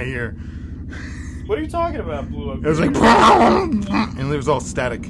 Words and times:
my 0.00 0.06
ear. 0.06 0.32
What 1.46 1.58
are 1.58 1.62
you 1.62 1.68
talking 1.68 2.00
about, 2.00 2.30
Blue? 2.30 2.52
It 2.52 2.62
was 2.62 2.80
like, 2.80 2.94
and 2.96 4.32
it 4.32 4.36
was 4.36 4.48
all 4.48 4.60
static. 4.60 5.04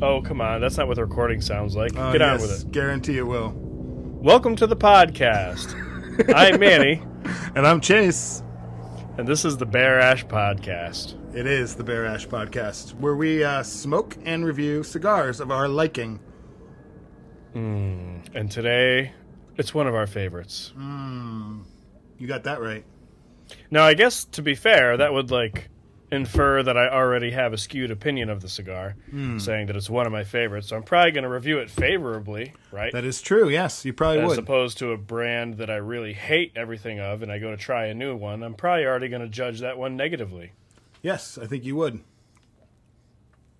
Oh, 0.00 0.20
come 0.20 0.40
on. 0.40 0.60
That's 0.60 0.76
not 0.76 0.88
what 0.88 0.96
the 0.96 1.04
recording 1.04 1.40
sounds 1.40 1.76
like. 1.76 1.96
Uh, 1.96 2.10
Get 2.12 2.22
on 2.22 2.40
yes, 2.40 2.42
with 2.42 2.66
it. 2.66 2.72
Guarantee 2.72 3.18
it 3.18 3.22
will. 3.26 3.52
Welcome 3.54 4.56
to 4.56 4.66
the 4.66 4.76
podcast. 4.76 5.76
I'm 6.34 6.58
Manny, 6.58 7.02
And 7.54 7.64
I'm 7.66 7.80
Chase. 7.80 8.42
and 9.16 9.28
this 9.28 9.44
is 9.44 9.56
the 9.58 9.66
Bear 9.66 10.00
Ash 10.00 10.26
Podcast. 10.26 11.14
It 11.36 11.46
is 11.46 11.76
the 11.76 11.84
Bear 11.84 12.04
Ash 12.04 12.26
Podcast, 12.26 12.98
where 12.98 13.14
we 13.14 13.44
uh, 13.44 13.62
smoke 13.62 14.16
and 14.24 14.44
review 14.44 14.82
cigars 14.82 15.38
of 15.40 15.52
our 15.52 15.68
liking. 15.68 16.18
And 17.54 18.50
today, 18.50 19.12
it's 19.56 19.72
one 19.74 19.86
of 19.86 19.94
our 19.94 20.06
favorites. 20.06 20.72
You 20.76 22.26
got 22.26 22.44
that 22.44 22.60
right. 22.60 22.84
Now, 23.70 23.84
I 23.84 23.94
guess 23.94 24.24
to 24.24 24.42
be 24.42 24.54
fair, 24.54 24.96
that 24.96 25.12
would 25.12 25.30
like 25.30 25.68
infer 26.12 26.62
that 26.62 26.76
I 26.76 26.88
already 26.88 27.30
have 27.30 27.54
a 27.54 27.58
skewed 27.58 27.90
opinion 27.90 28.28
of 28.28 28.42
the 28.42 28.48
cigar, 28.48 28.96
hmm. 29.10 29.38
saying 29.38 29.66
that 29.68 29.76
it's 29.76 29.88
one 29.88 30.06
of 30.06 30.12
my 30.12 30.24
favorites. 30.24 30.68
So 30.68 30.76
I'm 30.76 30.82
probably 30.82 31.10
going 31.10 31.24
to 31.24 31.30
review 31.30 31.58
it 31.58 31.70
favorably, 31.70 32.52
right? 32.70 32.92
That 32.92 33.04
is 33.04 33.22
true. 33.22 33.48
Yes, 33.48 33.84
you 33.84 33.94
probably 33.94 34.18
As 34.18 34.28
would. 34.28 34.32
As 34.32 34.38
opposed 34.38 34.78
to 34.78 34.92
a 34.92 34.98
brand 34.98 35.56
that 35.56 35.70
I 35.70 35.76
really 35.76 36.12
hate 36.12 36.52
everything 36.54 37.00
of, 37.00 37.22
and 37.22 37.32
I 37.32 37.38
go 37.38 37.50
to 37.50 37.56
try 37.56 37.86
a 37.86 37.94
new 37.94 38.14
one, 38.14 38.42
I'm 38.42 38.54
probably 38.54 38.84
already 38.84 39.08
going 39.08 39.22
to 39.22 39.28
judge 39.28 39.60
that 39.60 39.78
one 39.78 39.96
negatively. 39.96 40.52
yes, 41.00 41.38
I 41.38 41.46
think 41.46 41.64
you 41.64 41.76
would. 41.76 42.00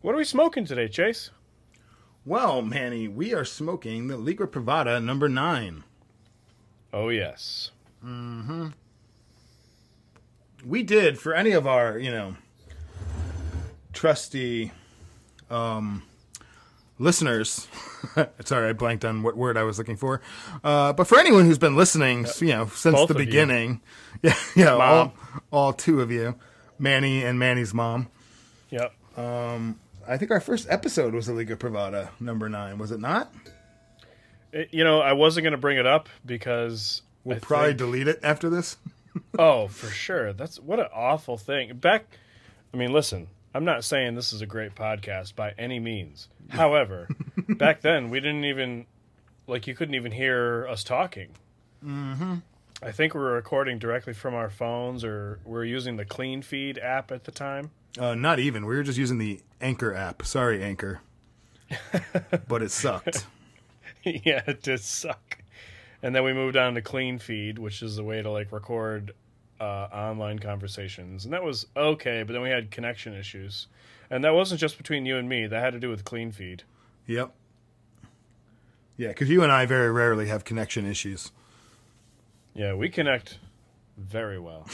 What 0.02 0.14
are 0.14 0.18
we 0.18 0.24
smoking 0.24 0.66
today, 0.66 0.88
Chase? 0.88 1.30
Well, 2.24 2.60
Manny, 2.60 3.08
we 3.08 3.32
are 3.34 3.44
smoking 3.44 4.08
the 4.08 4.16
Liga 4.16 4.46
Privada 4.46 5.02
number 5.02 5.28
nine. 5.28 5.84
Oh 6.92 7.08
yes. 7.08 7.70
Mm-hmm. 8.04 8.68
We 10.64 10.82
did 10.82 11.18
for 11.18 11.34
any 11.34 11.52
of 11.52 11.66
our, 11.66 11.98
you 11.98 12.10
know, 12.10 12.36
trusty 13.92 14.72
um, 15.50 16.02
listeners. 16.98 17.66
Sorry, 18.44 18.68
I 18.68 18.72
blanked 18.72 19.04
on 19.04 19.22
what 19.22 19.36
word 19.36 19.56
I 19.56 19.62
was 19.62 19.78
looking 19.78 19.96
for. 19.96 20.20
Uh, 20.62 20.92
but 20.92 21.04
for 21.06 21.18
anyone 21.18 21.44
who's 21.44 21.58
been 21.58 21.76
listening, 21.76 22.26
you 22.40 22.48
know, 22.48 22.66
since 22.66 22.94
Both 22.96 23.08
the 23.08 23.14
of 23.14 23.20
you. 23.20 23.26
beginning, 23.26 23.80
yeah, 24.22 24.34
yeah, 24.56 24.74
all, 24.74 25.14
all 25.50 25.72
two 25.72 26.00
of 26.00 26.10
you, 26.10 26.34
Manny 26.78 27.24
and 27.24 27.38
Manny's 27.38 27.72
mom. 27.74 28.08
Yep. 28.70 28.94
Um, 29.18 29.78
I 30.08 30.16
think 30.16 30.30
our 30.30 30.40
first 30.40 30.66
episode 30.70 31.14
was 31.14 31.26
the 31.26 31.32
Liga 31.32 31.56
Privada 31.56 32.08
number 32.18 32.48
nine, 32.48 32.78
was 32.78 32.90
it 32.90 33.00
not? 33.00 33.32
It- 34.52 34.72
you 34.72 34.84
know, 34.84 35.00
I 35.00 35.12
wasn't 35.12 35.44
going 35.44 35.52
to 35.52 35.58
bring 35.58 35.78
it 35.78 35.86
up 35.86 36.08
because 36.26 37.02
We'll 37.24 37.36
I 37.36 37.40
probably 37.40 37.68
think- 37.68 37.78
delete 37.78 38.08
it 38.08 38.20
after 38.22 38.48
this. 38.50 38.76
Oh, 39.38 39.68
for 39.68 39.88
sure. 39.88 40.32
That's 40.32 40.58
what 40.58 40.80
an 40.80 40.88
awful 40.94 41.36
thing. 41.36 41.76
Back, 41.76 42.06
I 42.72 42.76
mean, 42.76 42.92
listen. 42.92 43.28
I'm 43.54 43.66
not 43.66 43.84
saying 43.84 44.14
this 44.14 44.32
is 44.32 44.40
a 44.40 44.46
great 44.46 44.74
podcast 44.74 45.34
by 45.34 45.52
any 45.58 45.78
means. 45.78 46.28
However, 46.48 47.08
back 47.48 47.82
then 47.82 48.08
we 48.08 48.18
didn't 48.18 48.46
even 48.46 48.86
like 49.46 49.66
you 49.66 49.74
couldn't 49.74 49.94
even 49.94 50.12
hear 50.12 50.66
us 50.68 50.82
talking. 50.82 51.30
Mm-hmm. 51.84 52.36
I 52.82 52.92
think 52.92 53.14
we 53.14 53.20
were 53.20 53.32
recording 53.32 53.78
directly 53.78 54.12
from 54.12 54.34
our 54.34 54.50
phones, 54.50 55.04
or 55.04 55.38
we 55.44 55.58
are 55.58 55.64
using 55.64 55.96
the 55.96 56.04
Clean 56.04 56.42
Feed 56.42 56.78
app 56.78 57.12
at 57.12 57.24
the 57.24 57.30
time. 57.30 57.70
Uh, 57.98 58.14
not 58.14 58.38
even. 58.38 58.66
We 58.66 58.74
were 58.74 58.82
just 58.82 58.98
using 58.98 59.18
the 59.18 59.40
Anchor 59.60 59.94
app. 59.94 60.24
Sorry, 60.24 60.62
Anchor. 60.64 61.00
but 62.48 62.62
it 62.62 62.70
sucked. 62.70 63.26
yeah, 64.02 64.42
it 64.46 64.62
did 64.62 64.80
suck. 64.80 65.41
And 66.02 66.14
then 66.14 66.24
we 66.24 66.32
moved 66.32 66.56
on 66.56 66.74
to 66.74 66.82
Clean 66.82 67.18
Feed, 67.18 67.58
which 67.58 67.82
is 67.82 67.98
a 67.98 68.04
way 68.04 68.22
to 68.22 68.30
like 68.30 68.50
record 68.50 69.12
uh, 69.60 69.88
online 69.92 70.40
conversations, 70.40 71.24
and 71.24 71.32
that 71.32 71.44
was 71.44 71.66
okay. 71.76 72.24
But 72.24 72.32
then 72.32 72.42
we 72.42 72.50
had 72.50 72.70
connection 72.70 73.14
issues, 73.14 73.68
and 74.10 74.24
that 74.24 74.34
wasn't 74.34 74.60
just 74.60 74.76
between 74.76 75.06
you 75.06 75.16
and 75.16 75.28
me. 75.28 75.46
That 75.46 75.62
had 75.62 75.72
to 75.74 75.78
do 75.78 75.88
with 75.88 76.04
Clean 76.04 76.32
Feed. 76.32 76.64
Yep. 77.06 77.32
Yeah, 78.96 79.08
because 79.08 79.30
you 79.30 79.42
and 79.42 79.52
I 79.52 79.64
very 79.66 79.90
rarely 79.90 80.26
have 80.26 80.44
connection 80.44 80.84
issues. 80.86 81.30
Yeah, 82.54 82.74
we 82.74 82.88
connect 82.88 83.38
very 83.96 84.38
well. 84.38 84.66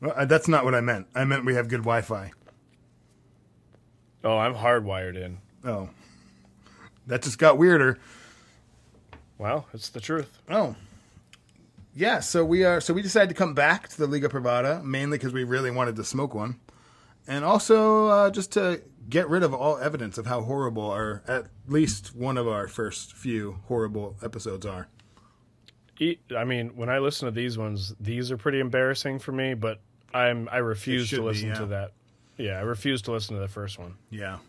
Well, 0.00 0.26
that's 0.26 0.48
not 0.48 0.64
what 0.64 0.74
I 0.74 0.80
meant. 0.80 1.08
I 1.14 1.24
meant 1.24 1.44
we 1.44 1.54
have 1.54 1.68
good 1.68 1.80
Wi-Fi. 1.80 2.32
Oh, 4.24 4.38
I'm 4.38 4.54
hardwired 4.54 5.16
in. 5.16 5.38
Oh, 5.64 5.90
that 7.06 7.22
just 7.22 7.38
got 7.38 7.58
weirder. 7.58 7.98
Well, 9.40 9.66
it's 9.72 9.88
the 9.88 10.00
truth. 10.00 10.38
Oh, 10.50 10.76
yeah. 11.94 12.20
So 12.20 12.44
we 12.44 12.62
are. 12.64 12.78
So 12.78 12.92
we 12.92 13.00
decided 13.00 13.30
to 13.30 13.34
come 13.34 13.54
back 13.54 13.88
to 13.88 13.96
the 13.96 14.06
Liga 14.06 14.28
Privada 14.28 14.84
mainly 14.84 15.16
because 15.16 15.32
we 15.32 15.44
really 15.44 15.70
wanted 15.70 15.96
to 15.96 16.04
smoke 16.04 16.34
one, 16.34 16.60
and 17.26 17.42
also 17.42 18.08
uh, 18.08 18.30
just 18.30 18.52
to 18.52 18.82
get 19.08 19.30
rid 19.30 19.42
of 19.42 19.54
all 19.54 19.78
evidence 19.78 20.18
of 20.18 20.26
how 20.26 20.42
horrible 20.42 20.90
our 20.90 21.22
at 21.26 21.46
least 21.66 22.14
one 22.14 22.36
of 22.36 22.46
our 22.46 22.68
first 22.68 23.14
few 23.14 23.60
horrible 23.64 24.14
episodes 24.22 24.66
are. 24.66 24.88
I 26.36 26.44
mean, 26.44 26.76
when 26.76 26.90
I 26.90 26.98
listen 26.98 27.24
to 27.24 27.32
these 27.32 27.56
ones, 27.56 27.94
these 27.98 28.30
are 28.30 28.36
pretty 28.36 28.60
embarrassing 28.60 29.20
for 29.20 29.32
me. 29.32 29.54
But 29.54 29.80
I'm 30.12 30.50
I 30.52 30.58
refuse 30.58 31.08
to 31.10 31.16
be, 31.16 31.22
listen 31.22 31.48
yeah. 31.48 31.54
to 31.54 31.66
that. 31.66 31.92
Yeah, 32.36 32.58
I 32.58 32.60
refuse 32.60 33.00
to 33.02 33.12
listen 33.12 33.36
to 33.36 33.40
the 33.40 33.48
first 33.48 33.78
one. 33.78 33.94
Yeah. 34.10 34.40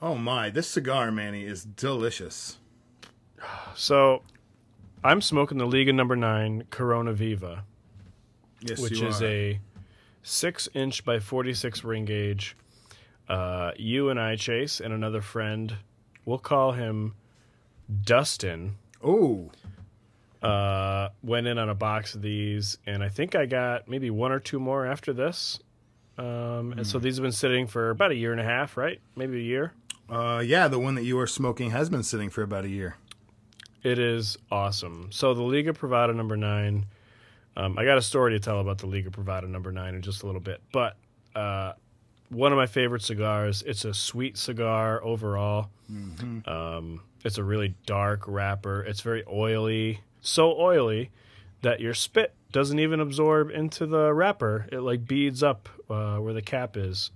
Oh 0.00 0.14
my, 0.14 0.48
this 0.48 0.66
cigar, 0.66 1.12
Manny, 1.12 1.44
is 1.44 1.62
delicious. 1.62 2.56
So, 3.74 4.22
I'm 5.04 5.20
smoking 5.20 5.58
the 5.58 5.66
Liga 5.66 5.92
Number 5.92 6.16
Nine 6.16 6.64
Corona 6.70 7.12
Viva. 7.12 7.64
Yes, 8.60 8.78
which 8.80 9.00
is 9.00 9.20
are. 9.22 9.26
a 9.26 9.60
six 10.22 10.68
inch 10.74 11.04
by 11.04 11.18
46 11.18 11.82
ring 11.84 12.04
gauge. 12.04 12.56
Uh, 13.28 13.72
you 13.76 14.10
and 14.10 14.20
I, 14.20 14.36
Chase, 14.36 14.80
and 14.80 14.92
another 14.92 15.20
friend, 15.20 15.74
we'll 16.24 16.38
call 16.38 16.72
him 16.72 17.14
Dustin, 18.04 18.76
oh 19.02 19.50
uh, 20.42 21.08
went 21.22 21.46
in 21.46 21.56
on 21.58 21.68
a 21.68 21.74
box 21.74 22.14
of 22.14 22.22
these, 22.22 22.78
and 22.86 23.02
I 23.02 23.08
think 23.08 23.34
I 23.36 23.46
got 23.46 23.88
maybe 23.88 24.10
one 24.10 24.32
or 24.32 24.40
two 24.40 24.58
more 24.58 24.84
after 24.86 25.12
this. 25.12 25.60
Um, 26.18 26.72
and 26.76 26.86
so 26.86 26.98
Hmm. 26.98 27.04
these 27.04 27.16
have 27.16 27.22
been 27.22 27.32
sitting 27.32 27.66
for 27.68 27.90
about 27.90 28.10
a 28.10 28.16
year 28.16 28.32
and 28.32 28.40
a 28.40 28.44
half, 28.44 28.76
right? 28.76 29.00
Maybe 29.16 29.38
a 29.38 29.42
year. 29.42 29.72
uh, 30.10 30.42
yeah, 30.44 30.68
the 30.68 30.78
one 30.78 30.94
that 30.96 31.04
you 31.04 31.18
are 31.18 31.26
smoking 31.26 31.70
has 31.70 31.88
been 31.88 32.02
sitting 32.02 32.28
for 32.28 32.42
about 32.42 32.64
a 32.64 32.68
year. 32.68 32.96
It 33.82 33.98
is 33.98 34.38
awesome. 34.50 35.08
So 35.10 35.34
the 35.34 35.42
Liga 35.42 35.72
Privada 35.72 36.14
number 36.14 36.36
nine. 36.36 36.86
Um, 37.56 37.78
I 37.78 37.84
got 37.84 37.98
a 37.98 38.02
story 38.02 38.32
to 38.32 38.40
tell 38.40 38.60
about 38.60 38.78
the 38.78 38.86
Liga 38.86 39.10
Privada 39.10 39.46
number 39.48 39.72
nine 39.72 39.94
in 39.94 40.02
just 40.02 40.22
a 40.22 40.26
little 40.26 40.40
bit, 40.40 40.62
but 40.72 40.96
uh, 41.34 41.72
one 42.32 42.52
of 42.52 42.56
my 42.56 42.66
favorite 42.66 43.02
cigars. 43.02 43.62
It's 43.66 43.84
a 43.84 43.92
sweet 43.92 44.38
cigar 44.38 45.02
overall. 45.02 45.70
Um, 46.48 47.02
it's 47.24 47.38
a 47.38 47.44
really 47.44 47.74
dark 47.86 48.26
wrapper. 48.26 48.82
It's 48.82 49.00
very 49.00 49.24
oily, 49.30 50.00
so 50.22 50.58
oily 50.58 51.10
that 51.60 51.80
your 51.80 51.94
spit 51.94 52.34
doesn't 52.50 52.78
even 52.78 53.00
absorb 53.00 53.50
into 53.50 53.86
the 53.86 54.12
wrapper. 54.12 54.66
It 54.72 54.80
like 54.80 55.06
beads 55.06 55.42
up 55.42 55.68
uh, 55.90 56.16
where 56.16 56.32
the 56.32 56.42
cap 56.42 56.76
is. 56.76 57.10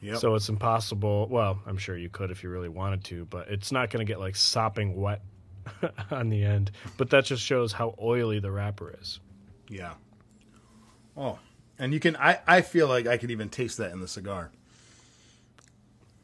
Yep. 0.00 0.18
So 0.18 0.34
it's 0.34 0.48
impossible. 0.48 1.28
Well, 1.30 1.60
I'm 1.66 1.76
sure 1.76 1.96
you 1.96 2.08
could 2.08 2.30
if 2.30 2.42
you 2.42 2.50
really 2.50 2.68
wanted 2.68 3.04
to, 3.04 3.24
but 3.26 3.48
it's 3.48 3.72
not 3.72 3.90
going 3.90 4.04
to 4.04 4.10
get 4.10 4.20
like 4.20 4.36
sopping 4.36 4.96
wet 4.96 5.22
on 6.10 6.28
the 6.28 6.44
end. 6.44 6.70
But 6.96 7.10
that 7.10 7.24
just 7.24 7.42
shows 7.42 7.72
how 7.72 7.94
oily 8.00 8.38
the 8.40 8.50
wrapper 8.50 8.96
is. 9.00 9.20
yeah. 9.68 9.94
Oh, 11.16 11.38
and 11.78 11.92
you 11.92 11.98
can. 12.00 12.16
I 12.16 12.38
I 12.46 12.60
feel 12.60 12.86
like 12.86 13.06
I 13.06 13.16
could 13.18 13.30
even 13.30 13.48
taste 13.48 13.76
that 13.78 13.90
in 13.92 14.00
the 14.00 14.06
cigar. 14.08 14.50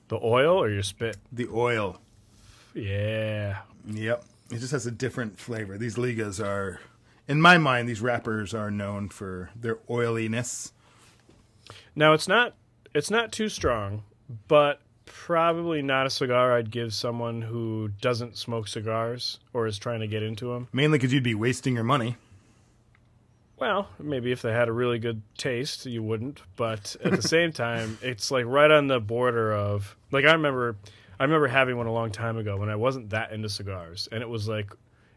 The 0.09 0.21
oil 0.23 0.57
or 0.57 0.71
your 0.71 0.83
spit? 0.85 1.17
The 1.33 1.49
oil. 1.53 2.01
Yeah. 2.75 3.59
Yep. 3.87 4.25
It 4.53 4.59
just 4.59 4.73
has 4.73 4.87
a 4.87 4.91
different 4.91 5.39
flavor. 5.39 5.79
These 5.79 5.97
ligas 5.97 6.45
are, 6.45 6.79
in 7.27 7.41
my 7.41 7.57
mind, 7.59 7.89
these 7.89 8.01
wrappers 8.01 8.53
are 8.55 8.71
known 8.71 9.09
for 9.09 9.51
their 9.57 9.79
oiliness. 9.91 10.73
Now 11.97 12.13
it's 12.13 12.29
not 12.29 12.55
it's 12.95 13.11
not 13.11 13.33
too 13.33 13.49
strong, 13.49 14.05
but 14.47 14.81
probably 15.23 15.81
not 15.81 16.07
a 16.07 16.11
cigar 16.11 16.57
I'd 16.57 16.71
give 16.71 16.93
someone 16.93 17.41
who 17.43 17.91
doesn't 18.01 18.37
smoke 18.37 18.67
cigars 18.69 19.39
or 19.53 19.67
is 19.67 19.79
trying 19.79 20.01
to 20.01 20.07
get 20.09 20.23
into 20.23 20.53
them. 20.53 20.69
Mainly 20.73 20.99
because 20.99 21.13
you'd 21.13 21.23
be 21.23 21.35
wasting 21.35 21.75
your 21.75 21.85
money. 21.85 22.17
Well, 23.59 23.89
maybe 24.01 24.33
if 24.33 24.43
they 24.43 24.53
had 24.53 24.69
a 24.69 24.73
really 24.73 24.99
good 24.99 25.23
taste, 25.39 25.87
you 25.87 26.03
wouldn't. 26.03 26.43
But 26.57 26.97
at 27.05 27.13
the 27.13 27.23
same 27.23 27.53
time, 27.65 27.99
it's 28.03 28.31
like 28.31 28.45
right 28.47 28.71
on 28.71 28.89
the 28.89 28.99
border 29.01 29.55
of 29.55 29.97
like 30.11 30.25
I 30.25 30.33
remember, 30.33 30.77
I 31.19 31.25
remember 31.25 31.47
having 31.47 31.77
one 31.77 31.87
a 31.87 31.93
long 31.93 32.11
time 32.11 32.37
ago 32.37 32.57
when 32.57 32.69
I 32.69 32.77
wasn't 32.77 33.11
that 33.11 33.31
into 33.33 33.49
cigars, 33.49 34.09
and 34.11 34.21
it 34.23 34.29
was 34.29 34.49
like 34.49 34.71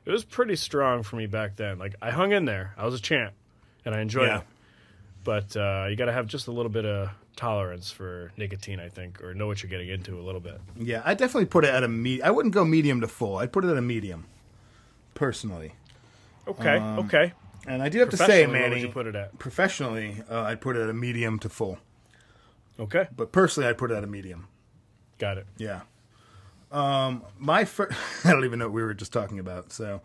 it 0.06 0.12
was 0.12 0.24
pretty 0.24 0.56
strong 0.56 1.02
for 1.04 1.16
me 1.16 1.26
back 1.26 1.56
then. 1.56 1.80
Like 1.80 1.96
I 2.02 2.12
hung 2.12 2.32
in 2.32 2.46
there, 2.46 2.74
I 2.78 2.86
was 2.86 2.94
a 2.94 3.02
champ, 3.02 3.34
and 3.84 3.96
I 3.96 4.02
enjoyed 4.02 4.28
Yeah. 4.28 4.38
it. 4.40 4.44
But 5.24 5.58
uh, 5.58 5.88
you 5.90 5.96
got 5.98 6.06
to 6.06 6.14
have 6.14 6.28
just 6.28 6.48
a 6.48 6.52
little 6.52 6.72
bit 6.72 6.86
of 6.86 7.10
tolerance 7.38 7.90
for 7.92 8.32
nicotine, 8.36 8.80
I 8.82 8.90
think, 8.90 9.24
or 9.24 9.34
know 9.34 9.48
what 9.48 9.64
you're 9.64 9.70
getting 9.70 9.88
into 9.90 10.20
a 10.20 10.24
little 10.24 10.42
bit. 10.42 10.60
Yeah, 10.76 11.02
I 11.06 11.14
definitely 11.14 11.46
put 11.46 11.64
it 11.64 11.70
at 11.74 11.84
a 11.84 11.88
me. 11.88 12.22
I 12.22 12.30
wouldn't 12.32 12.54
go 12.54 12.66
medium 12.66 13.00
to 13.02 13.08
full. 13.08 13.38
I'd 13.38 13.54
put 13.54 13.64
it 13.64 13.70
at 13.70 13.78
a 13.78 13.82
medium. 13.82 14.26
personally. 15.14 15.74
Okay, 16.48 16.78
Um, 16.78 17.00
okay. 17.00 17.34
And 17.66 17.82
I 17.84 17.90
do 17.90 18.00
have 18.00 18.10
to 18.10 18.18
say, 18.18 18.46
Professionally, 18.46 18.48
what 18.60 18.62
would 18.64 18.70
Manny, 18.70 18.82
you 18.82 18.90
put 18.90 19.08
it 19.08 19.16
at? 19.16 19.40
professionally, 19.40 20.24
uh, 20.30 20.42
I'd 20.44 20.62
put 20.62 20.76
it 20.78 20.82
at 20.84 20.90
a 20.90 20.94
medium 20.94 21.40
to 21.40 21.50
full. 21.50 21.80
Okay, 22.80 23.08
But 23.16 23.32
personally, 23.32 23.68
I'd 23.70 23.78
put 23.78 23.92
it 23.92 23.96
at 23.96 24.04
a 24.04 24.08
medium. 24.08 24.48
got 25.18 25.38
it. 25.38 25.48
Yeah. 25.58 25.82
Um, 26.72 27.24
my 27.40 27.66
first, 27.66 27.98
I 28.26 28.32
don't 28.32 28.46
even 28.46 28.60
know 28.60 28.66
what 28.68 28.74
we 28.74 28.84
were 28.84 28.94
just 28.94 29.12
talking 29.12 29.40
about. 29.40 29.72
So, 29.74 30.02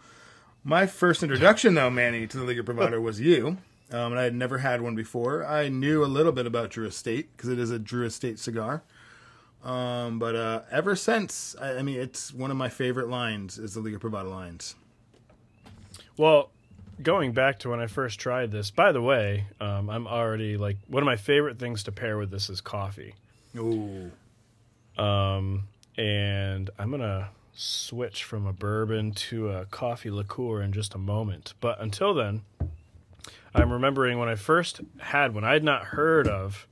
my 0.65 0.87
first 0.87 1.23
introduction, 1.23 1.75
though, 1.75 1.91
Manny, 1.91 2.27
to 2.27 2.37
the 2.39 2.45
Liga 2.45 2.63
Privada 2.63 3.01
was 3.01 3.21
you. 3.21 3.59
Um, 3.93 4.13
and 4.13 4.19
I 4.19 4.25
had 4.25 4.35
never 4.35 4.59
had 4.59 4.81
one 4.81 4.95
before. 4.95 5.45
I 5.45 5.69
knew 5.69 6.03
a 6.03 6.07
little 6.07 6.33
bit 6.33 6.47
about 6.47 6.71
Drew 6.71 6.87
Estate 6.87 7.37
because 7.37 7.51
it 7.51 7.59
is 7.59 7.71
a 7.71 7.79
Drew 7.79 8.07
Estate 8.07 8.39
cigar. 8.39 8.83
Um, 9.63 10.19
but 10.19 10.35
uh, 10.35 10.63
ever 10.71 10.97
since, 10.97 11.55
I, 11.61 11.79
I 11.79 11.83
mean, 11.83 12.01
it's 12.01 12.33
one 12.33 12.51
of 12.51 12.57
my 12.57 12.69
favorite 12.69 13.09
lines 13.09 13.59
is 13.59 13.75
the 13.75 13.81
Liga 13.81 13.99
Privada 13.99 14.31
lines. 14.31 14.75
Well, 16.17 16.51
going 17.03 17.33
back 17.33 17.59
to 17.61 17.71
when 17.71 17.81
I 17.81 17.87
first 17.87 18.19
tried 18.19 18.51
this, 18.51 18.71
by 18.71 18.93
the 18.93 19.03
way, 19.03 19.47
um, 19.61 19.89
I'm 19.89 20.07
already 20.07 20.57
like 20.57 20.79
one 20.89 21.03
of 21.03 21.07
my 21.07 21.17
favorite 21.17 21.59
things 21.59 21.83
to 21.85 21.93
pair 21.93 22.19
with 22.19 22.31
this 22.31 22.51
is 22.51 22.61
coffee. 22.61 23.15
Ooh. 23.57 24.11
Um, 24.97 25.65
and 25.97 26.71
I'm 26.79 26.91
gonna 26.91 27.31
switch 27.55 28.25
from 28.25 28.47
a 28.47 28.53
bourbon 28.53 29.13
to 29.13 29.51
a 29.51 29.67
coffee 29.67 30.11
liqueur 30.11 30.63
in 30.63 30.73
just 30.73 30.95
a 30.95 30.99
moment. 30.99 31.55
But 31.61 31.81
until 31.81 32.15
then, 32.15 32.43
I'm 33.55 33.73
remembering 33.73 34.19
when 34.19 34.29
I 34.29 34.35
first 34.35 34.81
had 34.99 35.35
one. 35.35 35.45
I 35.45 35.53
had 35.53 35.65
not 35.65 35.85
heard 35.85 36.27
of 36.27 36.67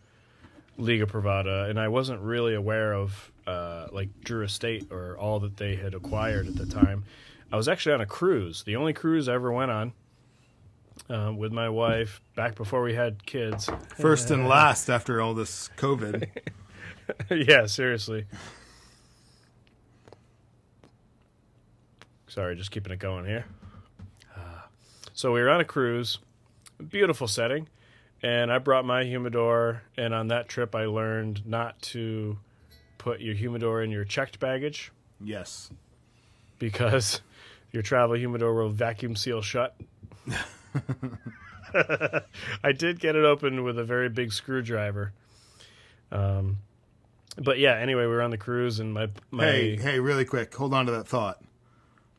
Liga 0.79 1.07
Privada, 1.07 1.69
and 1.69 1.79
I 1.79 1.89
wasn't 1.89 2.21
really 2.21 2.55
aware 2.55 2.95
of 2.95 3.31
uh, 3.47 3.89
like 3.93 4.09
Drew 4.23 4.45
Estate 4.45 4.91
or 4.91 5.17
all 5.19 5.41
that 5.41 5.57
they 5.57 5.77
had 5.77 5.95
acquired 5.95 6.47
at 6.47 6.57
the 6.57 6.67
time. 6.67 7.05
I 7.53 7.57
was 7.57 7.69
actually 7.69 7.95
on 7.95 8.01
a 8.01 8.07
cruise, 8.07 8.63
the 8.63 8.77
only 8.77 8.93
cruise 8.93 9.29
I 9.29 9.35
ever 9.35 9.53
went 9.53 9.71
on. 9.71 9.93
Um, 11.09 11.39
with 11.39 11.51
my 11.51 11.69
wife 11.69 12.21
back 12.37 12.55
before 12.55 12.83
we 12.83 12.95
had 12.95 13.25
kids. 13.25 13.69
First 13.97 14.31
and 14.31 14.47
last 14.49 14.89
after 14.89 15.21
all 15.21 15.35
this 15.35 15.71
COVID. 15.77 16.29
yeah, 17.31 17.67
seriously. 17.67 18.27
Sorry, 22.29 22.55
just 22.55 22.71
keeping 22.71 22.93
it 22.93 23.01
going 23.01 23.25
here. 23.25 23.45
Uh, 24.37 24.61
so 25.15 25.33
we 25.33 25.41
were 25.41 25.51
on 25.51 25.61
a 25.61 25.65
cruise, 25.65 26.19
beautiful 26.89 27.29
setting, 27.29 27.69
and 28.23 28.53
I 28.53 28.59
brought 28.59 28.85
my 28.85 29.05
humidor. 29.05 29.83
And 29.97 30.15
on 30.15 30.29
that 30.29 30.49
trip, 30.49 30.75
I 30.75 30.85
learned 30.85 31.47
not 31.47 31.81
to 31.83 32.39
put 32.99 33.21
your 33.21 33.35
humidor 33.35 33.83
in 33.83 33.91
your 33.91 34.05
checked 34.05 34.41
baggage 34.41 34.93
yes. 35.23 35.71
because 36.59 37.21
your 37.73 37.83
travel 37.83 38.17
humidor 38.17 38.55
will 38.55 38.69
vacuum 38.69 39.17
seal 39.17 39.43
shut. 39.43 39.75
I 41.75 42.73
did 42.73 43.01
get 43.01 43.17
it 43.17 43.25
open 43.25 43.63
with 43.63 43.79
a 43.79 43.85
very 43.85 44.09
big 44.09 44.33
screwdriver. 44.33 45.13
Um, 46.13 46.59
but 47.39 47.59
yeah, 47.59 47.77
anyway, 47.77 48.03
we 48.03 48.09
were 48.09 48.23
on 48.23 48.31
the 48.31 48.39
cruise 48.39 48.81
and 48.81 48.93
my 48.93 49.09
my 49.31 49.47
Hey, 49.47 49.77
hey, 49.77 50.01
really 50.01 50.25
quick, 50.25 50.55
hold 50.55 50.75
on 50.75 50.87
to 50.87 50.93
that 50.93 51.07
thought. 51.07 51.43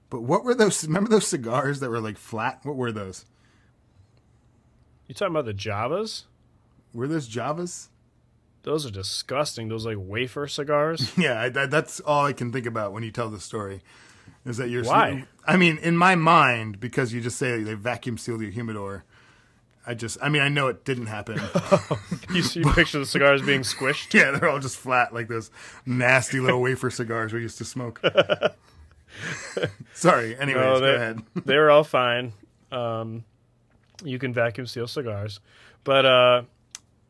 But 0.09 0.21
what 0.23 0.43
were 0.43 0.55
those? 0.55 0.85
Remember 0.85 1.09
those 1.09 1.27
cigars 1.27 1.79
that 1.79 1.89
were 1.89 1.99
like 1.99 2.17
flat? 2.17 2.59
What 2.63 2.75
were 2.75 2.91
those? 2.91 3.25
You 5.11 5.15
talking 5.15 5.35
about 5.35 5.43
the 5.45 5.53
Javas? 5.53 6.23
Were 6.93 7.05
those 7.05 7.27
Javas? 7.27 7.89
Those 8.63 8.85
are 8.85 8.91
disgusting. 8.91 9.67
Those 9.67 9.85
like 9.85 9.97
wafer 9.99 10.47
cigars. 10.47 11.11
Yeah, 11.17 11.41
I, 11.41 11.49
that, 11.49 11.69
that's 11.69 11.99
all 11.99 12.25
I 12.25 12.31
can 12.33 12.51
think 12.53 12.65
about 12.65 12.93
when 12.93 13.03
you 13.03 13.11
tell 13.11 13.29
the 13.29 13.39
story. 13.41 13.81
Is 14.45 14.55
that 14.57 14.69
you're 14.69 14.83
Why? 14.85 15.25
I 15.45 15.57
mean, 15.57 15.77
in 15.79 15.97
my 15.97 16.15
mind, 16.15 16.79
because 16.79 17.13
you 17.13 17.19
just 17.19 17.37
say 17.37 17.61
they 17.61 17.73
vacuum 17.73 18.17
sealed 18.17 18.41
your 18.41 18.51
humidor. 18.51 19.03
I 19.85 19.95
just, 19.95 20.17
I 20.21 20.29
mean, 20.29 20.41
I 20.43 20.47
know 20.47 20.67
it 20.67 20.85
didn't 20.85 21.07
happen. 21.07 21.41
you 22.33 22.41
see, 22.43 22.59
you 22.61 22.71
picture 22.71 22.99
the 22.99 23.05
cigars 23.05 23.41
being 23.41 23.61
squished. 23.61 24.13
yeah, 24.13 24.31
they're 24.31 24.47
all 24.49 24.59
just 24.59 24.77
flat, 24.77 25.13
like 25.13 25.27
those 25.27 25.51
nasty 25.85 26.39
little 26.39 26.61
wafer 26.61 26.89
cigars 26.89 27.33
we 27.33 27.41
used 27.41 27.57
to 27.57 27.65
smoke. 27.65 27.99
Sorry. 29.93 30.37
Anyways, 30.37 30.55
No, 30.63 30.79
go 30.79 30.79
they- 30.79 30.95
ahead. 30.95 31.19
they 31.45 31.57
were 31.57 31.69
all 31.69 31.83
fine. 31.83 32.33
Um, 32.71 33.25
you 34.03 34.19
can 34.19 34.33
vacuum 34.33 34.67
seal 34.67 34.87
cigars, 34.87 35.39
but 35.83 36.05
uh, 36.05 36.43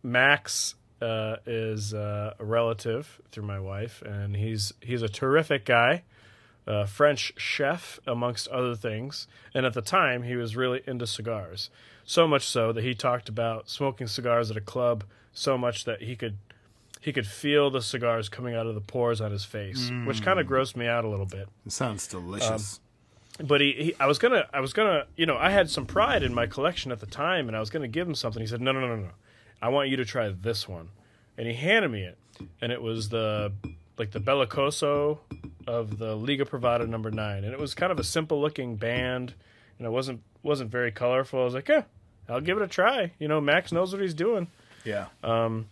Max 0.04 0.76
uh, 1.02 1.38
is 1.46 1.94
uh, 1.94 2.34
a 2.40 2.46
relative 2.46 3.20
through 3.32 3.44
my 3.46 3.60
wife, 3.60 4.02
and 4.04 4.36
he's 4.36 4.74
he's 4.82 5.02
a 5.02 5.10
terrific 5.10 5.66
guy, 5.66 6.04
a 6.68 6.86
French 6.88 7.34
chef 7.38 8.00
amongst 8.06 8.48
other 8.50 8.76
things. 8.76 9.28
And 9.54 9.66
at 9.66 9.74
the 9.74 9.82
time, 9.82 10.24
he 10.24 10.36
was 10.36 10.56
really 10.56 10.82
into 10.86 11.08
cigars, 11.08 11.70
so 12.04 12.28
much 12.28 12.46
so 12.46 12.72
that 12.72 12.84
he 12.84 12.94
talked 12.94 13.30
about 13.30 13.70
smoking 13.70 14.08
cigars 14.08 14.52
at 14.52 14.58
a 14.58 14.62
club 14.62 15.04
so 15.34 15.58
much 15.58 15.86
that 15.86 16.02
he 16.04 16.16
could. 16.16 16.38
He 17.00 17.12
could 17.12 17.26
feel 17.26 17.72
the 17.72 17.82
cigars 17.82 18.30
coming 18.30 18.54
out 18.54 18.68
of 18.68 18.76
the 18.76 18.82
pores 18.82 19.22
on 19.22 19.32
his 19.32 19.44
face, 19.44 19.90
which 20.06 20.22
kind 20.22 20.40
of 20.40 20.46
grossed 20.46 20.76
me 20.76 20.86
out 20.86 21.04
a 21.04 21.10
little 21.10 21.26
bit 21.26 21.48
It 21.66 21.72
sounds 21.72 22.06
delicious. 22.06 22.80
But 23.48 23.62
he, 23.62 23.72
he 23.74 23.96
i 24.00 24.06
was 24.06 24.18
gonna 24.20 24.48
i 24.54 24.60
was 24.60 24.74
gonna 24.74 25.06
you 25.16 25.26
know 25.26 25.38
i 25.38 25.50
had 25.50 25.70
some 25.70 25.86
pride 25.86 26.24
in 26.24 26.34
my 26.34 26.48
collection 26.48 26.92
at 26.92 27.00
the 27.00 27.06
time 27.06 27.48
and 27.48 27.56
i 27.56 27.60
was 27.60 27.70
gonna 27.70 27.88
give 27.88 28.08
him 28.08 28.16
something. 28.16 28.42
He 28.42 28.48
said 28.48 28.62
no 28.62 28.72
no 28.72 28.80
no 28.80 28.96
no 28.96 29.02
no. 29.04 29.10
I 29.62 29.70
want 29.70 29.90
you 29.90 29.98
to 29.98 30.06
try 30.06 30.30
this 30.30 30.68
one. 30.68 30.90
And 31.38 31.48
he 31.48 31.54
handed 31.54 31.90
me 31.92 32.04
it 32.04 32.18
and 32.62 32.72
it 32.72 32.82
was 32.82 33.10
the 33.10 33.52
like 33.98 34.12
the 34.12 34.20
bellicoso 34.20 35.20
of 35.68 35.98
the 35.98 36.16
liga 36.16 36.46
privada 36.46 36.88
number 36.88 37.12
nine. 37.12 37.44
And 37.44 37.54
it 37.54 37.60
was 37.60 37.76
kind 37.76 37.92
of 37.92 38.00
a 38.00 38.04
simple 38.04 38.42
looking 38.42 38.76
band 38.76 39.34
and 39.78 39.86
it 39.86 39.92
wasn't 39.92 40.22
wasn't 40.44 40.72
very 40.72 40.92
colorful. 40.92 41.42
I 41.42 41.44
was 41.46 41.54
like 41.54 41.68
yeah 41.68 41.84
i'll 42.30 42.42
give 42.42 42.58
it 42.58 42.64
a 42.64 42.68
try. 42.68 43.12
You 43.20 43.28
know 43.28 43.40
max 43.42 43.72
knows 43.72 43.94
what 43.94 44.02
he's 44.02 44.14
doing. 44.14 44.48
Yeah. 44.84 45.08
Um, 45.24 45.68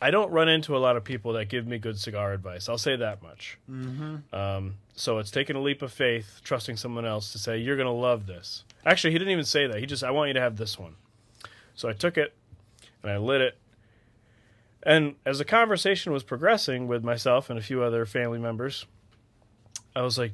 I 0.00 0.10
don't 0.10 0.30
run 0.30 0.48
into 0.48 0.76
a 0.76 0.78
lot 0.78 0.96
of 0.96 1.04
people 1.04 1.34
that 1.34 1.50
give 1.50 1.66
me 1.66 1.78
good 1.78 1.98
cigar 1.98 2.32
advice. 2.32 2.68
I'll 2.68 2.78
say 2.78 2.96
that 2.96 3.22
much. 3.22 3.58
Mm-hmm. 3.70 4.34
Um, 4.34 4.76
so 4.94 5.18
it's 5.18 5.30
taking 5.30 5.56
a 5.56 5.60
leap 5.60 5.82
of 5.82 5.92
faith, 5.92 6.40
trusting 6.42 6.76
someone 6.78 7.04
else 7.04 7.32
to 7.32 7.38
say 7.38 7.58
you're 7.58 7.76
going 7.76 7.86
to 7.86 7.92
love 7.92 8.26
this. 8.26 8.64
Actually, 8.86 9.12
he 9.12 9.18
didn't 9.18 9.32
even 9.32 9.44
say 9.44 9.66
that. 9.66 9.78
He 9.78 9.86
just 9.86 10.02
I 10.02 10.10
want 10.10 10.28
you 10.28 10.34
to 10.34 10.40
have 10.40 10.56
this 10.56 10.78
one. 10.78 10.94
So 11.74 11.88
I 11.88 11.92
took 11.92 12.16
it 12.16 12.34
and 13.02 13.12
I 13.12 13.18
lit 13.18 13.42
it. 13.42 13.58
And 14.82 15.16
as 15.26 15.38
the 15.38 15.44
conversation 15.44 16.12
was 16.12 16.22
progressing 16.22 16.88
with 16.88 17.04
myself 17.04 17.50
and 17.50 17.58
a 17.58 17.62
few 17.62 17.82
other 17.82 18.06
family 18.06 18.38
members, 18.38 18.86
I 19.94 20.00
was 20.00 20.16
like, 20.16 20.32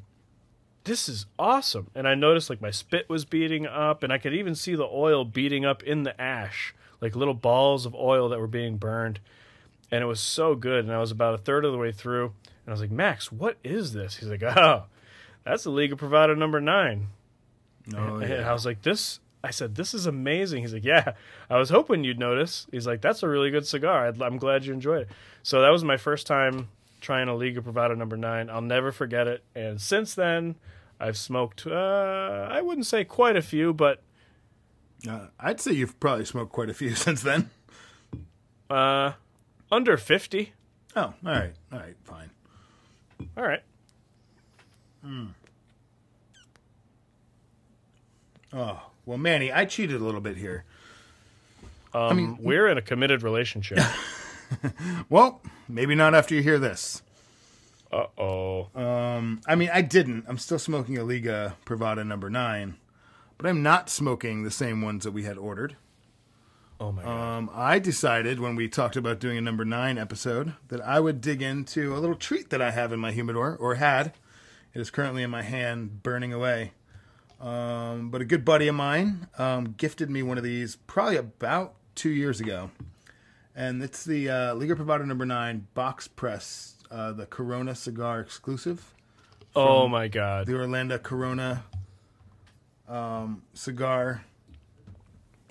"This 0.85 1.09
is 1.09 1.26
awesome!" 1.37 1.90
And 1.97 2.07
I 2.07 2.14
noticed 2.14 2.49
like 2.49 2.61
my 2.61 2.71
spit 2.71 3.09
was 3.09 3.25
beating 3.25 3.67
up, 3.67 4.05
and 4.05 4.12
I 4.12 4.19
could 4.19 4.35
even 4.35 4.55
see 4.55 4.76
the 4.76 4.87
oil 4.87 5.25
beating 5.25 5.64
up 5.64 5.83
in 5.83 6.05
the 6.05 6.21
ash, 6.21 6.73
like 7.00 7.17
little 7.17 7.35
balls 7.35 7.87
of 7.87 7.95
oil 7.97 8.29
that 8.29 8.38
were 8.38 8.47
being 8.47 8.76
burned 8.76 9.19
and 9.90 10.02
it 10.02 10.07
was 10.07 10.21
so 10.21 10.55
good. 10.55 10.85
And 10.85 10.93
I 10.93 10.99
was 10.99 11.11
about 11.11 11.35
a 11.35 11.38
third 11.38 11.64
of 11.64 11.73
the 11.73 11.78
way 11.78 11.93
through, 11.93 12.25
and 12.45 12.69
I 12.69 12.71
was 12.71 12.81
like, 12.81 12.90
Max, 12.90 13.31
what 13.33 13.57
is 13.64 13.93
this? 13.93 14.16
He's 14.16 14.28
like, 14.28 14.43
Oh, 14.43 14.85
that's 15.45 15.64
the 15.64 15.71
Liga 15.71 15.97
Privada 15.97 16.37
number 16.37 16.61
nine. 16.61 17.09
Oh, 17.97 18.16
And 18.16 18.28
yeah. 18.31 18.49
I 18.50 18.52
was 18.52 18.64
like, 18.66 18.83
This. 18.83 19.21
I 19.45 19.50
said, 19.50 19.76
This 19.76 19.95
is 19.95 20.07
amazing. 20.07 20.62
He's 20.62 20.73
like, 20.75 20.85
Yeah, 20.85 21.12
I 21.49 21.57
was 21.59 21.71
hoping 21.71 22.02
you'd 22.02 22.19
notice. 22.19 22.66
He's 22.73 22.87
like, 22.87 23.00
That's 23.00 23.23
a 23.23 23.28
really 23.28 23.50
good 23.50 23.66
cigar. 23.66 24.12
I'm 24.21 24.38
glad 24.38 24.64
you 24.64 24.73
enjoyed 24.73 25.02
it. 25.02 25.09
So 25.45 25.61
that 25.62 25.71
was 25.71 25.85
my 25.85 25.97
first 25.97 26.26
time 26.26 26.69
trying 27.00 27.28
a 27.28 27.35
Liga 27.37 27.61
Privada 27.61 27.97
number 27.97 28.16
nine. 28.16 28.50
I'll 28.50 28.61
never 28.62 28.90
forget 28.90 29.28
it. 29.28 29.45
And 29.55 29.81
since 29.81 30.14
then, 30.14 30.57
I've 30.99 31.16
smoked, 31.16 31.64
uh, 31.66 32.49
I 32.50 32.61
wouldn't 32.62 32.87
say 32.87 33.05
quite 33.05 33.37
a 33.37 33.43
few, 33.43 33.73
but 33.73 34.02
Uh, 35.09 35.26
I'd 35.38 35.61
say 35.61 35.73
you've 35.73 36.00
probably 36.00 36.25
smoked 36.25 36.50
quite 36.52 36.71
a 36.71 36.75
few 36.75 36.95
since 36.97 37.23
then. 37.23 37.50
uh, 38.69 39.12
under 39.70 39.96
50. 39.96 40.52
Oh, 40.94 41.00
all 41.02 41.14
right. 41.25 41.52
All 41.73 41.78
right, 41.78 41.96
fine. 42.04 42.30
All 43.37 43.44
right. 43.44 43.62
Oh, 48.52 48.80
well, 49.04 49.18
Manny, 49.18 49.52
I 49.52 49.64
cheated 49.64 50.00
a 50.00 50.04
little 50.04 50.20
bit 50.20 50.37
here. 50.37 50.64
Um, 51.94 52.16
mean- 52.16 52.38
we're 52.40 52.68
in 52.68 52.78
a 52.78 52.82
committed 52.82 53.23
relationship. 53.23 53.78
Well, 55.08 55.42
maybe 55.68 55.96
not 55.96 56.14
after 56.14 56.32
you 56.37 56.40
hear 56.40 56.61
this. 56.61 57.02
Uh 57.90 58.06
oh. 58.16 58.68
Um, 58.80 59.40
I 59.44 59.56
mean, 59.56 59.70
I 59.75 59.82
didn't. 59.82 60.25
I'm 60.28 60.38
still 60.38 60.61
smoking 60.61 60.96
a 60.99 61.02
Liga 61.02 61.56
Privada 61.64 62.06
number 62.06 62.30
nine, 62.30 62.76
but 63.38 63.49
I'm 63.50 63.61
not 63.64 63.90
smoking 63.90 64.44
the 64.44 64.52
same 64.52 64.82
ones 64.82 65.02
that 65.02 65.11
we 65.11 65.25
had 65.25 65.37
ordered. 65.37 65.75
Oh 66.78 66.92
my 66.92 67.02
god. 67.02 67.38
Um, 67.38 67.50
I 67.54 67.78
decided 67.78 68.38
when 68.38 68.54
we 68.54 68.68
talked 68.68 68.97
about 68.97 69.18
doing 69.18 69.38
a 69.38 69.40
number 69.40 69.64
nine 69.64 69.97
episode 69.97 70.54
that 70.68 70.80
I 70.83 71.00
would 71.00 71.21
dig 71.21 71.40
into 71.40 71.95
a 71.95 71.99
little 71.99 72.16
treat 72.16 72.50
that 72.50 72.61
I 72.61 72.71
have 72.71 72.92
in 72.92 73.00
my 73.00 73.12
humidor, 73.12 73.56
or 73.59 73.76
had. 73.76 74.12
It 74.75 74.80
is 74.80 74.90
currently 74.90 75.23
in 75.23 75.30
my 75.30 75.42
hand, 75.42 76.02
burning 76.02 76.35
away. 76.35 76.73
Um, 77.40 78.11
but 78.11 78.21
a 78.21 78.25
good 78.25 78.45
buddy 78.45 78.68
of 78.68 78.75
mine 78.75 79.28
um, 79.38 79.75
gifted 79.76 80.11
me 80.11 80.23
one 80.23 80.37
of 80.37 80.45
these 80.45 80.76
probably 80.87 81.16
about 81.16 81.75
two 81.95 82.11
years 82.11 82.40
ago. 82.40 82.71
And 83.54 83.83
it's 83.83 84.04
the 84.04 84.28
uh, 84.28 84.54
Liga 84.54 84.75
Privada 84.75 85.06
number 85.06 85.25
nine 85.25 85.66
box 85.73 86.09
press, 86.09 86.75
uh, 86.90 87.12
the 87.12 87.25
Corona 87.25 87.75
cigar 87.75 88.21
exclusive. 88.21 88.95
oh 89.54 89.88
my 89.88 90.09
god. 90.09 90.47
the 90.47 90.54
Orlando 90.54 90.99
Corona 90.99 91.64
um, 92.87 93.42
cigar. 93.54 94.25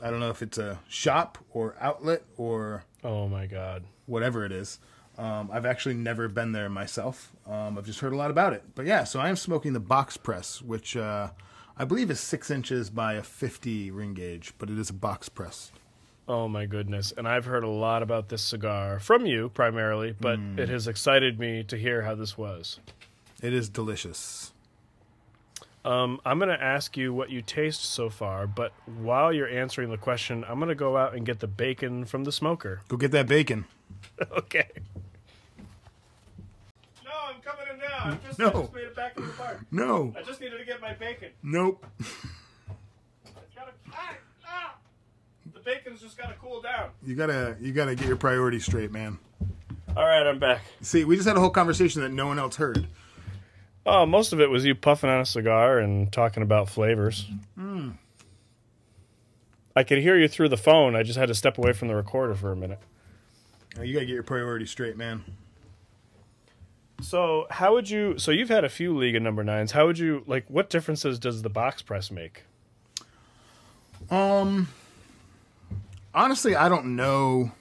I 0.06 0.12
don't 0.12 0.20
know 0.20 0.30
if 0.30 0.42
it's 0.44 0.58
a 0.60 0.80
shop 0.88 1.40
or 1.52 1.76
outlet 1.82 2.22
or 2.38 2.84
Oh 3.04 3.28
my 3.28 3.48
god. 3.48 3.84
whatever 4.06 4.46
it 4.46 4.52
is. 4.52 4.80
Um, 5.18 5.50
I've 5.52 5.66
actually 5.66 5.96
never 5.96 6.28
been 6.28 6.52
there 6.52 6.70
myself. 6.70 7.32
Um, 7.48 7.78
I've 7.78 7.86
just 7.86 8.02
heard 8.02 8.14
a 8.14 8.18
lot 8.18 8.30
about 8.32 8.54
it. 8.54 8.64
But 8.76 8.86
yeah, 8.86 9.04
so 9.04 9.20
I 9.20 9.30
am 9.30 9.36
smoking 9.36 9.74
the 9.74 9.80
box 9.80 10.16
press, 10.18 10.62
which 10.62 10.96
uh, 10.96 11.30
I 11.78 11.86
believe 11.86 12.12
is 12.12 12.20
six 12.20 12.52
inches 12.52 12.90
by 12.92 13.14
a 13.14 13.24
50 13.24 13.90
ring 13.92 14.14
gauge, 14.14 14.54
but 14.60 14.70
it 14.70 14.78
is 14.78 14.90
a 14.92 14.94
box 14.94 15.28
press. 15.28 15.72
Oh 16.28 16.48
my 16.48 16.66
goodness. 16.66 17.12
And 17.18 17.28
I've 17.28 17.46
heard 17.46 17.64
a 17.64 17.70
lot 17.70 18.04
about 18.04 18.30
this 18.30 18.42
cigar 18.44 19.00
from 19.00 19.26
you 19.26 19.50
primarily, 19.50 20.16
but 20.20 20.40
it 20.58 20.70
has 20.70 20.88
excited 20.88 21.40
me 21.40 21.64
to 21.64 21.78
hear 21.78 22.02
how 22.04 22.14
this 22.16 22.38
was. 22.38 22.80
It 23.42 23.54
is 23.54 23.70
delicious. 23.70 24.52
Um, 25.86 26.20
I'm 26.26 26.40
going 26.40 26.50
to 26.50 26.62
ask 26.62 26.98
you 26.98 27.14
what 27.14 27.30
you 27.30 27.44
taste 27.44 27.86
so 27.86 28.10
far, 28.10 28.48
but 28.48 28.74
while 28.98 29.32
you're 29.32 29.48
answering 29.48 29.92
the 29.92 30.00
question, 30.00 30.44
I'm 30.50 30.58
going 30.58 30.70
to 30.70 30.76
go 30.76 30.98
out 30.98 31.14
and 31.14 31.24
get 31.24 31.40
the 31.42 31.48
bacon 31.48 32.06
from 32.06 32.24
the 32.24 32.32
smoker. 32.32 32.82
Go 32.88 32.98
get 32.98 33.12
that 33.12 33.28
bacon. 33.28 33.66
okay. 34.32 34.68
No, 37.04 37.12
I'm 37.28 37.40
coming 37.40 37.66
in 37.72 37.80
now. 37.80 37.98
I 38.04 38.18
just, 38.26 38.40
No. 38.40 38.48
I 38.48 38.52
just 38.62 38.74
made 38.74 38.84
it 38.86 38.96
back 38.96 39.16
in 39.16 39.28
the 39.28 39.34
bar. 39.34 39.64
No, 39.70 40.12
I 40.18 40.24
just 40.24 40.42
needed 40.42 40.58
to 40.58 40.66
get 40.66 40.82
my 40.82 40.94
bacon. 40.94 41.30
nope. 41.44 41.86
It's 42.00 42.12
gotta, 43.56 43.72
ah, 43.94 44.14
ah. 44.48 44.76
The 45.54 45.60
bacon's 45.60 46.02
just 46.02 46.18
got 46.18 46.30
to 46.30 46.36
cool 46.42 46.64
down. 46.64 46.90
You 47.06 47.14
gotta, 47.14 47.58
you 47.62 47.72
gotta 47.72 47.94
get 47.94 48.08
your 48.08 48.18
priorities 48.18 48.66
straight, 48.66 48.92
man. 48.92 49.20
All 49.96 50.04
right, 50.04 50.26
I'm 50.26 50.40
back. 50.40 50.62
See, 50.82 51.06
we 51.06 51.16
just 51.16 51.28
had 51.28 51.38
a 51.38 51.40
whole 51.40 51.52
conversation 51.52 52.02
that 52.02 52.12
no 52.12 52.26
one 52.26 52.40
else 52.40 52.56
heard. 52.56 52.88
Oh, 53.86 54.06
most 54.06 54.34
of 54.34 54.42
it 54.42 54.50
was 54.50 54.66
you 54.66 54.74
puffing 54.74 55.10
on 55.10 55.22
a 55.22 55.26
cigar 55.26 55.78
and 55.78 56.12
talking 56.12 56.42
about 56.42 56.70
flavors. 56.70 57.30
I 59.76 59.84
could 59.84 60.00
hear 60.00 60.18
you 60.18 60.28
through 60.28 60.50
the 60.50 60.58
phone. 60.58 60.96
I 60.96 61.04
just 61.04 61.20
had 61.20 61.28
to 61.28 61.36
step 61.36 61.58
away 61.58 61.74
from 61.74 61.90
the 61.90 61.96
recorder 61.96 62.34
for 62.34 62.52
a 62.52 62.56
minute. 62.56 62.80
You 63.82 63.94
gotta 63.94 64.06
get 64.06 64.14
your 64.14 64.24
priorities 64.24 64.72
straight, 64.72 64.98
man. 64.98 65.24
So, 67.02 67.46
how 67.52 67.74
would 67.74 67.90
you? 67.90 68.18
So, 68.18 68.32
you've 68.32 68.50
had 68.50 68.64
a 68.64 68.70
few 68.70 68.98
Liga 68.98 69.20
number 69.20 69.44
nines. 69.44 69.74
How 69.74 69.86
would 69.86 70.00
you 70.00 70.24
like? 70.28 70.46
What 70.48 70.70
differences 70.70 71.20
does 71.20 71.42
the 71.42 71.50
box 71.50 71.82
press 71.82 72.10
make? 72.10 72.44
Um, 74.10 74.70
honestly, 76.14 76.56
I 76.56 76.70
don't 76.70 76.96
know. 76.96 77.52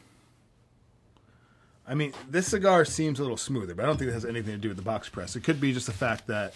I 1.86 1.94
mean, 1.94 2.12
this 2.30 2.48
cigar 2.48 2.84
seems 2.84 3.18
a 3.18 3.22
little 3.22 3.36
smoother, 3.36 3.74
but 3.74 3.82
I 3.82 3.86
don't 3.86 3.98
think 3.98 4.10
it 4.10 4.14
has 4.14 4.24
anything 4.24 4.52
to 4.52 4.58
do 4.58 4.68
with 4.68 4.78
the 4.78 4.82
box 4.82 5.08
press. 5.08 5.36
It 5.36 5.44
could 5.44 5.60
be 5.60 5.72
just 5.72 5.86
the 5.86 5.92
fact 5.92 6.26
that 6.28 6.54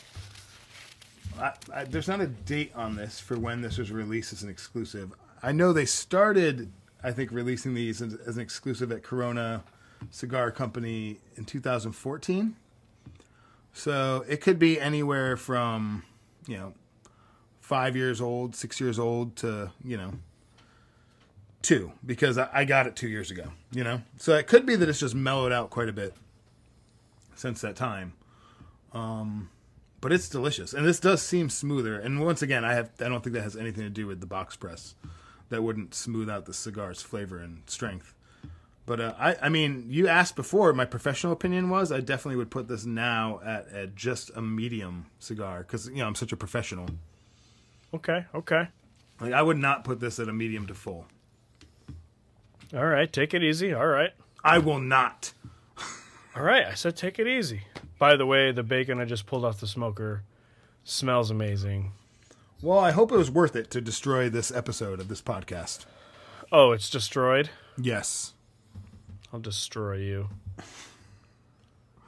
I, 1.39 1.53
I, 1.73 1.85
there's 1.85 2.09
not 2.09 2.21
a 2.21 2.27
date 2.27 2.73
on 2.75 2.97
this 2.97 3.21
for 3.21 3.39
when 3.39 3.61
this 3.61 3.79
was 3.79 3.93
released 3.93 4.33
as 4.33 4.43
an 4.43 4.49
exclusive. 4.49 5.13
I 5.43 5.53
know 5.53 5.73
they 5.73 5.85
started, 5.85 6.73
I 7.05 7.13
think, 7.13 7.31
releasing 7.31 7.75
these 7.75 8.01
as, 8.01 8.15
as 8.27 8.37
an 8.37 8.43
exclusive 8.43 8.91
at 8.91 9.03
Corona 9.03 9.63
Cigar 10.11 10.51
Company 10.51 11.19
in 11.37 11.45
2014. 11.45 12.57
So 13.75 14.25
it 14.29 14.41
could 14.41 14.59
be 14.59 14.81
anywhere 14.81 15.37
from, 15.37 16.05
you 16.47 16.57
know, 16.57 16.73
five 17.61 17.95
years 17.95 18.21
old, 18.21 18.57
six 18.57 18.81
years 18.81 18.99
old 18.99 19.37
to, 19.37 19.71
you 19.85 19.97
know, 19.97 20.15
two, 21.63 21.93
because 22.05 22.39
I, 22.39 22.49
I 22.53 22.65
got 22.65 22.87
it 22.87 22.97
two 22.97 23.09
years 23.09 23.31
ago, 23.31 23.53
you 23.73 23.85
know? 23.85 24.03
So 24.17 24.35
it 24.35 24.47
could 24.47 24.67
be 24.67 24.77
that 24.77 24.89
it's 24.89 25.01
just 25.01 25.15
mellowed 25.15 25.53
out 25.53 25.71
quite 25.71 25.89
a 25.89 25.93
bit 25.93 26.15
since 27.35 27.61
that 27.61 27.77
time. 27.77 28.13
Um, 28.93 29.51
but 30.01 30.13
it's 30.13 30.29
delicious. 30.29 30.73
And 30.73 30.87
this 30.87 31.01
does 31.01 31.23
seem 31.23 31.51
smoother. 31.51 31.99
And 31.99 32.25
once 32.25 32.43
again, 32.43 32.65
I 32.65 32.75
have 32.75 32.91
I 33.01 33.09
don't 33.09 33.23
think 33.23 33.35
that 33.35 33.43
has 33.43 33.57
anything 33.57 33.83
to 33.85 33.91
do 33.91 34.07
with 34.07 34.21
the 34.21 34.27
box 34.27 34.57
press. 34.57 34.95
That 35.51 35.63
wouldn't 35.63 35.95
smooth 35.95 36.29
out 36.29 36.45
the 36.45 36.53
cigar's 36.55 37.01
flavor 37.01 37.39
and 37.39 37.63
strength. 37.67 38.15
But 38.85 39.01
uh, 39.01 39.15
I, 39.19 39.37
I 39.43 39.49
mean, 39.49 39.87
you 39.89 40.09
asked 40.09 40.37
before. 40.37 40.73
My 40.73 40.85
professional 40.85 41.33
opinion 41.33 41.69
was 41.69 41.93
I 41.93 42.01
definitely 42.01 42.37
would 42.37 42.51
put 42.51 42.69
this 42.69 42.87
now 42.87 43.41
at, 43.45 43.69
at 43.69 43.95
just 43.95 44.31
a 44.35 44.41
medium 44.41 45.07
cigar 45.19 45.61
because 45.61 45.89
you 45.89 45.97
know 45.97 46.07
I'm 46.07 46.15
such 46.15 46.33
a 46.33 46.37
professional. 46.37 46.87
Okay, 47.93 48.27
okay, 48.35 48.69
Like 49.21 49.33
I 49.33 49.43
would 49.43 49.59
not 49.59 49.85
put 49.85 50.01
this 50.01 50.19
at 50.19 50.29
a 50.29 50.33
medium 50.33 50.67
to 50.67 50.75
full. 50.75 51.07
All 52.75 52.87
right. 52.87 53.13
Take 53.13 53.35
it 53.35 53.43
easy. 53.43 53.73
All 53.73 53.87
right, 53.87 54.13
I 54.45 54.59
will 54.59 54.81
not. 54.81 55.33
all 56.37 56.43
right. 56.43 56.67
I 56.67 56.75
said 56.75 56.97
take 56.97 57.19
it 57.19 57.27
easy. 57.27 57.63
By 57.99 58.17
the 58.17 58.27
way, 58.27 58.53
the 58.53 58.63
bacon 58.63 59.01
I 59.01 59.05
just 59.05 59.27
pulled 59.27 59.45
off 59.45 59.61
the 59.61 59.67
smoker 59.67 60.23
smells 60.85 61.31
amazing. 61.31 61.93
Well, 62.63 62.79
I 62.79 62.91
hope 62.91 63.13
it 63.13 63.17
was 63.17 63.31
worth 63.31 63.55
it 63.55 63.71
to 63.73 63.81
destroy 63.81 64.29
this 64.29 64.51
episode 64.51 65.01
of 65.01 65.09
this 65.09 65.23
podcast. 65.23 65.85
Oh, 66.51 66.73
it's 66.73 66.91
destroyed. 66.91 67.51
Yes. 67.77 68.35
I'll 69.33 69.41
destroy 69.41 69.97
you. 69.97 70.29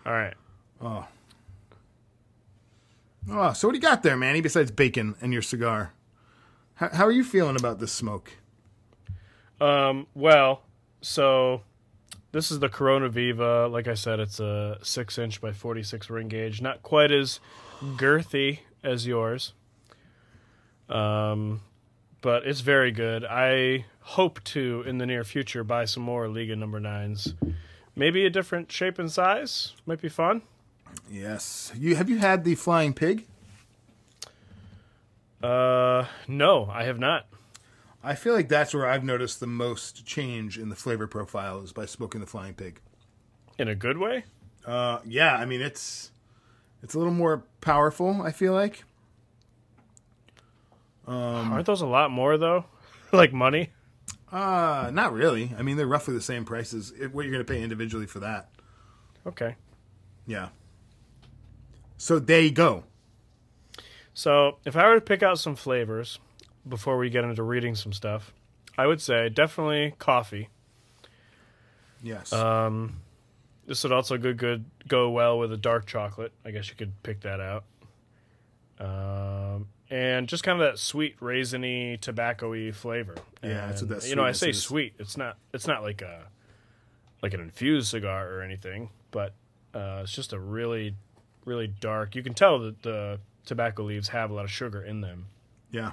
All 0.07 0.12
right. 0.12 0.35
Oh. 0.81 1.07
Oh, 3.31 3.52
so 3.52 3.69
what 3.69 3.73
do 3.73 3.79
you 3.79 3.83
got 3.83 4.02
there, 4.02 4.17
Manny? 4.17 4.40
Besides 4.40 4.71
bacon 4.71 5.14
and 5.21 5.33
your 5.33 5.43
cigar, 5.43 5.93
how, 6.75 6.88
how 6.88 7.05
are 7.07 7.12
you 7.12 7.23
feeling 7.23 7.57
about 7.57 7.79
this 7.79 7.93
smoke? 7.93 8.33
Um, 9.61 10.07
well, 10.14 10.62
so 11.00 11.62
this 12.33 12.50
is 12.50 12.61
the 12.61 12.69
Corona 12.69 13.09
Viva. 13.09 13.69
Like 13.69 13.88
I 13.88 13.95
said, 13.95 14.21
it's 14.21 14.40
a 14.40 14.79
six 14.83 15.19
inch 15.19 15.40
by 15.40 15.52
46 15.52 16.09
ring 16.11 16.29
gauge. 16.29 16.62
Not 16.62 16.83
quite 16.83 17.11
as 17.11 17.40
girthy 17.83 18.61
as 18.83 19.07
yours. 19.07 19.52
Um, 20.88 21.61
but 22.23 22.47
it's 22.47 22.61
very 22.61 22.90
good. 22.90 23.25
I 23.25 23.87
hope 24.00 24.43
to, 24.45 24.83
in 24.87 24.99
the 24.99 25.07
near 25.07 25.25
future, 25.25 25.64
buy 25.64 25.85
some 25.85 26.02
more 26.02 26.29
Liga 26.29 26.57
number 26.57 26.81
nines. 26.81 27.35
Maybe 27.95 28.25
a 28.26 28.31
different 28.31 28.71
shape 28.73 28.99
and 28.99 29.11
size. 29.11 29.75
Might 29.87 30.00
be 30.00 30.09
fun. 30.09 30.43
Yes. 31.11 31.73
You 31.76 31.97
have 31.97 32.09
you 32.09 32.19
had 32.19 32.45
the 32.45 32.55
flying 32.55 32.93
pig? 32.95 33.26
Uh, 35.43 36.07
no, 36.29 36.69
I 36.71 36.85
have 36.85 36.99
not. 36.99 37.26
I 38.02 38.14
feel 38.14 38.33
like 38.33 38.49
that's 38.49 38.73
where 38.73 38.87
I've 38.87 39.04
noticed 39.04 39.40
the 39.40 39.47
most 39.47 40.07
change 40.07 40.59
in 40.59 40.71
the 40.71 40.76
flavor 40.76 41.07
profile 41.07 41.61
is 41.61 41.73
by 41.73 41.87
smoking 41.87 42.21
the 42.21 42.26
flying 42.26 42.54
pig. 42.54 42.80
In 43.59 43.69
a 43.69 43.75
good 43.75 43.99
way? 43.99 44.25
Uh, 44.64 45.00
yeah, 45.04 45.35
I 45.35 45.45
mean 45.45 45.61
it's 45.61 46.11
it's 46.83 46.95
a 46.95 46.99
little 46.99 47.12
more 47.12 47.45
powerful. 47.61 48.23
I 48.23 48.33
feel 48.33 48.54
like. 48.54 48.85
Um, 51.07 51.52
Aren't 51.52 51.66
those 51.66 51.80
a 51.80 51.87
lot 51.87 52.11
more, 52.11 52.38
though? 52.38 52.64
like 53.12 53.33
money? 53.33 53.71
Uh, 54.33 54.90
not 54.92 55.12
really. 55.12 55.52
I 55.59 55.62
mean 55.62 55.76
they're 55.76 55.87
roughly 55.87 56.14
the 56.14 56.23
same 56.23 56.45
prices. 56.45 56.92
What 57.12 57.25
you're 57.25 57.33
going 57.33 57.45
to 57.45 57.52
pay 57.52 57.62
individually 57.62 58.07
for 58.07 58.21
that? 58.21 58.50
Okay. 59.26 59.57
Yeah. 60.26 60.49
So 61.99 62.19
there 62.19 62.40
you 62.40 62.50
go. 62.50 62.85
So, 64.14 64.59
if 64.64 64.76
I 64.76 64.88
were 64.88 64.97
to 64.97 65.00
pick 65.00 65.23
out 65.23 65.38
some 65.38 65.54
flavors 65.54 66.19
before 66.69 66.99
we 66.99 67.11
get 67.11 67.25
into 67.25 67.43
reading 67.43 67.75
some 67.75 67.93
stuff, 67.93 68.33
I 68.79 68.87
would 68.87 69.00
say 69.00 69.29
definitely 69.29 69.95
coffee. 69.99 70.49
Yes. 72.02 72.33
Um, 72.33 73.00
this 73.67 73.83
would 73.83 73.93
also 73.93 74.17
good 74.17 74.37
good 74.37 74.64
go 74.88 75.11
well 75.11 75.38
with 75.38 75.52
a 75.52 75.57
dark 75.57 75.87
chocolate. 75.87 76.33
I 76.45 76.50
guess 76.50 76.69
you 76.69 76.75
could 76.76 76.93
pick 77.02 77.21
that 77.21 77.40
out. 77.40 77.64
Um, 78.79 79.69
and 79.90 80.29
just 80.29 80.43
kind 80.43 80.61
of 80.61 80.67
that 80.67 80.79
sweet 80.79 81.19
raisiny 81.21 82.00
tobacco-y 82.00 82.73
flavor. 82.73 83.17
Yeah, 83.43 83.67
that's 83.67 83.83
what 83.83 83.90
And, 83.90 84.00
that 84.00 84.09
You 84.09 84.17
know, 84.17 84.25
I 84.25 84.33
say 84.33 84.50
is. 84.50 84.62
sweet. 84.62 84.95
It's 84.99 85.17
not. 85.17 85.37
It's 85.52 85.67
not 85.67 85.83
like 85.83 86.02
a 86.02 86.26
like 87.23 87.35
an 87.35 87.40
infused 87.40 87.88
cigar 87.88 88.33
or 88.33 88.40
anything, 88.43 88.90
but 89.11 89.35
uh, 89.75 90.00
it's 90.02 90.12
just 90.12 90.33
a 90.33 90.38
really, 90.38 90.95
really 91.45 91.67
dark. 91.67 92.14
You 92.17 92.23
can 92.23 92.33
tell 92.33 92.59
that 92.61 92.83
the 92.83 93.21
tobacco 93.45 93.83
leaves 93.83 94.09
have 94.09 94.31
a 94.31 94.35
lot 94.35 94.45
of 94.45 94.50
sugar 94.50 94.83
in 94.83 95.00
them. 95.02 95.26
yeah. 95.71 95.90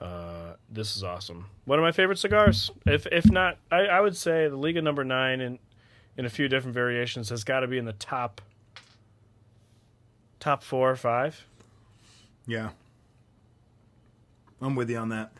Uh, 0.00 0.54
this 0.68 0.94
is 0.96 1.02
awesome. 1.02 1.46
One 1.64 1.78
of 1.78 1.82
my 1.82 1.92
favorite 1.92 2.18
cigars. 2.18 2.70
If 2.86 3.06
if 3.06 3.30
not, 3.30 3.56
I, 3.70 3.86
I 3.86 4.00
would 4.00 4.16
say 4.16 4.48
the 4.48 4.56
Liga 4.56 4.82
Number 4.82 5.04
Nine 5.04 5.40
in 5.40 5.58
in 6.16 6.24
a 6.26 6.28
few 6.30 6.48
different 6.48 6.74
variations 6.74 7.30
has 7.30 7.44
got 7.44 7.60
to 7.60 7.66
be 7.66 7.78
in 7.78 7.84
the 7.86 7.92
top 7.94 8.40
top 10.40 10.62
four 10.62 10.90
or 10.90 10.96
five. 10.96 11.46
Yeah. 12.46 12.70
I'm 14.60 14.74
with 14.74 14.88
you 14.90 14.96
on 14.98 15.08
that. 15.10 15.32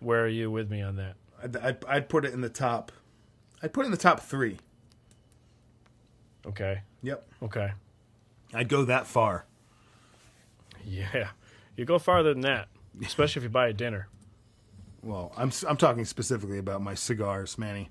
Where 0.00 0.24
are 0.24 0.28
you 0.28 0.50
with 0.50 0.70
me 0.70 0.80
on 0.82 0.96
that? 0.96 1.14
I'd, 1.42 1.56
I'd, 1.56 1.84
I'd 1.86 2.08
put 2.08 2.24
it 2.24 2.32
in 2.32 2.40
the 2.40 2.48
top. 2.48 2.92
I'd 3.62 3.72
put 3.72 3.82
it 3.82 3.86
in 3.86 3.90
the 3.90 3.96
top 3.98 4.20
three. 4.20 4.58
Okay, 6.46 6.82
Yep. 7.02 7.26
okay, 7.42 7.72
I'd 8.54 8.68
go 8.68 8.84
that 8.84 9.06
far. 9.06 9.44
yeah. 10.84 11.30
You 11.76 11.84
go 11.84 11.98
farther 11.98 12.32
than 12.32 12.42
that, 12.42 12.68
especially 13.04 13.40
if 13.40 13.44
you 13.44 13.48
buy 13.50 13.68
a 13.68 13.72
dinner. 13.72 14.08
Well, 15.02 15.32
I'm 15.36 15.50
I'm 15.68 15.76
talking 15.76 16.04
specifically 16.04 16.58
about 16.58 16.82
my 16.82 16.94
cigars, 16.94 17.58
Manny. 17.58 17.90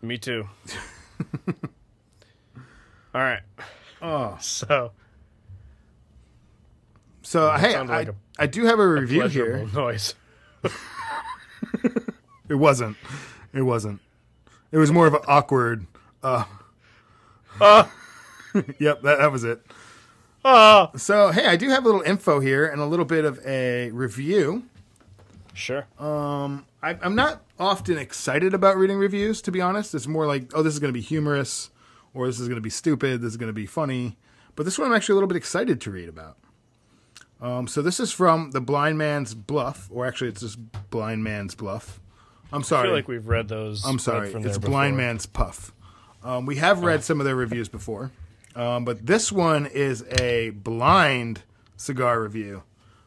Me 0.00 0.18
too. 0.18 0.48
All 3.14 3.20
right, 3.20 3.42
Oh, 4.00 4.36
so 4.40 4.92
So 7.22 7.50
hey, 7.52 7.72
sounded 7.72 7.92
I, 7.92 7.96
like 7.98 8.08
a 8.08 8.14
I 8.38 8.46
do 8.46 8.64
have 8.64 8.78
a 8.78 8.88
review 8.88 9.26
here. 9.28 9.66
Noise. 9.72 10.14
It 12.48 12.56
wasn't. 12.56 12.96
It 13.54 13.62
wasn't. 13.62 14.00
It 14.72 14.76
was 14.78 14.92
more 14.92 15.06
of 15.06 15.14
an 15.14 15.22
awkward. 15.26 15.86
Uh. 16.22 16.44
yep, 18.78 19.00
that, 19.02 19.18
that 19.20 19.32
was 19.32 19.44
it. 19.44 19.62
Ah. 20.44 20.90
So 20.96 21.30
hey, 21.30 21.46
I 21.46 21.56
do 21.56 21.68
have 21.70 21.84
a 21.84 21.86
little 21.86 22.02
info 22.02 22.40
here 22.40 22.66
and 22.66 22.80
a 22.80 22.86
little 22.86 23.04
bit 23.04 23.24
of 23.24 23.38
a 23.46 23.90
review. 23.90 24.64
Sure. 25.54 25.86
I, 26.82 26.96
I'm 27.00 27.14
not 27.14 27.42
often 27.60 27.96
excited 27.96 28.54
about 28.54 28.76
reading 28.76 28.98
reviews, 28.98 29.40
to 29.42 29.52
be 29.52 29.60
honest. 29.60 29.94
It's 29.94 30.08
more 30.08 30.26
like, 30.26 30.50
oh, 30.54 30.62
this 30.62 30.72
is 30.72 30.80
going 30.80 30.92
to 30.92 30.98
be 30.98 31.02
humorous, 31.02 31.70
or 32.12 32.26
this 32.26 32.40
is 32.40 32.48
going 32.48 32.56
to 32.56 32.62
be 32.62 32.70
stupid, 32.70 33.20
this 33.20 33.30
is 33.30 33.36
going 33.36 33.50
to 33.50 33.54
be 33.54 33.66
funny. 33.66 34.16
But 34.56 34.64
this 34.64 34.78
one 34.78 34.88
I'm 34.88 34.94
actually 34.94 35.12
a 35.12 35.16
little 35.16 35.28
bit 35.28 35.36
excited 35.36 35.80
to 35.82 35.90
read 35.90 36.08
about. 36.08 36.36
Um, 37.40 37.66
so 37.66 37.82
this 37.82 38.00
is 38.00 38.12
from 38.12 38.50
The 38.52 38.60
Blind 38.60 38.98
Man's 38.98 39.34
Bluff, 39.34 39.88
or 39.92 40.06
actually, 40.06 40.28
it's 40.28 40.40
just 40.40 40.58
Blind 40.90 41.24
Man's 41.24 41.54
Bluff. 41.54 42.00
I'm 42.52 42.62
sorry. 42.62 42.82
I 42.82 42.86
feel 42.86 42.94
like 42.94 43.08
we've 43.08 43.26
read 43.26 43.48
those. 43.48 43.84
I'm 43.84 43.98
sorry. 43.98 44.32
It's 44.32 44.58
Blind 44.58 44.96
before. 44.96 45.06
Man's 45.06 45.26
Puff. 45.26 45.72
Um, 46.22 46.46
we 46.46 46.56
have 46.56 46.84
read 46.84 47.02
some 47.02 47.18
of 47.20 47.26
their 47.26 47.34
reviews 47.34 47.68
before, 47.68 48.12
um, 48.54 48.84
but 48.84 49.06
this 49.06 49.30
one 49.32 49.66
is 49.66 50.04
a 50.20 50.50
blind 50.50 51.42
cigar 51.76 52.20
review 52.22 52.62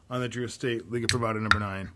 on 0.09 0.21
the 0.21 0.27
Drew 0.29 0.45
Estate 0.45 0.91
Liga 0.91 1.07
Privada 1.07 1.39
number 1.41 1.59
nine. 1.59 1.89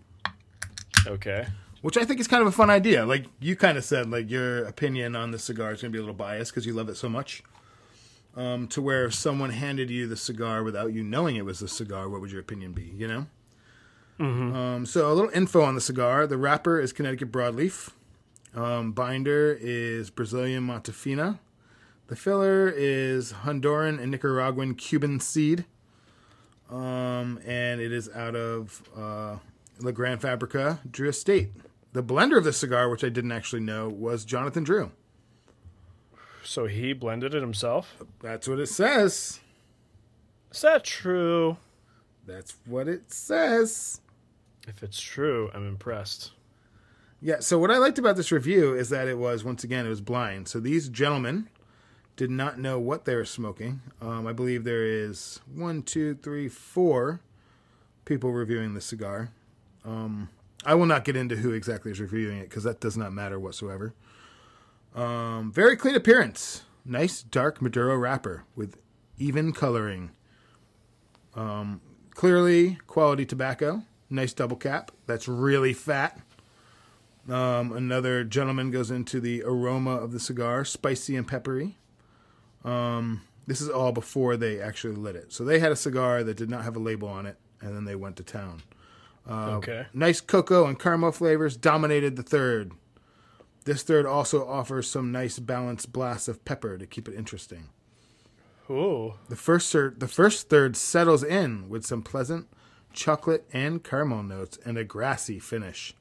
Okay. 1.07 1.47
which 1.81 1.97
I 1.97 2.03
think 2.03 2.19
is 2.19 2.27
kind 2.27 2.41
of 2.41 2.47
a 2.47 2.51
fun 2.51 2.69
idea. 2.69 3.05
Like 3.05 3.25
you 3.39 3.55
kind 3.55 3.77
of 3.77 3.83
said, 3.83 4.09
like 4.09 4.29
your 4.29 4.65
opinion 4.65 5.15
on 5.15 5.31
the 5.31 5.39
cigar 5.39 5.71
is 5.71 5.81
going 5.81 5.91
to 5.91 5.95
be 5.95 5.99
a 5.99 6.01
little 6.01 6.13
biased 6.15 6.51
because 6.51 6.65
you 6.65 6.73
love 6.73 6.89
it 6.89 6.95
so 6.97 7.07
much. 7.09 7.41
Um, 8.35 8.67
to 8.69 8.81
where 8.81 9.05
if 9.05 9.13
someone 9.15 9.49
handed 9.49 9.89
you 9.89 10.07
the 10.07 10.15
cigar 10.15 10.63
without 10.63 10.93
you 10.93 11.03
knowing 11.03 11.35
it 11.35 11.45
was 11.45 11.61
a 11.61 11.67
cigar, 11.67 12.07
what 12.07 12.21
would 12.21 12.31
your 12.31 12.41
opinion 12.41 12.73
be? 12.73 12.93
You 12.95 13.07
know. 13.07 13.25
Um, 14.19 14.85
so 14.85 15.09
a 15.11 15.13
little 15.13 15.31
info 15.31 15.61
on 15.61 15.75
the 15.75 15.81
cigar: 15.81 16.27
the 16.27 16.37
wrapper 16.37 16.79
is 16.79 16.91
Connecticut 16.93 17.31
broadleaf. 17.31 17.91
Um, 18.53 18.91
binder 18.91 19.57
is 19.59 20.09
Brazilian 20.09 20.67
Matafina. 20.67 21.39
The 22.09 22.15
filler 22.15 22.67
is 22.75 23.33
Honduran 23.43 24.01
and 24.01 24.09
Nicaraguan 24.09 24.73
Cuban 24.73 25.19
seed. 25.19 25.65
Um, 26.67 27.39
and 27.45 27.79
it 27.79 27.91
is 27.91 28.09
out 28.09 28.35
of 28.35 28.81
uh, 28.97 29.35
La 29.79 29.91
Gran 29.91 30.17
Fabrica, 30.17 30.79
Drew 30.89 31.09
Estate. 31.09 31.51
The 31.93 32.01
blender 32.01 32.39
of 32.39 32.43
the 32.43 32.53
cigar, 32.53 32.89
which 32.89 33.03
I 33.03 33.09
didn't 33.09 33.31
actually 33.31 33.61
know, 33.61 33.89
was 33.89 34.25
Jonathan 34.25 34.63
Drew. 34.63 34.91
So 36.43 36.65
he 36.65 36.93
blended 36.93 37.35
it 37.35 37.41
himself. 37.41 37.97
That's 38.21 38.47
what 38.47 38.59
it 38.59 38.69
says. 38.69 39.39
Is 40.51 40.61
that 40.61 40.83
true? 40.83 41.57
That's 42.25 42.55
what 42.65 42.87
it 42.87 43.13
says. 43.13 44.01
If 44.67 44.81
it's 44.81 44.99
true, 44.99 45.51
I'm 45.53 45.67
impressed. 45.67 46.31
Yeah, 47.21 47.41
so 47.41 47.59
what 47.59 47.69
I 47.69 47.77
liked 47.77 47.99
about 47.99 48.15
this 48.15 48.31
review 48.31 48.73
is 48.73 48.89
that 48.89 49.07
it 49.07 49.19
was, 49.19 49.43
once 49.43 49.63
again, 49.63 49.85
it 49.85 49.89
was 49.89 50.01
blind. 50.01 50.47
So 50.47 50.59
these 50.59 50.89
gentlemen 50.89 51.49
did 52.19 52.29
not 52.29 52.59
know 52.59 52.77
what 52.77 53.05
they 53.05 53.15
were 53.15 53.23
smoking. 53.23 53.79
Um, 54.01 54.27
I 54.27 54.33
believe 54.33 54.65
there 54.65 54.83
is 54.83 55.39
one, 55.55 55.81
two, 55.81 56.15
three, 56.15 56.49
four 56.49 57.21
people 58.03 58.33
reviewing 58.33 58.73
the 58.73 58.81
cigar. 58.81 59.31
Um, 59.85 60.27
I 60.65 60.75
will 60.75 60.85
not 60.85 61.05
get 61.05 61.15
into 61.15 61.37
who 61.37 61.53
exactly 61.53 61.91
is 61.93 62.01
reviewing 62.01 62.39
it 62.39 62.49
because 62.49 62.65
that 62.65 62.81
does 62.81 62.97
not 62.97 63.13
matter 63.13 63.39
whatsoever. 63.39 63.93
Um, 64.93 65.53
very 65.53 65.77
clean 65.77 65.95
appearance. 65.95 66.63
Nice 66.83 67.23
dark 67.23 67.61
Maduro 67.61 67.95
wrapper 67.95 68.43
with 68.53 68.77
even 69.17 69.53
coloring. 69.53 70.11
Um, 71.35 71.79
clearly 72.11 72.79
quality 72.85 73.25
tobacco. 73.25 73.83
Nice 74.09 74.33
double 74.33 74.57
cap. 74.57 74.91
That's 75.05 75.29
really 75.29 75.71
fat. 75.71 76.19
Um, 77.29 77.71
another 77.71 78.25
gentleman 78.25 78.71
goes 78.71 78.91
into 78.91 79.21
the 79.21 79.41
aroma 79.43 79.91
of 79.91 80.11
the 80.11 80.19
cigar, 80.19 80.65
spicy 80.65 81.15
and 81.15 81.25
peppery. 81.25 81.77
Um, 82.63 83.21
this 83.47 83.61
is 83.61 83.69
all 83.69 83.91
before 83.91 84.37
they 84.37 84.61
actually 84.61 84.95
lit 84.95 85.15
it. 85.15 85.33
So 85.33 85.43
they 85.43 85.59
had 85.59 85.71
a 85.71 85.75
cigar 85.75 86.23
that 86.23 86.37
did 86.37 86.49
not 86.49 86.63
have 86.63 86.75
a 86.75 86.79
label 86.79 87.07
on 87.07 87.25
it, 87.25 87.37
and 87.61 87.75
then 87.75 87.85
they 87.85 87.95
went 87.95 88.15
to 88.17 88.23
town. 88.23 88.61
Uh, 89.27 89.57
okay. 89.57 89.85
Nice 89.93 90.21
cocoa 90.21 90.65
and 90.65 90.79
caramel 90.79 91.11
flavors 91.11 91.57
dominated 91.57 92.15
the 92.15 92.23
third. 92.23 92.71
This 93.65 93.83
third 93.83 94.05
also 94.05 94.47
offers 94.47 94.89
some 94.89 95.11
nice 95.11 95.39
balanced 95.39 95.91
blasts 95.91 96.27
of 96.27 96.43
pepper 96.45 96.77
to 96.77 96.87
keep 96.87 97.07
it 97.07 97.15
interesting. 97.15 97.69
Ooh. 98.69 99.15
The 99.29 99.35
first 99.35 99.71
third, 99.71 99.99
the 99.99 100.07
first 100.07 100.49
third 100.49 100.77
settles 100.77 101.23
in 101.23 101.69
with 101.69 101.85
some 101.85 102.01
pleasant 102.01 102.47
chocolate 102.93 103.47
and 103.51 103.83
caramel 103.83 104.23
notes 104.23 104.57
and 104.65 104.77
a 104.77 104.83
grassy 104.83 105.39
finish. 105.39 105.93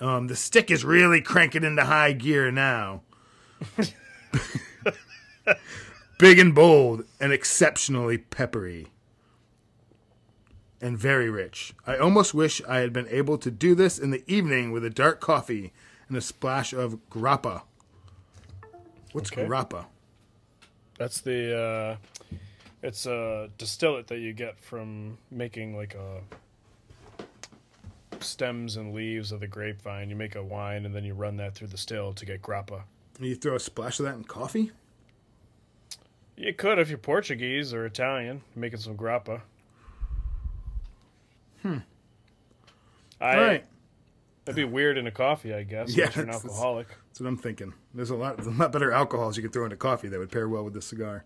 Um, 0.00 0.26
the 0.26 0.36
stick 0.36 0.70
is 0.70 0.84
really 0.84 1.22
cranking 1.22 1.64
into 1.64 1.84
high 1.84 2.12
gear 2.12 2.50
now. 2.50 3.02
Big 6.18 6.38
and 6.38 6.54
bold 6.54 7.04
and 7.20 7.32
exceptionally 7.32 8.18
peppery. 8.18 8.88
And 10.80 10.98
very 10.98 11.30
rich. 11.30 11.74
I 11.86 11.96
almost 11.96 12.34
wish 12.34 12.62
I 12.68 12.78
had 12.78 12.92
been 12.92 13.08
able 13.08 13.38
to 13.38 13.50
do 13.50 13.74
this 13.74 13.98
in 13.98 14.10
the 14.10 14.22
evening 14.26 14.72
with 14.72 14.84
a 14.84 14.90
dark 14.90 15.20
coffee 15.20 15.72
and 16.08 16.16
a 16.16 16.20
splash 16.20 16.72
of 16.72 16.98
grappa. 17.10 17.62
What's 19.12 19.32
Okay. 19.32 19.44
grappa? 19.46 19.86
That's 20.98 21.20
the 21.20 21.58
uh 21.58 21.96
it's 22.82 23.06
a 23.06 23.50
distillate 23.58 24.06
that 24.08 24.18
you 24.18 24.32
get 24.32 24.60
from 24.60 25.18
making 25.30 25.76
like 25.76 25.94
a 25.94 26.20
stems 28.22 28.76
and 28.76 28.94
leaves 28.94 29.32
of 29.32 29.40
the 29.40 29.46
grapevine. 29.46 30.08
You 30.10 30.16
make 30.16 30.34
a 30.34 30.42
wine 30.42 30.84
and 30.86 30.94
then 30.94 31.04
you 31.04 31.14
run 31.14 31.36
that 31.38 31.54
through 31.54 31.68
the 31.68 31.78
still 31.78 32.12
to 32.14 32.24
get 32.26 32.42
grappa. 32.42 32.82
You 33.18 33.34
throw 33.34 33.54
a 33.56 33.60
splash 33.60 33.98
of 33.98 34.06
that 34.06 34.14
in 34.14 34.24
coffee? 34.24 34.72
You 36.36 36.52
could 36.52 36.78
if 36.78 36.90
you're 36.90 36.98
Portuguese 36.98 37.72
or 37.72 37.86
Italian, 37.86 38.42
making 38.54 38.80
some 38.80 38.96
grappa. 38.96 39.40
Hmm. 41.62 41.78
I 43.20 43.36
All 43.36 43.42
right. 43.42 43.64
that'd 44.44 44.56
be 44.56 44.64
weird 44.64 44.98
in 44.98 45.06
a 45.06 45.10
coffee, 45.10 45.54
I 45.54 45.62
guess. 45.62 45.96
Yeah, 45.96 46.10
you're 46.14 46.24
an 46.24 46.30
alcoholic. 46.30 46.88
That's 46.88 47.20
what 47.20 47.28
I'm 47.28 47.38
thinking. 47.38 47.72
There's 47.94 48.10
a 48.10 48.16
lot, 48.16 48.36
there's 48.36 48.48
a 48.48 48.50
lot 48.50 48.72
better 48.72 48.92
alcohols 48.92 49.36
you 49.38 49.42
could 49.42 49.54
throw 49.54 49.64
into 49.64 49.76
coffee 49.76 50.08
that 50.08 50.18
would 50.18 50.30
pair 50.30 50.48
well 50.48 50.64
with 50.64 50.74
this 50.74 50.86
cigar. 50.86 51.24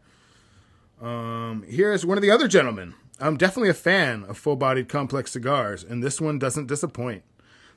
Um, 1.02 1.64
here's 1.66 2.06
one 2.06 2.16
of 2.16 2.22
the 2.22 2.30
other 2.30 2.46
gentlemen. 2.46 2.94
I'm 3.18 3.36
definitely 3.36 3.70
a 3.70 3.74
fan 3.74 4.24
of 4.24 4.38
full-bodied 4.38 4.88
complex 4.88 5.32
cigars, 5.32 5.82
and 5.82 6.02
this 6.02 6.20
one 6.20 6.38
doesn't 6.38 6.68
disappoint. 6.68 7.22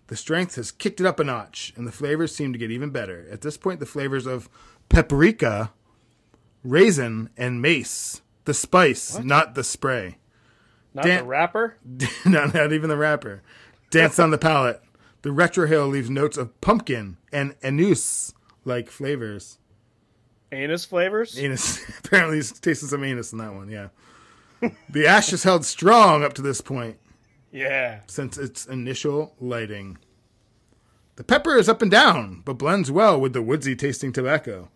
The 0.08 0.16
strength 0.16 0.56
has 0.56 0.72
kicked 0.72 1.00
it 1.00 1.06
up 1.06 1.20
a 1.20 1.24
notch, 1.24 1.74
and 1.76 1.88
the 1.88 1.92
flavors 1.92 2.36
seem 2.36 2.52
to 2.54 2.60
get 2.60 2.72
even 2.72 2.90
better. 2.90 3.26
At 3.32 3.42
this 3.42 3.58
point, 3.58 3.80
the 3.80 3.86
flavors 3.86 4.26
of 4.26 4.50
paprika, 4.90 5.72
raisin, 6.64 7.30
and 7.38 7.62
mace. 7.62 8.22
The 8.46 8.54
spice, 8.54 9.20
not 9.20 9.56
the 9.56 9.64
spray. 9.64 10.18
Not 10.94 11.06
Dan- 11.06 11.20
the 11.20 11.30
wrapper? 11.30 11.78
not, 12.26 12.54
not 12.54 12.74
even 12.74 12.90
the 12.90 12.98
wrapper. 12.98 13.42
Dance 13.90 14.20
on 14.20 14.32
the 14.32 14.38
palate. 14.38 14.82
The 15.22 15.30
retrohale 15.30 15.90
leaves 15.90 16.10
notes 16.10 16.38
of 16.38 16.60
pumpkin 16.60 17.18
and 17.32 17.56
anise 17.64 18.34
like 18.66 18.90
flavors. 18.90 19.60
Anus 20.52 20.86
flavors? 20.86 21.40
Anus. 21.40 21.82
Apparently, 22.00 22.36
he's 22.36 22.52
tasting 22.52 22.90
some 22.90 23.04
anus 23.04 23.32
in 23.32 23.40
that 23.40 23.56
one. 23.56 23.70
Yeah. 23.70 23.88
the 24.90 25.08
ash 25.08 25.32
is 25.32 25.44
held 25.44 25.66
strong 25.66 26.24
up 26.24 26.34
to 26.34 26.42
this 26.42 26.62
point 26.62 26.98
Yeah. 27.54 28.00
since 28.08 28.38
its 28.38 28.66
initial 28.66 29.36
lighting. 29.40 30.00
The 31.16 31.24
pepper 31.24 31.56
is 31.56 31.70
up 31.70 31.82
and 31.84 31.92
down, 31.92 32.42
but 32.44 32.54
blends 32.58 32.92
well 32.92 33.22
with 33.22 33.34
the 33.34 33.42
woodsy 33.44 33.76
tasting 33.76 34.12
tobacco. 34.12 34.70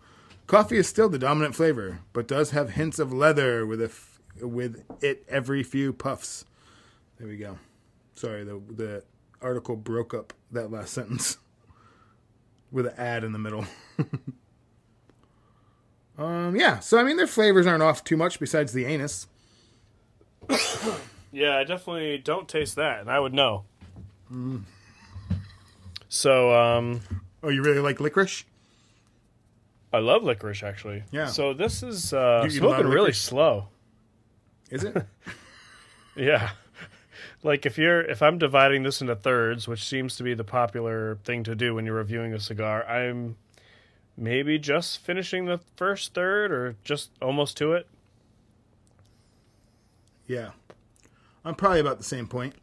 Coffee 0.45 0.77
is 0.77 0.87
still 0.87 1.09
the 1.09 1.17
dominant 1.19 1.55
flavor, 1.55 1.99
but 2.13 2.27
does 2.27 2.51
have 2.51 2.71
hints 2.71 2.99
of 2.99 3.11
leather 3.11 3.65
with 3.65 3.81
f- 3.81 4.21
with 4.39 4.83
it 5.01 5.25
every 5.27 5.63
few 5.63 5.91
puffs. 5.91 6.45
There 7.17 7.27
we 7.27 7.37
go. 7.37 7.57
Sorry, 8.13 8.43
the 8.43 8.61
the 8.69 9.03
article 9.41 9.75
broke 9.75 10.13
up 10.13 10.31
that 10.51 10.69
last 10.71 10.93
sentence 10.93 11.37
with 12.71 12.85
an 12.85 12.93
ad 12.97 13.23
in 13.23 13.31
the 13.31 13.39
middle. 13.39 13.65
um, 16.17 16.55
yeah. 16.55 16.79
So 16.79 16.99
I 16.99 17.03
mean, 17.03 17.17
their 17.17 17.27
flavors 17.27 17.65
aren't 17.65 17.83
off 17.83 18.03
too 18.03 18.15
much 18.17 18.39
besides 18.39 18.73
the 18.73 18.85
anus. 18.85 19.25
Yeah, 21.31 21.57
I 21.57 21.63
definitely 21.63 22.17
don't 22.17 22.47
taste 22.47 22.75
that, 22.75 23.01
and 23.01 23.11
I 23.11 23.19
would 23.19 23.33
know. 23.33 23.65
Mm. 24.31 24.61
So, 26.09 26.53
um, 26.55 27.01
Oh, 27.43 27.49
you 27.49 27.61
really 27.61 27.79
like 27.79 27.99
licorice? 27.99 28.43
I 29.93 29.99
love 29.99 30.23
licorice 30.23 30.63
actually. 30.63 31.03
Yeah. 31.11 31.27
So 31.27 31.53
this 31.53 31.81
is 31.83 32.13
uh, 32.13 32.41
You 32.43 32.49
smoking 32.49 32.87
really 32.87 33.13
slow. 33.13 33.67
Is 34.69 34.83
it? 34.83 35.05
Yeah. 36.15 36.49
Like 37.43 37.67
if 37.67 37.77
you're 37.77 38.01
if 38.01 38.23
I'm 38.23 38.39
dividing 38.39 38.81
this 38.81 39.01
into 39.01 39.15
thirds, 39.15 39.67
which 39.67 39.85
seems 39.85 40.15
to 40.15 40.23
be 40.23 40.33
the 40.33 40.43
popular 40.43 41.19
thing 41.23 41.43
to 41.43 41.53
do 41.53 41.75
when 41.75 41.85
you're 41.85 41.93
reviewing 41.95 42.33
a 42.33 42.39
cigar, 42.39 42.83
I'm 42.87 43.35
maybe 44.17 44.57
just 44.57 44.97
finishing 44.97 45.45
the 45.45 45.59
first 45.75 46.15
third 46.15 46.51
or 46.51 46.75
just 46.83 47.11
almost 47.21 47.55
to 47.57 47.73
it. 47.73 47.87
Yeah. 50.25 50.49
I'm 51.47 51.55
probably 51.55 51.79
about 51.79 51.97
the 51.97 52.03
same 52.03 52.27
point. 52.27 52.55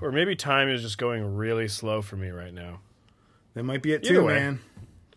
Or 0.00 0.10
maybe 0.10 0.34
time 0.34 0.68
is 0.68 0.82
just 0.82 0.98
going 0.98 1.36
really 1.36 1.68
slow 1.68 2.02
for 2.02 2.16
me 2.16 2.30
right 2.30 2.52
now. 2.52 2.80
That 3.54 3.64
might 3.64 3.82
be 3.82 3.92
it 3.92 4.02
too, 4.02 4.26
man. 4.26 4.60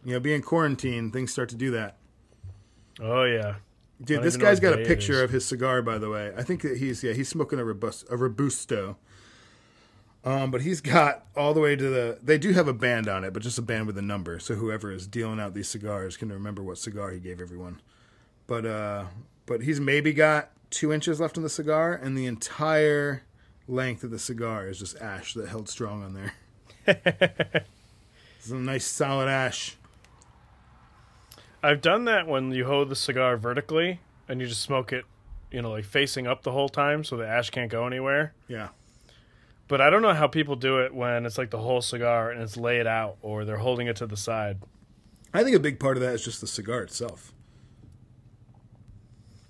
You 0.04 0.14
know, 0.14 0.20
being 0.20 0.42
quarantined, 0.42 1.14
things 1.14 1.32
start 1.32 1.50
to 1.50 1.56
do 1.56 1.72
that. 1.72 1.98
Oh 3.02 3.24
yeah. 3.24 3.56
Dude, 4.04 4.22
this 4.22 4.36
guy's 4.36 4.60
got 4.60 4.78
a 4.78 4.84
picture 4.84 5.24
of 5.24 5.32
his 5.32 5.46
cigar, 5.46 5.82
by 5.82 5.98
the 5.98 6.10
way. 6.10 6.34
I 6.36 6.44
think 6.44 6.62
that 6.64 6.78
he's 6.78 7.02
yeah 7.02 7.14
he's 7.14 7.30
smoking 7.30 7.60
a 7.60 7.66
robust 7.66 8.06
a 8.10 8.18
robusto. 8.18 8.98
Um, 10.26 10.50
but 10.50 10.62
he's 10.62 10.82
got 10.82 11.26
all 11.36 11.54
the 11.54 11.60
way 11.62 11.76
to 11.76 11.90
the. 11.90 12.20
They 12.22 12.38
do 12.38 12.52
have 12.52 12.68
a 12.68 12.74
band 12.74 13.08
on 13.08 13.24
it, 13.24 13.32
but 13.32 13.42
just 13.44 13.58
a 13.58 13.62
band 13.62 13.88
with 13.88 13.98
a 13.98 14.02
number, 14.02 14.40
so 14.40 14.56
whoever 14.56 14.92
is 14.92 15.08
dealing 15.08 15.40
out 15.40 15.54
these 15.54 15.70
cigars 15.70 16.18
can 16.18 16.32
remember 16.32 16.64
what 16.64 16.78
cigar 16.78 17.12
he 17.12 17.20
gave 17.20 17.40
everyone. 17.40 17.80
But 18.48 18.66
uh, 18.66 19.06
but 19.46 19.62
he's 19.62 19.80
maybe 19.80 20.14
got 20.14 20.52
two 20.76 20.92
inches 20.92 21.20
left 21.20 21.38
on 21.38 21.44
the 21.44 21.50
cigar, 21.50 21.94
and 21.94 22.18
the 22.18 22.26
entire 22.26 23.24
length 23.68 24.04
of 24.04 24.12
the 24.12 24.20
cigar 24.20 24.68
is 24.68 24.80
just 24.80 24.98
ash 24.98 25.34
that 25.34 25.48
held 25.50 25.70
strong 25.70 26.04
on 26.04 26.14
there. 26.14 27.66
It's 28.46 28.52
a 28.52 28.58
nice 28.58 28.86
solid 28.86 29.28
ash. 29.28 29.76
I've 31.64 31.82
done 31.82 32.06
that 32.06 32.28
when 32.28 32.52
you 32.52 32.66
hold 32.66 32.90
the 32.90 32.96
cigar 32.96 33.38
vertically 33.38 34.02
and 34.30 34.40
you 34.40 34.46
just 34.46 34.62
smoke 34.62 34.94
it, 34.94 35.04
you 35.50 35.64
know, 35.64 35.72
like 35.72 35.86
facing 35.86 36.28
up 36.28 36.44
the 36.44 36.52
whole 36.52 36.70
time 36.70 37.04
so 37.04 37.18
the 37.18 37.28
ash 37.28 37.50
can't 37.50 37.72
go 37.72 37.88
anywhere. 37.88 38.36
Yeah. 38.48 38.68
But 39.68 39.82
I 39.82 39.90
don't 39.90 40.04
know 40.04 40.14
how 40.14 40.28
people 40.28 40.56
do 40.56 40.78
it 40.78 40.94
when 40.94 41.26
it's 41.26 41.40
like 41.40 41.50
the 41.50 41.58
whole 41.58 41.82
cigar 41.82 42.30
and 42.30 42.40
it's 42.40 42.56
laid 42.56 42.86
out 42.86 43.18
or 43.24 43.46
they're 43.46 43.58
holding 43.58 43.88
it 43.88 43.96
to 43.96 44.06
the 44.06 44.16
side. 44.16 44.60
I 45.34 45.44
think 45.44 45.56
a 45.56 45.60
big 45.60 45.80
part 45.80 45.98
of 45.98 46.04
that 46.04 46.14
is 46.14 46.24
just 46.24 46.40
the 46.40 46.46
cigar 46.46 46.84
itself. 46.84 47.34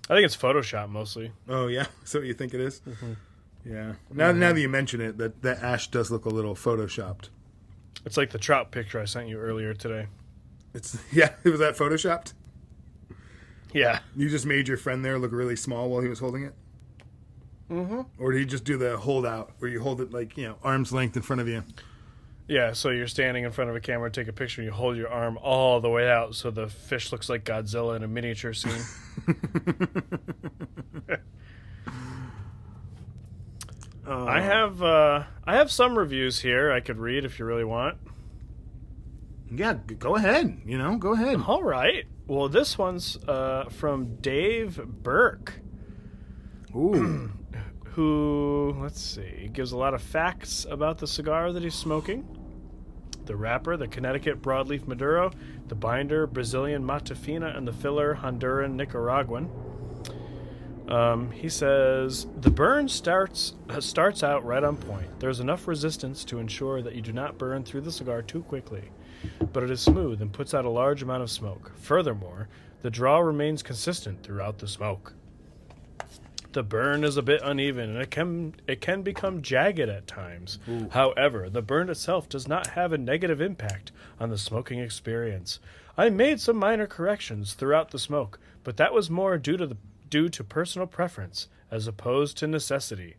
I 0.08 0.14
think 0.14 0.24
it's 0.24 0.36
Photoshop 0.36 0.88
mostly. 0.88 1.32
Oh 1.48 1.66
yeah, 1.66 1.86
is 2.04 2.12
that 2.12 2.18
what 2.20 2.26
you 2.28 2.34
think 2.34 2.54
it 2.54 2.60
is? 2.60 2.80
Yeah. 3.64 3.94
Now, 4.12 4.30
now 4.32 4.52
that 4.52 4.60
you 4.60 4.68
mention 4.68 5.00
it, 5.00 5.18
that 5.18 5.42
that 5.42 5.62
ash 5.62 5.88
does 5.88 6.10
look 6.10 6.24
a 6.24 6.28
little 6.28 6.54
photoshopped. 6.54 7.28
It's 8.04 8.16
like 8.16 8.30
the 8.30 8.38
trout 8.38 8.70
picture 8.70 9.00
I 9.00 9.04
sent 9.04 9.28
you 9.28 9.38
earlier 9.38 9.74
today. 9.74 10.06
It's 10.74 10.96
yeah. 11.12 11.30
Was 11.44 11.58
that 11.58 11.76
photoshopped? 11.76 12.34
Yeah. 13.72 13.98
You 14.16 14.28
just 14.30 14.46
made 14.46 14.68
your 14.68 14.76
friend 14.76 15.04
there 15.04 15.18
look 15.18 15.32
really 15.32 15.56
small 15.56 15.90
while 15.90 16.00
he 16.02 16.08
was 16.08 16.20
holding 16.20 16.44
it, 16.44 16.54
Mm-hmm. 17.70 18.02
or 18.20 18.30
did 18.30 18.38
he 18.38 18.44
just 18.44 18.62
do 18.64 18.76
the 18.76 18.96
hold 18.96 19.26
out 19.26 19.50
where 19.58 19.68
you 19.68 19.82
hold 19.82 20.00
it 20.00 20.12
like 20.12 20.36
you 20.36 20.44
know 20.46 20.54
arm's 20.62 20.92
length 20.92 21.16
in 21.16 21.22
front 21.22 21.40
of 21.42 21.48
you? 21.48 21.64
Yeah, 22.48 22.72
so 22.72 22.90
you're 22.90 23.08
standing 23.08 23.44
in 23.44 23.50
front 23.50 23.70
of 23.70 23.76
a 23.76 23.80
camera, 23.80 24.08
take 24.10 24.28
a 24.28 24.32
picture, 24.32 24.60
and 24.60 24.66
you 24.66 24.72
hold 24.72 24.96
your 24.96 25.08
arm 25.08 25.36
all 25.42 25.80
the 25.80 25.90
way 25.90 26.08
out 26.08 26.36
so 26.36 26.50
the 26.50 26.68
fish 26.68 27.10
looks 27.10 27.28
like 27.28 27.44
Godzilla 27.44 27.96
in 27.96 28.04
a 28.04 28.08
miniature 28.08 28.52
scene. 28.52 28.82
I 34.08 34.40
have 34.40 34.82
uh, 34.82 35.24
I 35.44 35.56
have 35.56 35.70
some 35.70 35.98
reviews 35.98 36.40
here 36.40 36.70
I 36.70 36.80
could 36.80 36.98
read 36.98 37.24
if 37.24 37.38
you 37.38 37.44
really 37.44 37.64
want. 37.64 37.98
Yeah, 39.50 39.74
go 39.74 40.16
ahead. 40.16 40.60
You 40.64 40.78
know, 40.78 40.96
go 40.96 41.14
ahead. 41.14 41.40
All 41.46 41.62
right. 41.62 42.04
Well, 42.26 42.48
this 42.48 42.76
one's 42.76 43.16
uh, 43.28 43.64
from 43.70 44.16
Dave 44.16 44.80
Burke, 44.84 45.54
Ooh, 46.74 47.32
who 47.86 48.76
let's 48.80 49.00
see, 49.00 49.50
gives 49.52 49.72
a 49.72 49.76
lot 49.76 49.94
of 49.94 50.02
facts 50.02 50.66
about 50.68 50.98
the 50.98 51.06
cigar 51.06 51.52
that 51.52 51.62
he's 51.62 51.74
smoking. 51.74 52.35
The 53.26 53.36
wrapper, 53.36 53.76
the 53.76 53.88
Connecticut 53.88 54.40
broadleaf 54.40 54.86
Maduro, 54.86 55.32
the 55.68 55.74
binder, 55.74 56.26
Brazilian 56.26 56.84
Matafina, 56.84 57.56
and 57.56 57.66
the 57.66 57.72
filler, 57.72 58.14
Honduran 58.14 58.74
Nicaraguan. 58.74 59.50
Um, 60.88 61.32
he 61.32 61.48
says 61.48 62.28
the 62.40 62.50
burn 62.50 62.88
starts 62.88 63.54
starts 63.80 64.22
out 64.22 64.44
right 64.44 64.62
on 64.62 64.76
point. 64.76 65.18
There's 65.18 65.40
enough 65.40 65.66
resistance 65.66 66.24
to 66.26 66.38
ensure 66.38 66.80
that 66.82 66.94
you 66.94 67.02
do 67.02 67.12
not 67.12 67.38
burn 67.38 67.64
through 67.64 67.80
the 67.80 67.90
cigar 67.90 68.22
too 68.22 68.42
quickly, 68.42 68.90
but 69.52 69.64
it 69.64 69.70
is 69.70 69.80
smooth 69.80 70.22
and 70.22 70.32
puts 70.32 70.54
out 70.54 70.64
a 70.64 70.70
large 70.70 71.02
amount 71.02 71.24
of 71.24 71.30
smoke. 71.30 71.72
Furthermore, 71.74 72.48
the 72.82 72.90
draw 72.90 73.18
remains 73.18 73.64
consistent 73.64 74.22
throughout 74.22 74.58
the 74.58 74.68
smoke. 74.68 75.14
The 76.56 76.62
burn 76.62 77.04
is 77.04 77.18
a 77.18 77.22
bit 77.22 77.42
uneven 77.44 77.90
and 77.90 77.98
it 78.00 78.10
can 78.10 78.54
it 78.66 78.80
can 78.80 79.02
become 79.02 79.42
jagged 79.42 79.90
at 79.90 80.06
times. 80.06 80.58
However, 80.92 81.50
the 81.50 81.60
burn 81.60 81.90
itself 81.90 82.30
does 82.30 82.48
not 82.48 82.68
have 82.68 82.94
a 82.94 82.98
negative 82.98 83.42
impact 83.42 83.92
on 84.18 84.30
the 84.30 84.38
smoking 84.38 84.78
experience. 84.78 85.60
I 85.98 86.08
made 86.08 86.40
some 86.40 86.56
minor 86.56 86.86
corrections 86.86 87.52
throughout 87.52 87.90
the 87.90 87.98
smoke, 87.98 88.38
but 88.64 88.78
that 88.78 88.94
was 88.94 89.10
more 89.10 89.36
due 89.36 89.58
to 89.58 89.66
the 89.66 89.76
due 90.08 90.30
to 90.30 90.42
personal 90.42 90.86
preference 90.86 91.48
as 91.70 91.86
opposed 91.86 92.38
to 92.38 92.46
necessity. 92.46 93.16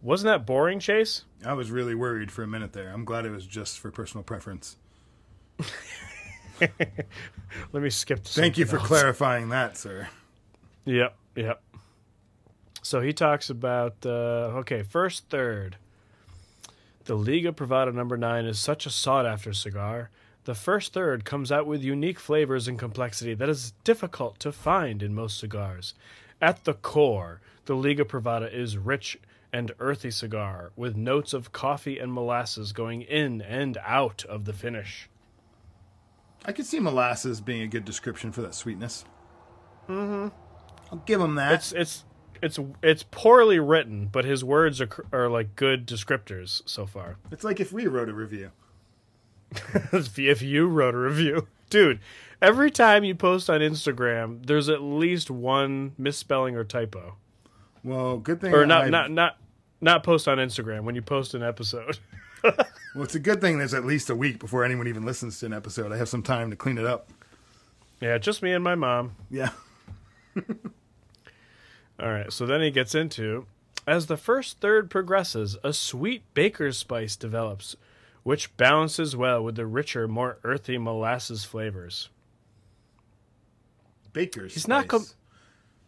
Wasn't 0.00 0.28
that 0.28 0.46
boring, 0.46 0.78
Chase? 0.78 1.24
I 1.44 1.54
was 1.54 1.72
really 1.72 1.96
worried 1.96 2.30
for 2.30 2.44
a 2.44 2.46
minute 2.46 2.72
there. 2.72 2.90
I'm 2.90 3.04
glad 3.04 3.26
it 3.26 3.30
was 3.30 3.44
just 3.44 3.80
for 3.80 3.90
personal 3.90 4.22
preference. 4.22 4.76
Let 6.60 7.82
me 7.82 7.90
skip 7.90 8.22
Thank 8.22 8.56
you 8.56 8.66
for 8.66 8.78
else. 8.78 8.86
clarifying 8.86 9.48
that, 9.48 9.76
sir. 9.76 10.06
Yep, 10.84 11.16
yep. 11.34 11.60
So 12.82 13.00
he 13.00 13.12
talks 13.12 13.50
about 13.50 13.94
uh, 14.04 14.58
okay, 14.60 14.82
first 14.82 15.28
third. 15.28 15.76
The 17.04 17.16
Liga 17.16 17.52
Privada 17.52 17.92
number 17.92 18.16
nine 18.16 18.44
is 18.44 18.58
such 18.58 18.86
a 18.86 18.90
sought 18.90 19.26
after 19.26 19.52
cigar. 19.52 20.10
The 20.44 20.54
first 20.54 20.92
third 20.92 21.24
comes 21.24 21.52
out 21.52 21.66
with 21.66 21.82
unique 21.82 22.18
flavors 22.18 22.66
and 22.66 22.78
complexity 22.78 23.34
that 23.34 23.48
is 23.48 23.72
difficult 23.84 24.38
to 24.40 24.52
find 24.52 25.02
in 25.02 25.14
most 25.14 25.38
cigars. 25.38 25.94
At 26.40 26.64
the 26.64 26.74
core, 26.74 27.40
the 27.66 27.76
Liga 27.76 28.04
Privada 28.04 28.52
is 28.52 28.78
rich 28.78 29.18
and 29.52 29.72
earthy 29.78 30.10
cigar 30.10 30.72
with 30.76 30.96
notes 30.96 31.34
of 31.34 31.52
coffee 31.52 31.98
and 31.98 32.12
molasses 32.12 32.72
going 32.72 33.02
in 33.02 33.42
and 33.42 33.76
out 33.84 34.24
of 34.24 34.44
the 34.44 34.52
finish. 34.52 35.08
I 36.44 36.52
could 36.52 36.66
see 36.66 36.80
molasses 36.80 37.40
being 37.40 37.62
a 37.62 37.66
good 37.66 37.84
description 37.84 38.32
for 38.32 38.40
that 38.42 38.54
sweetness. 38.54 39.04
Mm-hmm. 39.88 40.28
I'll 40.90 41.02
give 41.04 41.20
him 41.20 41.34
that. 41.34 41.52
It's 41.52 41.72
it's 41.72 42.04
it's 42.42 42.58
it's 42.82 43.04
poorly 43.10 43.58
written, 43.58 44.08
but 44.10 44.24
his 44.24 44.42
words 44.44 44.80
are 44.80 44.88
are 45.12 45.28
like 45.28 45.56
good 45.56 45.86
descriptors 45.86 46.62
so 46.66 46.86
far. 46.86 47.16
It's 47.32 47.44
like 47.44 47.60
if 47.60 47.72
we 47.72 47.86
wrote 47.86 48.08
a 48.08 48.14
review. 48.14 48.50
if 49.72 50.42
you 50.42 50.66
wrote 50.68 50.94
a 50.94 50.98
review, 50.98 51.48
dude, 51.70 52.00
every 52.40 52.70
time 52.70 53.02
you 53.04 53.14
post 53.14 53.50
on 53.50 53.60
Instagram, 53.60 54.46
there's 54.46 54.68
at 54.68 54.80
least 54.80 55.30
one 55.30 55.92
misspelling 55.98 56.54
or 56.56 56.62
typo, 56.64 57.16
Well, 57.82 58.18
good 58.18 58.40
thing. 58.40 58.54
or 58.54 58.64
not 58.66 58.82
I've- 58.82 58.90
not 58.90 59.10
not 59.10 59.36
not 59.80 60.02
post 60.04 60.28
on 60.28 60.38
Instagram 60.38 60.82
when 60.84 60.94
you 60.94 61.02
post 61.02 61.34
an 61.34 61.42
episode. 61.42 61.98
Well, 62.92 63.04
it's 63.04 63.14
a 63.14 63.20
good 63.20 63.40
thing 63.40 63.58
there's 63.58 63.72
at 63.74 63.84
least 63.84 64.10
a 64.10 64.16
week 64.16 64.40
before 64.40 64.64
anyone 64.64 64.88
even 64.88 65.04
listens 65.04 65.38
to 65.38 65.46
an 65.46 65.52
episode. 65.52 65.92
I 65.92 65.96
have 65.98 66.08
some 66.08 66.24
time 66.24 66.50
to 66.50 66.56
clean 66.56 66.76
it 66.76 66.84
up. 66.86 67.08
yeah, 68.00 68.18
just 68.18 68.42
me 68.42 68.50
and 68.52 68.64
my 68.64 68.74
mom. 68.74 69.14
Yeah. 69.30 69.50
All 72.00 72.08
right, 72.10 72.32
so 72.32 72.46
then 72.46 72.62
he 72.62 72.70
gets 72.70 72.94
into 72.94 73.46
as 73.86 74.06
the 74.06 74.16
first 74.16 74.60
third 74.60 74.90
progresses, 74.90 75.56
a 75.62 75.72
sweet 75.72 76.22
baker's 76.34 76.78
spice 76.78 77.16
develops, 77.16 77.76
which 78.22 78.56
balances 78.56 79.16
well 79.16 79.42
with 79.42 79.56
the 79.56 79.66
richer, 79.66 80.06
more 80.08 80.38
earthy 80.44 80.78
molasses 80.78 81.44
flavors. 81.44 82.08
Baker's. 84.12 84.54
He's 84.54 84.68
not 84.68 84.88
com- 84.88 85.06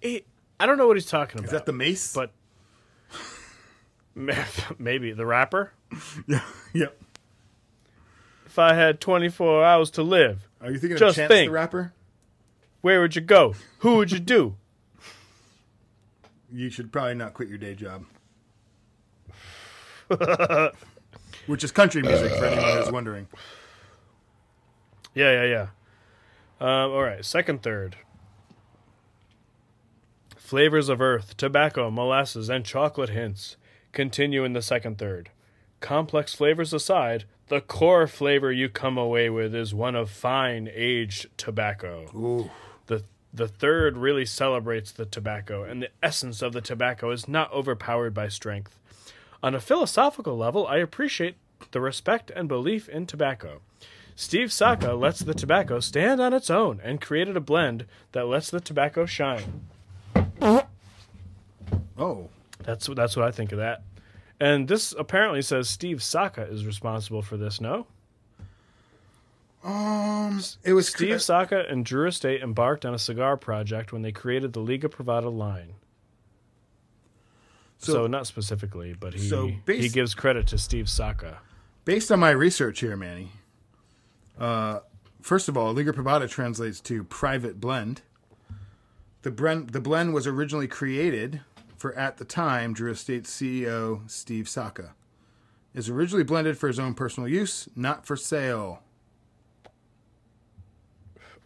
He, 0.00 0.24
I 0.60 0.66
don't 0.66 0.78
know 0.78 0.86
what 0.86 0.96
he's 0.96 1.06
talking 1.06 1.38
about. 1.38 1.46
Is 1.46 1.52
that 1.52 1.66
the 1.66 1.72
mace? 1.72 2.12
but 2.14 2.30
maybe 4.78 5.12
the 5.12 5.26
rapper. 5.26 5.72
yeah. 6.26 6.42
Yep. 6.72 6.98
If 8.46 8.58
I 8.58 8.74
had 8.74 9.00
24 9.00 9.64
hours 9.64 9.90
to 9.92 10.02
live, 10.02 10.46
Are 10.60 10.70
you 10.70 10.78
thinking 10.78 10.98
Just 10.98 11.16
of 11.16 11.22
Chance 11.22 11.28
think. 11.32 11.48
the 11.48 11.52
Rapper? 11.54 11.92
where 12.82 13.00
would 13.00 13.14
you 13.16 13.22
go? 13.22 13.54
Who 13.78 13.96
would 13.96 14.10
you 14.12 14.18
do? 14.18 14.56
You 16.52 16.70
should 16.70 16.92
probably 16.92 17.14
not 17.14 17.34
quit 17.34 17.48
your 17.48 17.58
day 17.58 17.74
job. 17.74 18.04
Which 21.46 21.64
is 21.64 21.72
country 21.72 22.02
music 22.02 22.32
for 22.32 22.44
anyone 22.44 22.76
who's 22.78 22.92
wondering. 22.92 23.26
Yeah, 25.14 25.44
yeah, 25.44 25.44
yeah. 25.44 25.66
Um, 26.60 26.92
all 26.92 27.02
right, 27.02 27.24
second, 27.24 27.62
third. 27.62 27.96
Flavors 30.36 30.88
of 30.88 31.00
earth, 31.00 31.36
tobacco, 31.36 31.90
molasses, 31.90 32.50
and 32.50 32.64
chocolate 32.64 33.08
hints 33.08 33.56
continue 33.92 34.44
in 34.44 34.52
the 34.52 34.62
second 34.62 34.98
third. 34.98 35.30
Complex 35.80 36.34
flavors 36.34 36.72
aside, 36.72 37.24
the 37.48 37.60
core 37.60 38.06
flavor 38.06 38.52
you 38.52 38.68
come 38.68 38.96
away 38.96 39.28
with 39.28 39.54
is 39.54 39.74
one 39.74 39.96
of 39.96 40.10
fine 40.10 40.70
aged 40.72 41.26
tobacco. 41.36 42.06
Ooh. 42.14 42.50
The 42.86 43.04
the 43.32 43.48
third 43.48 43.96
really 43.96 44.26
celebrates 44.26 44.92
the 44.92 45.06
tobacco, 45.06 45.64
and 45.64 45.82
the 45.82 45.90
essence 46.02 46.42
of 46.42 46.52
the 46.52 46.60
tobacco 46.60 47.10
is 47.10 47.26
not 47.28 47.52
overpowered 47.52 48.12
by 48.14 48.28
strength. 48.28 48.78
On 49.42 49.54
a 49.54 49.60
philosophical 49.60 50.36
level, 50.36 50.66
I 50.66 50.76
appreciate 50.78 51.36
the 51.70 51.80
respect 51.80 52.30
and 52.30 52.48
belief 52.48 52.88
in 52.88 53.06
tobacco. 53.06 53.60
Steve 54.14 54.52
Saka 54.52 54.92
lets 54.92 55.20
the 55.20 55.34
tobacco 55.34 55.80
stand 55.80 56.20
on 56.20 56.34
its 56.34 56.50
own 56.50 56.80
and 56.84 57.00
created 57.00 57.36
a 57.36 57.40
blend 57.40 57.86
that 58.12 58.26
lets 58.26 58.50
the 58.50 58.60
tobacco 58.60 59.06
shine. 59.06 59.66
Oh, 61.98 62.28
That's 62.62 62.86
that's 62.88 63.16
what 63.16 63.26
I 63.26 63.30
think 63.30 63.52
of 63.52 63.58
that. 63.58 63.82
And 64.38 64.68
this 64.68 64.92
apparently 64.98 65.40
says 65.42 65.68
Steve 65.68 66.02
Saka 66.02 66.42
is 66.42 66.66
responsible 66.66 67.22
for 67.22 67.36
this. 67.36 67.60
No, 67.60 67.86
um, 69.64 70.40
it 70.64 70.72
was 70.72 70.88
Steve 70.88 71.22
Saka 71.22 71.64
and 71.68 71.84
Drew 71.84 72.06
Estate 72.08 72.42
embarked 72.42 72.84
on 72.84 72.94
a 72.94 72.98
cigar 72.98 73.36
project 73.36 73.92
when 73.92 74.02
they 74.02 74.12
created 74.12 74.52
the 74.52 74.60
Liga 74.60 74.88
Privada 74.88 75.30
line. 75.30 75.74
So, 77.78 77.92
So- 77.92 78.06
not 78.06 78.26
specifically, 78.26 78.94
but 78.94 79.14
he 79.14 79.20
So 79.20 79.50
he 79.66 79.88
gives 79.88 80.14
credit 80.14 80.46
to 80.48 80.58
Steve 80.58 80.88
Saka. 80.88 81.38
Based 81.84 82.12
on 82.12 82.20
my 82.20 82.30
research 82.30 82.80
here, 82.80 82.96
Manny. 82.96 83.32
Uh, 84.38 84.80
first 85.20 85.48
of 85.48 85.56
all, 85.56 85.72
Liga 85.72 85.92
Privada 85.92 86.28
translates 86.28 86.80
to 86.82 87.02
private 87.04 87.60
blend. 87.60 88.02
The 89.22 89.30
blend, 89.30 89.70
the 89.70 89.80
blend 89.80 90.14
was 90.14 90.26
originally 90.26 90.68
created 90.68 91.40
for 91.76 91.92
at 91.94 92.18
the 92.18 92.24
time 92.24 92.72
Drew 92.72 92.90
Estate 92.92 93.24
CEO 93.24 94.08
Steve 94.08 94.48
Saka. 94.48 94.94
Is 95.74 95.88
originally 95.88 96.24
blended 96.24 96.58
for 96.58 96.68
his 96.68 96.78
own 96.78 96.94
personal 96.94 97.28
use, 97.28 97.68
not 97.74 98.06
for 98.06 98.14
sale. 98.16 98.82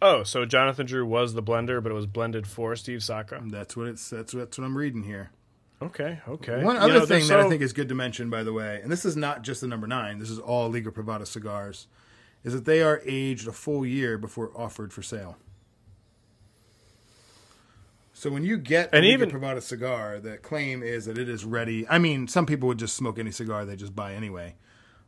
Oh, 0.01 0.23
so 0.23 0.45
Jonathan 0.45 0.85
Drew 0.85 1.05
was 1.05 1.33
the 1.33 1.41
blender, 1.41 1.81
but 1.81 1.91
it 1.91 1.95
was 1.95 2.05
blended 2.05 2.45
for 2.47 2.75
Steve 2.75 3.03
Saka. 3.03 3.41
That's 3.45 3.75
what 3.75 3.87
it's. 3.87 4.09
That's 4.09 4.33
that's 4.33 4.57
what 4.57 4.63
I'm 4.65 4.77
reading 4.77 5.03
here. 5.03 5.31
Okay, 5.81 6.19
okay. 6.27 6.63
One 6.63 6.75
You 6.75 6.81
other 6.81 6.93
know, 6.99 7.05
thing 7.05 7.27
they're 7.27 7.37
that 7.37 7.45
I 7.45 7.49
think 7.49 7.61
is 7.61 7.73
good 7.73 7.89
to 7.89 7.95
mention, 7.95 8.29
by 8.29 8.43
the 8.43 8.53
way, 8.53 8.79
and 8.81 8.91
this 8.91 9.05
is 9.05 9.15
not 9.15 9.43
just 9.43 9.61
the 9.61 9.67
number 9.67 9.85
nine. 9.87 10.17
This 10.19 10.29
is 10.29 10.39
all 10.39 10.69
Liga 10.69 10.91
Privada 10.91 11.25
cigars, 11.27 11.87
is 12.43 12.53
that 12.53 12.65
they 12.65 12.81
are 12.81 13.01
aged 13.05 13.47
a 13.47 13.51
full 13.51 13.85
year 13.85 14.17
before 14.17 14.51
offered 14.55 14.91
for 14.91 15.03
sale. 15.03 15.37
So 18.13 18.31
when 18.31 18.43
you 18.43 18.57
get 18.57 18.89
a 18.91 18.95
And 18.97 19.05
Liga 19.05 19.25
even- 19.25 19.29
Privada 19.31 19.61
cigar, 19.61 20.19
the 20.19 20.37
claim 20.37 20.81
is 20.81 21.05
that 21.05 21.17
it 21.19 21.29
is 21.29 21.45
ready. 21.45 21.87
I 21.87 21.99
mean, 21.99 22.27
some 22.27 22.47
people 22.47 22.67
would 22.69 22.79
just 22.79 22.95
smoke 22.95 23.19
any 23.19 23.29
cigar 23.31 23.63
they 23.65 23.75
just 23.75 23.95
buy 23.95 24.13
anyway, 24.15 24.55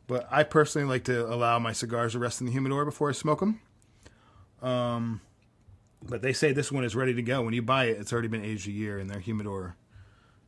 but 0.06 0.28
I 0.30 0.44
personally 0.44 0.88
like 0.88 1.04
to 1.06 1.26
allow 1.26 1.58
my 1.58 1.74
cigars 1.74 2.12
to 2.14 2.20
rest 2.20 2.42
in 2.42 2.46
the 2.46 2.52
humidor 2.52 2.86
before 2.86 3.10
I 3.10 3.14
smoke 3.14 3.40
them. 3.40 3.62
Um, 4.62 5.22
but 6.02 6.22
they 6.22 6.34
say 6.34 6.54
this 6.54 6.72
one 6.72 6.84
is 6.84 6.96
ready 6.96 7.14
to 7.14 7.22
go. 7.22 7.42
When 7.42 7.54
you 7.54 7.62
buy 7.62 7.86
it, 7.86 7.98
it's 8.00 8.14
already 8.14 8.28
been 8.28 8.44
aged 8.44 8.68
a 8.68 8.72
year 8.72 9.00
in 9.00 9.08
their 9.08 9.20
humidor 9.20 9.76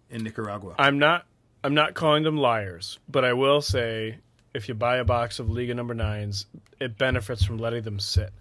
in 0.09 0.23
Nicaragua. 0.23 0.75
I'm 0.77 0.99
not 0.99 1.25
I'm 1.63 1.73
not 1.73 1.93
calling 1.93 2.23
them 2.23 2.37
liars, 2.37 2.99
but 3.09 3.23
I 3.23 3.33
will 3.33 3.61
say 3.61 4.17
if 4.53 4.67
you 4.67 4.73
buy 4.73 4.97
a 4.97 5.05
box 5.05 5.39
of 5.39 5.49
Liga 5.49 5.73
number 5.73 5.93
nines, 5.93 6.45
it 6.79 6.97
benefits 6.97 7.43
from 7.43 7.57
letting 7.57 7.83
them 7.83 7.99
sit. 7.99 8.31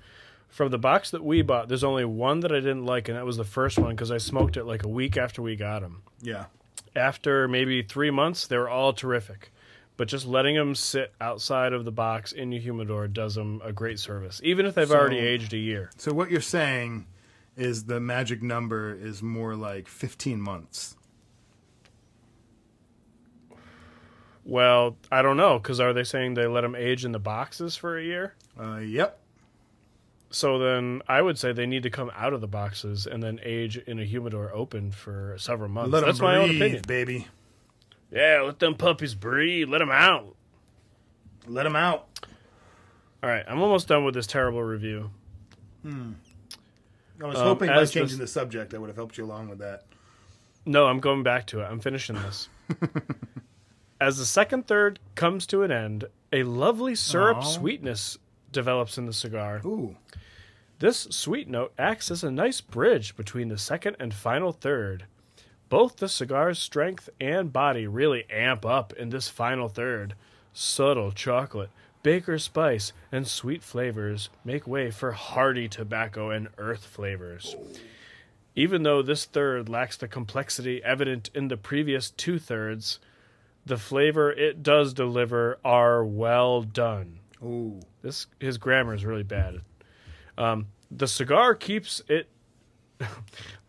From 0.48 0.70
the 0.70 0.78
box 0.78 1.12
that 1.12 1.24
we 1.24 1.42
bought, 1.42 1.68
there's 1.68 1.85
only 1.85 2.04
one 2.04 2.40
that 2.40 2.50
I 2.50 2.56
didn't 2.56 2.85
like, 2.85 3.09
and 3.09 3.16
that 3.16 3.24
was 3.24 3.37
the 3.37 3.44
first 3.44 3.78
one 3.78 3.90
because 3.90 4.11
I 4.11 4.18
smoked 4.18 4.56
it 4.56 4.64
like 4.64 4.83
a 4.83 4.88
week 4.88 5.16
after 5.16 5.42
we 5.42 5.54
got 5.54 5.83
them. 5.83 6.02
Yeah. 6.20 6.46
After 6.96 7.46
maybe 7.46 7.83
three 7.83 8.11
months, 8.11 8.48
they 8.48 8.56
were 8.56 8.68
all 8.68 8.92
terrific. 8.92 9.52
But 10.00 10.08
just 10.08 10.24
letting 10.24 10.54
them 10.54 10.74
sit 10.74 11.12
outside 11.20 11.74
of 11.74 11.84
the 11.84 11.92
box 11.92 12.32
in 12.32 12.52
your 12.52 12.62
humidor 12.62 13.06
does 13.06 13.34
them 13.34 13.60
a 13.62 13.70
great 13.70 13.98
service, 13.98 14.40
even 14.42 14.64
if 14.64 14.74
they've 14.74 14.88
So- 14.88 14.96
already 14.98 15.18
aged 15.18 15.52
a 15.52 15.58
year. 15.58 15.90
So 15.98 16.14
what 16.14 16.30
you're 16.30 16.40
saying 16.40 17.06
is 17.54 17.84
the 17.84 18.00
magic 18.00 18.42
number 18.42 18.94
is 18.94 19.22
more 19.22 19.54
like 19.54 19.88
15 19.88 20.40
months. 20.40 20.96
Well, 24.42 24.96
I 25.12 25.20
don't 25.20 25.36
know 25.36 25.58
because 25.58 25.80
are 25.80 25.92
they 25.92 26.04
saying 26.04 26.32
they 26.32 26.46
let 26.46 26.62
them 26.62 26.74
age 26.74 27.04
in 27.04 27.12
the 27.12 27.18
boxes 27.18 27.76
for 27.76 27.98
a 27.98 28.02
year? 28.02 28.32
Uh, 28.58 28.78
yep. 28.78 29.20
So 30.30 30.58
then 30.58 31.02
I 31.08 31.20
would 31.20 31.38
say 31.38 31.52
they 31.52 31.66
need 31.66 31.82
to 31.82 31.90
come 31.90 32.10
out 32.16 32.32
of 32.32 32.40
the 32.40 32.48
boxes 32.48 33.06
and 33.06 33.22
then 33.22 33.38
age 33.42 33.76
in 33.76 33.98
a 33.98 34.04
humidor 34.06 34.50
open 34.54 34.92
for 34.92 35.36
several 35.38 35.68
months. 35.68 35.92
Let 35.92 36.06
That's 36.06 36.20
my 36.20 36.36
own 36.36 36.48
breathe, 36.48 36.62
opinion. 36.62 36.82
baby. 36.88 37.28
Yeah, 38.11 38.42
let 38.44 38.59
them 38.59 38.75
puppies 38.75 39.14
breathe. 39.14 39.68
Let 39.68 39.79
them 39.79 39.90
out. 39.90 40.35
Let 41.46 41.62
them 41.64 41.77
out. 41.77 42.07
All 43.23 43.29
right, 43.31 43.44
I'm 43.46 43.61
almost 43.61 43.88
done 43.88 44.05
with 44.05 44.14
this 44.14 44.27
terrible 44.27 44.62
review. 44.62 45.11
I 45.85 47.27
was 47.27 47.37
Um, 47.38 47.46
hoping 47.46 47.68
by 47.68 47.85
changing 47.85 48.18
the- 48.18 48.25
the 48.25 48.29
subject, 48.29 48.75
I 48.75 48.79
would 48.79 48.88
have 48.88 48.96
helped 48.96 49.18
you 49.18 49.25
along 49.25 49.49
with 49.49 49.59
that. 49.59 49.85
No, 50.66 50.87
I'm 50.87 51.01
going 51.01 51.23
back 51.23 51.46
to 51.49 51.61
it. 51.61 51.64
I'm 51.64 51.81
finishing 51.81 52.16
this. 52.16 52.49
As 54.01 54.16
the 54.18 54.25
second 54.25 54.66
third 54.66 54.99
comes 55.14 55.46
to 55.49 55.62
an 55.62 55.70
end, 55.70 56.05
a 56.33 56.42
lovely 56.44 56.94
syrup 56.94 57.38
Aw. 57.38 57.42
sweetness 57.42 58.18
develops 58.53 58.96
in 58.96 59.07
the 59.07 59.12
cigar. 59.12 59.61
Ooh. 59.64 59.96
This 60.79 61.01
sweet 61.11 61.46
note 61.49 61.75
acts 61.79 62.11
as 62.11 62.25
a 62.25 62.31
nice 62.31 62.62
bridge 62.62 63.14
between 63.14 63.49
the 63.49 63.59
second 63.59 63.96
and 64.01 64.14
final 64.14 64.53
third. 64.53 65.05
Both 65.70 65.96
the 65.96 66.09
cigar's 66.09 66.59
strength 66.59 67.09
and 67.20 67.52
body 67.52 67.87
really 67.87 68.26
amp 68.28 68.66
up 68.66 68.92
in 68.92 69.09
this 69.09 69.28
final 69.28 69.68
third. 69.68 70.14
Subtle 70.52 71.12
chocolate, 71.12 71.70
baker's 72.02 72.44
spice, 72.44 72.92
and 73.12 73.26
sweet 73.26 73.62
flavors 73.62 74.30
make 74.44 74.66
way 74.66 74.90
for 74.90 75.12
hearty 75.12 75.68
tobacco 75.68 76.30
and 76.30 76.48
earth 76.59 76.85
flavors. 76.85 77.54
Even 78.56 78.83
though 78.83 79.00
this 79.00 79.24
third 79.24 79.68
lacks 79.68 79.96
the 79.96 80.09
complexity 80.09 80.83
evident 80.83 81.30
in 81.35 81.46
the 81.46 81.56
previous 81.56 82.11
two 82.11 82.40
thirds, 82.40 82.98
the 83.64 83.78
flavor 83.78 84.33
it 84.33 84.64
does 84.64 84.92
deliver 84.92 85.61
are 85.64 86.04
well 86.04 86.62
done. 86.62 87.20
Ooh. 87.44 87.80
This 88.02 88.26
his 88.40 88.59
grammar 88.59 88.94
is 88.94 89.04
really 89.04 89.22
bad. 89.22 89.61
Um, 90.37 90.66
the 90.90 91.06
cigar 91.06 91.54
keeps 91.54 92.02
it. 92.09 92.28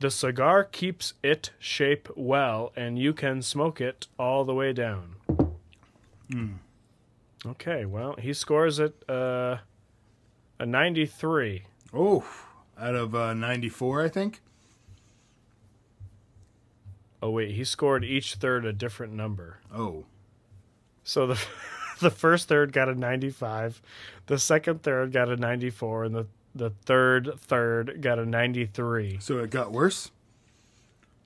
the 0.02 0.12
cigar 0.12 0.64
keeps 0.64 1.14
it 1.24 1.52
shape 1.60 2.10
well, 2.16 2.74
and 2.76 2.98
you 3.00 3.14
can 3.14 3.42
smoke 3.42 3.80
it 3.80 4.08
all 4.18 4.44
the 4.44 4.54
way 4.54 4.74
down. 4.74 5.16
Okay, 7.46 7.86
well, 7.86 8.16
he 8.20 8.34
scores 8.34 8.80
it 8.80 9.04
uh, 9.08 9.58
a 10.60 10.66
ninety-three. 10.66 11.64
Oh. 11.94 12.26
Out 12.80 12.96
of 12.96 13.14
uh, 13.14 13.34
94, 13.36 14.02
I 14.02 14.08
think. 14.08 14.42
Oh 17.22 17.30
wait, 17.30 17.52
he 17.52 17.64
scored 17.64 18.04
each 18.04 18.36
third 18.36 18.66
a 18.66 18.74
different 18.74 19.14
number. 19.14 19.60
Oh. 19.72 20.06
So 21.04 21.28
the 21.28 21.40
the 22.00 22.10
first 22.10 22.48
third 22.48 22.74
got 22.74 22.90
a 22.90 22.96
95, 22.96 23.82
the 24.26 24.40
second 24.40 24.82
third 24.82 25.12
got 25.12 25.30
a 25.30 25.36
94, 25.36 26.06
and 26.06 26.16
the 26.16 26.28
the 26.56 26.72
third 26.86 27.32
third 27.38 28.02
got 28.02 28.20
a 28.20 28.26
93. 28.26 29.18
So 29.20 29.40
it 29.40 29.50
got 29.50 29.72
worse? 29.72 30.12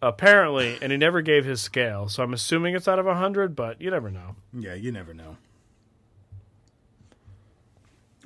Apparently, 0.01 0.77
and 0.81 0.91
he 0.91 0.97
never 0.97 1.21
gave 1.21 1.45
his 1.45 1.61
scale, 1.61 2.09
so 2.09 2.21
I'm 2.21 2.33
assuming 2.33 2.75
it's 2.75 2.87
out 2.87 2.99
of 2.99 3.05
100, 3.05 3.55
but 3.55 3.81
you 3.81 3.89
never 3.89 4.11
know. 4.11 4.35
Yeah, 4.53 4.75
you 4.75 4.91
never 4.91 5.13
know. 5.13 5.37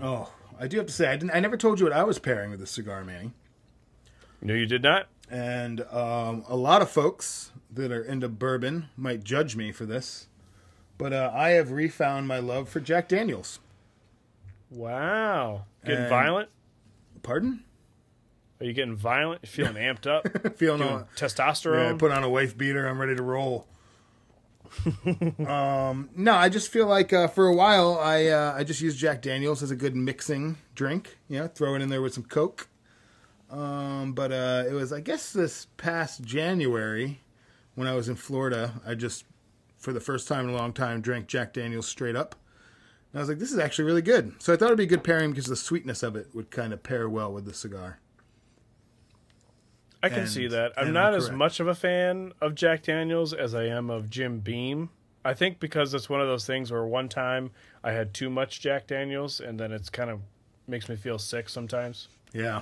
Oh, 0.01 0.31
I 0.59 0.67
do 0.67 0.77
have 0.77 0.87
to 0.87 0.93
say, 0.93 1.07
I 1.07 1.15
didn't. 1.15 1.31
I 1.31 1.39
never 1.39 1.57
told 1.57 1.79
you 1.79 1.85
what 1.85 1.93
I 1.93 2.03
was 2.03 2.19
pairing 2.19 2.51
with 2.51 2.59
this 2.59 2.71
cigar, 2.71 3.03
Manny. 3.03 3.31
No, 4.41 4.53
you 4.53 4.65
did 4.65 4.81
not? 4.83 5.07
And 5.29 5.81
um, 5.91 6.43
a 6.47 6.55
lot 6.55 6.81
of 6.81 6.89
folks 6.89 7.51
that 7.71 7.91
are 7.91 8.03
into 8.03 8.27
bourbon 8.27 8.87
might 8.97 9.23
judge 9.23 9.55
me 9.55 9.71
for 9.71 9.85
this, 9.85 10.27
but 10.97 11.13
uh, 11.13 11.31
I 11.33 11.49
have 11.51 11.71
refound 11.71 12.27
my 12.27 12.39
love 12.39 12.67
for 12.69 12.79
Jack 12.79 13.07
Daniels. 13.07 13.59
Wow. 14.69 15.63
Getting 15.85 16.01
And- 16.01 16.09
violent? 16.09 16.49
Pardon? 17.29 17.63
Are 18.59 18.65
you 18.65 18.73
getting 18.73 18.95
violent? 18.95 19.47
Feeling 19.47 19.75
amped 19.75 20.07
up? 20.07 20.57
Feeling 20.57 20.81
all, 20.81 21.07
testosterone? 21.15 21.91
yeah, 21.91 21.95
put 21.95 22.11
on 22.11 22.23
a 22.23 22.29
wife 22.29 22.57
beater. 22.57 22.87
I'm 22.87 22.99
ready 22.99 23.15
to 23.15 23.21
roll. 23.21 23.67
um, 25.47 26.09
no, 26.15 26.33
I 26.33 26.49
just 26.49 26.71
feel 26.71 26.87
like 26.87 27.13
uh, 27.13 27.27
for 27.27 27.45
a 27.45 27.53
while 27.53 27.99
I 27.99 28.25
uh, 28.29 28.55
I 28.57 28.63
just 28.63 28.81
use 28.81 28.95
Jack 28.95 29.21
Daniels 29.21 29.61
as 29.61 29.69
a 29.69 29.75
good 29.75 29.95
mixing 29.95 30.57
drink. 30.73 31.19
You 31.27 31.41
know, 31.41 31.47
throw 31.47 31.75
it 31.75 31.83
in 31.83 31.89
there 31.89 32.01
with 32.01 32.15
some 32.15 32.23
Coke. 32.23 32.67
Um, 33.51 34.13
but 34.13 34.31
uh, 34.31 34.63
it 34.67 34.73
was 34.73 34.91
I 34.91 34.99
guess 34.99 35.31
this 35.31 35.67
past 35.77 36.23
January 36.23 37.21
when 37.75 37.87
I 37.87 37.93
was 37.93 38.09
in 38.09 38.15
Florida. 38.15 38.81
I 38.87 38.95
just 38.95 39.23
for 39.77 39.93
the 39.93 40.01
first 40.01 40.27
time 40.27 40.49
in 40.49 40.55
a 40.55 40.57
long 40.57 40.73
time 40.73 40.99
drank 40.99 41.27
Jack 41.27 41.53
Daniels 41.53 41.87
straight 41.87 42.15
up. 42.15 42.35
I 43.13 43.19
was 43.19 43.27
like, 43.29 43.39
this 43.39 43.51
is 43.51 43.57
actually 43.57 43.85
really 43.85 44.01
good. 44.03 44.33
So 44.41 44.53
I 44.53 44.55
thought 44.55 44.67
it'd 44.67 44.77
be 44.77 44.83
a 44.83 44.87
good 44.87 45.03
pairing 45.03 45.31
because 45.31 45.47
the 45.47 45.55
sweetness 45.55 46.03
of 46.03 46.15
it 46.15 46.27
would 46.33 46.51
kind 46.51 46.71
of 46.73 46.83
pair 46.83 47.09
well 47.09 47.31
with 47.33 47.45
the 47.45 47.53
cigar. 47.53 47.99
I 50.01 50.09
can 50.09 50.19
And- 50.19 50.29
see 50.29 50.47
that. 50.47 50.73
I'm 50.77 50.93
not 50.93 51.13
as 51.13 51.29
much 51.31 51.59
of 51.59 51.67
a 51.67 51.75
fan 51.75 52.33
of 52.39 52.55
Jack 52.55 52.83
Daniels 52.83 53.33
as 53.33 53.53
I 53.55 53.63
am 53.65 53.89
of 53.89 54.09
Jim 54.09 54.39
Beam. 54.39 54.89
I 55.25 55.33
think 55.33 55.59
because 55.59 55.93
it's 55.93 56.09
one 56.09 56.21
of 56.21 56.27
those 56.27 56.45
things 56.45 56.71
where 56.71 56.85
one 56.85 57.09
time 57.09 57.51
I 57.83 57.91
had 57.91 58.13
too 58.13 58.29
much 58.29 58.61
Jack 58.61 58.87
Daniels 58.87 59.39
and 59.41 59.59
then 59.59 59.71
it's 59.73 59.89
kind 59.89 60.09
of 60.09 60.21
makes 60.67 60.87
me 60.87 60.95
feel 60.95 61.17
sick 61.19 61.49
sometimes. 61.49 62.07
Yeah. 62.31 62.61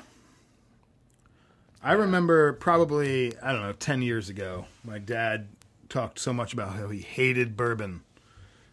I 1.83 1.91
remember 1.93 2.53
probably, 2.53 3.38
I 3.39 3.51
don't 3.51 3.62
know, 3.62 3.73
10 3.73 4.01
years 4.01 4.29
ago, 4.29 4.65
my 4.83 4.97
dad 4.97 5.49
talked 5.89 6.17
so 6.19 6.33
much 6.33 6.53
about 6.53 6.73
how 6.75 6.88
he 6.89 7.01
hated 7.01 7.55
bourbon 7.55 8.01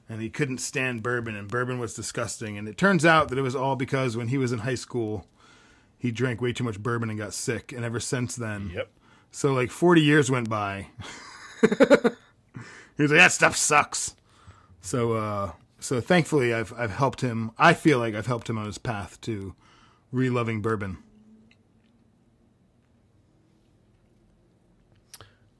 and 0.08 0.20
he 0.20 0.28
couldn't 0.30 0.58
stand 0.58 1.02
bourbon 1.02 1.34
and 1.36 1.48
bourbon 1.48 1.78
was 1.78 1.94
disgusting. 1.94 2.56
And 2.58 2.68
it 2.68 2.76
turns 2.76 3.04
out 3.06 3.28
that 3.28 3.38
it 3.38 3.42
was 3.42 3.56
all 3.56 3.76
because 3.76 4.16
when 4.16 4.28
he 4.28 4.38
was 4.38 4.52
in 4.52 4.60
high 4.60 4.74
school, 4.74 5.26
he 5.98 6.10
drank 6.10 6.40
way 6.40 6.52
too 6.52 6.64
much 6.64 6.78
bourbon 6.82 7.08
and 7.10 7.18
got 7.18 7.32
sick. 7.34 7.72
And 7.72 7.84
ever 7.84 8.00
since 8.00 8.36
then, 8.36 8.70
Yep. 8.74 8.90
so 9.30 9.52
like 9.54 9.70
40 9.70 10.02
years 10.02 10.30
went 10.30 10.48
by 10.50 10.88
He's 12.96 13.10
like, 13.10 13.18
that 13.18 13.32
stuff 13.32 13.56
sucks. 13.56 14.14
So, 14.80 15.14
uh, 15.14 15.52
so 15.80 16.00
thankfully, 16.00 16.54
I've 16.54 16.72
I've 16.76 16.92
helped 16.92 17.20
him. 17.22 17.50
I 17.58 17.72
feel 17.74 17.98
like 17.98 18.14
I've 18.14 18.26
helped 18.26 18.48
him 18.48 18.56
on 18.58 18.66
his 18.66 18.78
path 18.78 19.20
to 19.22 19.54
reloving 20.12 20.62
bourbon. 20.62 20.98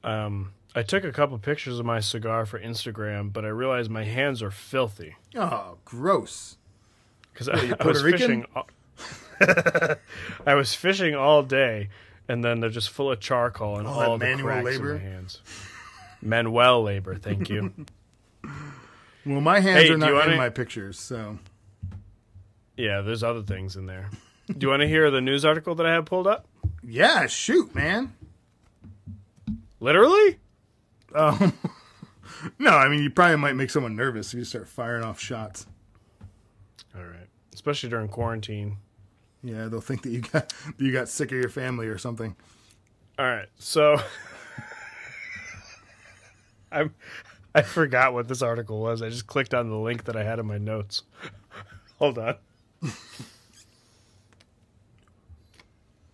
Um, 0.03 0.53
I 0.75 0.83
took 0.83 1.05
a 1.05 1.13
couple 1.13 1.39
pictures 1.39 1.79
of 1.79 1.87
my 1.87 2.01
cigar 2.01 2.47
for 2.47 2.59
Instagram, 2.59 3.33
but 3.33 3.45
I 3.45 3.49
realized 3.49 3.91
my 3.91 4.05
hands 4.05 4.43
are 4.43 4.51
filthy 4.51 5.15
Oh, 5.37 5.77
gross! 5.85 6.57
because 7.33 7.49
I, 7.49 7.75
I 7.79 7.87
was 7.87 8.03
fishing. 8.03 8.45
All, 8.55 8.67
I 10.47 10.55
was 10.55 10.75
fishing 10.75 11.15
all 11.15 11.43
day, 11.43 11.89
and 12.29 12.43
then 12.45 12.61
they're 12.61 12.71
just 12.71 12.91
full 12.91 13.11
of 13.13 13.21
charcoal 13.21 13.79
and 13.79 13.87
All 13.87 14.01
all, 14.01 14.19
the 14.19 14.25
manual 14.25 14.49
cracks 14.49 14.65
labor? 14.65 14.97
in 14.97 15.03
my 15.03 15.09
hands. 15.11 15.41
Manuel 16.23 16.83
labor, 16.83 17.15
thank 17.17 17.49
you. 17.49 17.73
Well, 19.27 19.41
my 19.41 19.59
hands 19.61 19.85
Hey, 19.89 19.91
are 19.91 19.97
not 19.97 20.29
in 20.29 20.37
my 20.37 20.51
pictures, 20.51 21.01
so 21.01 21.39
yeah, 22.77 23.01
there's 23.01 23.23
other 23.23 23.41
things 23.43 23.75
in 23.75 23.87
there. 23.87 24.11
Do 24.49 24.57
you 24.67 24.69
want 24.69 24.83
to 24.83 24.87
hear 24.87 25.11
the 25.11 25.23
news 25.23 25.47
article 25.47 25.75
that 25.77 25.87
I 25.87 25.93
have 25.95 26.05
pulled 26.05 26.27
up? 26.27 26.47
yeah, 26.83 27.27
shoot, 27.27 27.75
man. 27.75 28.13
Literally? 29.81 30.37
Um, 31.15 31.53
no, 32.59 32.71
I 32.71 32.89
mean 32.89 33.03
you 33.03 33.11
probably 33.11 33.37
might 33.37 33.57
make 33.57 33.71
someone 33.71 33.97
nervous 33.97 34.33
if 34.33 34.39
you 34.39 34.45
start 34.45 34.69
firing 34.69 35.05
off 35.05 35.21
shots. 35.21 35.67
All 36.97 37.05
right. 37.05 37.29
Especially 37.53 37.89
during 37.89 38.09
quarantine. 38.09 38.79
Yeah, 39.43 39.67
they'll 39.69 39.81
think 39.81 40.03
that 40.03 40.11
you 40.11 40.21
got 40.23 40.49
that 40.49 40.75
you 40.79 40.93
got 40.93 41.09
sick 41.09 41.31
of 41.33 41.39
your 41.39 41.49
family 41.49 41.87
or 41.87 41.99
something. 41.99 42.35
All 43.19 43.27
right. 43.27 43.49
So 43.59 43.99
I 46.73 46.91
I 47.55 47.63
forgot 47.63 48.13
what 48.15 48.27
this 48.27 48.43
article 48.43 48.81
was. 48.81 49.03
I 49.03 49.09
just 49.09 49.27
clicked 49.27 49.55
on 49.55 49.69
the 49.71 49.77
link 49.77 50.05
that 50.05 50.17
I 50.17 50.25
had 50.25 50.39
in 50.41 50.47
my 50.47 50.59
notes. 50.59 51.03
Hold 51.99 52.19
on. 52.19 52.35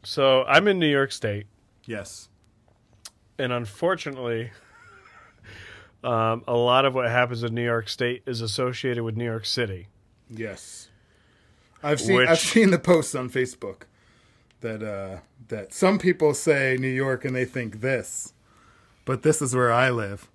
so, 0.05 0.45
I'm 0.45 0.69
in 0.69 0.79
New 0.79 0.91
York 0.91 1.13
State 1.13 1.47
Yes. 1.87 2.29
and 3.39 3.53
unfortunately 3.53 4.51
um, 6.05 6.45
a 6.49 6.55
lot 6.57 6.85
of 6.85 6.95
what 6.95 7.09
happens 7.11 7.43
in 7.43 7.55
New 7.55 7.65
York 7.65 7.89
State 7.89 8.23
is 8.27 8.41
associated 8.41 9.03
with 9.05 9.17
New 9.17 9.25
York 9.25 9.45
City. 9.47 9.89
Yes. 10.29 10.89
I've 11.83 12.01
seen 12.01 12.17
Which- 12.17 12.29
I've 12.29 12.39
seen 12.39 12.71
the 12.71 12.79
posts 12.79 13.15
on 13.15 13.31
Facebook 13.31 13.83
that 14.61 14.83
uh 14.83 15.21
that 15.49 15.73
some 15.73 15.99
people 15.99 16.35
say 16.35 16.77
New 16.79 16.89
York 16.89 17.25
and 17.25 17.35
they 17.35 17.45
think 17.47 17.81
this. 17.81 18.35
But 19.07 19.23
this 19.23 19.41
is 19.43 19.55
where 19.57 19.73
I 19.73 19.91
live. 19.91 20.29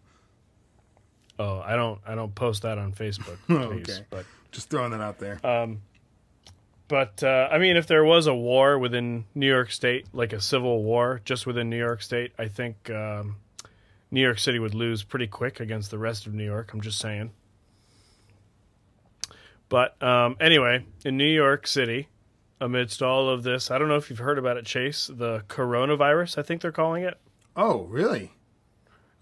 Oh, 1.37 1.59
I 1.65 1.75
don't 1.75 1.99
I 2.05 2.15
don't 2.15 2.33
post 2.33 2.63
that 2.63 2.77
on 2.77 2.93
Facebook, 2.93 3.37
please, 3.47 3.89
okay. 3.89 4.05
but 4.09 4.25
Just 4.51 4.69
throwing 4.69 4.91
that 4.91 5.01
out 5.01 5.19
there. 5.19 5.39
Um, 5.45 5.81
But 6.87 7.23
uh, 7.23 7.49
I 7.51 7.57
mean, 7.57 7.77
if 7.77 7.87
there 7.87 8.03
was 8.05 8.27
a 8.27 8.33
war 8.35 8.77
within 8.79 9.25
New 9.35 9.47
York 9.47 9.71
State, 9.71 10.07
like 10.13 10.33
a 10.33 10.41
civil 10.41 10.83
war 10.83 11.21
just 11.25 11.45
within 11.47 11.69
New 11.69 11.77
York 11.79 12.01
State, 12.01 12.31
I 12.39 12.47
think 12.47 12.89
um, 12.89 13.37
New 14.15 14.21
York 14.21 14.39
City 14.39 14.59
would 14.59 14.73
lose 14.73 15.03
pretty 15.03 15.27
quick 15.27 15.59
against 15.59 15.91
the 15.91 15.97
rest 15.97 16.25
of 16.25 16.33
New 16.33 16.45
York. 16.45 16.71
I'm 16.73 16.79
just 16.79 16.99
saying. 16.99 17.31
But 19.67 20.01
um, 20.01 20.37
anyway, 20.39 20.85
in 21.03 21.17
New 21.17 21.27
York 21.27 21.67
City, 21.67 22.07
amidst 22.61 23.01
all 23.01 23.27
of 23.29 23.43
this, 23.43 23.69
I 23.69 23.77
don't 23.77 23.89
know 23.89 23.97
if 23.97 24.09
you've 24.09 24.19
heard 24.19 24.37
about 24.39 24.55
it, 24.55 24.65
Chase, 24.65 25.07
the 25.13 25.43
coronavirus, 25.49 26.37
I 26.37 26.43
think 26.43 26.61
they're 26.61 26.71
calling 26.71 27.03
it. 27.03 27.19
oh, 27.57 27.81
really? 27.89 28.31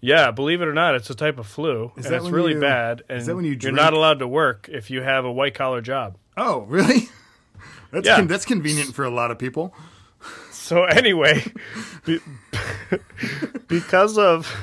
Yeah, 0.00 0.30
believe 0.30 0.62
it 0.62 0.68
or 0.68 0.74
not, 0.74 0.94
it's 0.94 1.10
a 1.10 1.14
type 1.14 1.38
of 1.38 1.46
flu, 1.48 1.90
Is 1.96 2.04
and 2.06 2.14
that 2.14 2.20
it's 2.20 2.30
really 2.30 2.52
you- 2.52 2.60
bad. 2.60 3.02
And 3.08 3.24
that 3.26 3.34
when 3.34 3.44
you 3.44 3.56
you're 3.60 3.72
not 3.72 3.94
allowed 3.94 4.20
to 4.20 4.28
work 4.28 4.68
if 4.70 4.90
you 4.92 5.02
have 5.02 5.24
a 5.24 5.32
white 5.32 5.54
collar 5.54 5.80
job. 5.80 6.18
Oh, 6.36 6.60
really? 6.68 7.08
That's 7.90 8.06
Yeah. 8.06 8.16
con- 8.16 8.26
that's 8.28 8.44
convenient 8.44 8.94
for 8.94 9.04
a 9.04 9.10
lot 9.10 9.30
of 9.32 9.38
people. 9.40 9.74
So 10.52 10.84
anyway, 10.84 11.42
be, 12.04 12.18
because 13.68 14.18
of 14.18 14.54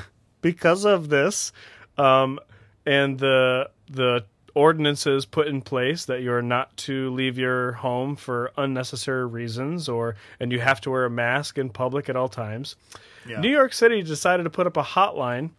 because 0.42 0.84
of 0.84 1.08
this, 1.08 1.52
um, 1.96 2.38
and 2.84 3.18
the 3.18 3.70
the 3.90 4.24
ordinances 4.54 5.24
put 5.24 5.46
in 5.46 5.62
place 5.62 6.04
that 6.04 6.20
you're 6.20 6.42
not 6.42 6.76
to 6.76 7.08
leave 7.14 7.38
your 7.38 7.72
home 7.72 8.14
for 8.16 8.52
unnecessary 8.58 9.26
reasons, 9.26 9.88
or 9.88 10.14
and 10.38 10.52
you 10.52 10.60
have 10.60 10.78
to 10.82 10.90
wear 10.90 11.06
a 11.06 11.10
mask 11.10 11.56
in 11.56 11.70
public 11.70 12.08
at 12.10 12.16
all 12.16 12.28
times. 12.28 12.76
Yeah. 13.26 13.40
New 13.40 13.48
York 13.50 13.72
City 13.72 14.02
decided 14.02 14.42
to 14.42 14.50
put 14.50 14.66
up 14.66 14.76
a 14.76 14.82
hotline 14.82 15.50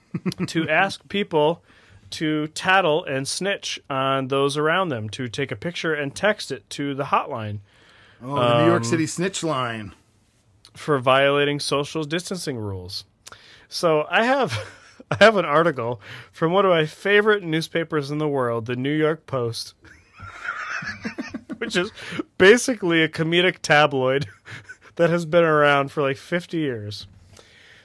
to 0.48 0.68
ask 0.68 1.08
people 1.08 1.62
to 2.10 2.48
tattle 2.48 3.04
and 3.04 3.26
snitch 3.26 3.80
on 3.88 4.28
those 4.28 4.58
around 4.58 4.90
them, 4.90 5.08
to 5.08 5.28
take 5.28 5.50
a 5.50 5.56
picture 5.56 5.94
and 5.94 6.14
text 6.14 6.52
it 6.52 6.68
to 6.70 6.94
the 6.94 7.04
hotline 7.04 7.60
Oh, 8.24 8.34
the 8.36 8.58
New 8.62 8.66
York 8.66 8.82
Um, 8.82 8.84
City 8.84 9.06
snitch 9.06 9.42
line. 9.42 9.94
for 10.74 10.98
violating 10.98 11.58
social 11.58 12.04
distancing 12.04 12.56
rules. 12.58 13.04
So 13.72 14.06
I 14.10 14.24
have 14.24 14.58
I 15.10 15.16
have 15.24 15.36
an 15.36 15.44
article 15.44 16.00
from 16.30 16.52
one 16.52 16.64
of 16.64 16.70
my 16.70 16.86
favorite 16.86 17.42
newspapers 17.42 18.10
in 18.10 18.18
the 18.18 18.28
world, 18.28 18.66
the 18.66 18.76
New 18.76 18.92
York 18.92 19.26
Post, 19.26 19.74
which 21.58 21.76
is 21.76 21.90
basically 22.38 23.02
a 23.02 23.08
comedic 23.08 23.58
tabloid 23.62 24.26
that 24.96 25.10
has 25.10 25.24
been 25.24 25.44
around 25.44 25.90
for 25.90 26.02
like 26.02 26.16
50 26.16 26.56
years. 26.58 27.06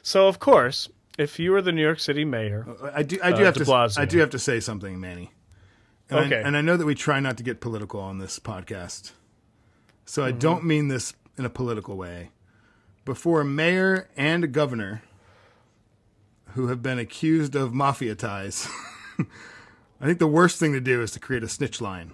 So 0.02 0.28
of 0.28 0.40
course, 0.40 0.90
if 1.18 1.40
you 1.40 1.52
were 1.52 1.62
the 1.62 1.72
New 1.72 1.82
York 1.82 2.00
City 2.00 2.26
mayor, 2.26 2.68
I 2.94 3.04
do 3.04 3.18
I 3.24 3.32
do 3.32 3.42
Uh, 3.42 3.46
have 3.46 3.56
to 3.56 3.94
I 4.02 4.06
do 4.06 4.20
have 4.20 4.30
to 4.32 4.40
say 4.40 4.60
something, 4.60 5.00
Manny. 5.00 5.32
And 6.10 6.20
Okay. 6.20 6.38
I, 6.38 6.48
and 6.48 6.56
I 6.56 6.62
know 6.62 6.78
that 6.78 6.86
we 6.86 6.96
try 6.96 7.20
not 7.20 7.38
to 7.38 7.44
get 7.44 7.60
political 7.60 8.00
on 8.00 8.18
this 8.20 8.40
podcast. 8.40 9.12
So 10.06 10.22
Mm-hmm. 10.22 10.36
I 10.36 10.40
don't 10.40 10.64
mean 10.64 10.88
this 10.90 11.14
in 11.38 11.46
a 11.46 11.50
political 11.50 11.98
way. 11.98 12.32
But 13.04 13.18
for 13.18 13.40
a 13.42 13.46
mayor 13.46 14.10
and 14.18 14.44
a 14.44 14.48
governor 14.48 15.02
who 16.54 16.68
have 16.68 16.82
been 16.82 17.00
accused 17.00 17.56
of 17.56 17.74
mafia 17.74 18.16
ties, 18.16 18.68
I 19.20 20.06
think 20.06 20.20
the 20.20 20.28
worst 20.28 20.60
thing 20.60 20.74
to 20.74 20.80
do 20.82 21.02
is 21.02 21.12
to 21.12 21.20
create 21.20 21.44
a 21.44 21.50
snitch 21.50 21.82
line. 21.82 22.12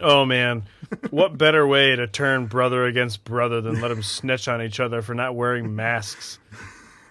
oh 0.00 0.24
man, 0.24 0.64
what 1.10 1.38
better 1.38 1.66
way 1.66 1.94
to 1.96 2.06
turn 2.06 2.46
brother 2.46 2.84
against 2.84 3.24
brother 3.24 3.60
than 3.60 3.80
let 3.80 3.88
them 3.88 4.02
snitch 4.02 4.48
on 4.48 4.62
each 4.62 4.80
other 4.80 5.02
for 5.02 5.14
not 5.14 5.34
wearing 5.34 5.74
masks? 5.76 6.38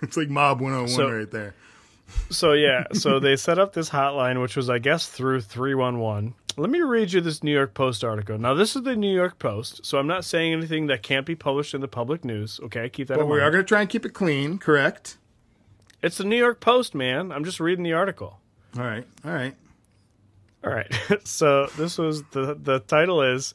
It's 0.01 0.17
like 0.17 0.29
Mob 0.29 0.59
101 0.61 0.89
So- 0.89 1.09
right 1.11 1.31
there. 1.31 1.55
So 2.29 2.53
yeah, 2.53 2.83
so 2.93 3.19
they 3.19 3.35
set 3.37 3.57
up 3.57 3.73
this 3.73 3.89
hotline, 3.89 4.39
which 4.41 4.55
was 4.55 4.69
I 4.69 4.77
guess 4.77 5.07
through 5.07 5.41
three 5.41 5.73
one 5.73 5.99
one. 5.99 6.35
Let 6.57 6.69
me 6.69 6.81
read 6.81 7.11
you 7.11 7.21
this 7.21 7.41
New 7.41 7.51
York 7.53 7.73
Post 7.73 8.03
article. 8.03 8.37
Now 8.37 8.53
this 8.53 8.75
is 8.75 8.83
the 8.83 8.95
New 8.95 9.11
York 9.11 9.39
Post, 9.39 9.83
so 9.85 9.97
I'm 9.97 10.05
not 10.05 10.23
saying 10.23 10.53
anything 10.53 10.87
that 10.87 11.01
can't 11.01 11.25
be 11.25 11.33
published 11.33 11.73
in 11.73 11.81
the 11.81 11.87
public 11.87 12.23
news. 12.23 12.59
Okay, 12.65 12.87
keep 12.89 13.07
that 13.07 13.17
But 13.17 13.23
in 13.23 13.29
we 13.29 13.39
are 13.39 13.49
going 13.49 13.63
to 13.63 13.67
try 13.67 13.81
and 13.81 13.89
keep 13.89 14.05
it 14.05 14.13
clean, 14.13 14.59
correct? 14.59 15.17
It's 16.03 16.17
the 16.17 16.25
New 16.25 16.35
York 16.37 16.59
Post, 16.59 16.93
man. 16.93 17.31
I'm 17.31 17.45
just 17.45 17.61
reading 17.61 17.83
the 17.85 17.93
article. 17.93 18.37
All 18.77 18.83
right. 18.83 19.07
All 19.23 19.31
right. 19.31 19.55
All 20.65 20.71
right. 20.71 20.93
so 21.23 21.67
this 21.77 21.97
was 21.97 22.23
the 22.31 22.55
the 22.61 22.79
title 22.79 23.21
is 23.21 23.53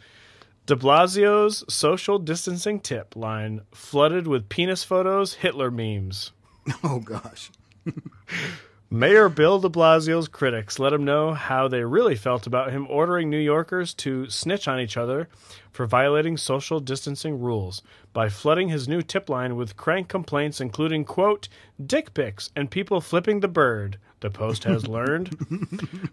De 0.65 0.75
Blasio's 0.75 1.63
social 1.73 2.19
distancing 2.19 2.81
tip 2.81 3.15
line 3.15 3.61
flooded 3.73 4.27
with 4.27 4.49
penis 4.49 4.83
photos, 4.83 5.35
Hitler 5.35 5.71
memes. 5.71 6.33
Oh 6.85 7.01
gosh. 7.01 7.51
Mayor 8.91 9.29
Bill 9.29 9.61
de 9.61 9.69
Blasio's 9.69 10.29
critics 10.29 10.79
let 10.79 10.95
him 10.95 11.05
know 11.05 11.35
how 11.35 11.69
they 11.69 11.85
really 11.85 12.15
felt 12.15 12.47
about 12.47 12.73
him 12.73 12.87
ordering 12.89 13.29
New 13.29 13.37
Yorkers 13.39 13.93
to 13.95 14.31
snitch 14.31 14.67
on 14.67 14.81
each 14.81 14.97
other 14.97 15.29
for 15.71 15.85
violating 15.85 16.39
social 16.39 16.81
distancing 16.81 17.39
rules 17.39 17.83
by 18.15 18.31
flooding 18.31 18.71
his 18.71 18.89
new 18.89 19.03
tip 19.03 19.29
line 19.29 19.57
with 19.57 19.77
crank 19.77 20.09
complaints, 20.09 20.59
including, 20.59 21.05
quote, 21.05 21.51
dick 21.85 22.15
pics 22.15 22.51
and 22.57 22.71
people 22.71 23.03
flipping 23.03 23.41
the 23.41 23.47
bird, 23.47 23.99
the 24.21 24.31
Post 24.31 24.65
has 24.65 24.89
learned. 24.89 25.37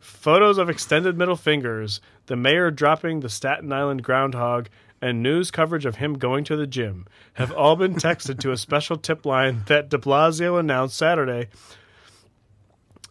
Photos 0.02 0.58
of 0.58 0.70
extended 0.70 1.18
middle 1.18 1.38
fingers, 1.38 2.02
the 2.26 2.36
mayor 2.36 2.72
dropping 2.72 3.22
the 3.22 3.30
Staten 3.30 3.72
Island 3.72 4.04
groundhog, 4.04 4.68
and 5.02 5.24
news 5.24 5.50
coverage 5.50 5.86
of 5.86 5.96
him 5.96 6.18
going 6.18 6.44
to 6.44 6.58
the 6.58 6.68
gym 6.68 7.08
have 7.36 7.54
all 7.54 7.78
been 7.78 7.96
texted 7.96 8.38
to 8.40 8.52
a 8.52 8.58
special 8.58 8.98
tip 8.98 9.26
line 9.26 9.64
that 9.68 9.90
de 9.90 9.98
Blasio 9.98 10.60
announced 10.60 10.98
Saturday 10.98 11.48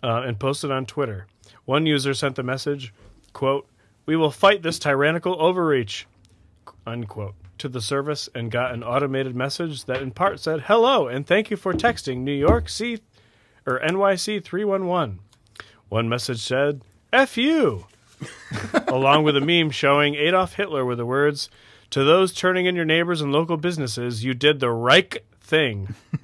uh, 0.05 0.23
and 0.23 0.39
posted 0.39 0.71
on 0.71 0.85
Twitter. 0.85 1.27
One 1.65 1.87
user 1.87 2.13
sent 2.13 2.37
the 2.37 2.43
message, 2.43 2.93
quote, 3.33 3.67
We 4.05 4.17
will 4.17 4.31
fight 4.31 4.63
this 4.63 4.79
tyrannical 4.79 5.41
overreach, 5.41 6.07
unquote, 6.87 7.35
to 7.57 7.69
the 7.71 7.81
service 7.81 8.29
and 8.35 8.51
got 8.51 8.75
an 8.75 8.85
automated 8.85 9.35
message 9.35 9.87
that 9.87 10.03
in 10.03 10.11
part 10.11 10.41
said, 10.41 10.63
Hello 10.63 11.09
and 11.09 11.27
thank 11.27 11.51
you 11.51 11.57
for 11.57 11.73
texting 11.73 12.19
New 12.19 12.35
York 12.35 12.69
C 12.69 12.99
or 13.67 13.81
NYC 13.81 14.45
311. 14.45 15.21
One 15.89 16.09
message 16.09 16.41
said, 16.41 16.83
F 17.11 17.39
you, 17.39 17.87
along 18.89 19.25
with 19.25 19.39
a 19.39 19.41
meme 19.41 19.71
showing 19.71 20.17
Adolf 20.17 20.55
Hitler 20.55 20.85
with 20.85 20.99
the 20.99 21.07
words, 21.07 21.49
To 21.91 22.05
those 22.05 22.35
turning 22.35 22.67
in 22.67 22.77
your 22.77 22.85
neighbors 22.85 23.23
and 23.23 23.33
local 23.33 23.57
businesses, 23.57 24.23
you 24.23 24.35
did 24.35 24.61
the 24.61 24.71
Reich 24.71 25.25
thing. 25.41 25.95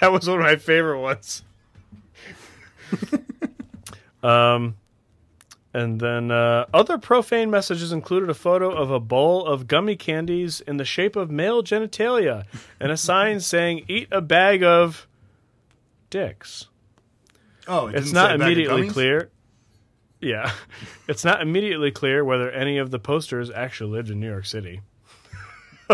that 0.00 0.12
was 0.12 0.28
one 0.28 0.40
of 0.40 0.44
my 0.44 0.56
favorite 0.56 1.00
ones. 1.00 1.44
um, 4.22 4.76
and 5.74 6.00
then 6.00 6.30
uh, 6.30 6.66
other 6.74 6.98
profane 6.98 7.50
messages 7.50 7.92
included 7.92 8.28
a 8.28 8.34
photo 8.34 8.70
of 8.70 8.90
a 8.90 9.00
bowl 9.00 9.46
of 9.46 9.66
gummy 9.66 9.96
candies 9.96 10.60
in 10.60 10.76
the 10.76 10.84
shape 10.84 11.16
of 11.16 11.30
male 11.30 11.62
genitalia 11.62 12.44
and 12.78 12.92
a 12.92 12.96
sign 12.96 13.40
saying 13.40 13.84
"Eat 13.88 14.08
a 14.12 14.20
bag 14.20 14.62
of 14.62 15.06
dicks." 16.10 16.68
Oh, 17.66 17.86
it 17.86 17.94
It's 17.94 18.06
didn't 18.06 18.14
not 18.14 18.28
say 18.30 18.34
a 18.34 18.38
bag 18.38 18.40
of 18.40 18.52
immediately 18.52 18.88
clear. 18.88 19.30
Yeah, 20.20 20.52
it's 21.08 21.24
not 21.24 21.40
immediately 21.42 21.90
clear 21.90 22.24
whether 22.24 22.50
any 22.50 22.78
of 22.78 22.90
the 22.90 22.98
posters 22.98 23.50
actually 23.50 23.90
lived 23.90 24.10
in 24.10 24.20
New 24.20 24.28
York 24.30 24.46
City. 24.46 24.82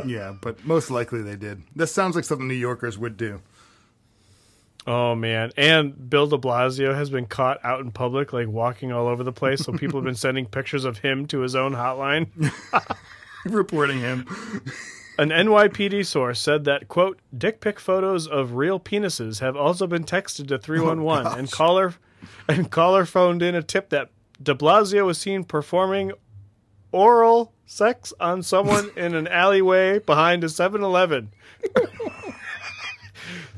yeah, 0.05 0.35
but 0.41 0.65
most 0.67 0.91
likely 0.91 1.23
they 1.23 1.37
did. 1.37 1.63
This 1.75 1.93
sounds 1.93 2.15
like 2.17 2.25
something 2.25 2.47
New 2.49 2.55
Yorkers 2.55 2.99
would 2.99 3.17
do. 3.17 3.41
Oh 4.89 5.14
man! 5.14 5.53
And 5.59 6.09
Bill 6.09 6.26
De 6.26 6.39
Blasio 6.39 6.95
has 6.95 7.11
been 7.11 7.26
caught 7.26 7.62
out 7.62 7.80
in 7.80 7.91
public, 7.91 8.32
like 8.32 8.49
walking 8.49 8.91
all 8.91 9.07
over 9.07 9.22
the 9.22 9.32
place. 9.32 9.61
So 9.61 9.72
people 9.74 10.01
have 10.01 10.05
been 10.07 10.14
sending 10.14 10.47
pictures 10.51 10.86
of 10.86 10.97
him 10.97 11.26
to 11.26 11.41
his 11.41 11.55
own 11.55 11.74
hotline. 11.74 12.28
Reporting 13.45 14.01
him. 14.01 14.24
An 15.18 15.28
NYPD 15.28 16.07
source 16.07 16.41
said 16.41 16.64
that 16.64 16.89
quote 16.89 17.18
dick 17.36 17.61
pic 17.61 17.78
photos 17.78 18.26
of 18.26 18.55
real 18.55 18.80
penises 18.80 19.41
have 19.41 19.57
also 19.57 19.86
been 19.86 20.05
texted 20.05 20.49
to 20.49 20.59
311 20.59 21.39
and 21.39 21.51
caller 21.51 21.95
and 22.49 22.70
caller 22.70 23.05
phoned 23.05 23.43
in 23.43 23.55
a 23.55 23.62
tip 23.62 23.91
that 23.91 24.09
De 24.43 24.55
Blasio 24.55 25.05
was 25.05 25.18
seen 25.18 25.45
performing 25.45 26.12
oral 26.93 27.53
sex 27.66 28.14
on 28.18 28.43
someone 28.43 28.91
in 28.97 29.14
an 29.14 29.28
alleyway 29.28 29.99
behind 29.99 30.45
a 30.45 30.47
7-Eleven. 30.47 31.30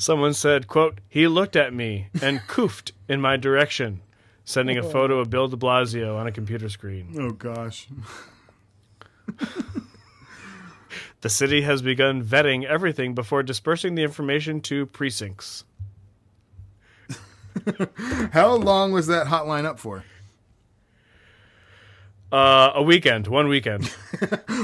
Someone 0.00 0.32
said, 0.32 0.66
quote, 0.66 0.98
he 1.10 1.28
looked 1.28 1.56
at 1.56 1.74
me 1.74 2.08
and 2.22 2.40
coofed 2.48 2.92
in 3.06 3.20
my 3.20 3.36
direction, 3.36 4.00
sending 4.46 4.78
a 4.78 4.82
photo 4.82 5.18
of 5.18 5.28
Bill 5.28 5.46
de 5.46 5.58
Blasio 5.58 6.16
on 6.16 6.26
a 6.26 6.32
computer 6.32 6.70
screen. 6.70 7.14
Oh 7.18 7.30
gosh. 7.30 7.86
The 11.22 11.28
city 11.28 11.60
has 11.62 11.82
begun 11.82 12.24
vetting 12.24 12.64
everything 12.64 13.14
before 13.14 13.42
dispersing 13.42 13.94
the 13.94 14.02
information 14.02 14.62
to 14.62 14.86
precincts. 14.86 15.64
How 18.32 18.54
long 18.54 18.92
was 18.92 19.06
that 19.08 19.26
hotline 19.26 19.66
up 19.66 19.78
for? 19.78 20.02
Uh, 22.32 22.70
a 22.74 22.82
weekend, 22.82 23.26
one 23.26 23.48
weekend. 23.48 23.84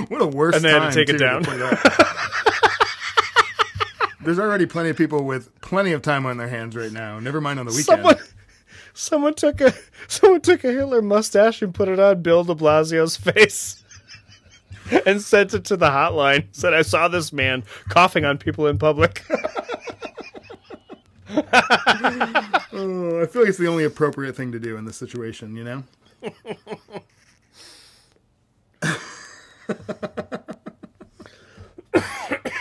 What 0.08 0.22
a 0.22 0.26
worse 0.26 0.54
And 0.56 0.64
they 0.64 0.70
had 0.70 0.78
to 0.78 0.84
time, 0.84 0.92
take 0.92 1.08
it 1.10 1.12
too, 1.12 1.18
down. 1.18 1.42
Put 4.26 4.32
up. 4.32 4.36
There's 4.36 4.38
already 4.38 4.66
plenty 4.66 4.90
of 4.90 4.96
people 4.96 5.24
with 5.24 5.60
plenty 5.60 5.92
of 5.92 6.02
time 6.02 6.26
on 6.26 6.36
their 6.36 6.48
hands 6.48 6.76
right 6.76 6.92
now. 6.92 7.18
Never 7.18 7.40
mind 7.40 7.58
on 7.58 7.66
the 7.66 7.72
weekend. 7.72 7.84
someone, 7.84 8.16
someone 8.94 9.34
took 9.34 9.60
a 9.60 9.72
someone 10.08 10.40
took 10.40 10.64
a 10.64 10.72
Hitler 10.72 11.02
mustache 11.02 11.62
and 11.62 11.74
put 11.74 11.88
it 11.88 11.98
on 11.98 12.22
Bill 12.22 12.44
De 12.44 12.54
Blasio's 12.54 13.16
face, 13.32 13.82
and 15.06 15.22
sent 15.22 15.54
it 15.54 15.64
to 15.66 15.76
the 15.76 15.88
hotline. 15.88 16.46
Said, 16.52 16.74
"I 16.74 16.82
saw 16.82 17.08
this 17.08 17.32
man 17.32 17.64
coughing 17.88 18.24
on 18.24 18.38
people 18.38 18.66
in 18.66 18.78
public." 18.78 19.24
Oh, 22.78 23.22
I 23.22 23.26
feel 23.26 23.42
like 23.42 23.48
it's 23.48 23.58
the 23.58 23.68
only 23.68 23.84
appropriate 23.84 24.36
thing 24.36 24.52
to 24.52 24.60
do 24.60 24.76
in 24.76 24.84
this 24.84 24.96
situation, 24.96 25.56
you 25.56 25.64
know? 25.64 25.82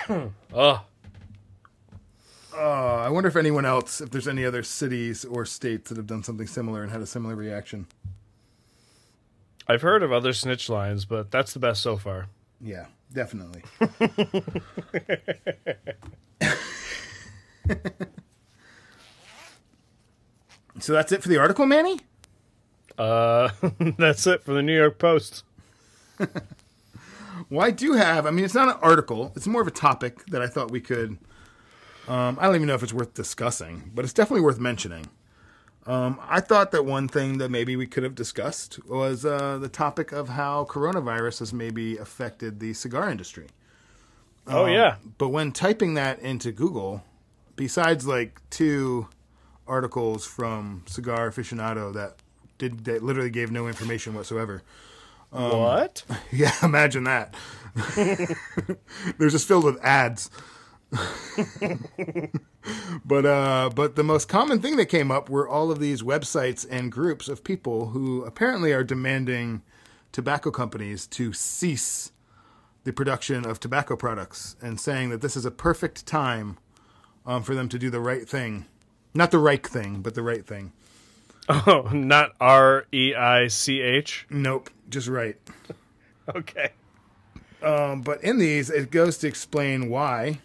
oh, 0.53 0.81
Uh, 2.65 3.03
I 3.05 3.09
wonder 3.09 3.27
if 3.27 3.35
anyone 3.35 3.63
else, 3.63 4.01
if 4.01 4.09
there's 4.09 4.27
any 4.27 4.43
other 4.43 4.63
cities 4.63 5.23
or 5.23 5.45
states 5.45 5.89
that 5.89 5.97
have 5.97 6.07
done 6.07 6.23
something 6.23 6.47
similar 6.47 6.81
and 6.81 6.91
had 6.91 6.99
a 6.99 7.05
similar 7.05 7.35
reaction. 7.35 7.85
I've 9.67 9.83
heard 9.83 10.01
of 10.01 10.11
other 10.11 10.33
snitch 10.33 10.67
lines, 10.67 11.05
but 11.05 11.29
that's 11.29 11.53
the 11.53 11.59
best 11.59 11.83
so 11.83 11.95
far. 11.95 12.25
Yeah, 12.59 12.87
definitely. 13.13 13.61
so 20.79 20.93
that's 20.93 21.11
it 21.11 21.21
for 21.21 21.29
the 21.29 21.37
article, 21.37 21.67
Manny? 21.67 21.99
Uh, 22.97 23.49
that's 23.99 24.25
it 24.25 24.41
for 24.43 24.53
the 24.53 24.63
New 24.63 24.75
York 24.75 24.97
Post. 24.97 25.43
Well, 27.49 27.67
I 27.67 27.69
do 27.69 27.93
have. 27.93 28.25
I 28.25 28.31
mean, 28.31 28.43
it's 28.45 28.55
not 28.55 28.69
an 28.69 28.79
article. 28.81 29.33
It's 29.35 29.45
more 29.45 29.61
of 29.61 29.67
a 29.67 29.71
topic 29.71 30.25
that 30.27 30.41
I 30.41 30.47
thought 30.47 30.71
we 30.71 30.79
could. 30.79 31.19
Um, 32.07 32.37
I 32.39 32.45
don't 32.45 32.55
even 32.55 32.67
know 32.67 32.75
if 32.75 32.83
it's 32.83 32.93
worth 32.93 33.13
discussing, 33.13 33.91
but 33.93 34.05
it's 34.05 34.13
definitely 34.13 34.41
worth 34.41 34.59
mentioning. 34.59 35.07
Um, 35.87 36.19
I 36.27 36.39
thought 36.39 36.71
that 36.71 36.83
one 36.85 37.07
thing 37.07 37.37
that 37.37 37.49
maybe 37.49 37.75
we 37.75 37.85
could 37.85 38.03
have 38.03 38.15
discussed 38.15 38.83
was 38.87 39.23
uh, 39.25 39.57
the 39.59 39.69
topic 39.69 40.11
of 40.11 40.29
how 40.29 40.65
coronavirus 40.65 41.39
has 41.39 41.53
maybe 41.53 41.97
affected 41.97 42.59
the 42.59 42.73
cigar 42.73 43.09
industry. 43.09 43.47
Oh 44.47 44.65
yeah, 44.67 44.95
But 45.17 45.29
when 45.29 45.51
typing 45.51 45.95
that 45.95 46.19
into 46.19 46.51
Google, 46.51 47.03
besides 47.55 48.05
like 48.05 48.39
two 48.51 49.07
articles 49.67 50.25
from 50.25 50.83
Cigar 50.85 51.29
Aficionado 51.31 51.91
that 51.93 52.17
did 52.59 52.85
that 52.85 53.03
literally 53.03 53.31
gave 53.31 53.51
no 53.51 53.67
information 53.67 54.13
whatsoever. 54.13 54.61
what? 55.31 56.03
Yeah, 56.31 56.53
imagine 56.63 57.05
that. 57.05 57.33
They're 59.17 59.29
just 59.29 59.47
filled 59.47 59.63
with 59.63 59.83
ads. 59.83 60.29
but 63.05 63.25
uh, 63.25 63.69
but 63.73 63.95
the 63.95 64.03
most 64.03 64.27
common 64.27 64.59
thing 64.61 64.75
that 64.77 64.87
came 64.87 65.11
up 65.11 65.29
were 65.29 65.47
all 65.47 65.71
of 65.71 65.79
these 65.79 66.01
websites 66.01 66.65
and 66.69 66.91
groups 66.91 67.27
of 67.27 67.43
people 67.43 67.87
who 67.87 68.23
apparently 68.23 68.71
are 68.71 68.83
demanding 68.83 69.61
tobacco 70.11 70.51
companies 70.51 71.05
to 71.07 71.33
cease 71.33 72.11
the 72.83 72.93
production 72.93 73.45
of 73.45 73.59
tobacco 73.59 73.95
products 73.95 74.55
and 74.61 74.79
saying 74.79 75.09
that 75.09 75.21
this 75.21 75.35
is 75.35 75.45
a 75.45 75.51
perfect 75.51 76.05
time 76.05 76.57
um, 77.25 77.43
for 77.43 77.55
them 77.55 77.67
to 77.69 77.79
do 77.79 77.89
the 77.89 77.99
right 77.99 78.29
thing, 78.29 78.65
not 79.13 79.31
the 79.31 79.39
right 79.39 79.65
thing, 79.65 80.01
but 80.01 80.13
the 80.13 80.21
right 80.23 80.45
thing. 80.45 80.71
Oh, 81.49 81.89
not 81.93 82.33
R 82.39 82.85
E 82.91 83.13
I 83.13 83.47
C 83.47 83.81
H. 83.81 84.25
Nope, 84.29 84.69
just 84.89 85.07
right. 85.07 85.37
Okay. 86.35 86.71
Um, 87.61 88.01
but 88.01 88.23
in 88.23 88.39
these, 88.39 88.71
it 88.71 88.89
goes 88.89 89.19
to 89.19 89.27
explain 89.27 89.89
why 89.89 90.39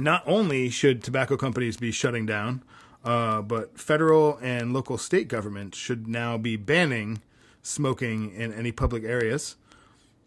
not 0.00 0.22
only 0.26 0.70
should 0.70 1.02
tobacco 1.02 1.36
companies 1.36 1.76
be 1.76 1.90
shutting 1.90 2.26
down, 2.26 2.62
uh, 3.04 3.42
but 3.42 3.78
federal 3.78 4.38
and 4.42 4.72
local 4.72 4.98
state 4.98 5.28
governments 5.28 5.78
should 5.78 6.08
now 6.08 6.36
be 6.36 6.56
banning 6.56 7.20
smoking 7.62 8.32
in 8.34 8.52
any 8.52 8.72
public 8.72 9.04
areas. 9.04 9.56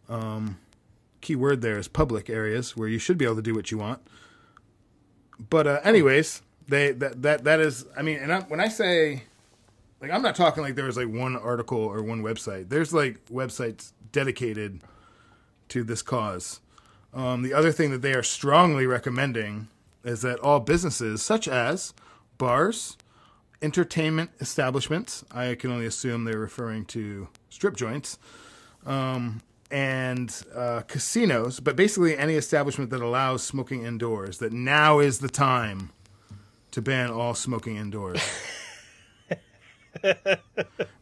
Um, 0.10 0.58
key 1.22 1.36
word 1.36 1.62
there 1.62 1.78
is 1.78 1.88
public 1.88 2.30
areas 2.30 2.76
where 2.76 2.88
you 2.88 3.00
should 3.00 3.18
be 3.18 3.26
able 3.26 3.36
to 3.38 3.42
do 3.42 3.54
what 3.54 3.72
you 3.72 3.78
want. 3.78 4.02
But 5.50 5.68
uh, 5.68 5.80
anyways, 5.84 6.42
they 6.68 6.92
that 6.92 7.22
that 7.22 7.44
that 7.44 7.60
is. 7.60 7.86
I 7.98 8.02
mean, 8.02 8.20
and 8.20 8.32
I, 8.32 8.42
when 8.42 8.60
I 8.60 8.68
say 8.68 9.24
like 10.02 10.12
I'm 10.12 10.22
not 10.22 10.36
talking 10.36 10.64
like 10.64 10.76
there 10.76 10.86
was 10.86 10.98
like 10.98 11.08
one 11.08 11.36
article 11.38 11.78
or 11.78 12.02
one 12.02 12.24
website. 12.24 12.70
There's 12.70 12.94
like 12.94 13.24
websites 13.28 13.94
dedicated 14.12 14.82
to 15.70 15.84
this 15.84 16.02
cause. 16.02 16.60
Um, 17.14 17.42
the 17.42 17.54
other 17.54 17.72
thing 17.72 17.92
that 17.92 18.02
they 18.02 18.14
are 18.14 18.24
strongly 18.24 18.86
recommending 18.86 19.68
is 20.04 20.22
that 20.22 20.40
all 20.40 20.60
businesses, 20.60 21.22
such 21.22 21.48
as 21.48 21.94
bars, 22.38 22.98
entertainment 23.62 24.32
establishments, 24.40 25.24
I 25.32 25.56
can 25.56 25.72
only 25.72 25.86
assume 25.86 26.24
they're 26.24 26.40
referring 26.40 26.86
to 26.86 27.28
strip 27.50 27.76
joints, 27.76 28.18
um, 28.86 29.42
and 29.70 30.44
uh, 30.56 30.82
casinos, 30.88 31.60
but 31.60 31.76
basically 31.76 32.18
any 32.18 32.36
establishment 32.36 32.90
that 32.90 33.02
allows 33.02 33.44
smoking 33.44 33.86
indoors, 33.86 34.40
that 34.40 34.52
now 34.52 35.00
is 35.00 35.20
the 35.20 35.30
time 35.30 35.92
to 36.72 36.82
ban 36.82 37.10
all 37.10 37.34
smoking 37.34 37.76
indoors. 37.78 38.22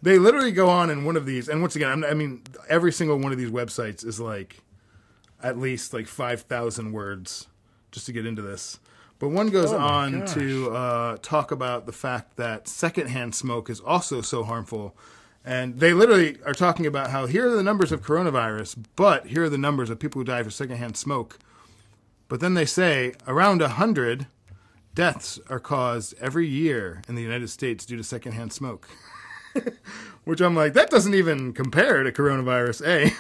they 0.02 0.18
literally 0.20 0.52
go 0.52 0.70
on 0.70 0.90
in 0.90 1.04
one 1.04 1.16
of 1.16 1.26
these, 1.26 1.48
and 1.48 1.62
once 1.62 1.76
again, 1.76 1.90
I'm, 1.90 2.04
I 2.04 2.14
mean, 2.14 2.44
every 2.68 2.92
single 2.92 3.18
one 3.18 3.32
of 3.32 3.38
these 3.38 3.52
websites 3.52 4.06
is 4.06 4.20
like 4.20 4.62
at 5.42 5.58
least 5.58 5.94
like 5.94 6.08
5,000 6.08 6.92
words 6.92 7.48
just 7.92 8.06
to 8.06 8.12
get 8.12 8.26
into 8.26 8.42
this. 8.42 8.80
But 9.20 9.30
one 9.30 9.50
goes 9.50 9.74
Oh 9.74 9.78
on 9.78 10.22
gosh. 10.22 10.34
to 10.36 10.72
uh, 10.72 11.18
talk 11.22 11.52
about 11.52 11.86
the 11.86 11.92
fact 11.92 12.38
that 12.38 12.68
secondhand 12.68 13.36
smoke 13.36 13.70
is 13.70 13.80
also 13.80 14.22
so 14.22 14.44
harmful. 14.44 14.96
And 15.44 15.80
they 15.80 15.94
literally 15.94 16.38
are 16.46 16.54
talking 16.54 16.86
about 16.86 17.12
how 17.12 17.26
here 17.26 17.48
are 17.48 17.56
the 17.56 17.64
numbers 17.64 17.92
of 17.92 18.02
coronavirus, 18.02 18.84
but 18.96 19.28
here 19.28 19.44
are 19.44 19.50
the 19.50 19.58
numbers 19.58 19.90
of 19.90 20.00
people 20.00 20.20
who 20.20 20.26
die 20.26 20.42
from 20.44 20.52
secondhand 20.52 20.96
smoke. 20.98 21.40
But 22.28 22.40
then 22.40 22.54
they 22.54 22.66
say 22.66 23.14
around 23.28 23.62
100 23.62 24.28
deaths 24.96 25.40
are 25.50 25.60
caused 25.60 26.14
every 26.22 26.48
year 26.48 27.02
in 27.08 27.16
the 27.16 27.22
United 27.22 27.50
States 27.50 27.86
due 27.86 27.98
to 27.98 28.04
secondhand 28.04 28.54
smoke. 28.54 28.88
Which 30.24 30.42
I'm 30.42 30.56
like, 30.56 30.74
that 30.74 30.90
doesn't 30.90 31.16
even 31.16 31.54
compare 31.54 32.04
to 32.04 32.12
coronavirus, 32.12 32.86
eh? 32.86 33.10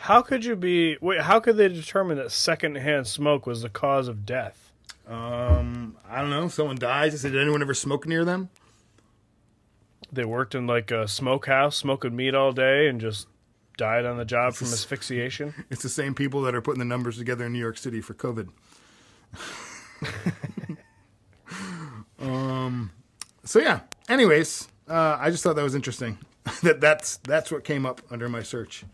How 0.00 0.22
could 0.22 0.44
you 0.44 0.56
be? 0.56 0.96
Wait, 1.00 1.20
how 1.22 1.40
could 1.40 1.56
they 1.56 1.68
determine 1.68 2.16
that 2.18 2.32
secondhand 2.32 3.06
smoke 3.06 3.46
was 3.46 3.62
the 3.62 3.68
cause 3.68 4.08
of 4.08 4.26
death? 4.26 4.72
Um, 5.06 5.96
I 6.08 6.20
don't 6.20 6.30
know. 6.30 6.48
Someone 6.48 6.76
dies. 6.76 7.14
I 7.14 7.16
said, 7.16 7.32
did 7.32 7.42
anyone 7.42 7.62
ever 7.62 7.74
smoke 7.74 8.06
near 8.06 8.24
them? 8.24 8.50
They 10.12 10.24
worked 10.24 10.54
in 10.54 10.66
like 10.66 10.90
a 10.90 11.06
smokehouse, 11.08 11.76
smoking 11.76 12.16
meat 12.16 12.34
all 12.34 12.52
day, 12.52 12.88
and 12.88 13.00
just 13.00 13.26
died 13.76 14.04
on 14.04 14.18
the 14.18 14.24
job 14.24 14.54
from 14.54 14.68
asphyxiation. 14.68 15.54
It's 15.70 15.82
the 15.82 15.88
same 15.88 16.14
people 16.14 16.42
that 16.42 16.54
are 16.54 16.60
putting 16.60 16.80
the 16.80 16.84
numbers 16.84 17.16
together 17.18 17.46
in 17.46 17.52
New 17.52 17.58
York 17.58 17.78
City 17.78 18.00
for 18.00 18.14
COVID. 18.14 18.48
um, 22.20 22.90
so 23.44 23.58
yeah. 23.58 23.80
Anyways, 24.08 24.68
uh, 24.88 25.16
I 25.18 25.30
just 25.30 25.42
thought 25.42 25.56
that 25.56 25.62
was 25.62 25.74
interesting. 25.74 26.18
that 26.62 26.80
that's 26.80 27.18
that's 27.18 27.50
what 27.50 27.64
came 27.64 27.86
up 27.86 28.00
under 28.10 28.28
my 28.28 28.42
search. 28.42 28.84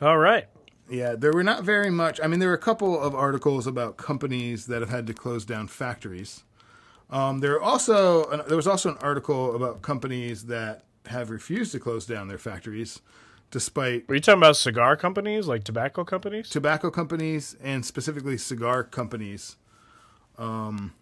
All 0.00 0.18
right. 0.18 0.46
Yeah, 0.88 1.16
there 1.16 1.32
were 1.32 1.44
not 1.44 1.64
very 1.64 1.90
much. 1.90 2.20
I 2.22 2.26
mean, 2.28 2.40
there 2.40 2.48
were 2.48 2.54
a 2.54 2.58
couple 2.58 2.98
of 3.00 3.14
articles 3.14 3.66
about 3.66 3.96
companies 3.96 4.66
that 4.66 4.80
have 4.80 4.90
had 4.90 5.06
to 5.08 5.14
close 5.14 5.44
down 5.44 5.68
factories. 5.68 6.44
Um, 7.10 7.40
there 7.40 7.60
also 7.60 8.24
there 8.46 8.56
was 8.56 8.66
also 8.66 8.90
an 8.90 8.98
article 9.00 9.54
about 9.56 9.82
companies 9.82 10.44
that 10.44 10.84
have 11.06 11.30
refused 11.30 11.72
to 11.72 11.80
close 11.80 12.06
down 12.06 12.28
their 12.28 12.38
factories, 12.38 13.00
despite 13.50 14.08
Were 14.08 14.14
you 14.14 14.20
talking 14.20 14.40
about 14.40 14.56
cigar 14.56 14.96
companies, 14.96 15.46
like 15.46 15.64
tobacco 15.64 16.04
companies? 16.04 16.48
tobacco 16.48 16.90
companies 16.90 17.56
and 17.62 17.84
specifically 17.84 18.36
cigar 18.38 18.84
companies. 18.84 19.56
Um, 20.38 20.94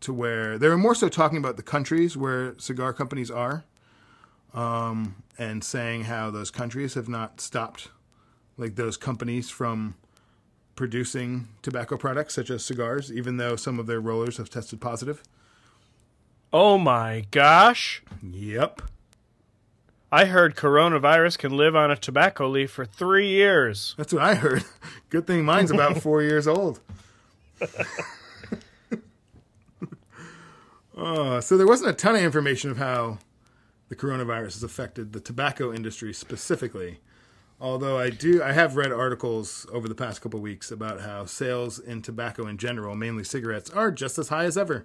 to 0.00 0.12
where 0.12 0.58
they 0.58 0.68
were 0.68 0.76
more 0.76 0.94
so 0.94 1.08
talking 1.08 1.38
about 1.38 1.56
the 1.56 1.62
countries 1.62 2.16
where 2.16 2.56
cigar 2.58 2.92
companies 2.92 3.30
are, 3.30 3.64
um, 4.52 5.16
and 5.38 5.64
saying 5.64 6.04
how 6.04 6.30
those 6.30 6.50
countries 6.50 6.94
have 6.94 7.08
not 7.08 7.40
stopped, 7.40 7.88
like 8.56 8.76
those 8.76 8.96
companies 8.96 9.50
from 9.50 9.94
producing 10.74 11.48
tobacco 11.62 11.96
products 11.96 12.34
such 12.34 12.50
as 12.50 12.64
cigars, 12.64 13.10
even 13.12 13.36
though 13.36 13.56
some 13.56 13.78
of 13.78 13.86
their 13.86 14.00
rollers 14.00 14.36
have 14.36 14.50
tested 14.50 14.80
positive. 14.80 15.22
Oh 16.52 16.78
my 16.78 17.26
gosh. 17.30 18.02
Yep. 18.22 18.82
I 20.12 20.26
heard 20.26 20.54
coronavirus 20.54 21.38
can 21.38 21.56
live 21.56 21.74
on 21.74 21.90
a 21.90 21.96
tobacco 21.96 22.48
leaf 22.48 22.70
for 22.70 22.84
three 22.84 23.28
years. 23.28 23.94
That's 23.98 24.12
what 24.12 24.22
I 24.22 24.36
heard. 24.36 24.62
Good 25.10 25.26
thing 25.26 25.44
mine's 25.44 25.72
about 25.72 26.00
four 26.02 26.22
years 26.22 26.46
old. 26.46 26.80
uh, 30.96 31.40
so 31.40 31.56
there 31.56 31.66
wasn't 31.66 31.90
a 31.90 31.94
ton 31.94 32.14
of 32.14 32.22
information 32.22 32.70
of 32.70 32.76
how 32.76 33.18
the 33.88 33.96
coronavirus 33.96 34.54
has 34.54 34.62
affected 34.62 35.12
the 35.12 35.20
tobacco 35.20 35.72
industry 35.72 36.14
specifically. 36.14 37.00
Although 37.58 37.98
I 37.98 38.10
do, 38.10 38.42
I 38.42 38.52
have 38.52 38.76
read 38.76 38.92
articles 38.92 39.66
over 39.72 39.88
the 39.88 39.94
past 39.94 40.20
couple 40.20 40.38
of 40.38 40.42
weeks 40.42 40.70
about 40.70 41.00
how 41.00 41.24
sales 41.24 41.78
in 41.78 42.02
tobacco 42.02 42.46
in 42.46 42.58
general, 42.58 42.94
mainly 42.94 43.24
cigarettes, 43.24 43.70
are 43.70 43.90
just 43.90 44.18
as 44.18 44.28
high 44.28 44.44
as 44.44 44.58
ever. 44.58 44.84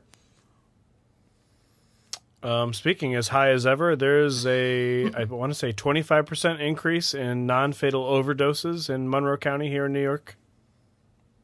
Um, 2.44 2.74
speaking 2.74 3.14
as 3.14 3.28
high 3.28 3.52
as 3.52 3.68
ever, 3.68 3.96
there's 3.96 4.46
a 4.48 5.12
I 5.14 5.24
want 5.30 5.52
to 5.52 5.58
say 5.58 5.74
25% 5.74 6.60
increase 6.60 7.14
in 7.14 7.46
non-fatal 7.46 8.04
overdoses 8.04 8.90
in 8.90 9.10
Monroe 9.10 9.38
County 9.38 9.70
here 9.70 9.86
in 9.86 9.94
New 9.94 10.02
York. 10.02 10.38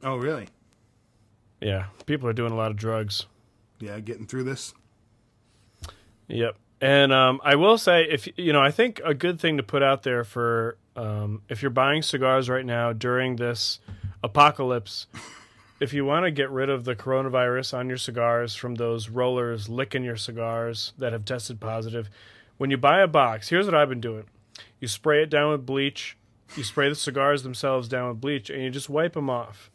Oh, 0.04 0.16
really? 0.16 0.48
Yeah, 1.62 1.88
people 2.06 2.30
are 2.30 2.34
doing 2.34 2.52
a 2.54 2.56
lot 2.56 2.72
of 2.72 2.78
drugs. 2.78 3.26
Yeah, 3.80 4.00
getting 4.00 4.26
through 4.28 4.44
this. 4.44 4.74
Yep. 6.28 6.56
And 6.80 7.12
um, 7.12 7.42
I 7.44 7.56
will 7.56 7.78
say, 7.78 8.04
if 8.04 8.28
you 8.38 8.54
know, 8.54 8.62
I 8.62 8.72
think 8.72 9.02
a 9.04 9.14
good 9.14 9.40
thing 9.40 9.58
to 9.58 9.64
put 9.64 9.82
out 9.82 10.04
there 10.04 10.24
for 10.24 10.78
um, 10.98 11.42
if 11.48 11.62
you're 11.62 11.72
buying 11.72 12.02
cigars 12.02 12.50
right 12.50 12.66
now 12.66 12.92
during 12.92 13.36
this 13.36 13.80
apocalypse, 14.24 15.08
if 15.80 15.94
you 15.94 16.04
want 16.04 16.26
to 16.26 16.32
get 16.32 16.50
rid 16.50 16.70
of 16.70 16.84
the 16.84 16.96
coronavirus 16.96 17.78
on 17.78 17.88
your 17.88 17.98
cigars 17.98 18.56
from 18.56 18.76
those 18.76 19.08
rollers 19.08 19.70
licking 19.70 20.04
your 20.04 20.18
cigars 20.18 20.94
that 20.98 21.14
have 21.14 21.24
tested 21.24 21.60
positive, 21.60 22.10
when 22.58 22.72
you 22.72 22.78
buy 22.78 23.02
a 23.02 23.08
box, 23.08 23.50
here's 23.50 23.66
what 23.66 23.76
I've 23.76 23.90
been 23.90 24.02
doing: 24.02 24.26
you 24.80 24.88
spray 24.88 25.22
it 25.22 25.30
down 25.30 25.52
with 25.52 25.66
bleach, 25.66 26.18
you 26.56 26.64
spray 26.64 26.90
the 26.90 26.96
cigars 26.96 27.44
themselves 27.44 27.88
down 27.88 28.10
with 28.10 28.20
bleach, 28.20 28.50
and 28.50 28.64
you 28.64 28.70
just 28.72 28.90
wipe 28.90 29.14
them 29.14 29.30
off 29.30 29.70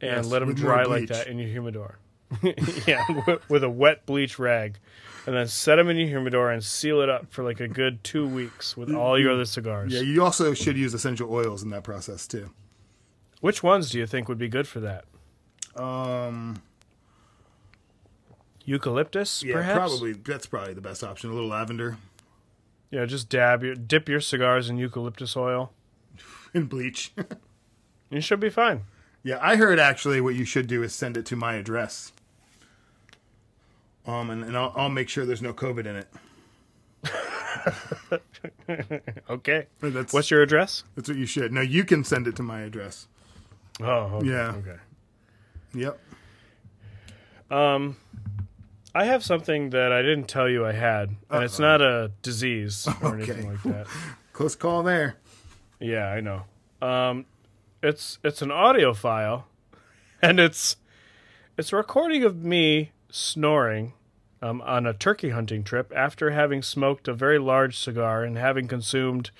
and 0.00 0.16
Yes, 0.16 0.26
let 0.26 0.38
them 0.40 0.54
dry 0.54 0.84
like 0.84 1.08
that 1.08 1.26
in 1.26 1.38
your 1.38 1.48
humidor. 1.48 1.98
yeah, 2.86 3.04
with, 3.26 3.50
with 3.50 3.64
a 3.64 3.68
wet 3.68 4.06
bleach 4.06 4.38
rag, 4.38 4.78
and 5.26 5.36
then 5.36 5.46
set 5.46 5.76
them 5.76 5.88
in 5.88 5.96
your 5.96 6.08
humidor 6.08 6.50
and 6.50 6.62
seal 6.64 7.00
it 7.00 7.08
up 7.08 7.32
for 7.32 7.44
like 7.44 7.60
a 7.60 7.68
good 7.68 8.02
two 8.02 8.26
weeks 8.26 8.76
with 8.76 8.92
all 8.92 9.18
your 9.18 9.32
other 9.32 9.44
cigars. 9.44 9.92
Yeah, 9.92 10.00
you 10.00 10.22
also 10.24 10.54
should 10.54 10.76
use 10.76 10.94
essential 10.94 11.32
oils 11.32 11.62
in 11.62 11.70
that 11.70 11.84
process 11.84 12.26
too. 12.26 12.50
Which 13.40 13.62
ones 13.62 13.90
do 13.90 13.98
you 13.98 14.06
think 14.06 14.28
would 14.28 14.38
be 14.38 14.48
good 14.48 14.66
for 14.68 14.80
that? 14.80 15.04
Um, 15.80 16.62
Eucalyptus, 18.64 19.42
yeah, 19.42 19.54
perhaps. 19.54 19.76
probably 19.78 20.12
that's 20.12 20.46
probably 20.46 20.74
the 20.74 20.80
best 20.80 21.02
option. 21.02 21.30
A 21.30 21.32
little 21.34 21.48
lavender 21.48 21.96
Yeah, 22.90 23.04
just 23.06 23.28
dab 23.28 23.62
your 23.64 23.74
dip 23.74 24.08
your 24.08 24.20
cigars 24.20 24.70
in 24.70 24.76
eucalyptus 24.76 25.36
oil. 25.36 25.72
and 26.54 26.68
bleach. 26.68 27.12
You 28.10 28.20
should 28.20 28.40
be 28.40 28.50
fine. 28.50 28.82
yeah, 29.22 29.38
I 29.40 29.56
heard 29.56 29.78
actually 29.78 30.20
what 30.20 30.34
you 30.34 30.44
should 30.44 30.66
do 30.66 30.82
is 30.82 30.92
send 30.92 31.16
it 31.16 31.24
to 31.26 31.34
my 31.34 31.54
address. 31.54 32.12
Um, 34.06 34.30
and, 34.30 34.42
and 34.44 34.56
I'll, 34.56 34.72
I'll 34.76 34.88
make 34.88 35.08
sure 35.08 35.24
there's 35.24 35.42
no 35.42 35.52
COVID 35.52 35.86
in 35.86 35.96
it. 35.96 36.08
Okay. 39.30 39.66
That's 39.80 40.12
What's 40.12 40.30
your 40.30 40.42
address? 40.42 40.84
that's 40.94 41.08
what 41.08 41.16
you 41.18 41.26
should. 41.26 41.52
No, 41.52 41.60
you 41.60 41.84
can 41.84 42.04
send 42.04 42.26
it 42.26 42.36
to 42.36 42.42
my 42.42 42.60
address. 42.62 43.06
Oh, 43.80 43.86
okay, 44.16 44.28
Yeah. 44.28 44.54
Okay. 44.56 44.76
Yep. 45.74 46.00
Um, 47.50 47.96
I 48.94 49.04
have 49.04 49.24
something 49.24 49.70
that 49.70 49.92
I 49.92 50.02
didn't 50.02 50.24
tell 50.28 50.48
you 50.48 50.66
I 50.66 50.72
had, 50.72 51.14
and 51.30 51.44
it's 51.44 51.58
not 51.58 51.80
a 51.80 52.10
disease 52.22 52.86
or 53.02 53.08
Okay. 53.20 53.32
anything 53.32 53.50
like 53.50 53.62
that. 53.64 53.86
Close 54.32 54.54
call 54.54 54.82
there. 54.82 55.16
Yeah, 55.80 56.06
I 56.08 56.20
know. 56.20 56.42
Um, 56.86 57.26
it's 57.82 58.18
it's 58.24 58.42
an 58.42 58.50
audio 58.50 58.92
file, 58.94 59.46
and 60.20 60.38
it's 60.40 60.76
it's 61.56 61.72
a 61.72 61.76
recording 61.76 62.22
of 62.24 62.42
me 62.44 62.92
snoring 63.12 63.92
um, 64.40 64.60
on 64.62 64.86
a 64.86 64.92
turkey 64.92 65.30
hunting 65.30 65.62
trip 65.62 65.92
after 65.94 66.30
having 66.30 66.62
smoked 66.62 67.06
a 67.06 67.12
very 67.14 67.38
large 67.38 67.78
cigar 67.78 68.24
and 68.24 68.36
having 68.36 68.66
consumed 68.66 69.30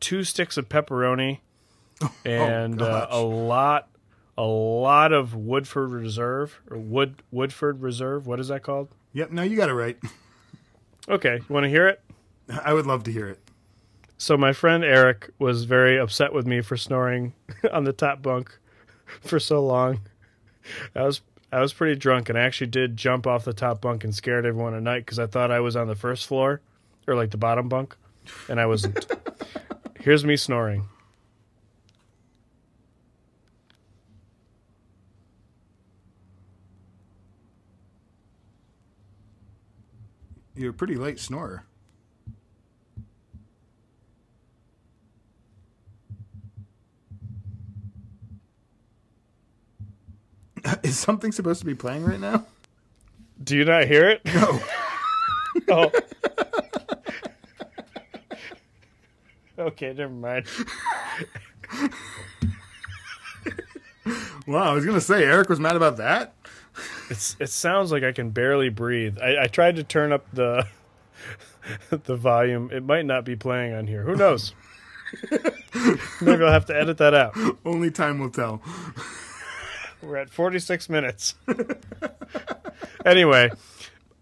two 0.00 0.24
sticks 0.24 0.56
of 0.58 0.68
pepperoni 0.68 1.38
and 2.26 2.82
uh, 2.82 2.84
Oh, 2.84 2.90
gosh. 3.00 3.08
a 3.10 3.18
lot 3.24 3.88
a 4.36 4.42
lot 4.44 5.12
of 5.12 5.34
Woodford 5.34 5.90
Reserve 5.90 6.60
or 6.70 6.76
Wood 6.78 7.22
Woodford 7.30 7.80
Reserve. 7.82 8.26
What 8.26 8.40
is 8.40 8.48
that 8.48 8.62
called? 8.62 8.88
Yep. 9.12 9.30
No, 9.30 9.42
you 9.42 9.56
got 9.56 9.70
it 9.70 9.74
right. 9.74 9.96
Okay, 11.08 11.36
you 11.36 11.44
want 11.52 11.64
to 11.64 11.68
hear 11.68 11.88
it? 11.88 12.00
I 12.64 12.72
would 12.72 12.86
love 12.86 13.02
to 13.04 13.12
hear 13.12 13.26
it. 13.26 13.40
So 14.18 14.36
my 14.36 14.52
friend 14.52 14.84
Eric 14.84 15.30
was 15.40 15.64
very 15.64 15.98
upset 15.98 16.32
with 16.32 16.46
me 16.46 16.60
for 16.60 16.76
snoring 16.76 17.32
on 17.72 17.82
the 17.82 17.92
top 17.92 18.22
bunk 18.22 18.56
for 19.20 19.40
so 19.40 19.60
long. 19.66 19.98
I 20.94 21.02
was 21.02 21.20
I 21.52 21.60
was 21.60 21.74
pretty 21.74 21.96
drunk 21.96 22.30
and 22.30 22.38
I 22.38 22.42
actually 22.42 22.68
did 22.68 22.96
jump 22.96 23.26
off 23.26 23.44
the 23.44 23.52
top 23.52 23.82
bunk 23.82 24.04
and 24.04 24.14
scared 24.14 24.46
everyone 24.46 24.74
at 24.74 24.82
night 24.82 25.04
because 25.04 25.18
I 25.18 25.26
thought 25.26 25.50
I 25.50 25.60
was 25.60 25.76
on 25.76 25.86
the 25.86 25.94
first 25.94 26.26
floor 26.26 26.62
or 27.06 27.14
like 27.14 27.30
the 27.30 27.36
bottom 27.36 27.68
bunk, 27.68 27.94
and 28.48 28.58
I 28.58 28.64
wasn't. 28.64 29.06
Here's 30.00 30.24
me 30.24 30.36
snoring. 30.36 30.88
You're 40.54 40.70
a 40.70 40.74
pretty 40.74 40.94
late 40.94 41.18
snorer. 41.18 41.64
Is 50.82 50.98
something 50.98 51.32
supposed 51.32 51.60
to 51.60 51.66
be 51.66 51.74
playing 51.74 52.04
right 52.04 52.20
now? 52.20 52.46
Do 53.42 53.56
you 53.56 53.64
not 53.64 53.86
hear 53.86 54.08
it? 54.08 54.22
No. 54.24 54.60
Oh. 55.68 55.90
okay, 59.58 59.92
never 59.92 60.12
mind. 60.12 60.46
Wow, 64.46 64.70
I 64.70 64.72
was 64.72 64.84
gonna 64.84 65.00
say 65.00 65.24
Eric 65.24 65.48
was 65.48 65.60
mad 65.60 65.76
about 65.76 65.98
that. 65.98 66.32
It's 67.10 67.36
it 67.38 67.50
sounds 67.50 67.92
like 67.92 68.02
I 68.02 68.12
can 68.12 68.30
barely 68.30 68.70
breathe. 68.70 69.18
I, 69.20 69.42
I 69.42 69.46
tried 69.46 69.76
to 69.76 69.84
turn 69.84 70.12
up 70.12 70.26
the 70.32 70.66
the 71.90 72.16
volume. 72.16 72.70
It 72.72 72.82
might 72.82 73.06
not 73.06 73.24
be 73.24 73.36
playing 73.36 73.74
on 73.74 73.86
here. 73.86 74.02
Who 74.02 74.16
knows? 74.16 74.54
Maybe 76.20 76.42
I'll 76.42 76.50
have 76.50 76.66
to 76.66 76.76
edit 76.76 76.98
that 76.98 77.14
out. 77.14 77.36
Only 77.64 77.90
time 77.90 78.18
will 78.18 78.30
tell. 78.30 78.62
We're 80.02 80.16
at 80.16 80.30
46 80.30 80.88
minutes. 80.88 81.34
anyway, 83.04 83.50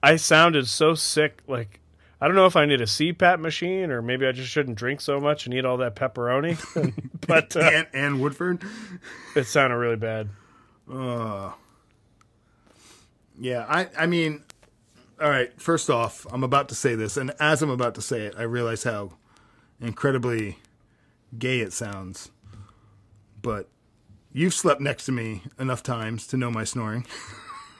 I 0.02 0.16
sounded 0.16 0.68
so 0.68 0.94
sick. 0.94 1.42
Like, 1.46 1.80
I 2.20 2.26
don't 2.26 2.36
know 2.36 2.46
if 2.46 2.56
I 2.56 2.66
need 2.66 2.80
a 2.80 2.86
CPAP 2.86 3.40
machine 3.40 3.90
or 3.90 4.02
maybe 4.02 4.26
I 4.26 4.32
just 4.32 4.50
shouldn't 4.50 4.76
drink 4.76 5.00
so 5.00 5.20
much 5.20 5.46
and 5.46 5.54
eat 5.54 5.64
all 5.64 5.78
that 5.78 5.96
pepperoni. 5.96 6.58
but 7.26 7.56
uh, 7.56 7.60
and, 7.60 7.86
and 7.92 8.20
Woodford. 8.20 8.62
it 9.34 9.44
sounded 9.44 9.76
really 9.76 9.96
bad. 9.96 10.28
Uh, 10.92 11.52
Yeah, 13.38 13.64
I 13.68 13.88
I 13.98 14.06
mean, 14.06 14.42
all 15.20 15.30
right. 15.30 15.50
First 15.60 15.88
off, 15.88 16.26
I'm 16.30 16.44
about 16.44 16.68
to 16.70 16.74
say 16.74 16.94
this, 16.94 17.16
and 17.16 17.32
as 17.40 17.62
I'm 17.62 17.70
about 17.70 17.94
to 17.94 18.02
say 18.02 18.26
it, 18.26 18.34
I 18.36 18.42
realize 18.42 18.84
how 18.84 19.12
incredibly 19.80 20.58
gay 21.38 21.60
it 21.60 21.72
sounds. 21.72 22.30
But 23.40 23.68
you've 24.32 24.54
slept 24.54 24.80
next 24.80 25.04
to 25.06 25.12
me 25.12 25.42
enough 25.58 25.82
times 25.82 26.26
to 26.28 26.36
know 26.36 26.50
my 26.50 26.64
snoring. 26.64 27.06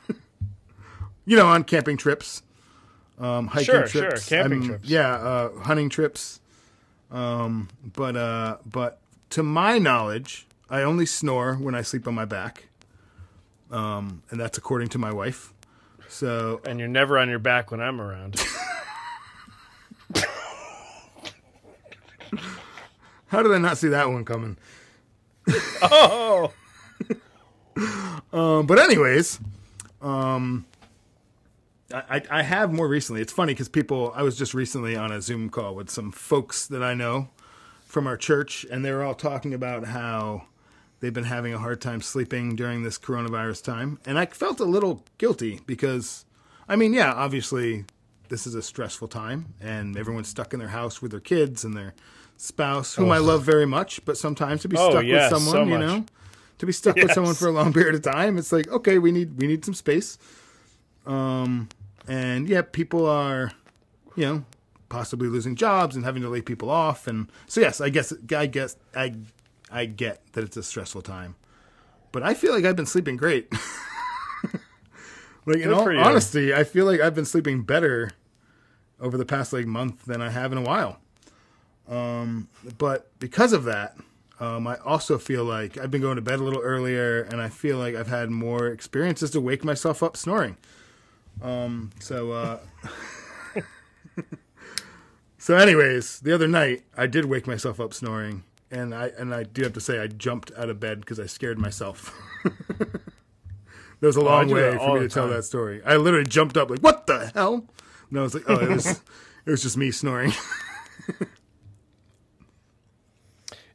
you 1.24 1.36
know, 1.36 1.46
on 1.46 1.64
camping 1.64 1.96
trips, 1.96 2.42
um, 3.18 3.46
hiking 3.48 3.66
Sure, 3.66 3.86
sure, 3.86 4.02
trips, 4.10 4.28
camping 4.28 4.60
I'm- 4.60 4.68
trips. 4.68 4.88
Yeah, 4.88 5.12
uh, 5.14 5.50
hunting 5.60 5.88
trips. 5.88 6.40
Um, 7.10 7.68
but 7.82 8.16
uh, 8.16 8.58
but 8.64 9.00
to 9.30 9.42
my 9.42 9.78
knowledge, 9.78 10.46
I 10.68 10.82
only 10.82 11.06
snore 11.06 11.54
when 11.54 11.74
I 11.74 11.82
sleep 11.82 12.06
on 12.06 12.14
my 12.14 12.24
back. 12.24 12.68
Um, 13.70 14.22
and 14.30 14.40
that's 14.40 14.58
according 14.58 14.88
to 14.90 14.98
my 14.98 15.12
wife. 15.12 15.52
So 16.08 16.60
And 16.64 16.78
you're 16.80 16.88
never 16.88 17.18
on 17.18 17.28
your 17.28 17.38
back 17.38 17.70
when 17.70 17.80
I'm 17.80 18.00
around. 18.00 18.40
how 23.28 23.42
did 23.42 23.52
I 23.52 23.58
not 23.58 23.78
see 23.78 23.88
that 23.88 24.08
one 24.10 24.24
coming? 24.24 24.56
Oh, 25.82 26.52
Um, 28.32 28.66
but 28.66 28.78
anyways, 28.78 29.40
um, 30.00 30.64
I, 31.92 32.22
I 32.30 32.42
have 32.42 32.72
more 32.72 32.88
recently. 32.88 33.20
It's 33.20 33.32
funny 33.32 33.52
because 33.54 33.68
people. 33.68 34.12
I 34.14 34.22
was 34.22 34.36
just 34.36 34.54
recently 34.54 34.96
on 34.96 35.10
a 35.10 35.20
Zoom 35.20 35.50
call 35.50 35.74
with 35.74 35.90
some 35.90 36.12
folks 36.12 36.66
that 36.68 36.82
I 36.82 36.94
know 36.94 37.28
from 37.84 38.06
our 38.06 38.16
church, 38.16 38.64
and 38.70 38.84
they 38.84 38.92
were 38.92 39.02
all 39.02 39.14
talking 39.14 39.52
about 39.52 39.86
how 39.86 40.46
they've 41.00 41.12
been 41.12 41.24
having 41.24 41.52
a 41.52 41.58
hard 41.58 41.80
time 41.80 42.00
sleeping 42.00 42.54
during 42.54 42.82
this 42.82 42.98
coronavirus 42.98 43.64
time, 43.64 43.98
and 44.06 44.18
I 44.18 44.26
felt 44.26 44.60
a 44.60 44.64
little 44.64 45.04
guilty 45.18 45.60
because, 45.66 46.24
I 46.68 46.76
mean, 46.76 46.92
yeah, 46.92 47.12
obviously 47.12 47.84
this 48.28 48.46
is 48.46 48.54
a 48.54 48.62
stressful 48.62 49.08
time, 49.08 49.54
and 49.60 49.96
everyone's 49.96 50.28
stuck 50.28 50.52
in 50.52 50.60
their 50.60 50.68
house 50.68 51.02
with 51.02 51.10
their 51.10 51.20
kids 51.20 51.64
and 51.64 51.76
their 51.76 51.94
spouse, 52.40 52.94
whom 52.94 53.10
I 53.10 53.18
love 53.18 53.42
very 53.42 53.66
much, 53.66 54.04
but 54.04 54.16
sometimes 54.16 54.62
to 54.62 54.68
be 54.68 54.76
Oh, 54.78 54.90
stuck 54.90 55.04
yes, 55.04 55.30
with 55.30 55.42
someone, 55.42 55.68
so 55.68 55.72
you 55.72 55.78
know? 55.78 56.06
To 56.58 56.66
be 56.66 56.72
stuck 56.72 56.96
with 56.96 57.12
someone 57.12 57.34
for 57.34 57.48
a 57.48 57.52
long 57.52 57.72
period 57.72 57.94
of 57.94 58.02
time 58.02 58.36
it's 58.36 58.52
like 58.52 58.68
okay 58.68 58.98
we 58.98 59.12
need 59.12 59.38
we 59.38 59.46
need 59.46 59.64
some 59.64 59.74
space. 59.74 60.18
Um 61.06 61.68
and 62.08 62.48
yeah 62.48 62.62
people 62.62 63.06
are 63.06 63.52
you 64.16 64.24
know 64.26 64.44
possibly 64.88 65.28
losing 65.28 65.54
jobs 65.54 65.96
and 65.96 66.04
having 66.04 66.22
to 66.22 66.28
lay 66.28 66.42
people 66.42 66.68
off. 66.70 67.06
And 67.06 67.30
so 67.46 67.60
yes 67.60 67.80
i 67.80 67.88
guess 67.88 68.12
i 68.36 68.46
guess 68.46 68.76
i 68.94 69.14
i 69.70 69.84
get 69.86 70.20
that 70.32 70.44
it's 70.44 70.56
a 70.56 70.62
stressful 70.62 71.02
time. 71.02 71.36
But 72.12 72.22
i 72.22 72.34
feel 72.34 72.52
like 72.52 72.64
i've 72.64 72.76
been 72.76 72.86
sleeping 72.86 73.16
great. 73.16 73.52
Like 75.46 75.56
in 75.56 75.62
Good 75.64 75.72
all 75.72 75.84
for 75.84 75.96
honesty 75.96 76.52
i 76.54 76.64
feel 76.64 76.84
like 76.84 77.00
i've 77.00 77.14
been 77.14 77.24
sleeping 77.24 77.62
better 77.62 78.10
over 79.00 79.16
the 79.16 79.24
past 79.24 79.52
like 79.54 79.66
month 79.66 80.04
than 80.04 80.20
i 80.20 80.28
have 80.28 80.52
in 80.52 80.58
a 80.58 80.62
while 80.62 81.00
um 81.90 82.48
but 82.78 83.10
because 83.18 83.52
of 83.52 83.64
that 83.64 83.96
um, 84.40 84.66
I 84.66 84.76
also 84.78 85.18
feel 85.18 85.44
like 85.44 85.76
I've 85.76 85.90
been 85.90 86.00
going 86.00 86.16
to 86.16 86.22
bed 86.22 86.40
a 86.40 86.42
little 86.42 86.62
earlier, 86.62 87.20
and 87.24 87.42
I 87.42 87.50
feel 87.50 87.76
like 87.76 87.94
I've 87.94 88.08
had 88.08 88.30
more 88.30 88.68
experiences 88.68 89.30
to 89.32 89.40
wake 89.40 89.64
myself 89.64 90.02
up 90.02 90.16
snoring. 90.16 90.56
Um, 91.42 91.90
so, 92.00 92.32
uh, 92.32 92.60
so, 95.38 95.56
anyways, 95.56 96.20
the 96.20 96.34
other 96.34 96.48
night 96.48 96.84
I 96.96 97.06
did 97.06 97.26
wake 97.26 97.46
myself 97.46 97.80
up 97.80 97.92
snoring, 97.92 98.44
and 98.70 98.94
I 98.94 99.08
and 99.18 99.34
I 99.34 99.42
do 99.42 99.62
have 99.62 99.74
to 99.74 99.80
say 99.80 99.98
I 100.00 100.06
jumped 100.06 100.52
out 100.56 100.70
of 100.70 100.80
bed 100.80 101.00
because 101.00 101.20
I 101.20 101.26
scared 101.26 101.58
myself. 101.58 102.18
there 102.78 102.88
was 104.00 104.16
a 104.16 104.20
Oh, 104.20 104.24
long 104.24 104.48
do 104.48 104.54
way 104.54 104.74
for 104.78 104.94
me 104.94 105.00
to 105.00 105.08
tell 105.10 105.28
that 105.28 105.44
story. 105.44 105.82
I 105.84 105.96
literally 105.96 106.24
jumped 106.24 106.56
up 106.56 106.70
like, 106.70 106.80
"What 106.80 107.06
the 107.06 107.30
hell?" 107.34 107.66
And 108.08 108.18
I 108.18 108.22
was 108.22 108.32
like, 108.32 108.44
"Oh, 108.48 108.58
it 108.58 108.70
was 108.70 108.86
it 109.44 109.50
was 109.50 109.62
just 109.62 109.76
me 109.76 109.90
snoring." 109.90 110.32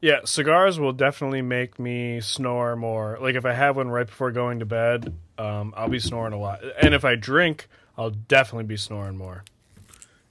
Yeah. 0.05 0.19
Cigars 0.23 0.79
will 0.79 0.93
definitely 0.93 1.41
make 1.41 1.79
me 1.79 2.21
snore 2.21 2.75
more. 2.75 3.17
Like 3.19 3.33
if 3.33 3.43
I 3.43 3.53
have 3.53 3.75
one 3.75 3.89
right 3.89 4.05
before 4.05 4.31
going 4.31 4.59
to 4.59 4.65
bed, 4.65 5.15
um, 5.39 5.73
I'll 5.75 5.89
be 5.89 5.97
snoring 5.97 6.31
a 6.31 6.37
lot. 6.37 6.61
And 6.79 6.93
if 6.93 7.03
I 7.03 7.15
drink, 7.15 7.67
I'll 7.97 8.11
definitely 8.11 8.65
be 8.65 8.77
snoring 8.77 9.17
more. 9.17 9.43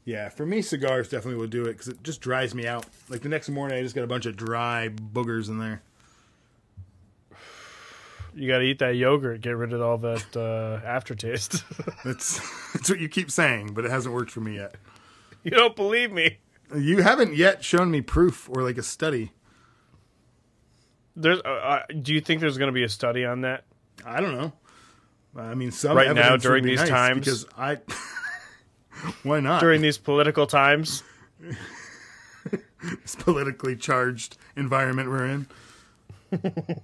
Yeah, 0.05 0.29
for 0.29 0.47
me, 0.47 0.63
cigars 0.63 1.09
definitely 1.09 1.41
will 1.41 1.49
do 1.49 1.63
it 1.63 1.73
because 1.73 1.89
it 1.89 2.05
just 2.05 2.21
dries 2.21 2.55
me 2.55 2.69
out. 2.69 2.87
Like 3.09 3.23
the 3.23 3.29
next 3.29 3.49
morning, 3.49 3.77
I 3.77 3.83
just 3.83 3.97
got 3.97 4.05
a 4.05 4.07
bunch 4.07 4.27
of 4.27 4.37
dry 4.37 4.91
boogers 4.91 5.49
in 5.49 5.59
there. 5.59 5.83
You 8.33 8.47
got 8.47 8.59
to 8.59 8.65
eat 8.65 8.79
that 8.79 8.95
yogurt, 8.95 9.41
get 9.41 9.57
rid 9.57 9.73
of 9.73 9.83
all 9.83 9.99
that 9.99 10.37
uh, 10.37 10.87
aftertaste. 10.87 11.65
That's 12.05 12.39
that's 12.75 12.89
what 12.89 13.01
you 13.01 13.09
keep 13.09 13.31
saying, 13.31 13.75
but 13.75 13.85
it 13.85 13.91
hasn't 13.91 14.15
worked 14.15 14.31
for 14.31 14.41
me 14.41 14.57
yet. 14.57 14.77
you 15.43 15.51
don't 15.51 15.75
believe 15.75 16.13
me? 16.13 16.39
You 16.77 17.03
haven't 17.03 17.35
yet 17.35 17.65
shown 17.65 17.91
me 17.91 18.03
proof 18.03 18.49
or 18.49 18.63
like 18.63 18.79
a 18.79 18.83
study. 18.85 19.33
There's. 21.17 21.41
Uh, 21.45 21.49
uh, 21.49 21.83
do 22.03 22.13
you 22.15 22.21
think 22.21 22.41
there's 22.41 22.59
going 22.59 22.69
to 22.69 22.73
be 22.73 22.85
a 22.85 22.89
study 22.89 23.25
on 23.25 23.43
that? 23.43 23.65
I 24.05 24.21
don't 24.21 24.37
know. 24.37 24.53
I 25.37 25.55
mean, 25.55 25.71
some 25.71 25.97
Right 25.97 26.15
now, 26.15 26.37
during 26.37 26.65
be 26.65 26.71
these 26.71 26.81
nice 26.81 26.89
times? 26.89 27.19
because 27.21 27.47
I. 27.57 27.79
Why 29.23 29.41
not? 29.41 29.61
During 29.61 29.83
these 29.83 29.99
political 29.99 30.47
times, 30.47 31.03
this 31.41 33.17
politically 33.17 33.77
charged 33.77 34.37
environment 34.57 35.09
we're 35.09 35.27
in. 35.27 35.47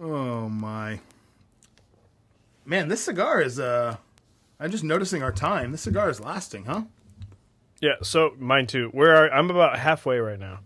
oh 0.00 0.48
my. 0.48 1.00
Man, 2.64 2.88
this 2.88 3.02
cigar 3.02 3.42
is 3.42 3.58
uh 3.58 3.96
I'm 4.60 4.70
just 4.70 4.84
noticing 4.84 5.22
our 5.22 5.32
time. 5.32 5.72
This 5.72 5.82
cigar 5.82 6.08
is 6.08 6.20
lasting, 6.20 6.66
huh? 6.66 6.82
yeah. 7.80 7.96
So 8.02 8.34
mine 8.38 8.68
too. 8.68 8.88
Where 8.92 9.14
are 9.16 9.30
I'm 9.32 9.50
about 9.50 9.78
halfway 9.78 10.18
right 10.18 10.38
now. 10.38 10.60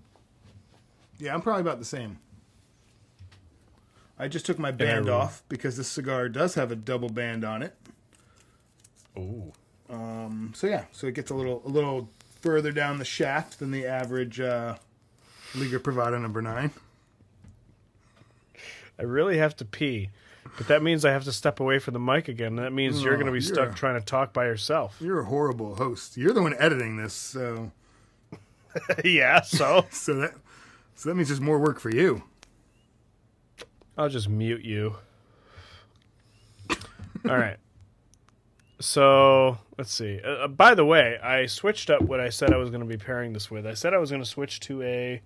Yeah, 1.19 1.35
I'm 1.35 1.41
probably 1.41 1.63
about 1.63 1.79
the 1.79 1.87
same. 1.87 2.19
I 4.19 4.29
just 4.29 4.47
took 4.47 4.59
my 4.59 4.71
band 4.71 5.09
off 5.11 5.43
because 5.49 5.77
this 5.77 5.89
cigar 5.89 6.29
does 6.29 6.55
have 6.55 6.73
a 6.73 6.77
double 6.77 7.09
band 7.11 7.45
on 7.45 7.63
it. 7.63 7.75
Oh. 9.17 9.53
Um, 9.89 10.53
so 10.55 10.67
yeah, 10.67 10.85
so 10.93 11.07
it 11.07 11.15
gets 11.15 11.31
a 11.31 11.35
little 11.35 11.63
a 11.65 11.69
little 11.69 12.09
further 12.41 12.73
down 12.73 12.99
the 12.99 13.05
shaft 13.05 13.59
than 13.59 13.71
the 13.71 13.87
average 13.87 14.41
uh, 14.41 14.77
Liga 15.55 15.79
Privada 15.79 16.21
number 16.21 16.43
nine. 16.43 16.71
I 18.99 19.03
really 19.03 19.37
have 19.39 19.55
to 19.57 19.65
pee, 19.65 20.09
but 20.57 20.69
that 20.69 20.83
means 20.83 21.05
I 21.05 21.11
have 21.13 21.25
to 21.25 21.33
step 21.33 21.61
away 21.61 21.79
from 21.79 21.93
the 21.95 22.01
mic 22.01 22.29
again. 22.29 22.57
That 22.57 22.73
means 22.73 23.03
you're 23.03 23.13
Oh, 23.13 23.17
going 23.17 23.27
to 23.27 23.33
be 23.33 23.39
you're- 23.45 23.55
stuck 23.55 23.77
trying 23.77 23.99
to 24.01 24.05
talk 24.05 24.33
by 24.33 24.47
yourself. 24.47 24.97
You're 25.01 25.21
a 25.21 25.25
horrible 25.27 25.75
host. 25.77 26.17
You're 26.17 26.33
the 26.33 26.43
one 26.43 26.55
editing 26.59 26.97
this, 26.97 27.13
so 27.13 27.73
yeah. 29.05 29.43
So 29.43 29.87
so 29.91 30.15
that 30.15 30.33
so 30.95 31.09
that 31.11 31.15
means 31.15 31.29
there's 31.29 31.41
more 31.41 31.59
work 31.59 31.79
for 31.79 31.91
you. 31.91 32.23
I'll 33.97 34.09
just 34.09 34.29
mute 34.29 34.63
you. 34.63 34.97
All 37.29 37.37
right. 37.37 37.57
So 38.79 39.59
let's 39.79 39.93
see. 39.93 40.21
Uh, 40.23 40.45
uh, 40.45 40.49
by 40.49 40.75
the 40.75 40.85
way, 40.85 41.19
I 41.19 41.47
switched 41.47 41.89
up 41.89 42.03
what 42.03 42.21
I 42.21 42.29
said 42.29 42.53
I 42.53 42.57
was 42.57 42.71
going 42.71 42.83
to 42.83 42.87
be 42.87 42.99
pairing 42.99 43.33
this 43.33 43.51
with. 43.51 43.67
I 43.67 43.75
said 43.75 43.95
I 43.95 43.99
was 43.99 44.11
going 44.11 44.23
to 44.23 44.29
switch 44.29 44.61
to 44.61 44.83
a 44.83 45.23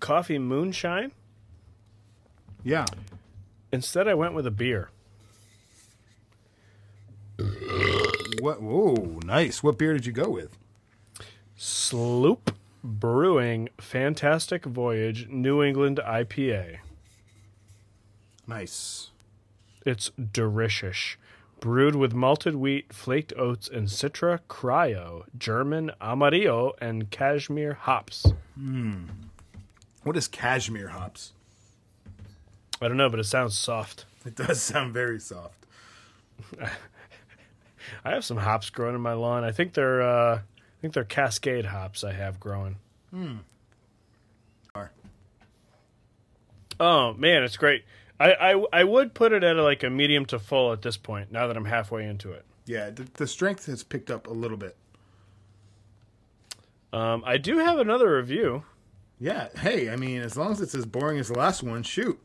coffee 0.00 0.38
moonshine. 0.38 1.12
Yeah. 2.62 2.86
Instead, 3.72 4.06
I 4.06 4.14
went 4.14 4.34
with 4.34 4.46
a 4.46 4.50
beer. 4.50 4.90
What? 8.40 8.62
Whoa, 8.62 9.20
nice. 9.24 9.62
What 9.62 9.78
beer 9.78 9.94
did 9.94 10.06
you 10.06 10.12
go 10.12 10.30
with? 10.30 10.56
Sloop 11.56 12.54
Brewing 12.84 13.68
Fantastic 13.78 14.64
Voyage 14.64 15.28
New 15.28 15.62
England 15.62 16.00
IPA. 16.04 16.78
Nice. 18.46 19.10
It's 19.84 20.10
delicious. 20.10 21.16
Brewed 21.60 21.94
with 21.94 22.12
malted 22.12 22.56
wheat, 22.56 22.92
flaked 22.92 23.32
oats, 23.36 23.68
and 23.68 23.86
Citra 23.86 24.40
Cryo, 24.48 25.24
German 25.38 25.92
Amarillo, 26.00 26.72
and 26.80 27.10
Cashmere 27.10 27.74
hops. 27.74 28.32
Hmm. 28.56 29.04
What 30.02 30.16
is 30.16 30.26
cashmere 30.26 30.88
hops? 30.88 31.32
I 32.80 32.88
don't 32.88 32.96
know, 32.96 33.08
but 33.08 33.20
it 33.20 33.24
sounds 33.24 33.56
soft. 33.56 34.06
It 34.24 34.34
does 34.34 34.60
sound 34.60 34.92
very 34.92 35.20
soft. 35.20 35.66
I 38.04 38.10
have 38.10 38.24
some 38.24 38.38
hops 38.38 38.70
growing 38.70 38.94
in 38.94 39.00
my 39.00 39.12
lawn. 39.12 39.44
I 39.44 39.52
think 39.52 39.74
they're 39.74 40.02
uh, 40.02 40.36
I 40.36 40.40
think 40.80 40.94
they're 40.94 41.04
Cascade 41.04 41.66
hops 41.66 42.02
I 42.02 42.12
have 42.12 42.40
growing. 42.40 42.76
Are. 44.74 44.90
Oh 46.80 47.14
man, 47.14 47.44
it's 47.44 47.56
great. 47.56 47.84
I, 48.30 48.52
I 48.52 48.64
I 48.72 48.84
would 48.84 49.14
put 49.14 49.32
it 49.32 49.42
at 49.42 49.56
a, 49.56 49.62
like 49.62 49.82
a 49.82 49.90
medium 49.90 50.24
to 50.26 50.38
full 50.38 50.72
at 50.72 50.82
this 50.82 50.96
point. 50.96 51.32
Now 51.32 51.46
that 51.46 51.56
I'm 51.56 51.64
halfway 51.64 52.06
into 52.06 52.30
it, 52.32 52.44
Yeah, 52.66 52.90
the, 52.90 53.06
the 53.14 53.26
strength 53.26 53.66
has 53.66 53.82
picked 53.82 54.10
up 54.10 54.26
a 54.26 54.32
little 54.32 54.56
bit. 54.56 54.76
um, 56.92 57.22
I 57.26 57.38
do 57.38 57.58
have 57.58 57.78
another 57.78 58.16
review. 58.16 58.64
Yeah. 59.18 59.48
Hey, 59.56 59.88
I 59.90 59.96
mean, 59.96 60.20
as 60.20 60.36
long 60.36 60.52
as 60.52 60.60
it's 60.60 60.74
as 60.74 60.84
boring 60.86 61.18
as 61.18 61.28
the 61.28 61.38
last 61.38 61.62
one, 61.62 61.82
shoot. 61.82 62.20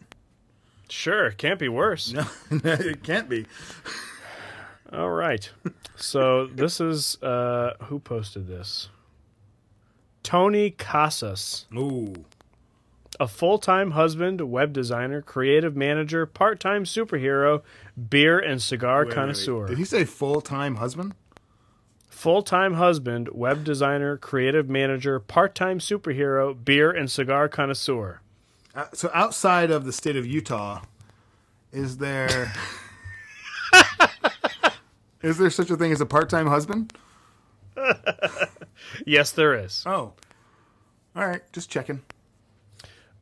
Sure, 0.89 1.31
can't 1.31 1.59
be 1.59 1.67
worse. 1.69 2.11
No, 2.13 2.25
it 2.51 3.03
can't 3.03 3.29
be. 3.29 3.45
All 4.91 5.09
right. 5.11 5.49
So 5.95 6.47
this 6.47 6.79
is 6.79 7.21
uh, 7.21 7.73
who 7.83 7.99
posted 7.99 8.47
this? 8.47 8.89
Tony 10.23 10.71
Casas, 10.71 11.65
Ooh. 11.75 12.13
A 13.20 13.28
full-time 13.28 13.91
husband, 13.91 14.41
web 14.41 14.74
designer, 14.74 15.22
creative 15.22 15.76
manager, 15.76 16.26
part-time 16.26 16.84
superhero, 16.84 17.61
beer 18.09 18.39
and 18.39 18.61
cigar 18.61 18.99
Wait, 18.99 19.05
wait, 19.05 19.07
wait. 19.09 19.15
connoisseur. 19.15 19.68
Did 19.68 19.78
he 19.78 19.86
say 19.86 20.03
full 20.05 20.41
time 20.41 20.76
husband? 20.76 21.13
Full-time 22.09 22.74
husband, 22.76 23.30
web 23.30 23.63
designer, 23.63 24.18
creative 24.18 24.68
manager, 24.70 25.20
part-time 25.20 25.80
superhero, 25.80 26.55
beer 26.65 26.89
and 26.91 27.09
cigar 27.11 27.47
connoisseur. 27.47 28.22
Uh, 28.74 28.86
so 28.93 29.09
outside 29.13 29.70
of 29.72 29.86
the 29.86 29.93
state 29.93 30.15
of 30.15 30.26
Utah, 30.26 30.82
is 31.72 31.97
there 31.97 32.51
is 35.22 35.38
there 35.38 35.49
such 35.49 35.70
a 35.70 35.78
thing 35.78 35.91
as 35.91 36.01
a 36.01 36.05
part 36.05 36.30
time 36.30 36.47
husband? 36.47 36.93
Yes, 39.05 39.32
there 39.32 39.53
is. 39.55 39.84
Oh, 39.86 40.13
all 41.15 41.28
right, 41.28 41.41
just 41.51 41.70
checking. 41.70 42.01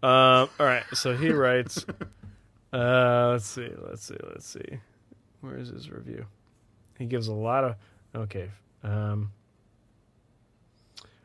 Um, 0.06 0.50
all 0.60 0.68
right, 0.68 0.84
so 0.94 1.18
he 1.18 1.32
writes. 1.32 1.84
uh, 2.74 3.30
let's 3.32 3.48
see, 3.48 3.72
let's 3.90 4.04
see, 4.04 4.18
let's 4.24 4.48
see. 4.48 4.80
Where 5.42 5.58
is 5.58 5.70
his 5.70 5.90
review? 5.90 6.28
He 7.00 7.06
gives 7.06 7.28
a 7.28 7.34
lot 7.34 7.64
of. 7.64 7.76
Okay. 8.16 8.52
Um, 8.84 9.32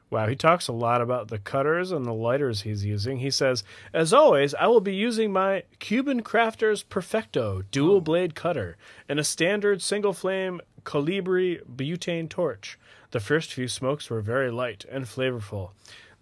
wow, 0.09 0.27
he 0.27 0.35
talks 0.35 0.67
a 0.67 0.73
lot 0.73 1.03
about 1.03 1.29
the 1.29 1.39
cutters 1.39 1.93
and 1.93 2.07
the 2.07 2.15
lighters 2.15 2.63
he's 2.63 2.83
using. 2.83 3.19
He 3.19 3.31
says, 3.31 3.65
"As 3.93 4.15
always, 4.15 4.55
I 4.55 4.67
will 4.69 4.81
be 4.81 4.95
using 4.95 5.31
my 5.31 5.65
Cuban 5.79 6.23
Crafters 6.23 6.83
Perfecto 6.89 7.61
dual 7.71 8.01
blade 8.01 8.35
cutter 8.35 8.79
and 9.11 9.21
a 9.21 9.25
standard 9.25 9.83
single 9.83 10.15
flame 10.15 10.59
Colibri 10.85 11.61
butane 11.67 12.31
torch. 12.31 12.79
The 13.11 13.21
first 13.21 13.53
few 13.53 13.69
smokes 13.69 14.09
were 14.09 14.23
very 14.23 14.51
light 14.51 14.87
and 14.91 15.05
flavorful." 15.05 15.73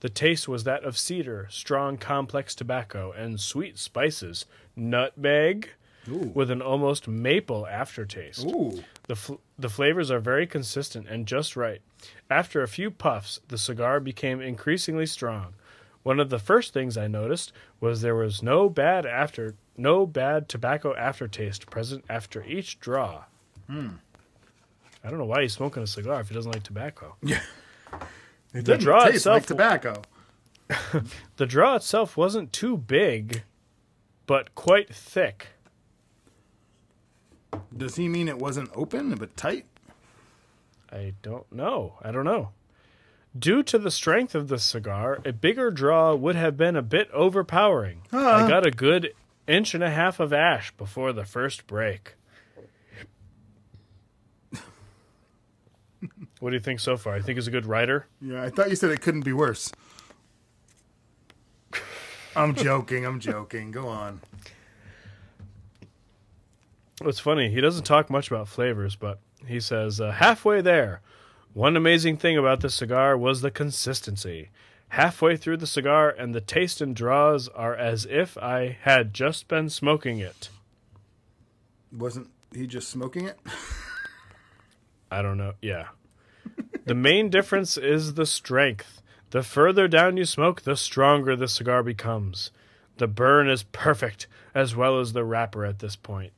The 0.01 0.09
taste 0.09 0.47
was 0.49 0.65
that 0.65 0.85
of 0.85 0.97
cedar, 0.97 1.47
strong, 1.51 1.97
complex 1.99 2.55
tobacco, 2.55 3.13
and 3.13 3.41
sweet 3.41 3.79
spices, 3.79 4.47
nutmeg, 4.77 5.71
Ooh. 6.09 6.31
with 6.35 6.51
an 6.51 6.63
almost 6.63 7.09
maple 7.09 7.67
aftertaste. 7.67 8.45
Ooh, 8.47 8.83
The, 9.09 9.17
fl- 9.17 9.35
the 9.59 9.69
flavors 9.69 10.11
are 10.11 10.21
very 10.21 10.47
consistent 10.47 11.09
and 11.09 11.27
just 11.27 11.57
right. 11.57 11.81
After 12.31 12.63
a 12.63 12.69
few 12.69 12.91
puffs, 12.91 13.41
the 13.49 13.59
cigar 13.59 13.99
became 14.01 14.41
increasingly 14.41 15.07
strong. 15.07 15.55
One 16.05 16.21
of 16.21 16.31
the 16.31 16.39
first 16.39 16.73
things 16.73 16.97
I 16.97 17.09
noticed 17.09 17.53
was 17.81 18.01
there 18.01 18.15
was 18.15 18.43
no 18.43 18.69
bad 18.71 19.05
after 19.05 19.57
no 19.77 20.07
bad 20.07 20.49
tobacco 20.49 20.95
aftertaste 20.97 21.69
present 21.71 22.05
after 22.09 22.43
each 22.45 22.81
draw. 22.81 23.25
Hmm. 23.69 23.89
I 25.05 25.11
don't 25.11 25.19
know 25.19 25.25
why 25.27 25.43
he's 25.43 25.53
smoking 25.53 25.83
a 25.83 25.87
cigar 25.87 26.21
if 26.21 26.29
he 26.29 26.35
doesn't 26.35 26.51
like 26.53 26.63
tobacco. 26.63 27.17
yeah. 27.23 27.41
It 28.53 28.65
The 28.65 28.79
draw 28.79 29.05
taste 29.05 29.17
itself- 29.17 29.35
like 29.37 29.47
tobacco. 29.47 30.03
The 31.37 31.47
draw 31.47 31.77
itself 31.77 32.17
wasn't 32.17 32.53
too 32.53 32.77
big, 32.77 33.43
but 34.27 34.55
quite 34.55 34.95
thick. 34.95 35.49
Does 37.75 37.97
he 37.97 38.09
mean 38.09 38.29
it 38.29 38.39
wasn't 38.39 38.71
open 38.75 39.15
but 39.15 39.37
tight? 39.37 39.67
I 40.93 41.15
don't 41.23 41.51
know. 41.53 41.95
I 42.03 42.11
don't 42.11 42.25
know. 42.25 42.51
Due 43.39 43.63
to 43.63 43.79
the 43.79 43.91
strength 43.91 44.35
of 44.35 44.49
the 44.49 44.59
cigar, 44.59 45.21
a 45.25 45.33
bigger 45.33 45.71
draw 45.71 46.15
would 46.15 46.35
have 46.35 46.57
been 46.57 46.77
a 46.77 46.83
bit 46.83 47.11
overpowering. 47.13 48.03
I 48.13 48.43
ah. 48.43 48.49
got 48.49 48.67
a 48.67 48.71
good 48.71 49.13
inch 49.47 49.75
and 49.75 49.85
a 49.85 49.91
half 49.91 50.19
of 50.19 50.33
ash 50.33 50.73
before 50.73 51.13
the 51.13 51.25
first 51.25 51.67
break. 51.67 52.15
What 56.41 56.51
do 56.51 56.57
you 56.57 56.61
think 56.61 56.81
so 56.81 56.97
far? 56.97 57.15
I 57.15 57.21
think 57.21 57.37
he's 57.37 57.49
a 57.49 57.53
good 57.53 57.67
writer. 57.67 58.07
Yeah, 58.21 58.43
I 58.43 58.51
thought 58.51 58.71
you 58.71 58.77
said 58.77 58.91
it 58.91 59.01
couldn't 59.01 59.25
be 59.25 59.33
worse. 59.33 59.73
I'm 62.37 62.55
joking. 62.55 63.05
I'm 63.05 63.21
joking. 63.21 63.71
Go 63.71 63.89
on. 63.89 64.21
What's 67.01 67.21
funny, 67.21 67.49
he 67.51 67.61
doesn't 67.61 67.85
talk 67.85 68.11
much 68.11 68.29
about 68.29 68.49
flavors, 68.49 68.97
but 68.97 69.21
he 69.47 69.61
says, 69.61 70.01
uh, 70.01 70.11
halfway 70.11 70.61
there. 70.61 71.01
One 71.55 71.77
amazing 71.77 72.17
thing 72.17 72.37
about 72.37 72.61
this 72.61 72.75
cigar 72.75 73.17
was 73.17 73.41
the 73.41 73.53
consistency. 73.53 74.51
Halfway 74.89 75.37
through 75.37 75.59
the 75.59 75.67
cigar, 75.67 76.11
and 76.11 76.35
the 76.35 76.41
taste 76.41 76.81
and 76.81 76.97
draws 76.97 77.47
are 77.49 77.75
as 77.75 78.05
if 78.07 78.37
I 78.39 78.79
had 78.83 79.15
just 79.15 79.47
been 79.47 79.69
smoking 79.69 80.19
it. 80.19 80.49
Wasn't 81.93 82.31
he 82.55 82.67
just 82.67 82.89
smoking 82.89 83.27
it? 83.27 83.39
I 85.11 85.23
don't 85.23 85.39
know. 85.39 85.55
Yeah. 85.63 85.89
The 86.89 86.95
main 86.95 87.29
difference 87.29 87.77
is 87.77 88.15
the 88.15 88.25
strength. 88.25 89.03
The 89.31 89.43
further 89.43 89.89
down 89.89 90.17
you 90.17 90.25
smoke, 90.25 90.63
the 90.63 90.75
stronger 90.75 91.37
the 91.37 91.49
cigar 91.49 91.83
becomes. 91.83 92.51
The 92.97 93.07
burn 93.07 93.49
is 93.49 93.63
perfect, 93.63 94.27
as 94.55 94.75
well 94.75 94.99
as 94.99 95.13
the 95.13 95.23
wrapper 95.23 95.67
at 95.67 95.81
this 95.81 95.97
point. 95.97 96.33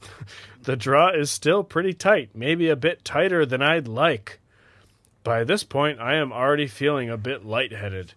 the 0.62 0.74
draw 0.74 1.10
is 1.10 1.30
still 1.30 1.62
pretty 1.62 1.92
tight, 1.92 2.30
maybe 2.34 2.70
a 2.70 2.76
bit 2.76 3.04
tighter 3.04 3.44
than 3.44 3.60
I'd 3.60 3.86
like. 3.86 4.40
By 5.22 5.44
this 5.44 5.64
point, 5.64 6.00
I 6.00 6.14
am 6.14 6.32
already 6.32 6.66
feeling 6.66 7.10
a 7.10 7.18
bit 7.18 7.44
lightheaded. 7.44 8.14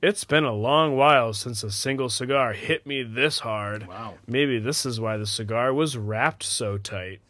It's 0.00 0.24
been 0.24 0.44
a 0.44 0.52
long 0.52 0.96
while 0.96 1.34
since 1.34 1.62
a 1.62 1.70
single 1.70 2.08
cigar 2.08 2.54
hit 2.54 2.86
me 2.86 3.02
this 3.02 3.40
hard. 3.40 3.86
Wow. 3.86 4.14
Maybe 4.26 4.58
this 4.58 4.86
is 4.86 4.98
why 4.98 5.18
the 5.18 5.26
cigar 5.26 5.74
was 5.74 5.96
wrapped 5.96 6.42
so 6.42 6.78
tight. 6.78 7.20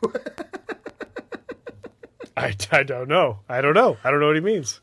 I, 2.40 2.54
I 2.72 2.82
don't 2.82 3.08
know. 3.08 3.40
I 3.48 3.60
don't 3.60 3.74
know. 3.74 3.96
I 4.02 4.10
don't 4.10 4.20
know 4.20 4.26
what 4.26 4.36
he 4.36 4.40
means. 4.42 4.80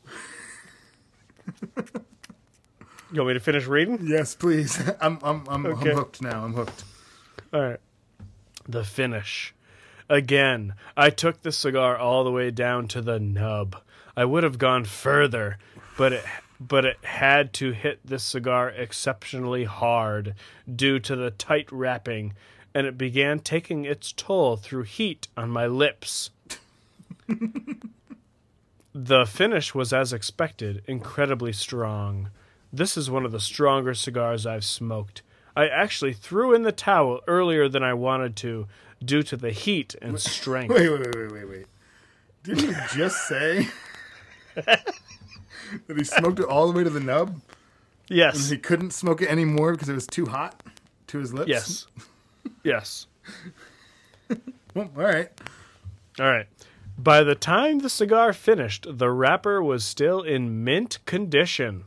you 3.12 3.20
want 3.22 3.28
me 3.28 3.34
to 3.34 3.40
finish 3.40 3.66
reading? 3.66 3.98
Yes, 4.02 4.34
please. 4.34 4.80
I'm 5.00 5.18
I'm 5.22 5.46
I'm, 5.48 5.66
Okay. 5.66 5.90
I'm 5.90 5.96
hooked 5.96 6.22
now. 6.22 6.44
I'm 6.44 6.54
hooked. 6.54 6.84
All 7.52 7.60
right. 7.60 7.80
The 8.68 8.84
finish. 8.84 9.54
Again, 10.10 10.74
I 10.96 11.10
took 11.10 11.42
the 11.42 11.52
cigar 11.52 11.96
all 11.96 12.24
the 12.24 12.30
way 12.30 12.50
down 12.50 12.88
to 12.88 13.02
the 13.02 13.18
nub. 13.18 13.76
I 14.16 14.24
would 14.24 14.42
have 14.42 14.58
gone 14.58 14.84
further, 14.84 15.58
but 15.96 16.12
it 16.12 16.24
but 16.60 16.84
it 16.84 16.96
had 17.04 17.52
to 17.54 17.70
hit 17.72 18.00
this 18.04 18.24
cigar 18.24 18.68
exceptionally 18.70 19.64
hard 19.64 20.34
due 20.72 20.98
to 20.98 21.14
the 21.14 21.30
tight 21.30 21.70
wrapping, 21.70 22.34
and 22.74 22.86
it 22.86 22.98
began 22.98 23.38
taking 23.38 23.84
its 23.84 24.12
toll 24.12 24.56
through 24.56 24.82
heat 24.82 25.28
on 25.36 25.50
my 25.50 25.66
lips. 25.66 26.30
the 28.94 29.26
finish 29.26 29.74
was 29.74 29.92
as 29.92 30.12
expected, 30.12 30.82
incredibly 30.86 31.52
strong. 31.52 32.30
This 32.72 32.96
is 32.96 33.10
one 33.10 33.24
of 33.24 33.32
the 33.32 33.40
stronger 33.40 33.94
cigars 33.94 34.46
I've 34.46 34.64
smoked. 34.64 35.22
I 35.56 35.68
actually 35.68 36.12
threw 36.12 36.54
in 36.54 36.62
the 36.62 36.72
towel 36.72 37.20
earlier 37.26 37.68
than 37.68 37.82
I 37.82 37.94
wanted 37.94 38.36
to 38.36 38.66
due 39.04 39.22
to 39.24 39.36
the 39.36 39.50
heat 39.50 39.94
and 40.00 40.20
strength. 40.20 40.72
Wait, 40.74 40.88
wait, 40.90 41.00
wait, 41.00 41.16
wait, 41.16 41.32
wait, 41.32 41.48
wait. 41.48 41.66
Didn't 42.44 42.68
you 42.68 42.76
just 42.94 43.26
say 43.28 43.68
that 44.54 44.84
he 45.96 46.04
smoked 46.04 46.38
it 46.40 46.44
all 46.46 46.66
the 46.70 46.76
way 46.76 46.84
to 46.84 46.90
the 46.90 47.00
nub? 47.00 47.28
And 47.30 47.42
Yes. 48.16 48.48
he 48.48 48.56
couldn't 48.56 48.92
smoke 48.92 49.20
it 49.20 49.28
anymore 49.30 49.72
because 49.72 49.88
it 49.88 49.94
was 49.94 50.06
too 50.06 50.26
hot 50.26 50.62
to 51.08 51.18
his 51.18 51.34
lips? 51.34 51.48
Yes. 51.48 51.86
Yes. 52.64 53.06
Well, 54.74 54.90
all 54.96 55.02
right. 55.02 55.28
All 56.20 56.26
right. 56.30 56.46
By 56.98 57.22
the 57.22 57.34
time 57.36 57.78
the 57.78 57.88
cigar 57.90 58.32
finished, 58.32 58.86
the 58.90 59.10
wrapper 59.10 59.62
was 59.62 59.84
still 59.84 60.20
in 60.22 60.64
mint 60.64 60.98
condition, 61.06 61.84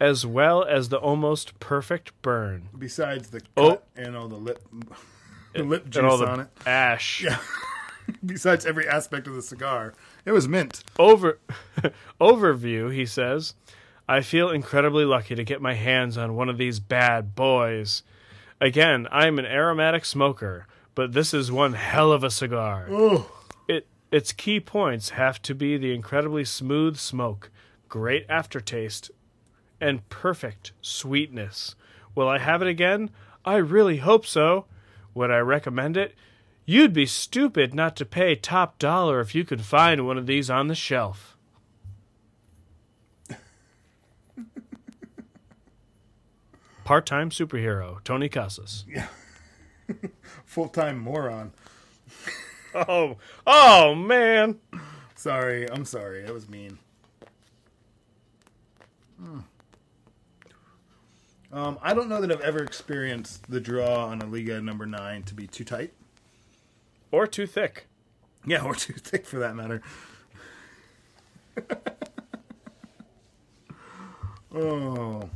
as 0.00 0.24
well 0.24 0.64
as 0.64 0.88
the 0.88 0.98
almost 0.98 1.58
perfect 1.60 2.12
burn 2.22 2.68
Besides 2.76 3.30
the 3.30 3.40
oh. 3.56 3.70
cut 3.70 3.84
Oh. 3.96 4.00
and 4.00 4.16
all 4.16 4.28
the 4.28 4.36
lip 4.36 4.62
the 5.54 5.62
lip 5.64 5.84
juice 5.88 5.96
and 5.96 6.06
all 6.06 6.18
the 6.18 6.28
on 6.28 6.40
it. 6.40 6.48
ash. 6.66 7.22
Yeah. 7.22 7.38
Besides 8.24 8.66
every 8.66 8.88
aspect 8.88 9.26
of 9.26 9.34
the 9.34 9.42
cigar. 9.42 9.94
It 10.24 10.32
was 10.32 10.48
mint. 10.48 10.82
Over 10.98 11.38
overview, 12.20 12.92
he 12.92 13.06
says, 13.06 13.54
I 14.08 14.20
feel 14.22 14.50
incredibly 14.50 15.04
lucky 15.04 15.34
to 15.36 15.44
get 15.44 15.60
my 15.62 15.74
hands 15.74 16.16
on 16.18 16.34
one 16.34 16.48
of 16.48 16.58
these 16.58 16.80
bad 16.80 17.34
boys. 17.36 18.02
Again, 18.60 19.06
I'm 19.10 19.38
an 19.38 19.46
aromatic 19.46 20.04
smoker, 20.04 20.66
but 20.94 21.12
this 21.12 21.32
is 21.32 21.50
one 21.50 21.72
hell 21.74 22.12
of 22.12 22.22
a 22.24 22.30
cigar. 22.30 22.86
Oh. 22.90 23.30
It 23.68 23.86
its 24.10 24.32
key 24.32 24.60
points 24.60 25.10
have 25.10 25.40
to 25.42 25.54
be 25.54 25.76
the 25.76 25.94
incredibly 25.94 26.44
smooth 26.44 26.96
smoke, 26.96 27.50
great 27.88 28.26
aftertaste, 28.28 29.10
and 29.80 30.08
perfect 30.08 30.72
sweetness. 30.80 31.74
Will 32.14 32.28
I 32.28 32.38
have 32.38 32.62
it 32.62 32.68
again? 32.68 33.10
I 33.44 33.56
really 33.56 33.96
hope 33.98 34.26
so. 34.26 34.66
Would 35.14 35.30
I 35.30 35.38
recommend 35.38 35.96
it? 35.96 36.14
You'd 36.64 36.92
be 36.92 37.06
stupid 37.06 37.74
not 37.74 37.96
to 37.96 38.04
pay 38.04 38.36
top 38.36 38.78
dollar 38.78 39.20
if 39.20 39.34
you 39.34 39.44
could 39.44 39.62
find 39.62 40.06
one 40.06 40.16
of 40.16 40.26
these 40.26 40.48
on 40.48 40.68
the 40.68 40.76
shelf. 40.76 41.36
Part 46.84 47.04
time 47.06 47.30
superhero, 47.30 48.04
Tony 48.04 48.28
Casas. 48.28 48.84
Full 50.44 50.68
time 50.68 50.98
moron. 50.98 51.52
Oh, 52.74 53.16
oh 53.46 53.94
man. 53.94 54.58
Sorry, 55.14 55.70
I'm 55.70 55.84
sorry. 55.84 56.22
That 56.22 56.32
was 56.32 56.48
mean. 56.48 56.78
Hmm. 59.18 59.40
Um, 61.52 61.78
I 61.82 61.92
don't 61.92 62.08
know 62.08 62.20
that 62.20 62.32
I've 62.32 62.40
ever 62.40 62.62
experienced 62.62 63.48
the 63.50 63.60
draw 63.60 64.06
on 64.06 64.22
a 64.22 64.26
Liga 64.26 64.60
number 64.62 64.86
nine 64.86 65.22
to 65.24 65.34
be 65.34 65.46
too 65.46 65.64
tight. 65.64 65.92
Or 67.10 67.26
too 67.26 67.46
thick. 67.46 67.88
Yeah, 68.46 68.64
or 68.64 68.74
too 68.74 68.94
thick 68.94 69.26
for 69.26 69.38
that 69.40 69.54
matter. 69.54 69.82
oh, 74.54 75.28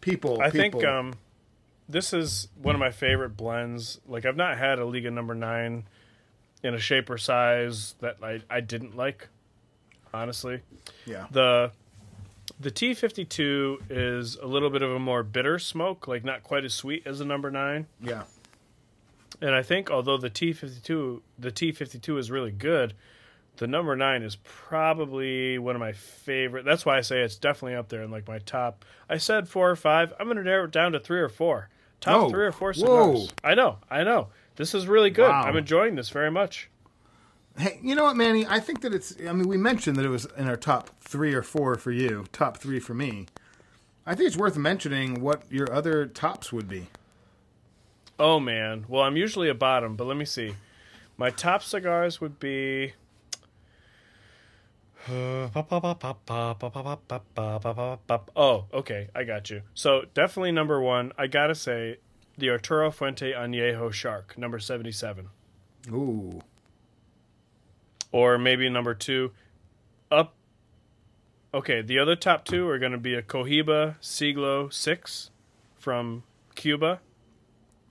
people. 0.00 0.40
I 0.40 0.50
people. 0.50 0.80
think 0.80 0.84
um, 0.84 1.14
this 1.88 2.12
is 2.12 2.48
one 2.60 2.74
of 2.74 2.78
my 2.80 2.90
favorite 2.90 3.36
blends. 3.36 4.00
Like 4.06 4.24
I've 4.26 4.36
not 4.36 4.58
had 4.58 4.78
a 4.78 4.84
Liga 4.84 5.10
number 5.10 5.34
nine 5.34 5.84
in 6.62 6.74
a 6.74 6.78
shape 6.78 7.08
or 7.08 7.18
size 7.18 7.94
that 8.00 8.16
I, 8.22 8.40
I 8.50 8.60
didn't 8.60 8.96
like. 8.96 9.28
Honestly, 10.12 10.60
yeah, 11.06 11.26
the 11.30 11.70
the 12.58 12.70
T 12.70 12.94
fifty 12.94 13.24
two 13.24 13.78
is 13.90 14.36
a 14.36 14.46
little 14.46 14.70
bit 14.70 14.82
of 14.82 14.90
a 14.90 14.98
more 14.98 15.22
bitter 15.22 15.58
smoke, 15.58 16.08
like 16.08 16.24
not 16.24 16.42
quite 16.42 16.64
as 16.64 16.72
sweet 16.74 17.02
as 17.06 17.18
the 17.18 17.24
number 17.26 17.50
nine. 17.50 17.86
yeah, 18.02 18.22
And 19.42 19.54
I 19.54 19.62
think 19.62 19.90
although 19.90 20.16
the 20.16 20.30
T 20.30 20.52
fifty 20.54 20.80
two 20.80 21.22
the 21.38 21.50
T 21.50 21.72
fifty 21.72 21.98
two 21.98 22.16
is 22.16 22.30
really 22.30 22.50
good, 22.50 22.94
the 23.58 23.66
number 23.66 23.94
nine 23.96 24.22
is 24.22 24.36
probably 24.44 25.58
one 25.58 25.76
of 25.76 25.80
my 25.80 25.92
favorite. 25.92 26.64
That's 26.64 26.86
why 26.86 26.96
I 26.96 27.02
say 27.02 27.20
it's 27.20 27.36
definitely 27.36 27.74
up 27.76 27.88
there 27.90 28.02
in 28.02 28.10
like 28.10 28.26
my 28.26 28.38
top. 28.38 28.84
I 29.10 29.18
said 29.18 29.46
four 29.48 29.70
or 29.70 29.76
five. 29.76 30.14
I'm 30.18 30.26
gonna 30.26 30.42
narrow 30.42 30.64
it 30.64 30.70
down 30.70 30.92
to 30.92 31.00
three 31.00 31.20
or 31.20 31.28
four. 31.28 31.68
Top 32.00 32.30
three 32.30 32.46
or 32.46 32.52
four 32.52 32.72
whoa. 32.72 33.16
cigars. 33.16 33.32
I 33.42 33.54
know, 33.54 33.78
I 33.90 34.04
know. 34.04 34.28
This 34.56 34.74
is 34.74 34.86
really 34.86 35.10
good. 35.10 35.28
Wow. 35.28 35.42
I'm 35.42 35.56
enjoying 35.56 35.94
this 35.94 36.10
very 36.10 36.30
much. 36.30 36.68
Hey, 37.56 37.78
you 37.82 37.94
know 37.94 38.04
what, 38.04 38.16
Manny? 38.16 38.46
I 38.46 38.60
think 38.60 38.82
that 38.82 38.94
it's. 38.94 39.14
I 39.20 39.32
mean, 39.32 39.48
we 39.48 39.56
mentioned 39.56 39.96
that 39.96 40.04
it 40.04 40.10
was 40.10 40.26
in 40.36 40.48
our 40.48 40.56
top 40.56 40.90
three 41.00 41.34
or 41.34 41.42
four 41.42 41.74
for 41.74 41.90
you, 41.90 42.26
top 42.32 42.58
three 42.58 42.78
for 42.78 42.94
me. 42.94 43.26
I 44.06 44.14
think 44.14 44.28
it's 44.28 44.36
worth 44.36 44.56
mentioning 44.56 45.20
what 45.20 45.42
your 45.50 45.72
other 45.72 46.06
tops 46.06 46.52
would 46.52 46.68
be. 46.68 46.86
Oh 48.18 48.40
man. 48.40 48.84
Well, 48.88 49.02
I'm 49.02 49.16
usually 49.16 49.48
a 49.48 49.54
bottom, 49.54 49.96
but 49.96 50.06
let 50.06 50.16
me 50.16 50.24
see. 50.24 50.54
My 51.16 51.30
top 51.30 51.62
cigars 51.62 52.20
would 52.20 52.38
be. 52.38 52.94
Oh, 58.36 58.66
okay, 58.72 59.08
I 59.14 59.24
got 59.24 59.50
you. 59.50 59.62
So 59.74 60.02
definitely 60.14 60.52
number 60.52 60.80
one. 60.80 61.12
I 61.18 61.26
gotta 61.26 61.54
say, 61.54 61.96
the 62.36 62.50
Arturo 62.50 62.90
Fuente 62.90 63.32
Añejo 63.32 63.92
Shark, 63.92 64.36
number 64.38 64.58
seventy-seven, 64.58 65.28
Ooh, 65.90 66.40
or 68.12 68.38
maybe 68.38 68.68
number 68.68 68.94
two. 68.94 69.32
Up. 70.10 70.34
Okay, 71.52 71.80
the 71.82 71.98
other 71.98 72.14
top 72.16 72.44
two 72.44 72.68
are 72.68 72.78
gonna 72.78 72.98
be 72.98 73.14
a 73.14 73.22
Cohiba 73.22 73.96
Siglo 74.00 74.68
Six 74.68 75.30
from 75.78 76.22
Cuba, 76.54 77.00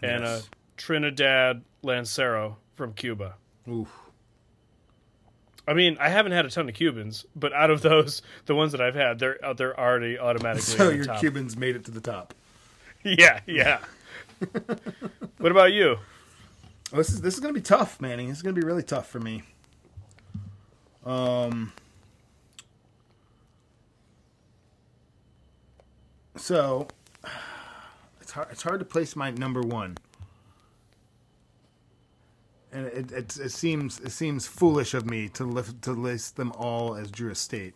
and 0.03 0.23
Yes. 0.23 0.45
a 0.47 0.49
Trinidad 0.77 1.63
Lancero 1.81 2.57
from 2.75 2.93
Cuba. 2.93 3.35
ooh. 3.67 3.87
I 5.67 5.73
mean, 5.73 5.97
I 5.99 6.07
haven't 6.09 6.31
had 6.31 6.45
a 6.45 6.49
ton 6.49 6.69
of 6.69 6.75
Cubans, 6.75 7.25
but 7.35 7.51
out 7.51 7.69
of 7.69 7.81
those, 7.81 8.21
the 8.45 8.55
ones 8.55 8.71
that 8.71 8.79
I've 8.79 8.95
had, 8.95 9.19
they're 9.19 9.43
uh, 9.43 9.53
they're 9.53 9.77
already 9.77 10.17
automatically. 10.17 10.61
So 10.61 10.89
your 10.89 11.05
top. 11.05 11.19
Cubans 11.19 11.57
made 11.57 11.75
it 11.75 11.85
to 11.85 11.91
the 11.91 12.01
top. 12.01 12.33
Yeah, 13.03 13.39
yeah. 13.45 13.79
what 15.37 15.51
about 15.51 15.71
you? 15.71 15.97
Oh, 16.91 16.97
this 16.97 17.09
is 17.09 17.21
this 17.21 17.35
is 17.35 17.39
gonna 17.39 17.53
be 17.53 17.61
tough, 17.61 18.01
Manny. 18.01 18.25
This 18.25 18.37
is 18.37 18.43
gonna 18.43 18.53
be 18.53 18.65
really 18.65 18.83
tough 18.83 19.07
for 19.07 19.19
me. 19.19 19.43
Um. 21.05 21.71
So, 26.35 26.87
it's 28.19 28.31
hard. 28.31 28.47
It's 28.51 28.63
hard 28.63 28.79
to 28.79 28.85
place 28.85 29.15
my 29.15 29.31
number 29.31 29.61
one, 29.61 29.97
and 32.71 32.87
it 32.87 33.11
it, 33.11 33.37
it 33.37 33.51
seems 33.51 33.99
it 33.99 34.11
seems 34.11 34.47
foolish 34.47 34.93
of 34.93 35.09
me 35.09 35.29
to 35.29 35.43
lift, 35.45 35.81
to 35.83 35.91
list 35.91 36.35
them 36.35 36.51
all 36.53 36.95
as 36.95 37.09
Drew 37.11 37.31
Estate. 37.31 37.73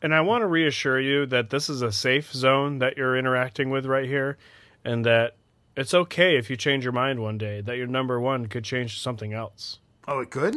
And 0.00 0.14
I 0.14 0.20
want 0.20 0.42
to 0.42 0.46
reassure 0.46 0.98
you 1.00 1.26
that 1.26 1.50
this 1.50 1.68
is 1.70 1.80
a 1.80 1.92
safe 1.92 2.32
zone 2.32 2.78
that 2.80 2.96
you're 2.96 3.16
interacting 3.16 3.70
with 3.70 3.86
right 3.86 4.06
here, 4.08 4.36
and 4.84 5.04
that 5.06 5.36
it's 5.76 5.94
okay 5.94 6.36
if 6.36 6.50
you 6.50 6.56
change 6.56 6.82
your 6.84 6.92
mind 6.92 7.20
one 7.20 7.38
day. 7.38 7.60
That 7.60 7.76
your 7.76 7.86
number 7.86 8.18
one 8.20 8.46
could 8.46 8.64
change 8.64 8.94
to 8.94 9.00
something 9.00 9.32
else. 9.32 9.78
Oh, 10.08 10.18
it 10.18 10.30
could. 10.30 10.56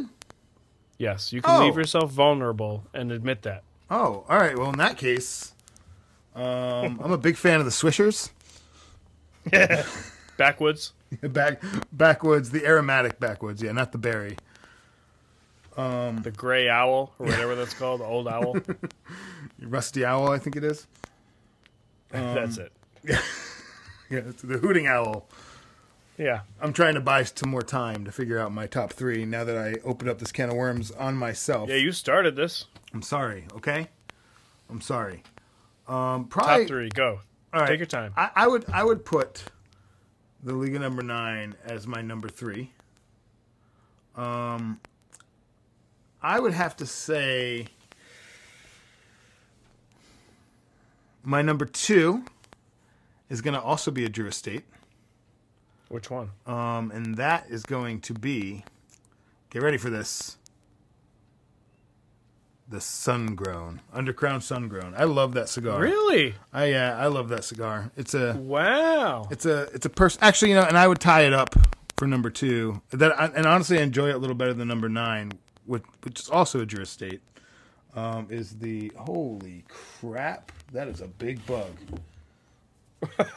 Yes, 0.97 1.31
you 1.31 1.41
can 1.41 1.61
Oh. 1.61 1.65
leave 1.65 1.75
yourself 1.75 2.09
vulnerable 2.11 2.85
and 2.93 3.11
admit 3.11 3.43
that. 3.43 3.63
Oh, 3.91 4.25
all 4.27 4.37
right. 4.37 4.57
Well, 4.57 4.69
in 4.71 4.77
that 4.79 4.97
case, 4.97 5.53
um, 6.35 6.99
I'm 7.03 7.11
a 7.11 7.17
big 7.17 7.37
fan 7.37 7.59
of 7.59 7.65
the 7.65 7.71
Swishers. 7.71 8.31
Backwoods. 10.37 10.93
Back 11.21 11.61
backwoods, 11.91 12.51
the 12.51 12.65
aromatic 12.65 13.19
backwoods, 13.19 13.61
yeah, 13.61 13.71
not 13.71 13.91
the 13.91 13.97
berry. 13.97 14.37
Um, 15.77 16.21
The 16.21 16.31
gray 16.31 16.69
owl, 16.69 17.13
or 17.19 17.25
whatever 17.25 17.55
that's 17.55 17.73
called, 17.73 17.99
the 18.01 18.05
old 18.05 18.27
owl. 18.27 18.55
Rusty 19.61 20.05
owl, 20.05 20.31
I 20.31 20.37
think 20.39 20.55
it 20.55 20.63
is. 20.63 20.87
that's 22.11 22.57
it. 22.57 22.71
Yeah, 23.03 23.17
it's 24.09 24.41
the 24.41 24.57
hooting 24.57 24.87
owl. 24.87 25.27
Yeah. 26.17 26.41
I'm 26.61 26.71
trying 26.71 26.93
to 26.93 27.01
buy 27.01 27.23
some 27.23 27.49
more 27.49 27.61
time 27.61 28.05
to 28.05 28.11
figure 28.11 28.39
out 28.39 28.53
my 28.53 28.67
top 28.67 28.93
three 28.93 29.25
now 29.25 29.43
that 29.43 29.57
I 29.57 29.75
opened 29.83 30.09
up 30.09 30.19
this 30.19 30.31
can 30.31 30.49
of 30.49 30.55
worms 30.55 30.91
on 30.91 31.15
myself. 31.17 31.67
Yeah, 31.69 31.75
you 31.75 31.91
started 31.91 32.35
this. 32.37 32.65
I'm 32.93 33.01
sorry, 33.01 33.45
okay? 33.57 33.89
I'm 34.69 34.79
sorry. 34.79 35.23
Um, 35.89 36.25
probably, 36.25 36.63
Top 36.63 36.67
three, 36.69 36.89
go. 36.89 37.19
all 37.53 37.59
right. 37.61 37.67
Take 37.67 37.79
your 37.79 37.85
time. 37.85 38.13
I, 38.15 38.29
I 38.35 38.47
would 38.47 38.65
I 38.71 38.83
would 38.83 39.03
put 39.05 39.43
the 40.45 40.53
Liga 40.53 40.77
number 40.77 41.01
nine 41.01 41.55
as 41.65 41.87
my 41.87 42.01
number 42.03 42.29
three. 42.29 42.71
Um, 44.15 44.79
I 46.21 46.39
would 46.39 46.53
have 46.53 46.77
to 46.77 46.85
say 46.85 47.65
my 51.23 51.41
number 51.41 51.65
two 51.65 52.23
is 53.27 53.41
going 53.41 53.55
to 53.55 53.61
also 53.61 53.89
be 53.89 54.05
a 54.05 54.09
Drew 54.09 54.27
Estate, 54.27 54.63
Which 55.89 56.11
one? 56.11 56.29
um, 56.45 56.91
and 56.91 57.15
that 57.17 57.47
is 57.49 57.63
going 57.63 57.99
to 58.01 58.13
be. 58.13 58.63
Get 59.49 59.63
ready 59.63 59.77
for 59.77 59.89
this. 59.89 60.37
The 62.67 62.81
Sun 62.81 63.35
Grown, 63.35 63.81
Undercrown 63.95 64.41
Sun 64.41 64.69
Grown. 64.69 64.95
I 64.97 65.03
love 65.03 65.33
that 65.35 65.49
cigar. 65.49 65.79
Really? 65.79 66.33
I 66.51 66.65
yeah, 66.65 66.97
I 66.97 67.07
love 67.07 67.29
that 67.29 67.43
cigar. 67.43 67.91
It's 67.95 68.13
a 68.15 68.33
Wow. 68.33 69.27
it's 69.29 69.45
a 69.45 69.63
it's 69.73 69.85
a 69.85 69.89
person. 69.89 70.19
Actually, 70.23 70.49
you 70.49 70.55
know, 70.55 70.63
and 70.63 70.77
I 70.77 70.87
would 70.87 70.99
tie 70.99 71.21
it 71.21 71.33
up 71.33 71.53
for 71.97 72.07
number 72.07 72.31
two. 72.31 72.81
That 72.89 73.19
I, 73.19 73.25
and 73.27 73.45
honestly, 73.45 73.77
I 73.77 73.81
enjoy 73.83 74.09
it 74.09 74.15
a 74.15 74.17
little 74.17 74.35
better 74.35 74.53
than 74.53 74.67
number 74.67 74.89
nine, 74.89 75.33
which 75.65 75.83
which 76.03 76.19
is 76.21 76.29
also 76.29 76.59
a 76.61 76.65
Drew 76.65 76.81
Estate. 76.81 77.21
Um, 77.95 78.27
is 78.31 78.57
the 78.57 78.91
holy 78.97 79.63
crap? 80.01 80.51
That 80.73 80.87
is 80.87 81.01
a 81.01 81.07
big 81.07 81.45
bug. 81.45 81.71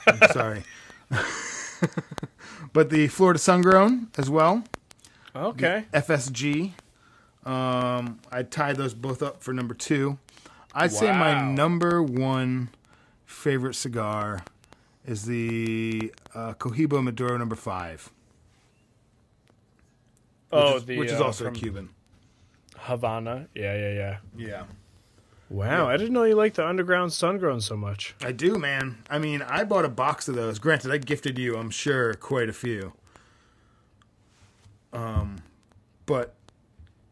I'm 0.07 0.22
sorry, 0.33 0.62
but 2.72 2.91
the 2.91 3.09
Florida 3.09 3.39
Sungrown 3.39 4.09
as 4.18 4.31
well. 4.31 4.64
Okay. 5.37 5.85
FSG. 5.93 6.72
Um, 7.49 8.20
I 8.30 8.42
tied 8.42 8.76
those 8.76 8.92
both 8.92 9.22
up 9.22 9.42
for 9.42 9.55
number 9.55 9.74
two. 9.74 10.18
I'd 10.74 10.92
say 10.92 11.11
my 11.11 11.51
number 11.51 12.03
one 12.03 12.68
favorite 13.24 13.74
cigar 13.74 14.44
is 15.07 15.24
the 15.24 16.12
uh, 16.34 16.53
Cohiba 16.55 17.03
Maduro 17.03 17.38
number 17.38 17.57
five. 17.57 18.11
Which 20.51 20.61
oh, 20.62 20.76
is, 20.76 20.84
the 20.84 20.99
which 20.99 21.11
is 21.11 21.20
uh, 21.20 21.24
also 21.24 21.51
Cuban. 21.51 21.88
Havana. 22.76 23.49
Yeah, 23.55 23.74
yeah, 23.74 23.92
yeah. 23.92 24.16
Yeah, 24.36 24.64
Wow, 25.51 25.88
I 25.88 25.96
didn't 25.96 26.12
know 26.12 26.24
you 26.24 26.34
liked 26.34 26.57
the 26.57 26.62
Undercrown 26.62 27.11
sun 27.11 27.38
grown 27.38 27.62
so 27.62 27.74
much. 27.74 28.14
I 28.20 28.32
do, 28.32 28.59
man. 28.59 28.99
I 29.09 29.18
mean, 29.18 29.40
I 29.40 29.64
bought 29.64 29.86
a 29.86 29.88
box 29.88 30.28
of 30.28 30.34
those. 30.34 30.59
Granted, 30.59 30.90
I 30.90 30.99
gifted 30.99 31.38
you, 31.38 31.57
I'm 31.57 31.70
sure, 31.70 32.12
quite 32.12 32.51
a 32.51 32.53
few. 32.53 32.92
Um, 34.92 35.36
but 36.05 36.34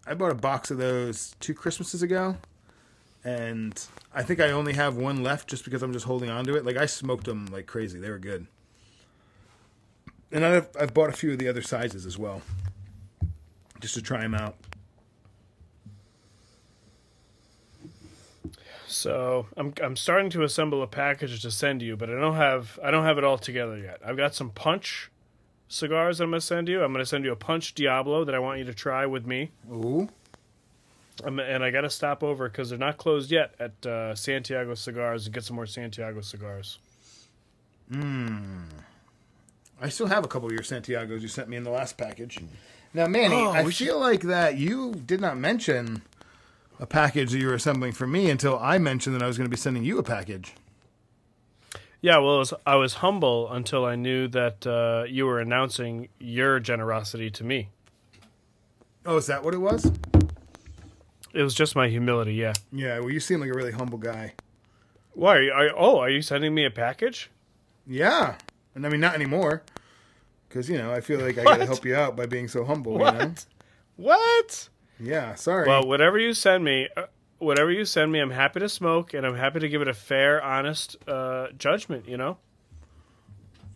I 0.07 0.14
bought 0.14 0.30
a 0.30 0.36
box 0.36 0.70
of 0.70 0.78
those 0.78 1.34
two 1.40 1.52
Christmases 1.52 2.02
ago, 2.02 2.36
and 3.24 3.84
I 4.14 4.22
think 4.22 4.40
I 4.40 4.50
only 4.50 4.74
have 4.74 4.96
one 4.96 5.22
left 5.22 5.48
just 5.48 5.64
because 5.64 5.82
I'm 5.82 5.92
just 5.92 6.04
holding 6.07 6.30
on 6.30 6.44
to 6.44 6.57
it. 6.57 6.64
Like 6.64 6.76
I 6.76 6.86
smoked 6.86 7.24
them 7.24 7.46
like 7.46 7.66
crazy; 7.66 7.98
they 7.98 8.11
were 8.11 8.18
good. 8.18 8.46
And 10.30 10.44
I've 10.44 10.68
I've 10.78 10.94
bought 10.94 11.11
a 11.11 11.12
few 11.12 11.32
of 11.32 11.38
the 11.38 11.48
other 11.48 11.62
sizes 11.62 12.07
as 12.07 12.16
well, 12.16 12.42
just 13.80 13.94
to 13.94 14.02
try 14.02 14.20
them 14.20 14.34
out. 14.34 14.57
So 18.86 19.46
I'm 19.57 19.74
I'm 19.82 19.96
starting 19.96 20.30
to 20.30 20.44
assemble 20.44 20.82
a 20.82 20.86
package 20.86 21.42
to 21.42 21.50
send 21.50 21.82
you, 21.82 21.96
but 21.96 22.09
I 22.09 22.14
don't 22.14 22.36
have 22.36 22.78
I 22.82 22.92
don't 22.92 23.04
have 23.04 23.18
it 23.18 23.24
all 23.24 23.38
together 23.38 23.76
yet. 23.76 24.00
I've 24.04 24.16
got 24.16 24.34
some 24.34 24.50
punch 24.50 25.11
cigars 25.69 26.19
that 26.19 26.25
I'm 26.25 26.31
going 26.31 26.41
to 26.41 26.47
send 26.47 26.69
you. 26.69 26.83
I'm 26.83 26.93
going 26.93 27.03
to 27.03 27.09
send 27.09 27.25
you 27.25 27.33
a 27.33 27.37
Punch 27.37 27.75
Diablo 27.75 28.25
that 28.25 28.35
I 28.35 28.39
want 28.39 28.59
you 28.59 28.64
to 28.64 28.75
try 28.75 29.07
with 29.07 29.27
me. 29.27 29.51
Ooh. 29.71 30.09
Um, 31.25 31.41
and 31.41 31.64
I 31.64 31.71
got 31.71 31.81
to 31.83 31.91
stop 31.91 32.23
over 32.23 32.49
because 32.49 32.69
they're 32.71 32.79
not 32.79 32.99
closed 32.99 33.31
yet 33.31 33.55
at 33.59 33.87
uh, 33.87 34.14
Santiago 34.14 34.75
Cigars 34.75 35.27
and 35.27 35.35
get 35.35 35.45
some 35.45 35.57
more 35.57 35.67
Santiago 35.67 36.21
cigars. 36.21 36.79
Mmm. 37.91 38.64
I 39.81 39.89
still 39.89 40.07
have 40.07 40.25
a 40.25 40.29
couple 40.29 40.49
of 40.49 40.53
your 40.53 40.62
Santiago's 40.62 41.23
you 41.23 41.29
sent 41.29 41.49
me 41.49 41.57
in 41.57 41.64
the 41.64 41.71
last 41.71 41.97
package. 41.97 42.39
Now, 42.95 43.07
Manny, 43.07 43.35
Oh, 43.35 43.51
I 43.51 43.62
we 43.62 43.73
feel 43.73 43.99
like 43.99 44.23
that 44.23 44.57
you 44.57 44.95
did 44.95 45.21
not 45.21 45.37
mention 45.37 46.03
a 46.81 46.87
package 46.87 47.33
that 47.33 47.39
you 47.39 47.47
were 47.47 47.55
assembling 47.55 47.93
for 47.93 48.07
me 48.07 48.31
until 48.31 48.59
I 48.59 48.79
mentioned 48.79 49.14
that 49.14 49.23
I 49.23 49.27
was 49.27 49.37
going 49.37 49.47
to 49.47 49.51
be 49.51 49.57
sending 49.57 49.85
you 49.85 49.99
a 49.99 50.03
package. 50.03 50.55
Yeah, 52.01 52.18
well, 52.18 52.38
was, 52.38 52.53
I 52.66 52.76
was 52.76 52.94
humble 52.94 53.51
until 53.51 53.84
I 53.84 53.97
knew 53.97 54.28
that 54.28 54.66
uh, 54.66 55.05
you 55.09 55.26
were 55.26 55.40
announcing 55.40 56.09
your 56.18 56.61
generosity 56.61 57.30
to 57.30 57.44
me. 57.44 57.70
Oh, 59.05 59.16
is 59.16 59.26
that 59.26 59.42
what 59.42 59.55
it 59.55 59.59
was? 59.59 59.90
It 61.32 61.42
was 61.42 61.55
just 61.55 61.76
my 61.76 61.88
humility, 61.88 62.34
yeah. 62.34 62.55
Yeah, 62.72 62.99
well, 62.99 63.11
you 63.11 63.20
seem 63.20 63.40
like 63.40 63.51
a 63.51 63.55
really 63.55 63.72
humble 63.72 63.99
guy. 63.99 64.34
Why? 65.14 65.36
Are 65.36 65.42
you, 65.42 65.53
are, 65.53 65.70
oh, 65.76 65.99
are 65.99 66.11
you 66.11 66.22
sending 66.22 66.55
me 66.55 66.64
a 66.64 66.70
package? 66.70 67.30
Yeah. 67.86 68.36
And 68.74 68.86
I 68.86 68.88
mean, 68.88 69.01
not 69.01 69.14
anymore. 69.14 69.62
Because, 70.49 70.68
you 70.68 70.78
know, 70.78 70.92
I 70.92 71.01
feel 71.01 71.20
like 71.20 71.38
I 71.38 71.44
got 71.44 71.59
to 71.59 71.66
help 71.66 71.84
you 71.84 71.94
out 71.97 72.16
by 72.16 72.26
being 72.26 72.49
so 72.49 72.64
humble, 72.64 72.99
What? 72.99 73.14
you 73.14 73.20
know? 73.20 73.34
What? 73.97 74.68
Yeah, 75.01 75.34
sorry. 75.34 75.66
Well, 75.66 75.86
whatever 75.86 76.18
you 76.18 76.32
send 76.34 76.64
me, 76.64 76.88
uh, 76.97 77.05
whatever 77.39 77.70
you 77.70 77.84
send 77.84 78.12
me, 78.12 78.18
I'm 78.20 78.30
happy 78.30 78.61
to 78.61 78.68
smoke, 78.68 79.14
and 79.14 79.26
I'm 79.26 79.37
happy 79.37 79.61
to 79.61 79.68
give 79.68 79.82
it 79.82 79.89
a 79.89 79.95
fair, 79.95 80.43
honest 80.43 80.97
uh, 81.09 81.49
judgment. 81.59 82.09
You 82.09 82.16
know. 82.16 82.39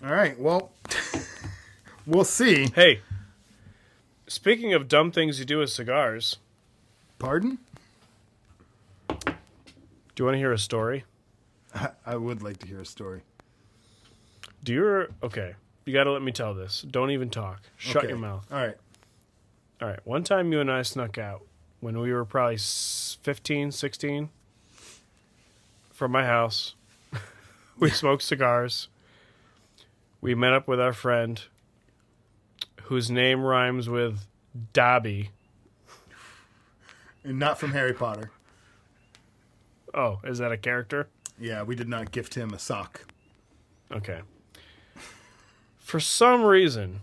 All 0.05 0.13
right, 0.13 0.39
well, 0.39 0.73
we'll 2.07 2.25
see. 2.25 2.69
Hey, 2.75 3.01
speaking 4.27 4.73
of 4.73 4.89
dumb 4.89 5.13
things 5.13 5.39
you 5.39 5.45
do 5.45 5.59
with 5.59 5.71
cigars, 5.71 6.39
Pardon? 7.19 7.59
do 9.09 9.17
you 10.19 10.25
want 10.25 10.35
to 10.35 10.39
hear 10.39 10.53
a 10.53 10.59
story? 10.59 11.05
I, 12.07 12.17
would 12.17 12.43
like 12.43 12.59
to 12.61 12.67
hear 12.67 12.81
a 12.81 12.87
story. 12.87 13.23
Do 14.65 14.73
you? 14.73 15.15
Okay, 15.23 15.55
you 15.85 15.93
got 15.93 16.05
to 16.05 16.13
let 16.13 16.23
me 16.23 16.33
tell 16.33 16.55
this. 16.55 16.83
Don't 16.83 17.11
even 17.11 17.29
talk. 17.31 17.61
Shut 17.77 17.97
Okay. 18.05 18.09
your 18.09 18.19
mouth. 18.19 18.47
All 18.51 18.59
right. 18.59 18.77
All 19.83 19.89
right. 19.89 20.01
One 20.05 20.25
time 20.25 20.53
you 20.53 20.61
and 20.61 20.71
I 20.71 20.83
snuck 20.83 21.17
out 21.19 21.43
when 21.81 21.99
we 21.99 22.13
were 22.13 22.25
probably 22.25 22.55
s- 22.55 23.19
15, 23.23 23.73
16 23.73 24.31
from 25.91 26.13
my 26.13 26.25
house. 26.25 26.75
we 27.79 27.91
smoked 27.91 28.23
cigars. 28.23 28.89
We 30.21 30.35
met 30.35 30.53
up 30.53 30.69
with 30.69 30.81
our 30.81 30.93
friend 30.93 31.43
whose 32.85 33.11
name 33.11 33.43
rhymes 33.43 33.89
with 33.89 34.27
Dobby. 34.73 35.31
And 37.23 37.39
not 37.39 37.59
from 37.59 37.73
Harry 37.73 37.93
Potter. 37.93 38.31
Oh, 39.95 40.21
is 40.25 40.39
that 40.39 40.53
a 40.53 40.57
character? 40.57 41.09
Yeah, 41.39 41.63
we 41.63 41.75
did 41.75 41.89
not 41.89 42.13
gift 42.13 42.35
him 42.35 42.53
a 42.53 42.59
sock. 42.59 43.07
Okay. 43.93 44.21
For 45.79 46.01
some 46.01 46.43
reason, 46.43 47.01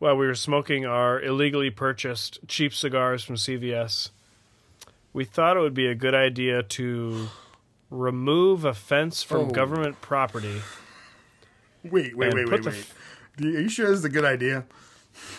while 0.00 0.16
we 0.16 0.26
were 0.26 0.34
smoking 0.34 0.84
our 0.84 1.20
illegally 1.22 1.70
purchased 1.70 2.40
cheap 2.48 2.74
cigars 2.74 3.22
from 3.22 3.36
CVS, 3.36 4.10
we 5.12 5.24
thought 5.24 5.56
it 5.56 5.60
would 5.60 5.74
be 5.74 5.86
a 5.86 5.94
good 5.94 6.14
idea 6.14 6.62
to 6.64 7.28
remove 7.90 8.64
a 8.64 8.74
fence 8.74 9.22
from 9.22 9.42
Oh. 9.42 9.50
government 9.50 10.00
property. 10.00 10.62
Wait, 11.84 12.16
wait, 12.16 12.34
wait, 12.34 12.48
wait, 12.48 12.64
wait. 12.64 12.66
f- 12.66 12.94
Are 13.40 13.44
you 13.46 13.68
sure 13.68 13.88
this 13.88 14.00
is 14.00 14.04
a 14.04 14.08
good 14.10 14.24
idea? 14.24 14.64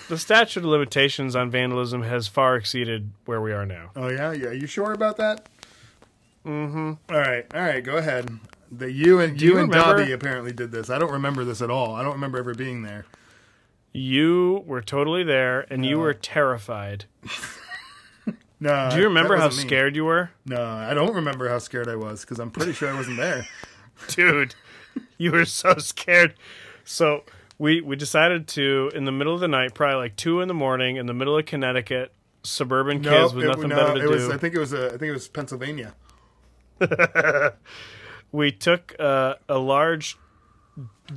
The 0.09 0.17
statute 0.17 0.59
of 0.59 0.65
limitations 0.65 1.35
on 1.35 1.49
vandalism 1.49 2.03
has 2.03 2.27
far 2.27 2.55
exceeded 2.55 3.11
where 3.25 3.39
we 3.41 3.51
are 3.53 3.65
now. 3.65 3.91
Oh 3.95 4.09
yeah, 4.09 4.31
yeah. 4.31 4.47
Are 4.47 4.53
you 4.53 4.67
sure 4.67 4.91
about 4.91 5.17
that? 5.17 5.47
Mm-hmm. 6.45 6.93
All 7.13 7.19
right, 7.19 7.45
all 7.53 7.61
right. 7.61 7.83
Go 7.83 7.97
ahead. 7.97 8.29
The 8.71 8.91
you 8.91 9.19
and 9.19 9.39
you, 9.41 9.51
you 9.53 9.57
and 9.59 9.69
remember- 9.71 9.99
Dobby 9.99 10.11
apparently 10.11 10.51
did 10.51 10.71
this. 10.71 10.89
I 10.89 10.97
don't 10.99 11.11
remember 11.11 11.43
this 11.45 11.61
at 11.61 11.69
all. 11.69 11.95
I 11.95 12.03
don't 12.03 12.13
remember 12.13 12.37
ever 12.39 12.53
being 12.53 12.81
there. 12.83 13.05
You 13.93 14.63
were 14.65 14.81
totally 14.81 15.23
there 15.23 15.61
and 15.69 15.85
you 15.85 15.99
were 15.99 16.13
terrified. 16.13 17.05
No. 18.63 18.91
Do 18.91 18.97
you 18.97 19.05
remember 19.05 19.33
that 19.33 19.39
how 19.39 19.47
wasn't 19.47 19.65
me. 19.65 19.69
scared 19.69 19.95
you 19.95 20.05
were? 20.05 20.29
No, 20.45 20.63
I 20.63 20.93
don't 20.93 21.15
remember 21.15 21.49
how 21.49 21.57
scared 21.57 21.89
I 21.89 21.95
was 21.95 22.21
because 22.21 22.37
I'm 22.37 22.51
pretty 22.51 22.73
sure 22.73 22.91
I 22.91 22.93
wasn't 22.93 23.17
there. 23.17 23.47
dude 24.07 24.55
you 25.17 25.31
were 25.31 25.45
so 25.45 25.75
scared 25.77 26.33
so 26.83 27.23
we 27.57 27.81
we 27.81 27.95
decided 27.95 28.47
to 28.47 28.91
in 28.93 29.05
the 29.05 29.11
middle 29.11 29.33
of 29.33 29.39
the 29.39 29.47
night 29.47 29.73
probably 29.73 29.97
like 29.97 30.15
two 30.15 30.41
in 30.41 30.47
the 30.47 30.53
morning 30.53 30.97
in 30.97 31.05
the 31.05 31.13
middle 31.13 31.37
of 31.37 31.45
connecticut 31.45 32.13
suburban 32.43 33.01
kids 33.01 33.33
with 33.33 33.45
it, 33.45 33.47
nothing 33.47 33.69
no, 33.69 33.75
better 33.75 33.93
to 33.93 34.03
it 34.03 34.09
was. 34.09 34.27
do 34.27 34.33
I 34.33 34.37
think 34.37 34.55
it 34.55 34.59
was. 34.59 34.73
Uh, 34.73 34.87
I 34.87 34.97
think 34.97 35.03
it 35.03 35.11
was 35.11 35.27
Pennsylvania. 35.27 35.93
we 38.31 38.51
took 38.51 38.95
uh, 38.99 39.35
a 39.47 39.59
large 39.59 40.17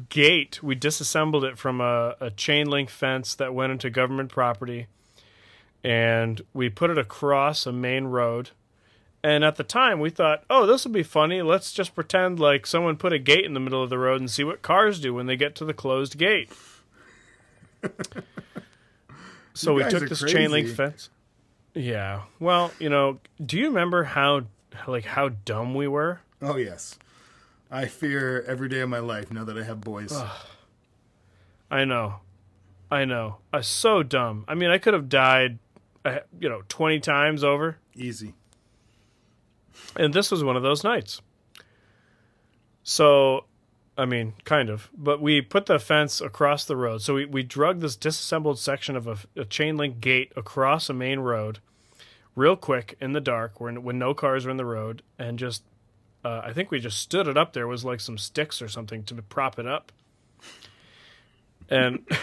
gate 0.09 0.63
we 0.63 0.75
disassembled 0.75 1.45
it 1.45 1.57
from 1.57 1.81
a, 1.81 2.17
a 2.21 2.31
chain 2.31 2.69
link 2.69 2.91
fence 2.91 3.35
that 3.37 3.55
went 3.55 3.73
into 3.73 3.91
government 3.91 4.31
property. 4.31 4.87
And 5.83 6.41
we 6.53 6.69
put 6.71 6.91
it 6.91 6.99
across 6.99 7.67
a 7.67 7.73
main 7.73 8.05
road. 8.07 8.51
And 9.23 9.45
at 9.45 9.57
the 9.57 9.65
time 9.65 10.01
we 10.01 10.11
thought 10.11 10.45
oh 10.51 10.67
this 10.67 10.85
will 10.85 10.93
be 10.93 11.03
funny. 11.03 11.43
Let's 11.43 11.73
just 11.73 11.95
pretend 11.95 12.41
like 12.41 12.67
someone 12.67 12.97
put 12.97 13.13
a 13.13 13.19
gate 13.19 13.45
in 13.45 13.55
the 13.55 13.61
middle 13.61 13.83
of 13.83 13.91
the 13.91 13.99
road 13.99 14.21
and 14.21 14.31
see 14.31 14.45
what 14.45 14.63
cars 14.63 15.01
do 15.01 15.15
when 15.15 15.27
they 15.27 15.37
get 15.37 15.55
to 15.57 15.65
the 15.65 15.75
closed 15.75 16.19
gate. 16.19 16.51
So 19.57 19.79
You 19.79 19.85
we 19.85 19.91
took 19.91 20.09
this 20.09 20.21
chain 20.25 20.51
link 20.51 20.69
fence. 20.69 21.11
Yeah. 21.75 22.23
Well 22.41 22.73
you 22.81 22.89
know 22.89 23.21
do 23.45 23.57
you 23.57 23.69
remember 23.69 24.03
how 24.03 24.43
like 24.89 25.05
how 25.05 25.29
dumb 25.29 25.75
we 25.75 25.87
were? 25.87 26.21
Oh 26.43 26.57
yes, 26.57 26.99
I 27.75 27.87
fear 27.87 28.45
every 28.47 28.69
day 28.69 28.79
of 28.81 28.89
my 28.89 29.01
life 29.01 29.33
now 29.33 29.43
that 29.43 29.59
I 29.59 29.65
have 29.65 29.81
boys. 29.81 30.17
I 31.73 31.85
know. 31.85 32.21
I 32.89 33.05
know. 33.05 33.39
I 33.53 33.57
was 33.57 33.67
so 33.67 34.05
dumb. 34.05 34.45
I 34.47 34.55
mean, 34.55 34.71
I 34.71 34.79
could 34.79 34.95
have 34.95 35.09
died, 35.09 35.59
uh, 36.05 36.19
you 36.39 36.49
know, 36.49 36.63
20 36.69 37.01
times 37.01 37.43
over. 37.43 37.79
Easy. 37.97 38.35
And 39.97 40.15
this 40.15 40.31
was 40.31 40.45
one 40.45 40.55
of 40.55 40.63
those 40.63 40.85
nights. 40.85 41.21
So, 42.85 43.47
I 43.99 44.05
mean, 44.05 44.35
kind 44.45 44.71
of. 44.71 44.89
But 44.97 45.21
we 45.21 45.41
put 45.41 45.67
the 45.67 45.81
fence 45.81 46.21
across 46.21 46.65
the 46.65 46.77
road. 46.77 47.03
So 47.03 47.15
we, 47.15 47.25
we 47.25 47.43
drug 47.43 47.81
this 47.81 47.97
disassembled 47.97 48.61
section 48.61 48.95
of 48.95 49.09
a, 49.09 49.17
a 49.35 49.45
chain 49.45 49.77
link 49.77 49.99
gate 50.01 50.33
across 50.37 50.89
a 50.89 50.95
main 50.95 51.19
road 51.19 51.59
real 52.37 52.55
quick 52.55 52.97
in 53.01 53.15
the 53.15 53.21
dark 53.21 53.61
when, 53.61 53.83
when 53.83 53.99
no 53.99 54.15
cars 54.15 54.45
were 54.45 54.53
in 54.53 54.59
the 54.59 54.65
road 54.65 55.03
and 55.19 55.41
just, 55.41 55.65
uh, 56.25 56.43
I 56.45 56.53
think 56.53 56.71
we 56.71 56.81
just 56.81 56.99
stood 56.99 57.29
it 57.29 57.37
up 57.37 57.53
there. 57.53 57.67
Was 57.67 57.85
like 57.85 58.01
some 58.01 58.19
sticks 58.19 58.61
or 58.63 58.69
something 58.69 59.03
to 59.05 59.15
prop 59.23 59.59
it 59.59 59.67
up. 59.67 59.93
And 61.71 62.07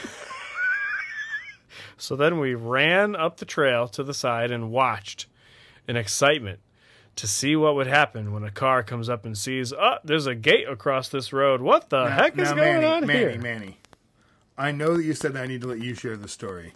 so 1.97 2.16
then 2.16 2.39
we 2.39 2.56
ran 2.56 3.16
up 3.16 3.38
the 3.38 3.45
trail 3.45 3.88
to 3.89 4.04
the 4.04 4.14
side 4.14 4.52
and 4.52 4.72
watched 4.72 5.28
in 5.88 5.95
excitement 5.95 6.60
to 7.18 7.28
see 7.28 7.56
what 7.56 7.76
would 7.76 7.88
happen 7.88 8.34
when 8.34 8.43
a 8.43 8.52
car 8.52 8.84
comes 8.84 9.10
up 9.10 9.26
and 9.26 9.38
sees, 9.38 9.74
oh, 9.74 9.97
there's 10.04 10.28
a 10.28 10.36
gate 10.36 10.68
across 10.68 11.10
this 11.10 11.34
road. 11.34 11.62
What 11.62 11.89
the 11.89 12.06
Now- 12.06 12.12
heck 12.16 12.38
is 12.38 12.49
going 12.49 12.82
Manny, 12.82 12.86
on 12.86 13.06
Manny, 13.08 13.20
here? 13.20 13.38
Manny, 13.41 13.78
I 14.58 14.72
know 14.72 14.95
that 14.95 15.04
you 15.04 15.14
said 15.14 15.34
that 15.34 15.43
I 15.43 15.47
need 15.47 15.62
to 15.62 15.68
let 15.68 15.80
you 15.80 15.93
share 15.93 16.16
the 16.16 16.30
story, 16.30 16.74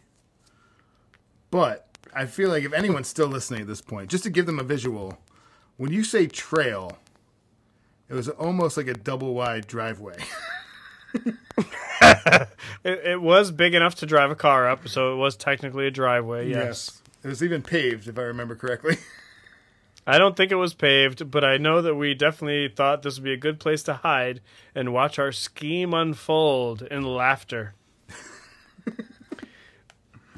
but 1.52 1.88
I 2.14 2.26
feel 2.26 2.50
like 2.50 2.64
if 2.64 2.74
anyone's 2.74 3.08
still 3.08 3.28
listening 3.28 3.62
at 3.62 3.68
this 3.68 3.82
point, 3.82 4.10
just 4.10 4.24
to 4.26 4.30
give 4.30 4.46
them 4.46 4.60
a 4.60 4.64
visual, 4.64 5.18
when 5.78 5.92
you 5.92 6.04
say 6.04 6.28
trail, 6.28 6.98
it 8.10 8.14
was 8.14 8.30
almost 8.30 8.78
like 8.78 8.88
a 8.88 8.94
double 8.94 9.34
wide 9.34 9.68
driveway. 9.68 10.18
It, 12.86 13.02
it 13.04 13.22
was 13.22 13.52
big 13.52 13.74
enough 13.74 13.96
to 13.96 14.06
drive 14.06 14.30
a 14.30 14.36
car 14.36 14.70
up, 14.70 14.88
so 14.88 15.14
it 15.14 15.16
was 15.16 15.36
technically 15.36 15.88
a 15.88 15.92
driveway. 15.92 16.50
Yes. 16.50 17.02
It 17.24 17.28
was 17.28 17.42
even 17.42 17.64
paved, 17.64 18.08
if 18.08 18.20
I 18.20 18.22
remember 18.22 18.56
correctly. 18.56 18.98
I 20.08 20.20
don't 20.20 20.38
think 20.38 20.52
it 20.52 20.56
was 20.56 20.76
paved, 20.76 21.32
but 21.32 21.44
I 21.44 21.58
know 21.58 21.82
that 21.82 21.96
we 21.96 22.14
definitely 22.14 22.68
thought 22.68 23.02
this 23.02 23.18
would 23.18 23.24
be 23.24 23.34
a 23.34 23.38
good 23.38 23.60
place 23.60 23.82
to 23.84 23.96
hide 23.96 24.42
and 24.76 24.94
watch 24.94 25.18
our 25.18 25.32
scheme 25.32 25.96
unfold 25.96 26.84
in 26.84 27.02
laughter. 27.02 27.74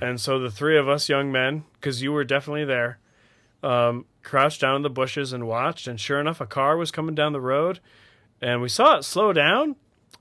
and 0.02 0.22
so 0.22 0.40
the 0.40 0.50
three 0.50 0.78
of 0.78 0.88
us 0.88 1.10
young 1.10 1.30
men, 1.30 1.66
because 1.74 2.02
you 2.02 2.14
were 2.14 2.24
definitely 2.24 2.64
there, 2.64 2.98
um, 3.64 4.06
crouched 4.24 4.62
down 4.62 4.76
in 4.76 4.82
the 4.82 4.90
bushes 4.90 5.34
and 5.34 5.48
watched. 5.48 5.88
And 5.88 6.00
sure 6.00 6.20
enough, 6.20 6.40
a 6.42 6.46
car 6.46 6.78
was 6.78 6.92
coming 6.92 7.16
down 7.16 7.34
the 7.34 7.42
road, 7.42 7.80
and 8.42 8.62
we 8.62 8.70
saw 8.70 8.98
it 8.98 9.04
slow 9.04 9.34
down. 9.34 9.76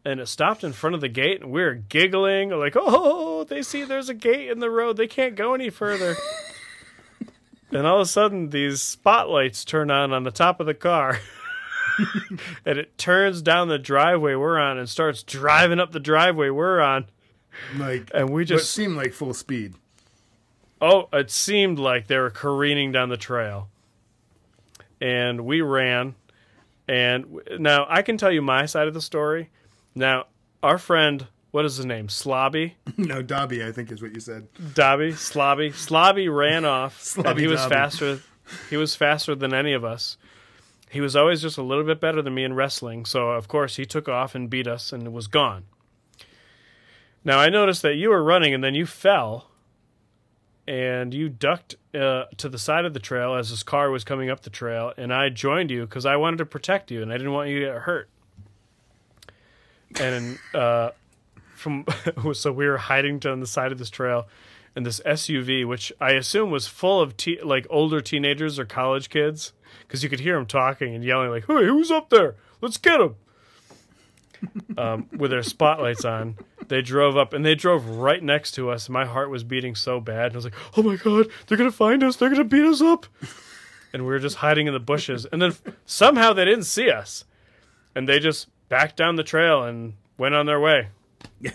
And 0.05 0.21
it 0.21 0.27
stopped 0.29 0.63
in 0.63 0.73
front 0.73 0.95
of 0.95 1.01
the 1.01 1.09
gate, 1.09 1.43
and 1.43 1.51
we 1.51 1.63
were 1.63 1.75
giggling 1.75 2.51
like, 2.51 2.75
"Oh, 2.77 3.43
they 3.43 3.61
see 3.63 3.83
there's 3.83 4.09
a 4.09 4.15
gate 4.15 4.49
in 4.51 4.61
the 4.61 4.71
road; 4.71 4.97
they 4.97 5.09
can't 5.09 5.35
go 5.35 5.53
any 5.55 5.71
further." 5.71 6.15
And 7.73 7.85
all 7.85 7.97
of 7.97 8.03
a 8.03 8.07
sudden, 8.07 8.51
these 8.51 8.81
spotlights 8.81 9.65
turn 9.65 9.91
on 9.91 10.13
on 10.13 10.23
the 10.23 10.31
top 10.31 10.61
of 10.61 10.67
the 10.67 10.73
car. 10.75 11.19
and 12.65 12.79
it 12.79 12.97
turns 12.97 13.43
down 13.43 13.67
the 13.69 13.79
driveway 13.79 14.37
we're 14.37 14.57
on 14.59 14.79
and 14.79 14.89
starts 14.89 15.25
driving 15.25 15.81
up 15.81 15.91
the 15.91 15.99
driveway 15.99 16.49
we're 16.51 16.81
on. 16.81 17.07
Like, 17.77 18.09
And 18.15 18.31
we 18.31 18.45
just- 18.45 18.73
seemed 18.73 18.97
like 18.97 19.13
full 19.13 19.35
speed. 19.35 19.75
Oh, 20.81 21.09
it 21.13 21.31
seemed 21.31 21.79
like 21.79 22.07
they 22.07 22.19
were 22.19 22.31
careening 22.31 22.93
down 22.93 23.09
the 23.09 23.17
trail. 23.17 23.69
And 25.01 25.45
we 25.45 25.61
ran. 25.61 26.15
And 26.89 27.25
w- 27.25 27.59
now 27.59 27.87
I 27.89 28.03
can 28.03 28.17
tell 28.19 28.31
you 28.33 28.43
my 28.43 28.67
side 28.67 28.89
of 28.89 28.95
the 28.95 29.01
story. 29.01 29.51
Now, 29.95 30.27
our 30.63 30.79
friend, 30.79 31.27
what 31.51 31.65
is 31.65 31.77
his 31.77 31.87
name? 31.87 32.09
Slobby? 32.09 32.75
no, 32.97 33.23
Dobby, 33.23 33.65
I 33.65 33.73
think 33.73 33.91
is 33.91 34.03
what 34.03 34.15
you 34.15 34.21
said. 34.21 34.49
Dobby? 34.75 35.13
Slobby? 35.13 35.71
Slobby 35.73 36.35
ran 36.35 36.65
off. 36.67 37.17
and 37.17 37.25
Slobby 37.27 37.41
he 37.41 37.47
was 37.47 37.61
Dobby. 37.63 37.75
faster. 37.75 38.21
He 38.71 38.77
was 38.77 38.95
faster 38.95 39.35
than 39.35 39.53
any 39.55 39.73
of 39.73 39.85
us. 39.85 40.17
He 40.91 41.01
was 41.01 41.17
always 41.17 41.43
just 41.43 41.59
a 41.59 41.63
little 41.63 41.83
bit 41.85 42.01
better 42.01 42.23
than 42.23 42.35
me 42.35 42.45
in 42.45 42.55
wrestling. 42.55 43.05
So, 43.07 43.31
of 43.31 43.49
course, 43.49 43.77
he 43.77 43.85
took 43.85 44.09
off 44.09 44.35
and 44.35 44.49
beat 44.49 44.69
us 44.69 44.93
and 44.93 45.13
was 45.13 45.27
gone. 45.27 45.65
Now, 47.25 47.39
I 47.41 47.49
noticed 47.49 47.83
that 47.83 47.97
you 47.97 48.11
were 48.11 48.23
running 48.23 48.55
and 48.55 48.63
then 48.63 48.75
you 48.77 48.87
fell 48.87 49.51
and 50.67 51.15
you 51.15 51.29
ducked 51.29 51.77
uh, 51.95 52.25
to 52.37 52.49
the 52.49 52.59
side 52.59 52.85
of 52.85 52.95
the 52.95 53.01
trail 53.01 53.35
as 53.35 53.51
his 53.51 53.63
car 53.63 53.91
was 53.91 54.05
coming 54.05 54.31
up 54.31 54.41
the 54.41 54.51
trail, 54.51 54.93
and 54.97 55.13
I 55.13 55.29
joined 55.29 55.71
you 55.71 55.83
because 55.83 56.07
I 56.07 56.17
wanted 56.17 56.39
to 56.39 56.47
protect 56.47 56.91
you 56.91 57.03
and 57.03 57.13
I 57.13 57.17
didn't 57.17 57.33
want 57.33 57.51
you 57.51 57.61
to 57.61 57.67
get 57.67 57.75
hurt. 57.83 58.09
And 60.01 60.39
uh, 60.55 60.91
from 61.55 61.85
so 62.33 62.53
we 62.53 62.67
were 62.67 62.77
hiding 62.77 63.19
down 63.19 63.41
the 63.41 63.47
side 63.47 63.73
of 63.73 63.79
this 63.79 63.91
trail, 63.91 64.29
and 64.75 64.85
this 64.85 65.01
SUV, 65.07 65.67
which 65.67 65.93
I 66.01 66.13
assume 66.13 66.51
was 66.51 66.67
full 66.67 67.01
of 67.01 67.17
te- 67.17 67.41
like 67.43 67.67
older 67.71 68.01
teenagers 68.01 68.59
or 68.59 68.65
college 68.65 69.09
kids, 69.09 69.53
because 69.81 70.03
you 70.03 70.09
could 70.09 70.21
hear 70.21 70.35
them 70.35 70.47
talking 70.47 70.95
and 70.95 71.03
yelling 71.05 71.31
like, 71.31 71.47
"Hey, 71.47 71.65
who's 71.65 71.91
up 71.91 72.11
there? 72.11 72.35
Let's 72.61 72.77
get 72.77 73.01
him!" 73.01 73.15
um, 74.79 75.09
with 75.17 75.31
their 75.31 75.43
spotlights 75.43 76.05
on. 76.05 76.37
They 76.69 76.83
drove 76.83 77.17
up 77.17 77.33
and 77.33 77.45
they 77.45 77.55
drove 77.55 77.89
right 77.89 78.23
next 78.23 78.53
to 78.53 78.71
us. 78.71 78.89
My 78.89 79.05
heart 79.05 79.31
was 79.31 79.45
beating 79.45 79.75
so 79.75 80.01
bad. 80.01 80.27
And 80.27 80.35
I 80.35 80.37
was 80.37 80.45
like, 80.45 80.55
oh 80.77 80.83
my 80.83 80.97
God, 80.97 81.29
they're 81.47 81.59
going 81.59 81.71
to 81.71 81.77
find 81.77 82.03
us. 82.03 82.17
They're 82.17 82.29
going 82.29 82.39
to 82.39 82.45
beat 82.45 82.65
us 82.65 82.81
up. 82.81 83.07
And 83.93 84.03
we 84.03 84.09
were 84.09 84.19
just 84.19 84.37
hiding 84.37 84.67
in 84.67 84.73
the 84.73 84.81
bushes. 84.81 85.27
And 85.27 85.41
then 85.41 85.55
somehow 85.85 86.33
they 86.33 86.45
didn't 86.45 86.65
see 86.65 86.91
us. 86.91 87.25
And 87.95 88.09
they 88.09 88.19
just 88.19 88.49
backed 88.69 88.97
down 88.97 89.17
the 89.17 89.23
trail 89.23 89.63
and 89.63 89.95
went 90.19 90.35
on 90.35 90.47
their 90.47 90.61
way. 90.61 90.89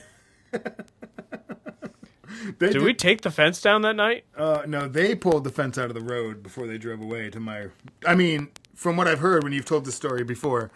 They 2.59 2.70
Did 2.70 2.82
we 2.82 2.93
take 2.93 3.22
the 3.22 3.32
fence 3.32 3.62
down 3.62 3.82
that 3.84 3.95
night? 3.95 4.26
Uh, 4.36 4.64
no, 4.68 4.88
they 4.88 5.16
pulled 5.16 5.43
the 5.43 5.51
fence 5.51 5.78
out 5.78 5.89
of 5.89 5.93
the 5.93 6.01
road 6.01 6.41
before 6.41 6.66
they 6.66 6.78
drove 6.78 7.01
away. 7.01 7.30
To 7.30 7.39
my, 7.39 7.68
I 8.05 8.16
mean, 8.16 8.49
from 8.74 8.97
what 8.97 9.07
I've 9.07 9.20
heard 9.20 9.43
when 9.43 9.53
you've 9.53 9.66
told 9.66 9.86
the 9.86 9.91
story 9.91 10.24
before, 10.24 10.72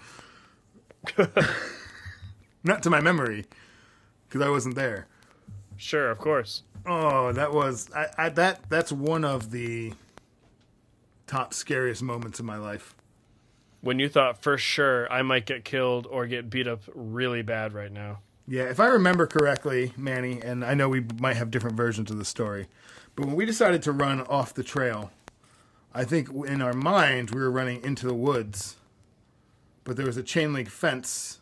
not 2.64 2.84
to 2.84 2.90
my 2.90 3.00
memory, 3.02 3.46
because 4.36 4.46
I 4.46 4.52
wasn't 4.52 4.76
there. 4.76 5.08
Sure, 5.78 6.12
of 6.12 6.18
course. 6.18 6.64
Oh, 6.86 7.32
that 7.32 7.54
was 7.54 7.90
I, 7.96 8.08
I. 8.18 8.30
That 8.30 8.70
that's 8.70 8.92
one 8.92 9.24
of 9.24 9.52
the 9.52 9.94
top 11.26 11.54
scariest 11.54 12.04
moments 12.04 12.38
in 12.42 12.46
my 12.46 12.58
life. 12.58 12.94
When 13.80 13.98
you 13.98 14.10
thought 14.10 14.44
for 14.44 14.58
sure 14.58 15.10
I 15.10 15.22
might 15.22 15.46
get 15.46 15.64
killed 15.64 16.06
or 16.08 16.28
get 16.28 16.50
beat 16.50 16.68
up 16.68 16.82
really 16.94 17.44
bad 17.44 17.74
right 17.74 17.92
now. 17.92 18.20
Yeah, 18.46 18.64
if 18.64 18.82
I 18.82 18.88
remember 18.88 19.26
correctly, 19.26 19.94
Manny, 19.96 20.42
and 20.42 20.66
I 20.66 20.74
know 20.74 20.90
we 20.90 21.06
might 21.18 21.38
have 21.38 21.50
different 21.50 21.78
versions 21.78 22.12
of 22.12 22.18
the 22.18 22.26
story, 22.26 22.68
but 23.16 23.26
when 23.26 23.36
we 23.36 23.46
decided 23.46 23.82
to 23.84 23.94
run 23.94 24.20
off 24.22 24.54
the 24.54 24.64
trail, 24.64 25.12
I 25.94 26.04
think 26.04 26.30
in 26.46 26.62
our 26.62 26.74
minds 26.74 27.32
we 27.32 27.40
were 27.40 27.52
running 27.52 27.82
into 27.84 28.06
the 28.06 28.14
woods, 28.14 28.76
but 29.86 29.96
there 29.96 30.06
was 30.06 30.18
a 30.18 30.24
chain 30.24 30.52
link 30.52 30.70
fence. 30.70 31.40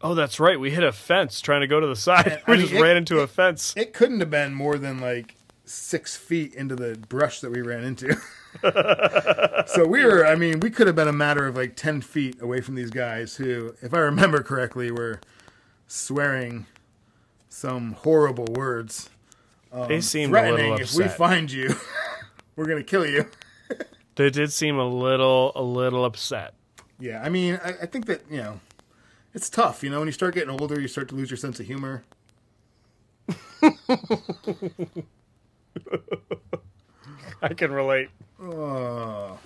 Oh, 0.00 0.14
that's 0.14 0.38
right. 0.38 0.58
We 0.60 0.70
hit 0.70 0.84
a 0.84 0.92
fence 0.92 1.40
trying 1.40 1.62
to 1.62 1.66
go 1.66 1.80
to 1.80 1.86
the 1.86 1.96
side. 1.96 2.42
I 2.46 2.50
we 2.50 2.56
mean, 2.58 2.66
just 2.66 2.78
it- 2.78 2.82
ran 2.82 2.96
into 2.96 3.20
a 3.20 3.26
fence. 3.26 3.74
It 3.76 3.92
couldn't 3.92 4.20
have 4.20 4.30
been 4.30 4.54
more 4.54 4.76
than 4.78 5.00
like 5.00 5.34
six 5.64 6.16
feet 6.16 6.54
into 6.54 6.74
the 6.76 6.96
brush 7.08 7.40
that 7.40 7.50
we 7.50 7.60
ran 7.62 7.84
into. 7.84 8.16
so 9.66 9.86
we 9.86 10.04
were, 10.04 10.26
I 10.26 10.34
mean, 10.34 10.60
we 10.60 10.70
could 10.70 10.86
have 10.86 10.96
been 10.96 11.08
a 11.08 11.12
matter 11.12 11.46
of 11.46 11.56
like 11.56 11.76
10 11.76 12.00
feet 12.00 12.40
away 12.40 12.60
from 12.60 12.74
these 12.74 12.90
guys 12.90 13.36
who, 13.36 13.74
if 13.82 13.92
I 13.92 13.98
remember 13.98 14.42
correctly, 14.42 14.90
were 14.90 15.20
swearing 15.86 16.66
some 17.48 17.92
horrible 17.92 18.46
words. 18.54 19.10
Um, 19.72 19.88
they 19.88 20.00
seemed 20.00 20.30
threatening 20.30 20.78
if 20.78 20.94
we 20.94 21.08
find 21.08 21.50
you, 21.52 21.74
we're 22.56 22.64
gonna 22.66 22.82
kill 22.82 23.06
you. 23.06 23.26
they 24.14 24.30
did 24.30 24.50
seem 24.52 24.78
a 24.78 24.86
little, 24.88 25.52
a 25.54 25.62
little 25.62 26.04
upset. 26.06 26.54
Yeah, 26.98 27.22
I 27.22 27.28
mean, 27.28 27.60
I, 27.62 27.68
I 27.82 27.86
think 27.86 28.06
that 28.06 28.22
you 28.30 28.38
know, 28.38 28.60
it's 29.34 29.50
tough. 29.50 29.82
You 29.82 29.90
know, 29.90 29.98
when 29.98 30.08
you 30.08 30.12
start 30.12 30.34
getting 30.34 30.50
older, 30.50 30.80
you 30.80 30.88
start 30.88 31.08
to 31.08 31.14
lose 31.14 31.30
your 31.30 31.36
sense 31.36 31.60
of 31.60 31.66
humor. 31.66 32.04
I 37.42 37.54
can 37.54 37.72
relate. 37.72 38.08
Oh. 38.42 39.38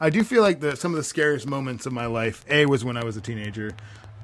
I 0.00 0.08
do 0.10 0.24
feel 0.24 0.42
like 0.42 0.60
the 0.60 0.76
some 0.76 0.92
of 0.92 0.96
the 0.96 1.04
scariest 1.04 1.46
moments 1.46 1.84
of 1.86 1.92
my 1.92 2.06
life. 2.06 2.44
A 2.48 2.66
was 2.66 2.84
when 2.84 2.96
I 2.96 3.04
was 3.04 3.16
a 3.16 3.20
teenager. 3.20 3.72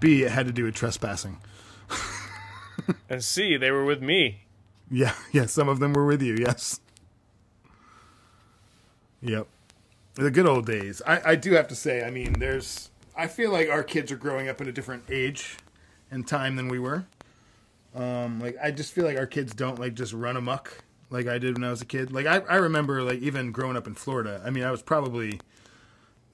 B 0.01 0.23
it 0.23 0.31
had 0.31 0.47
to 0.47 0.53
do 0.53 0.65
with 0.65 0.75
trespassing. 0.75 1.39
And 3.09 3.23
see, 3.25 3.57
they 3.57 3.71
were 3.71 3.85
with 3.85 4.03
me. 4.03 4.43
Yeah, 4.91 5.15
yeah. 5.33 5.47
Some 5.47 5.69
of 5.69 5.81
them 5.81 5.93
were 5.93 6.07
with 6.07 6.23
you. 6.23 6.37
Yes. 6.39 6.81
Yep. 9.23 9.47
The 10.15 10.31
good 10.31 10.47
old 10.47 10.67
days. 10.67 11.03
I, 11.07 11.33
I 11.33 11.35
do 11.35 11.53
have 11.53 11.69
to 11.69 11.75
say. 11.75 12.05
I 12.05 12.11
mean, 12.11 12.35
there's. 12.35 12.91
I 13.17 13.27
feel 13.27 13.51
like 13.51 13.71
our 13.71 13.83
kids 13.83 14.13
are 14.13 14.17
growing 14.17 14.49
up 14.49 14.61
in 14.61 14.69
a 14.69 14.73
different 14.73 15.05
age 15.11 15.57
and 16.11 16.27
time 16.27 16.57
than 16.57 16.69
we 16.69 16.79
were. 16.79 17.07
Um, 17.95 18.41
like 18.41 18.57
I 18.63 18.71
just 18.71 18.93
feel 18.93 19.05
like 19.05 19.17
our 19.17 19.27
kids 19.27 19.55
don't 19.55 19.79
like 19.79 19.95
just 19.95 20.13
run 20.13 20.37
amok 20.37 20.85
like 21.11 21.27
I 21.27 21.39
did 21.39 21.55
when 21.55 21.65
I 21.65 21.71
was 21.71 21.81
a 21.81 21.87
kid. 21.87 22.13
Like 22.13 22.27
I, 22.27 22.39
I 22.41 22.57
remember 22.57 23.03
like 23.03 23.21
even 23.21 23.53
growing 23.53 23.77
up 23.77 23.87
in 23.87 23.95
Florida. 23.95 24.43
I 24.45 24.51
mean, 24.51 24.65
I 24.65 24.71
was 24.71 24.83
probably. 24.83 25.41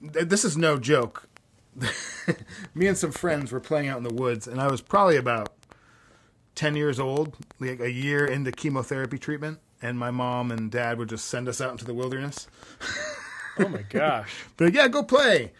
This 0.01 0.45
is 0.45 0.57
no 0.57 0.79
joke. 0.79 1.29
Me 2.75 2.89
and 2.89 2.99
some 2.99 3.13
friends 3.13 3.53
were 3.53 3.61
playing 3.61 3.89
out 3.89 3.99
in 3.99 4.03
the 4.03 4.13
woods, 4.13 4.49
and 4.49 4.61
I 4.61 4.69
was 4.69 4.81
probably 4.81 5.17
about 5.17 5.53
10 6.57 6.75
years 6.75 6.99
old, 6.99 7.37
like 7.61 7.81
a 7.81 7.91
year 7.91 8.27
into 8.27 8.51
chemotherapy 8.51 9.17
treatment, 9.17 9.61
and 9.81 9.99
my 9.99 10.11
mom 10.11 10.51
and 10.51 10.71
dad 10.71 10.99
would 10.99 11.09
just 11.09 11.27
send 11.27 11.49
us 11.49 11.61
out 11.61 11.71
into 11.71 11.85
the 11.85 11.95
wilderness. 11.95 12.49
Oh 13.59 13.69
my 13.69 13.83
gosh. 13.83 14.45
They're 14.57 14.71
yeah, 14.71 14.89
go 14.89 15.03
play. 15.03 15.53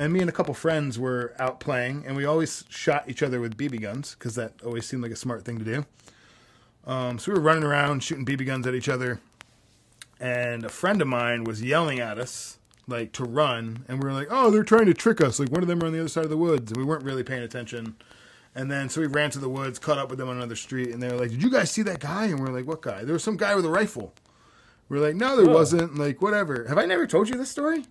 And 0.00 0.14
me 0.14 0.20
and 0.20 0.30
a 0.30 0.32
couple 0.32 0.54
friends 0.54 0.98
were 0.98 1.34
out 1.38 1.60
playing, 1.60 2.04
and 2.06 2.16
we 2.16 2.24
always 2.24 2.64
shot 2.70 3.04
each 3.06 3.22
other 3.22 3.38
with 3.38 3.58
BB 3.58 3.82
guns 3.82 4.16
because 4.18 4.34
that 4.34 4.54
always 4.64 4.86
seemed 4.86 5.02
like 5.02 5.12
a 5.12 5.16
smart 5.16 5.44
thing 5.44 5.58
to 5.58 5.64
do. 5.64 5.84
Um, 6.86 7.18
so 7.18 7.30
we 7.30 7.38
were 7.38 7.44
running 7.44 7.64
around 7.64 8.02
shooting 8.02 8.24
BB 8.24 8.46
guns 8.46 8.66
at 8.66 8.74
each 8.74 8.88
other, 8.88 9.20
and 10.18 10.64
a 10.64 10.70
friend 10.70 11.02
of 11.02 11.08
mine 11.08 11.44
was 11.44 11.62
yelling 11.62 12.00
at 12.00 12.18
us 12.18 12.56
like 12.88 13.12
to 13.12 13.24
run, 13.24 13.84
and 13.88 14.02
we 14.02 14.08
were 14.08 14.14
like, 14.14 14.28
"Oh, 14.30 14.50
they're 14.50 14.64
trying 14.64 14.86
to 14.86 14.94
trick 14.94 15.20
us!" 15.20 15.38
Like 15.38 15.50
one 15.50 15.60
of 15.60 15.68
them 15.68 15.82
are 15.82 15.86
on 15.86 15.92
the 15.92 16.00
other 16.00 16.08
side 16.08 16.24
of 16.24 16.30
the 16.30 16.38
woods, 16.38 16.72
and 16.72 16.78
we 16.78 16.84
weren't 16.84 17.04
really 17.04 17.22
paying 17.22 17.42
attention. 17.42 17.94
And 18.54 18.70
then 18.70 18.88
so 18.88 19.02
we 19.02 19.06
ran 19.06 19.28
to 19.32 19.38
the 19.38 19.50
woods, 19.50 19.78
caught 19.78 19.98
up 19.98 20.08
with 20.08 20.18
them 20.18 20.30
on 20.30 20.36
another 20.36 20.56
street, 20.56 20.92
and 20.92 21.02
they 21.02 21.08
were 21.08 21.18
like, 21.18 21.30
"Did 21.30 21.42
you 21.42 21.50
guys 21.50 21.70
see 21.70 21.82
that 21.82 22.00
guy?" 22.00 22.24
And 22.24 22.40
we 22.40 22.48
are 22.48 22.54
like, 22.54 22.66
"What 22.66 22.80
guy?" 22.80 23.04
There 23.04 23.12
was 23.12 23.22
some 23.22 23.36
guy 23.36 23.54
with 23.54 23.66
a 23.66 23.70
rifle. 23.70 24.14
We 24.88 24.96
are 24.96 25.02
like, 25.02 25.14
"No, 25.14 25.36
there 25.36 25.54
wasn't." 25.54 25.98
Like 25.98 26.22
whatever. 26.22 26.64
Have 26.70 26.78
I 26.78 26.86
never 26.86 27.06
told 27.06 27.28
you 27.28 27.34
this 27.36 27.50
story? 27.50 27.84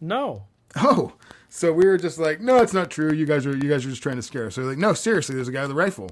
No. 0.00 0.44
Oh, 0.76 1.12
so 1.48 1.72
we 1.72 1.84
were 1.86 1.98
just 1.98 2.18
like, 2.18 2.40
no, 2.40 2.56
it's 2.62 2.72
not 2.72 2.90
true. 2.90 3.12
You 3.12 3.26
guys 3.26 3.44
are 3.46 3.54
you 3.56 3.68
guys 3.68 3.84
are 3.84 3.90
just 3.90 4.02
trying 4.02 4.16
to 4.16 4.22
scare 4.22 4.46
us. 4.46 4.54
So 4.54 4.62
we're 4.62 4.68
like, 4.70 4.78
no, 4.78 4.94
seriously, 4.94 5.34
there's 5.34 5.48
a 5.48 5.52
guy 5.52 5.62
with 5.62 5.70
a 5.70 5.74
rifle. 5.74 6.10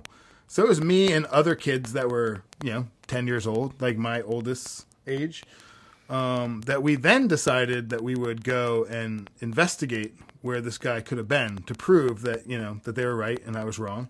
So 0.48 0.62
it 0.64 0.68
was 0.68 0.80
me 0.80 1.12
and 1.12 1.24
other 1.26 1.54
kids 1.54 1.92
that 1.94 2.08
were, 2.10 2.42
you 2.62 2.72
know, 2.72 2.86
ten 3.06 3.26
years 3.26 3.46
old, 3.46 3.80
like 3.80 3.96
my 3.96 4.20
oldest 4.22 4.86
age. 5.06 5.42
Um, 6.10 6.62
that 6.62 6.82
we 6.82 6.96
then 6.96 7.28
decided 7.28 7.88
that 7.90 8.02
we 8.02 8.16
would 8.16 8.42
go 8.42 8.84
and 8.84 9.30
investigate 9.40 10.14
where 10.42 10.60
this 10.60 10.76
guy 10.76 11.00
could 11.00 11.18
have 11.18 11.28
been 11.28 11.58
to 11.62 11.74
prove 11.74 12.22
that 12.22 12.48
you 12.48 12.58
know 12.58 12.80
that 12.82 12.96
they 12.96 13.04
were 13.06 13.14
right 13.14 13.40
and 13.46 13.56
I 13.56 13.64
was 13.64 13.78
wrong. 13.78 14.08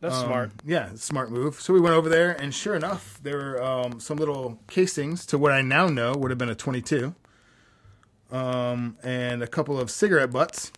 That's 0.00 0.14
Um, 0.16 0.26
smart. 0.26 0.50
Yeah, 0.64 0.90
smart 0.94 1.30
move. 1.30 1.60
So 1.60 1.74
we 1.74 1.80
went 1.80 1.94
over 1.96 2.08
there, 2.08 2.30
and 2.30 2.54
sure 2.54 2.74
enough, 2.74 3.20
there 3.22 3.36
were 3.36 3.62
um, 3.62 4.00
some 4.00 4.16
little 4.16 4.58
casings 4.68 5.26
to 5.26 5.36
what 5.38 5.52
I 5.52 5.60
now 5.60 5.86
know 5.88 6.14
would 6.16 6.30
have 6.30 6.38
been 6.38 6.48
a 6.48 6.54
22, 6.54 7.14
um, 8.30 8.96
and 9.02 9.42
a 9.42 9.46
couple 9.46 9.78
of 9.78 9.90
cigarette 9.90 10.30
butts. 10.30 10.72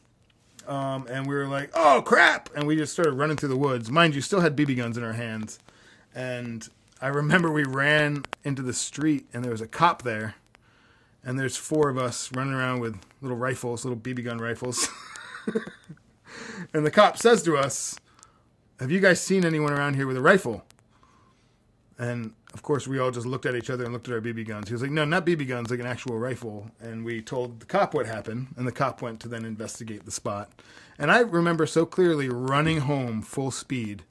Um, 0.67 1.07
and 1.09 1.27
we 1.27 1.35
were 1.35 1.47
like, 1.47 1.71
"Oh 1.75 2.03
crap!" 2.05 2.49
And 2.55 2.67
we 2.67 2.77
just 2.77 2.93
started 2.93 3.13
running 3.13 3.37
through 3.37 3.49
the 3.49 3.57
woods. 3.57 3.91
Mind 3.91 4.15
you, 4.15 4.21
still 4.21 4.41
had 4.41 4.57
BB 4.57 4.77
guns 4.77 4.97
in 4.97 5.03
our 5.03 5.15
hands. 5.15 5.59
And 6.15 6.69
I 7.01 7.09
remember 7.09 7.51
we 7.51 7.65
ran 7.65 8.25
into 8.45 8.63
the 8.63 8.73
street, 8.73 9.27
and 9.33 9.43
there 9.43 9.53
was 9.53 9.61
a 9.61 9.67
cop 9.67 10.03
there. 10.03 10.35
And 11.25 11.39
there's 11.39 11.57
four 11.57 11.89
of 11.89 11.99
us 11.99 12.31
running 12.33 12.55
around 12.55 12.81
with 12.81 12.99
little 13.21 13.37
rifles, 13.37 13.85
little 13.85 13.99
BB 13.99 14.25
gun 14.25 14.39
rifles. 14.39 14.89
and 16.73 16.87
the 16.87 16.91
cop 16.91 17.19
says 17.19 17.43
to 17.43 17.57
us, 17.57 17.99
have 18.81 18.91
you 18.91 19.01
guys 19.01 19.21
seen 19.21 19.45
anyone 19.45 19.73
around 19.73 19.95
here 19.97 20.07
with 20.07 20.17
a 20.17 20.23
rifle? 20.23 20.65
And 21.99 22.33
of 22.53 22.63
course, 22.63 22.89
we 22.89 22.99
all 22.99 23.11
just 23.11 23.27
looked 23.27 23.47
at 23.47 23.55
each 23.55 23.71
other 23.71 23.85
and 23.85 23.93
looked 23.93 24.09
at 24.09 24.15
our 24.15 24.21
BB 24.21 24.47
guns. 24.47 24.69
He 24.69 24.75
was 24.75 24.83
like, 24.83 24.91
no, 24.91 25.05
not 25.05 25.25
BB 25.25 25.47
guns, 25.49 25.71
like 25.71 25.81
an 25.81 25.87
actual 25.87 26.19
rifle. 26.19 26.71
And 26.81 27.05
we 27.05 27.23
told 27.23 27.61
the 27.61 27.67
cop 27.67 27.95
what 27.95 28.07
happened, 28.07 28.49
and 28.57 28.67
the 28.67 28.73
cop 28.73 29.03
went 29.03 29.21
to 29.21 29.29
then 29.29 29.45
investigate 29.45 30.05
the 30.05 30.11
spot. 30.11 30.51
And 30.99 31.11
I 31.11 31.21
remember 31.21 31.67
so 31.67 31.87
clearly 31.87 32.29
running 32.29 32.81
home 32.81 33.23
full 33.23 33.51
speed, 33.51 34.03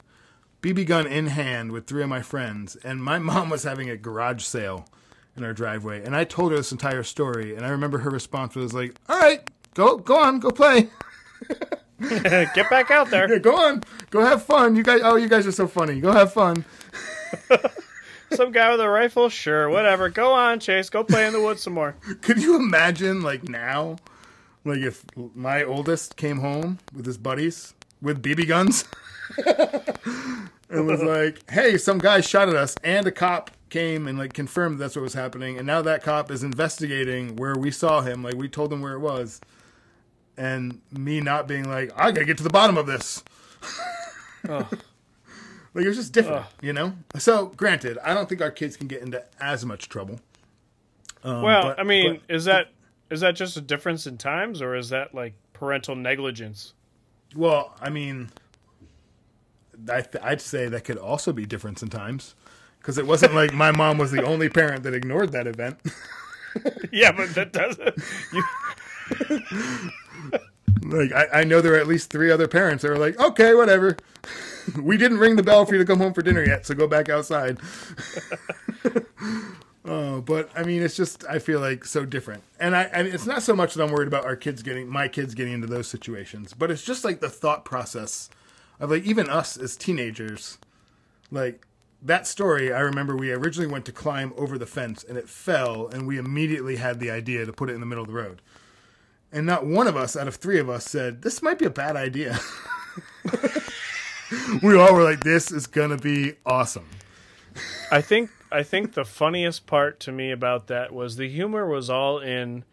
BB 0.62 0.86
gun 0.86 1.06
in 1.06 1.28
hand 1.28 1.72
with 1.72 1.86
three 1.86 2.02
of 2.02 2.08
my 2.08 2.22
friends, 2.22 2.76
and 2.76 3.02
my 3.02 3.18
mom 3.20 3.50
was 3.50 3.64
having 3.64 3.90
a 3.90 3.96
garage 3.96 4.42
sale 4.42 4.86
in 5.36 5.44
our 5.44 5.52
driveway, 5.52 6.02
and 6.02 6.16
I 6.16 6.24
told 6.24 6.50
her 6.50 6.56
this 6.56 6.72
entire 6.72 7.04
story, 7.04 7.54
and 7.54 7.64
I 7.64 7.68
remember 7.68 7.98
her 7.98 8.10
response 8.10 8.56
was 8.56 8.74
like, 8.74 8.96
"All 9.08 9.18
right, 9.18 9.48
go 9.74 9.96
go 9.96 10.18
on, 10.18 10.40
go 10.40 10.50
play." 10.50 10.90
Get 12.08 12.70
back 12.70 12.90
out 12.90 13.10
there. 13.10 13.30
Yeah, 13.30 13.38
go 13.38 13.56
on, 13.56 13.82
go 14.08 14.24
have 14.24 14.42
fun. 14.42 14.74
You 14.74 14.82
guys, 14.82 15.02
oh, 15.04 15.16
you 15.16 15.28
guys 15.28 15.46
are 15.46 15.52
so 15.52 15.66
funny. 15.66 16.00
Go 16.00 16.12
have 16.12 16.32
fun. 16.32 16.64
Some 18.32 18.52
guy 18.52 18.70
with 18.70 18.80
a 18.80 18.88
rifle? 18.88 19.28
Sure, 19.28 19.68
whatever. 19.68 20.08
Go 20.08 20.32
on, 20.32 20.60
Chase. 20.60 20.88
Go 20.88 21.02
play 21.02 21.26
in 21.26 21.32
the 21.32 21.40
woods 21.40 21.62
some 21.62 21.72
more. 21.74 21.96
Could 22.22 22.42
you 22.42 22.56
imagine, 22.56 23.22
like 23.22 23.48
now, 23.48 23.96
like 24.64 24.78
if 24.80 25.04
my 25.34 25.62
oldest 25.64 26.16
came 26.16 26.38
home 26.38 26.78
with 26.94 27.06
his 27.06 27.18
buddies 27.18 27.74
with 28.00 28.22
BB 28.22 28.46
guns 28.48 28.84
and 30.68 30.86
was 30.86 31.02
like, 31.02 31.48
"Hey, 31.50 31.76
some 31.76 31.98
guy 31.98 32.20
shot 32.20 32.48
at 32.48 32.56
us," 32.56 32.76
and 32.84 33.06
a 33.06 33.12
cop 33.12 33.50
came 33.68 34.06
and 34.06 34.18
like 34.18 34.32
confirmed 34.32 34.78
that's 34.78 34.96
what 34.96 35.02
was 35.02 35.14
happening, 35.14 35.58
and 35.58 35.66
now 35.66 35.82
that 35.82 36.02
cop 36.02 36.30
is 36.30 36.42
investigating 36.42 37.36
where 37.36 37.56
we 37.56 37.70
saw 37.70 38.00
him. 38.00 38.22
Like 38.22 38.34
we 38.34 38.48
told 38.48 38.72
him 38.72 38.80
where 38.80 38.94
it 38.94 39.00
was, 39.00 39.40
and 40.36 40.80
me 40.92 41.20
not 41.20 41.48
being 41.48 41.68
like, 41.68 41.90
"I 41.96 42.12
gotta 42.12 42.24
get 42.26 42.36
to 42.38 42.44
the 42.44 42.50
bottom 42.50 42.76
of 42.76 42.86
this." 42.86 43.22
Oh. 44.48 44.66
Like 45.74 45.84
it 45.84 45.88
was 45.88 45.96
just 45.96 46.12
different, 46.12 46.42
Ugh. 46.42 46.52
you 46.62 46.72
know. 46.72 46.94
So, 47.18 47.46
granted, 47.56 47.96
I 48.04 48.12
don't 48.14 48.28
think 48.28 48.40
our 48.40 48.50
kids 48.50 48.76
can 48.76 48.88
get 48.88 49.02
into 49.02 49.22
as 49.40 49.64
much 49.64 49.88
trouble. 49.88 50.18
Um, 51.22 51.42
Well, 51.42 51.62
but- 51.62 51.78
I 51.80 51.82
mean, 51.84 52.20
but- 52.26 52.34
is 52.34 52.44
that 52.46 52.68
is 53.10 53.20
that 53.20 53.32
just 53.36 53.56
a 53.56 53.60
difference 53.60 54.06
in 54.06 54.16
times, 54.18 54.62
or 54.62 54.74
is 54.76 54.88
that 54.90 55.14
like 55.14 55.34
parental 55.52 55.94
negligence? 55.96 56.74
Well, 57.36 57.76
I 57.80 57.90
mean, 57.90 58.30
I 59.88 60.00
th- 60.00 60.22
I'd 60.24 60.40
say 60.40 60.68
that 60.68 60.84
could 60.84 60.98
also 60.98 61.32
be 61.32 61.46
difference 61.46 61.82
in 61.82 61.88
times 61.88 62.34
because 62.78 62.98
it 62.98 63.06
wasn't 63.06 63.34
like 63.34 63.52
my 63.52 63.70
mom 63.70 63.98
was 63.98 64.10
the 64.10 64.24
only 64.24 64.48
parent 64.48 64.82
that 64.84 64.94
ignored 64.94 65.30
that 65.32 65.46
event. 65.46 65.78
yeah, 66.92 67.12
but 67.12 67.32
that 67.34 67.52
doesn't. 67.52 67.94
You, 68.32 68.42
like 70.82 71.12
I, 71.12 71.40
I 71.40 71.44
know 71.44 71.60
there 71.60 71.74
are 71.74 71.78
at 71.78 71.86
least 71.86 72.10
three 72.10 72.30
other 72.30 72.48
parents 72.48 72.82
that 72.82 72.90
were 72.90 72.98
like, 72.98 73.18
okay, 73.20 73.54
whatever. 73.54 73.96
we 74.82 74.96
didn't 74.96 75.18
ring 75.18 75.36
the 75.36 75.42
bell 75.42 75.64
for 75.66 75.74
you 75.74 75.78
to 75.78 75.84
come 75.84 75.98
home 75.98 76.12
for 76.12 76.22
dinner 76.22 76.44
yet, 76.44 76.66
so 76.66 76.74
go 76.74 76.86
back 76.86 77.08
outside. 77.08 77.58
Oh, 79.84 80.20
but 80.26 80.50
I 80.54 80.62
mean, 80.62 80.82
it's 80.82 80.96
just 80.96 81.24
I 81.28 81.38
feel 81.38 81.60
like 81.60 81.84
so 81.84 82.04
different, 82.04 82.42
and 82.58 82.76
I 82.76 82.82
and 82.84 83.06
it's 83.08 83.26
not 83.26 83.42
so 83.42 83.54
much 83.54 83.74
that 83.74 83.82
I'm 83.82 83.92
worried 83.92 84.08
about 84.08 84.24
our 84.24 84.36
kids 84.36 84.62
getting 84.62 84.88
my 84.88 85.08
kids 85.08 85.34
getting 85.34 85.52
into 85.54 85.66
those 85.66 85.88
situations, 85.88 86.54
but 86.54 86.70
it's 86.70 86.82
just 86.82 87.04
like 87.04 87.20
the 87.20 87.30
thought 87.30 87.64
process 87.64 88.30
of 88.78 88.90
like 88.90 89.04
even 89.04 89.28
us 89.28 89.56
as 89.56 89.76
teenagers, 89.76 90.58
like 91.30 91.66
that 92.02 92.26
story. 92.26 92.72
I 92.72 92.80
remember 92.80 93.16
we 93.16 93.32
originally 93.32 93.70
went 93.70 93.84
to 93.86 93.92
climb 93.92 94.32
over 94.36 94.58
the 94.58 94.66
fence 94.66 95.04
and 95.04 95.18
it 95.18 95.28
fell, 95.28 95.88
and 95.88 96.06
we 96.06 96.18
immediately 96.18 96.76
had 96.76 97.00
the 97.00 97.10
idea 97.10 97.46
to 97.46 97.52
put 97.52 97.70
it 97.70 97.74
in 97.74 97.80
the 97.80 97.86
middle 97.86 98.04
of 98.04 98.08
the 98.08 98.14
road, 98.14 98.42
and 99.32 99.46
not 99.46 99.66
one 99.66 99.86
of 99.86 99.96
us 99.96 100.16
out 100.16 100.28
of 100.28 100.36
three 100.36 100.58
of 100.58 100.68
us 100.68 100.84
said 100.84 101.22
this 101.22 101.42
might 101.42 101.58
be 101.58 101.66
a 101.66 101.70
bad 101.70 101.96
idea. 101.96 102.38
we 104.62 104.76
all 104.76 104.94
were 104.94 105.02
like, 105.04 105.22
"This 105.24 105.50
is 105.50 105.66
gonna 105.66 105.96
be 105.98 106.34
awesome." 106.46 106.86
I 107.90 108.00
think 108.00 108.30
I 108.52 108.62
think 108.62 108.94
the 108.94 109.04
funniest 109.04 109.66
part 109.66 110.00
to 110.00 110.12
me 110.12 110.30
about 110.30 110.68
that 110.68 110.92
was 110.92 111.16
the 111.16 111.28
humor 111.28 111.66
was 111.66 111.90
all 111.90 112.18
in 112.18 112.64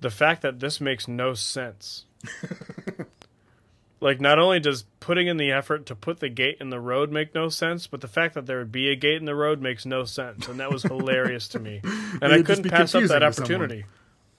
the 0.00 0.10
fact 0.10 0.42
that 0.42 0.60
this 0.60 0.80
makes 0.80 1.08
no 1.08 1.34
sense. 1.34 2.04
like 4.00 4.20
not 4.20 4.38
only 4.38 4.60
does 4.60 4.84
putting 5.00 5.26
in 5.26 5.36
the 5.36 5.50
effort 5.50 5.86
to 5.86 5.94
put 5.96 6.20
the 6.20 6.28
gate 6.28 6.56
in 6.60 6.70
the 6.70 6.78
road 6.80 7.10
make 7.10 7.34
no 7.34 7.48
sense, 7.48 7.86
but 7.86 8.00
the 8.00 8.08
fact 8.08 8.34
that 8.34 8.46
there 8.46 8.58
would 8.58 8.70
be 8.72 8.90
a 8.90 8.96
gate 8.96 9.16
in 9.16 9.24
the 9.24 9.34
road 9.34 9.60
makes 9.60 9.84
no 9.84 10.04
sense, 10.04 10.46
and 10.48 10.60
that 10.60 10.70
was 10.70 10.82
hilarious 10.84 11.48
to 11.48 11.58
me. 11.58 11.80
And 12.20 12.32
I 12.32 12.36
would 12.38 12.46
just 12.46 12.62
couldn't 12.62 12.70
pass 12.70 12.94
up 12.94 13.02
that 13.04 13.18
to 13.20 13.32
someone. 13.32 13.54
opportunity. 13.62 13.84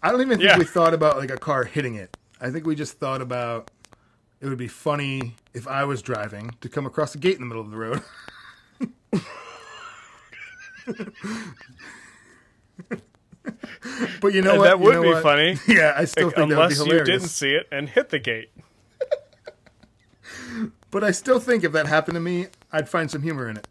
I 0.01 0.11
don't 0.11 0.21
even 0.21 0.37
think 0.37 0.49
Yeah. 0.49 0.57
we 0.57 0.65
thought 0.65 0.93
about 0.93 1.17
like 1.17 1.29
a 1.31 1.37
car 1.37 1.63
hitting 1.65 1.95
it. 1.95 2.15
I 2.41 2.49
think 2.51 2.65
we 2.65 2.75
just 2.75 2.97
thought 2.99 3.21
about 3.21 3.69
it 4.41 4.47
would 4.47 4.57
be 4.57 4.67
funny 4.67 5.35
if 5.53 5.67
I 5.67 5.83
was 5.83 6.01
driving 6.01 6.51
to 6.61 6.69
come 6.69 6.85
across 6.85 7.15
a 7.15 7.17
gate 7.17 7.35
in 7.35 7.41
the 7.41 7.47
middle 7.47 7.63
of 7.63 7.71
the 7.71 7.77
road. 7.77 8.01
but 14.21 14.33
you 14.33 14.41
know 14.41 14.51
And 14.51 14.59
what? 14.59 14.65
that 14.65 14.79
You 14.79 14.85
would 14.85 14.93
know 14.95 15.01
be 15.03 15.07
what? 15.09 15.23
funny. 15.23 15.57
Yeah, 15.67 15.93
I 15.95 16.05
still 16.05 16.29
think 16.29 16.35
that 16.35 16.41
would 16.57 16.69
be 16.69 16.75
Unless 16.75 16.85
you 16.87 17.03
didn't 17.03 17.27
see 17.29 17.51
it 17.51 17.67
and 17.71 17.89
hit 17.89 18.09
the 18.09 18.19
gate. 18.19 18.51
But 20.91 21.03
I 21.03 21.11
still 21.11 21.39
think 21.39 21.63
if 21.63 21.71
that 21.73 21.85
happened 21.85 22.15
to 22.15 22.19
me, 22.19 22.47
I'd 22.71 22.89
find 22.89 23.11
some 23.11 23.21
humor 23.21 23.47
in 23.47 23.57
it. 23.57 23.67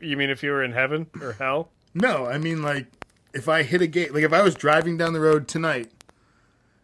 You 0.00 0.16
mean 0.16 0.30
if 0.30 0.44
you 0.44 0.52
were 0.52 0.62
in 0.62 0.70
heaven 0.70 1.08
or 1.20 1.32
hell? 1.32 1.70
No, 1.92 2.24
I 2.26 2.38
mean 2.38 2.62
like 2.62 2.86
if 3.34 3.48
I 3.48 3.64
hit 3.64 3.82
a 3.82 3.88
gate, 3.88 4.14
like 4.14 4.22
if 4.22 4.32
I 4.32 4.42
was 4.42 4.54
driving 4.54 4.96
down 4.96 5.12
the 5.12 5.18
road 5.20 5.48
tonight, 5.48 5.90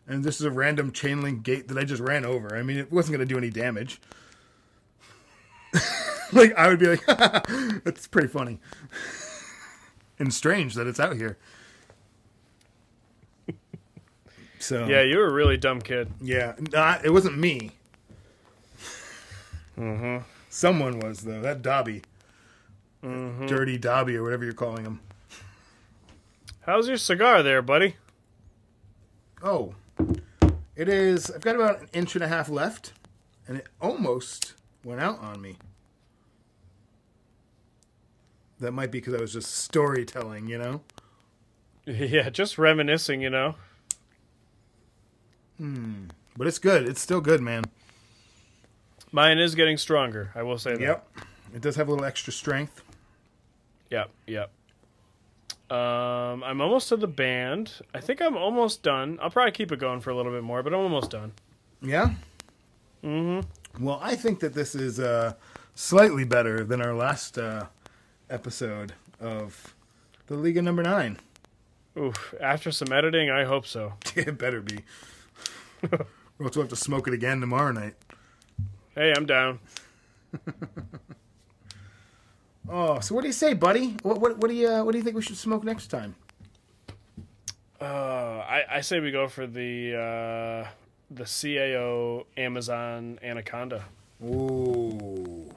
and 0.06 0.22
this 0.24 0.40
is 0.40 0.47
a 0.47 0.51
random 0.51 0.93
chain 0.93 1.20
link 1.22 1.43
gate 1.43 1.68
that 1.68 1.78
I 1.78 1.85
just 1.85 2.02
ran 2.02 2.24
over. 2.24 2.56
I 2.56 2.62
mean, 2.62 2.76
it 2.78 2.93
wasn't 2.93 3.16
going 3.16 3.26
to 3.26 3.32
do 3.32 3.39
any 3.39 3.51
damage. 3.51 4.01
like 6.32 6.55
I 6.56 6.68
would 6.68 6.78
be 6.78 6.86
like, 6.86 7.05
that's 7.85 8.06
pretty 8.06 8.28
funny 8.28 8.60
and 10.18 10.32
strange 10.32 10.74
that 10.74 10.86
it's 10.86 11.01
out 11.01 11.16
here. 11.16 11.36
So 14.59 14.86
Yeah, 14.86 15.02
you 15.02 15.18
were 15.18 15.26
a 15.26 15.32
really 15.32 15.56
dumb 15.56 15.81
kid. 15.81 16.10
yeah, 16.20 16.55
not, 16.72 17.05
it 17.05 17.10
wasn't 17.10 17.36
me. 17.36 17.72
Mm-hmm. 19.78 20.18
Someone 20.48 21.01
was 21.01 21.20
though. 21.22 21.40
That 21.43 21.60
Dobby, 21.62 22.02
Mhm. 23.02 23.47
dirty 23.48 23.76
Dobby 23.76 24.16
or 24.16 24.22
whatever 24.22 24.44
you're 24.44 24.55
calling 24.55 24.85
him. 24.85 25.01
How's 26.62 26.89
your 26.89 26.97
cigar 26.97 27.43
there, 27.43 27.60
buddy? 27.60 27.97
Oh, 29.43 29.74
it 30.76 30.89
is. 30.89 31.31
I've 31.31 31.40
got 31.40 31.56
about 31.56 31.81
an 31.81 31.89
inch 31.93 32.14
and 32.14 32.24
a 32.24 32.28
half 32.28 32.48
left, 32.48 32.93
and 33.47 33.59
it 33.59 33.66
almost 33.81 34.55
went 34.85 35.01
out 35.01 35.20
on 35.20 35.40
me. 35.40 35.56
That 38.60 38.72
might 38.72 38.90
be 38.90 38.98
because 38.98 39.14
I 39.14 39.20
was 39.20 39.32
just 39.32 39.55
storytelling, 39.55 40.48
you 40.48 40.59
know. 40.59 40.81
Yeah, 41.86 42.31
just 42.31 42.56
reminiscing, 42.56 43.20
you 43.20 43.28
know. 43.28 43.56
Hmm. 45.59 46.05
But 46.35 46.47
it's 46.47 46.59
good. 46.59 46.89
It's 46.89 47.01
still 47.01 47.20
good, 47.20 47.43
man. 47.43 47.64
Mine 49.12 49.39
is 49.39 49.55
getting 49.55 49.76
stronger. 49.76 50.31
I 50.35 50.43
will 50.43 50.56
say 50.56 50.72
that. 50.72 50.81
Yep. 50.81 51.09
It 51.55 51.60
does 51.60 51.76
have 51.76 51.89
a 51.89 51.90
little 51.90 52.06
extra 52.06 52.32
strength. 52.32 52.82
Yep. 53.90 54.10
Yep. 54.26 54.51
Um, 55.74 56.44
I'm 56.44 56.60
almost 56.60 56.88
to 56.90 56.96
the 56.96 57.09
band. 57.09 57.72
I 57.92 57.98
think 57.98 58.22
I'm 58.22 58.36
almost 58.36 58.84
done. 58.84 59.18
I'll 59.20 59.30
probably 59.30 59.51
keep 59.51 59.72
it 59.72 59.80
going 59.80 60.01
for 60.01 60.10
a 60.10 60.14
little 60.16 60.30
bit 60.30 60.44
more, 60.44 60.62
but 60.62 60.72
I'm 60.72 60.78
almost 60.78 61.10
done. 61.10 61.32
Yeah. 61.82 62.14
Mm-hmm. 63.02 63.84
Well, 63.84 63.98
I 64.01 64.14
think 64.14 64.38
that 64.38 64.55
this 64.55 64.76
is 64.76 65.01
uh, 65.01 65.32
slightly 65.74 66.22
better 66.22 66.62
than 66.62 66.80
our 66.80 66.94
last 66.94 67.38
uh, 67.38 67.66
episode 68.30 68.92
of 69.20 69.74
the 70.28 70.36
Liga 70.36 70.62
Number 70.62 70.84
Nine. 70.84 71.18
Oof. 71.98 72.34
After 72.40 72.70
some 72.70 72.92
editing, 72.92 73.30
I 73.30 73.42
hope 73.42 73.66
so. 73.66 73.94
it 74.14 74.38
better 74.38 74.60
be. 74.60 74.78
or 75.90 75.90
else 76.40 76.55
we'll 76.55 76.62
have 76.62 76.68
to 76.68 76.76
smoke 76.76 77.09
it 77.09 77.14
again 77.14 77.40
tomorrow 77.40 77.72
night. 77.72 77.94
Hey, 78.94 79.12
I'm 79.16 79.26
down. 79.26 79.59
Oh, 82.69 83.01
so 83.01 83.15
what 83.15 83.23
do 83.23 83.27
you 83.27 83.32
say, 83.32 83.53
buddy? 83.55 83.97
What 84.03 84.20
what, 84.20 84.39
what 84.39 84.49
do 84.49 84.55
you 84.55 84.69
uh, 84.69 84.85
what 84.85 84.93
do 84.93 84.99
you 84.99 85.05
think 85.05 85.16
we 85.16 85.23
should 85.23 85.36
smoke 85.36 85.65
next 85.65 85.89
time? 85.89 86.15
Uh, 87.81 87.85
I, 88.49 88.65
I 88.70 88.81
say 88.81 89.01
we 89.01 89.11
go 89.11 89.28
for 89.28 89.47
the 89.47 89.95
uh, 89.95 90.69
the 91.11 91.24
CAO 91.24 92.24
Amazon 92.36 93.19
Anaconda. 93.23 93.85
Ooh, 94.24 95.53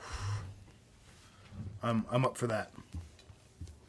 I'm 1.81 2.05
I'm 2.11 2.25
up 2.25 2.37
for 2.37 2.47
that. 2.47 2.71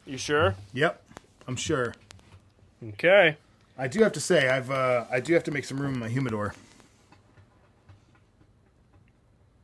You 0.07 0.19
sure? 0.19 0.55
Yep, 0.73 1.03
I'm 1.49 1.57
sure. 1.57 1.95
Okay. 2.91 3.37
I 3.77 3.89
do 3.89 4.03
have 4.03 4.13
to 4.13 4.21
say 4.21 4.49
I've 4.49 4.71
uh, 4.71 5.07
I 5.11 5.19
do 5.19 5.35
have 5.35 5.45
to 5.45 5.51
make 5.51 5.65
some 5.65 5.81
room 5.81 5.95
in 5.95 6.01
my 6.01 6.09
humidor. 6.09 6.55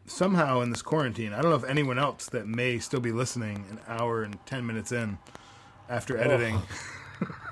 Somehow 0.06 0.60
in 0.60 0.70
this 0.70 0.82
quarantine, 0.82 1.32
I 1.32 1.40
don't 1.40 1.50
know 1.50 1.56
if 1.56 1.64
anyone 1.64 1.98
else 1.98 2.26
that 2.26 2.46
may 2.46 2.78
still 2.78 3.00
be 3.00 3.12
listening 3.12 3.64
an 3.70 3.80
hour 3.88 4.22
and 4.22 4.38
ten 4.46 4.66
minutes 4.66 4.92
in 4.92 5.18
after 5.88 6.18
editing. 6.18 6.60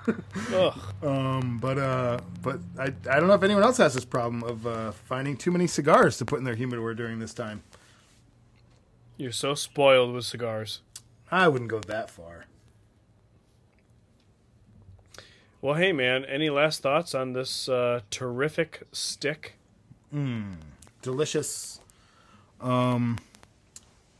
Ugh. 0.52 0.78
Um, 1.02 1.58
but 1.58 1.78
uh, 1.78 2.18
but 2.42 2.60
I 2.78 2.84
I 2.84 3.20
don't 3.20 3.28
know 3.28 3.34
if 3.34 3.42
anyone 3.42 3.62
else 3.62 3.78
has 3.78 3.94
this 3.94 4.04
problem 4.04 4.42
of 4.42 4.66
uh, 4.66 4.92
finding 4.92 5.36
too 5.36 5.50
many 5.50 5.66
cigars 5.66 6.18
to 6.18 6.24
put 6.24 6.38
in 6.38 6.44
their 6.44 6.54
humidor 6.54 6.94
during 6.94 7.18
this 7.20 7.32
time. 7.32 7.62
You're 9.16 9.32
so 9.32 9.54
spoiled 9.54 10.12
with 10.12 10.24
cigars. 10.24 10.80
I 11.30 11.48
wouldn't 11.48 11.70
go 11.70 11.80
that 11.80 12.10
far. 12.10 12.46
Well, 15.60 15.74
hey, 15.74 15.92
man, 15.92 16.24
any 16.24 16.50
last 16.50 16.82
thoughts 16.82 17.14
on 17.14 17.34
this 17.34 17.68
uh, 17.68 18.00
terrific 18.10 18.82
stick? 18.90 19.54
Hmm. 20.10 20.54
Delicious. 21.02 21.80
Um, 22.62 23.18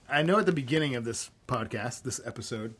I 0.08 0.22
know 0.22 0.38
at 0.40 0.46
the 0.46 0.52
beginning 0.52 0.96
of 0.96 1.04
this 1.04 1.30
podcast, 1.46 2.02
this 2.02 2.20
episode, 2.24 2.74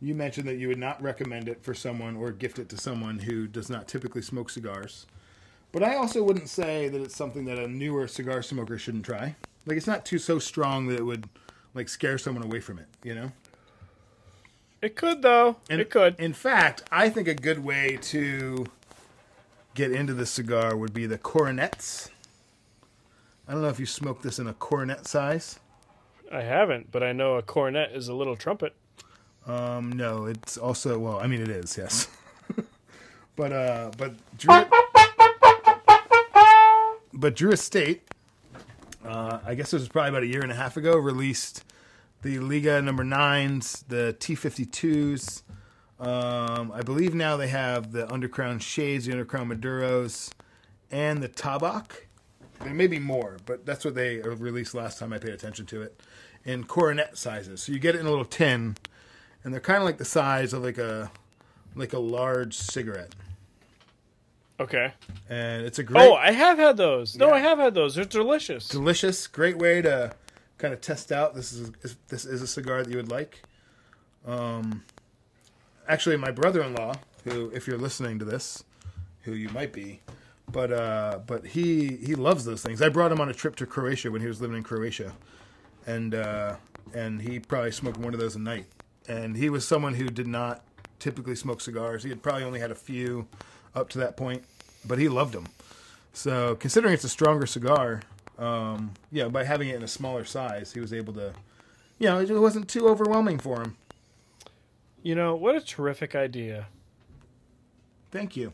you 0.00 0.14
mentioned 0.14 0.48
that 0.48 0.56
you 0.56 0.68
would 0.68 0.78
not 0.78 1.00
recommend 1.00 1.48
it 1.48 1.62
for 1.62 1.72
someone 1.74 2.16
or 2.16 2.32
gift 2.32 2.58
it 2.58 2.68
to 2.70 2.76
someone 2.76 3.20
who 3.20 3.46
does 3.46 3.70
not 3.70 3.88
typically 3.88 4.20
smoke 4.20 4.50
cigars. 4.50 5.06
But 5.72 5.82
I 5.82 5.96
also 5.96 6.22
wouldn't 6.22 6.48
say 6.48 6.88
that 6.88 7.00
it's 7.00 7.16
something 7.16 7.44
that 7.46 7.58
a 7.58 7.68
newer 7.68 8.08
cigar 8.08 8.42
smoker 8.42 8.78
shouldn't 8.78 9.04
try. 9.04 9.36
Like 9.64 9.76
it's 9.76 9.86
not 9.86 10.04
too 10.04 10.18
so 10.18 10.38
strong 10.38 10.88
that 10.88 10.98
it 10.98 11.04
would 11.04 11.28
like 11.74 11.88
scare 11.88 12.18
someone 12.18 12.44
away 12.44 12.60
from 12.60 12.78
it, 12.78 12.86
you 13.02 13.14
know? 13.14 13.32
It 14.82 14.96
could 14.96 15.22
though. 15.22 15.56
And 15.70 15.80
it 15.80 15.90
could. 15.90 16.18
In 16.18 16.32
fact, 16.32 16.82
I 16.90 17.08
think 17.08 17.28
a 17.28 17.34
good 17.34 17.64
way 17.64 17.98
to 18.02 18.66
get 19.74 19.92
into 19.92 20.14
the 20.14 20.26
cigar 20.26 20.76
would 20.76 20.92
be 20.92 21.06
the 21.06 21.18
coronets. 21.18 22.10
I 23.48 23.52
don't 23.52 23.62
know 23.62 23.68
if 23.68 23.78
you 23.78 23.86
smoke 23.86 24.22
this 24.22 24.38
in 24.38 24.48
a 24.48 24.54
cornet 24.54 25.06
size. 25.06 25.60
I 26.32 26.42
haven't, 26.42 26.90
but 26.90 27.02
I 27.02 27.12
know 27.12 27.36
a 27.36 27.42
cornet 27.42 27.92
is 27.92 28.08
a 28.08 28.14
little 28.14 28.34
trumpet. 28.34 28.74
Um, 29.46 29.92
no, 29.92 30.26
it's 30.26 30.58
also 30.58 30.98
well. 30.98 31.20
I 31.20 31.28
mean, 31.28 31.40
it 31.40 31.48
is 31.48 31.76
yes, 31.78 32.08
but 33.36 33.52
uh, 33.52 33.92
but 33.96 34.14
Drew, 34.36 34.64
but 37.12 37.36
Drew 37.36 37.52
Estate, 37.52 38.02
uh, 39.04 39.38
I 39.46 39.54
guess 39.54 39.72
it 39.72 39.76
was 39.76 39.88
probably 39.88 40.08
about 40.08 40.22
a 40.24 40.26
year 40.26 40.42
and 40.42 40.50
a 40.50 40.56
half 40.56 40.76
ago, 40.76 40.96
released 40.96 41.62
the 42.22 42.40
Liga 42.40 42.82
number 42.82 43.04
nines, 43.04 43.84
the 43.86 44.16
T 44.18 44.34
fifty 44.34 44.66
twos. 44.66 45.44
Um, 46.00 46.72
I 46.74 46.82
believe 46.82 47.14
now 47.14 47.36
they 47.36 47.48
have 47.48 47.92
the 47.92 48.08
Undercrown 48.08 48.60
Shades, 48.60 49.06
the 49.06 49.12
Undercrown 49.12 49.56
Maduros, 49.56 50.30
and 50.90 51.22
the 51.22 51.28
Tabak. 51.28 52.05
There 52.62 52.74
may 52.74 52.86
be 52.86 52.98
more, 52.98 53.36
but 53.46 53.64
that's 53.66 53.84
what 53.84 53.94
they 53.94 54.18
released 54.18 54.74
last 54.74 54.98
time 54.98 55.12
I 55.12 55.18
paid 55.18 55.32
attention 55.32 55.66
to 55.66 55.82
it 55.82 56.00
in 56.44 56.64
coronet 56.64 57.16
sizes. 57.18 57.62
So 57.62 57.72
you 57.72 57.78
get 57.78 57.94
it 57.94 58.00
in 58.00 58.06
a 58.06 58.10
little 58.10 58.24
tin, 58.24 58.76
and 59.44 59.52
they're 59.52 59.60
kind 59.60 59.78
of 59.78 59.84
like 59.84 59.98
the 59.98 60.04
size 60.04 60.52
of 60.52 60.62
like 60.62 60.78
a 60.78 61.10
like 61.74 61.92
a 61.92 61.98
large 61.98 62.54
cigarette. 62.54 63.14
Okay. 64.58 64.92
And 65.28 65.66
it's 65.66 65.78
a 65.78 65.82
great, 65.82 66.02
Oh, 66.02 66.14
I 66.14 66.32
have 66.32 66.56
had 66.56 66.78
those. 66.78 67.14
No, 67.16 67.28
Yeah. 67.28 67.34
I 67.34 67.38
have 67.40 67.58
had 67.58 67.74
those. 67.74 67.94
They're 67.94 68.06
delicious. 68.06 68.68
delicious, 68.68 69.26
great 69.26 69.58
way 69.58 69.82
to 69.82 70.14
kind 70.56 70.72
of 70.72 70.80
test 70.80 71.12
out 71.12 71.34
this 71.34 71.52
is 71.52 71.70
this 72.08 72.24
is 72.24 72.40
a 72.40 72.46
cigar 72.46 72.82
that 72.82 72.90
you 72.90 72.96
would 72.96 73.10
like. 73.10 73.42
Um, 74.26 74.82
actually, 75.86 76.16
my 76.16 76.30
brother-in-law, 76.30 76.94
who, 77.24 77.50
if 77.54 77.66
you're 77.66 77.76
listening 77.78 78.18
to 78.18 78.24
this, 78.24 78.64
who 79.22 79.32
you 79.32 79.50
might 79.50 79.72
be, 79.72 80.00
but 80.50 80.72
uh, 80.72 81.20
but 81.26 81.46
he 81.46 81.96
he 81.96 82.14
loves 82.14 82.44
those 82.44 82.62
things. 82.62 82.80
I 82.80 82.88
brought 82.88 83.12
him 83.12 83.20
on 83.20 83.28
a 83.28 83.34
trip 83.34 83.56
to 83.56 83.66
Croatia 83.66 84.10
when 84.10 84.20
he 84.20 84.28
was 84.28 84.40
living 84.40 84.56
in 84.56 84.62
Croatia, 84.62 85.12
and 85.86 86.14
uh, 86.14 86.56
and 86.94 87.22
he 87.22 87.38
probably 87.40 87.72
smoked 87.72 87.98
one 87.98 88.14
of 88.14 88.20
those 88.20 88.36
a 88.36 88.40
night. 88.40 88.66
And 89.08 89.36
he 89.36 89.50
was 89.50 89.66
someone 89.66 89.94
who 89.94 90.08
did 90.08 90.26
not 90.26 90.64
typically 90.98 91.36
smoke 91.36 91.60
cigars. 91.60 92.02
He 92.02 92.08
had 92.08 92.22
probably 92.22 92.44
only 92.44 92.60
had 92.60 92.70
a 92.70 92.76
few 92.76 93.28
up 93.74 93.88
to 93.90 93.98
that 93.98 94.16
point, 94.16 94.44
but 94.84 94.98
he 94.98 95.08
loved 95.08 95.32
them. 95.32 95.46
So 96.12 96.56
considering 96.56 96.94
it's 96.94 97.04
a 97.04 97.08
stronger 97.08 97.46
cigar, 97.46 98.02
um, 98.38 98.92
yeah, 99.12 99.28
by 99.28 99.44
having 99.44 99.68
it 99.68 99.76
in 99.76 99.82
a 99.82 99.88
smaller 99.88 100.24
size, 100.24 100.72
he 100.72 100.80
was 100.80 100.92
able 100.92 101.12
to, 101.14 101.34
you 101.98 102.08
know, 102.08 102.20
it 102.20 102.30
wasn't 102.30 102.68
too 102.68 102.88
overwhelming 102.88 103.38
for 103.38 103.62
him. 103.62 103.76
You 105.02 105.14
know, 105.14 105.36
what 105.36 105.54
a 105.54 105.60
terrific 105.60 106.14
idea. 106.14 106.66
Thank 108.10 108.36
you. 108.36 108.52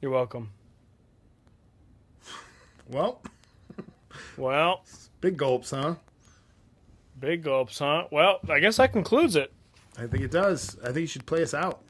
You're 0.00 0.10
welcome. 0.10 0.50
Well, 2.88 3.20
Well, 4.36 4.84
big 5.20 5.36
gulps, 5.36 5.70
huh? 5.70 5.96
big 7.18 7.42
gulps, 7.42 7.78
huh? 7.78 8.04
Well, 8.10 8.38
I 8.48 8.60
guess 8.60 8.76
that 8.76 8.92
concludes 8.92 9.36
it. 9.36 9.52
I 9.98 10.06
think 10.06 10.22
it 10.24 10.30
does. 10.30 10.76
I 10.82 10.86
think 10.86 10.98
you 10.98 11.06
should 11.06 11.26
play 11.26 11.42
us 11.42 11.54
out. 11.54 11.80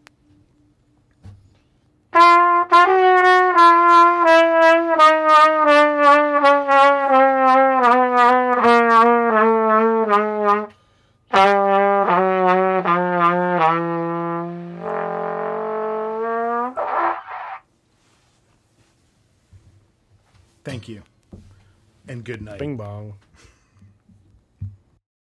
And 22.09 22.25
good 22.25 22.43
night. 22.43 22.59
Bing 22.59 22.77
bong. 22.77 23.15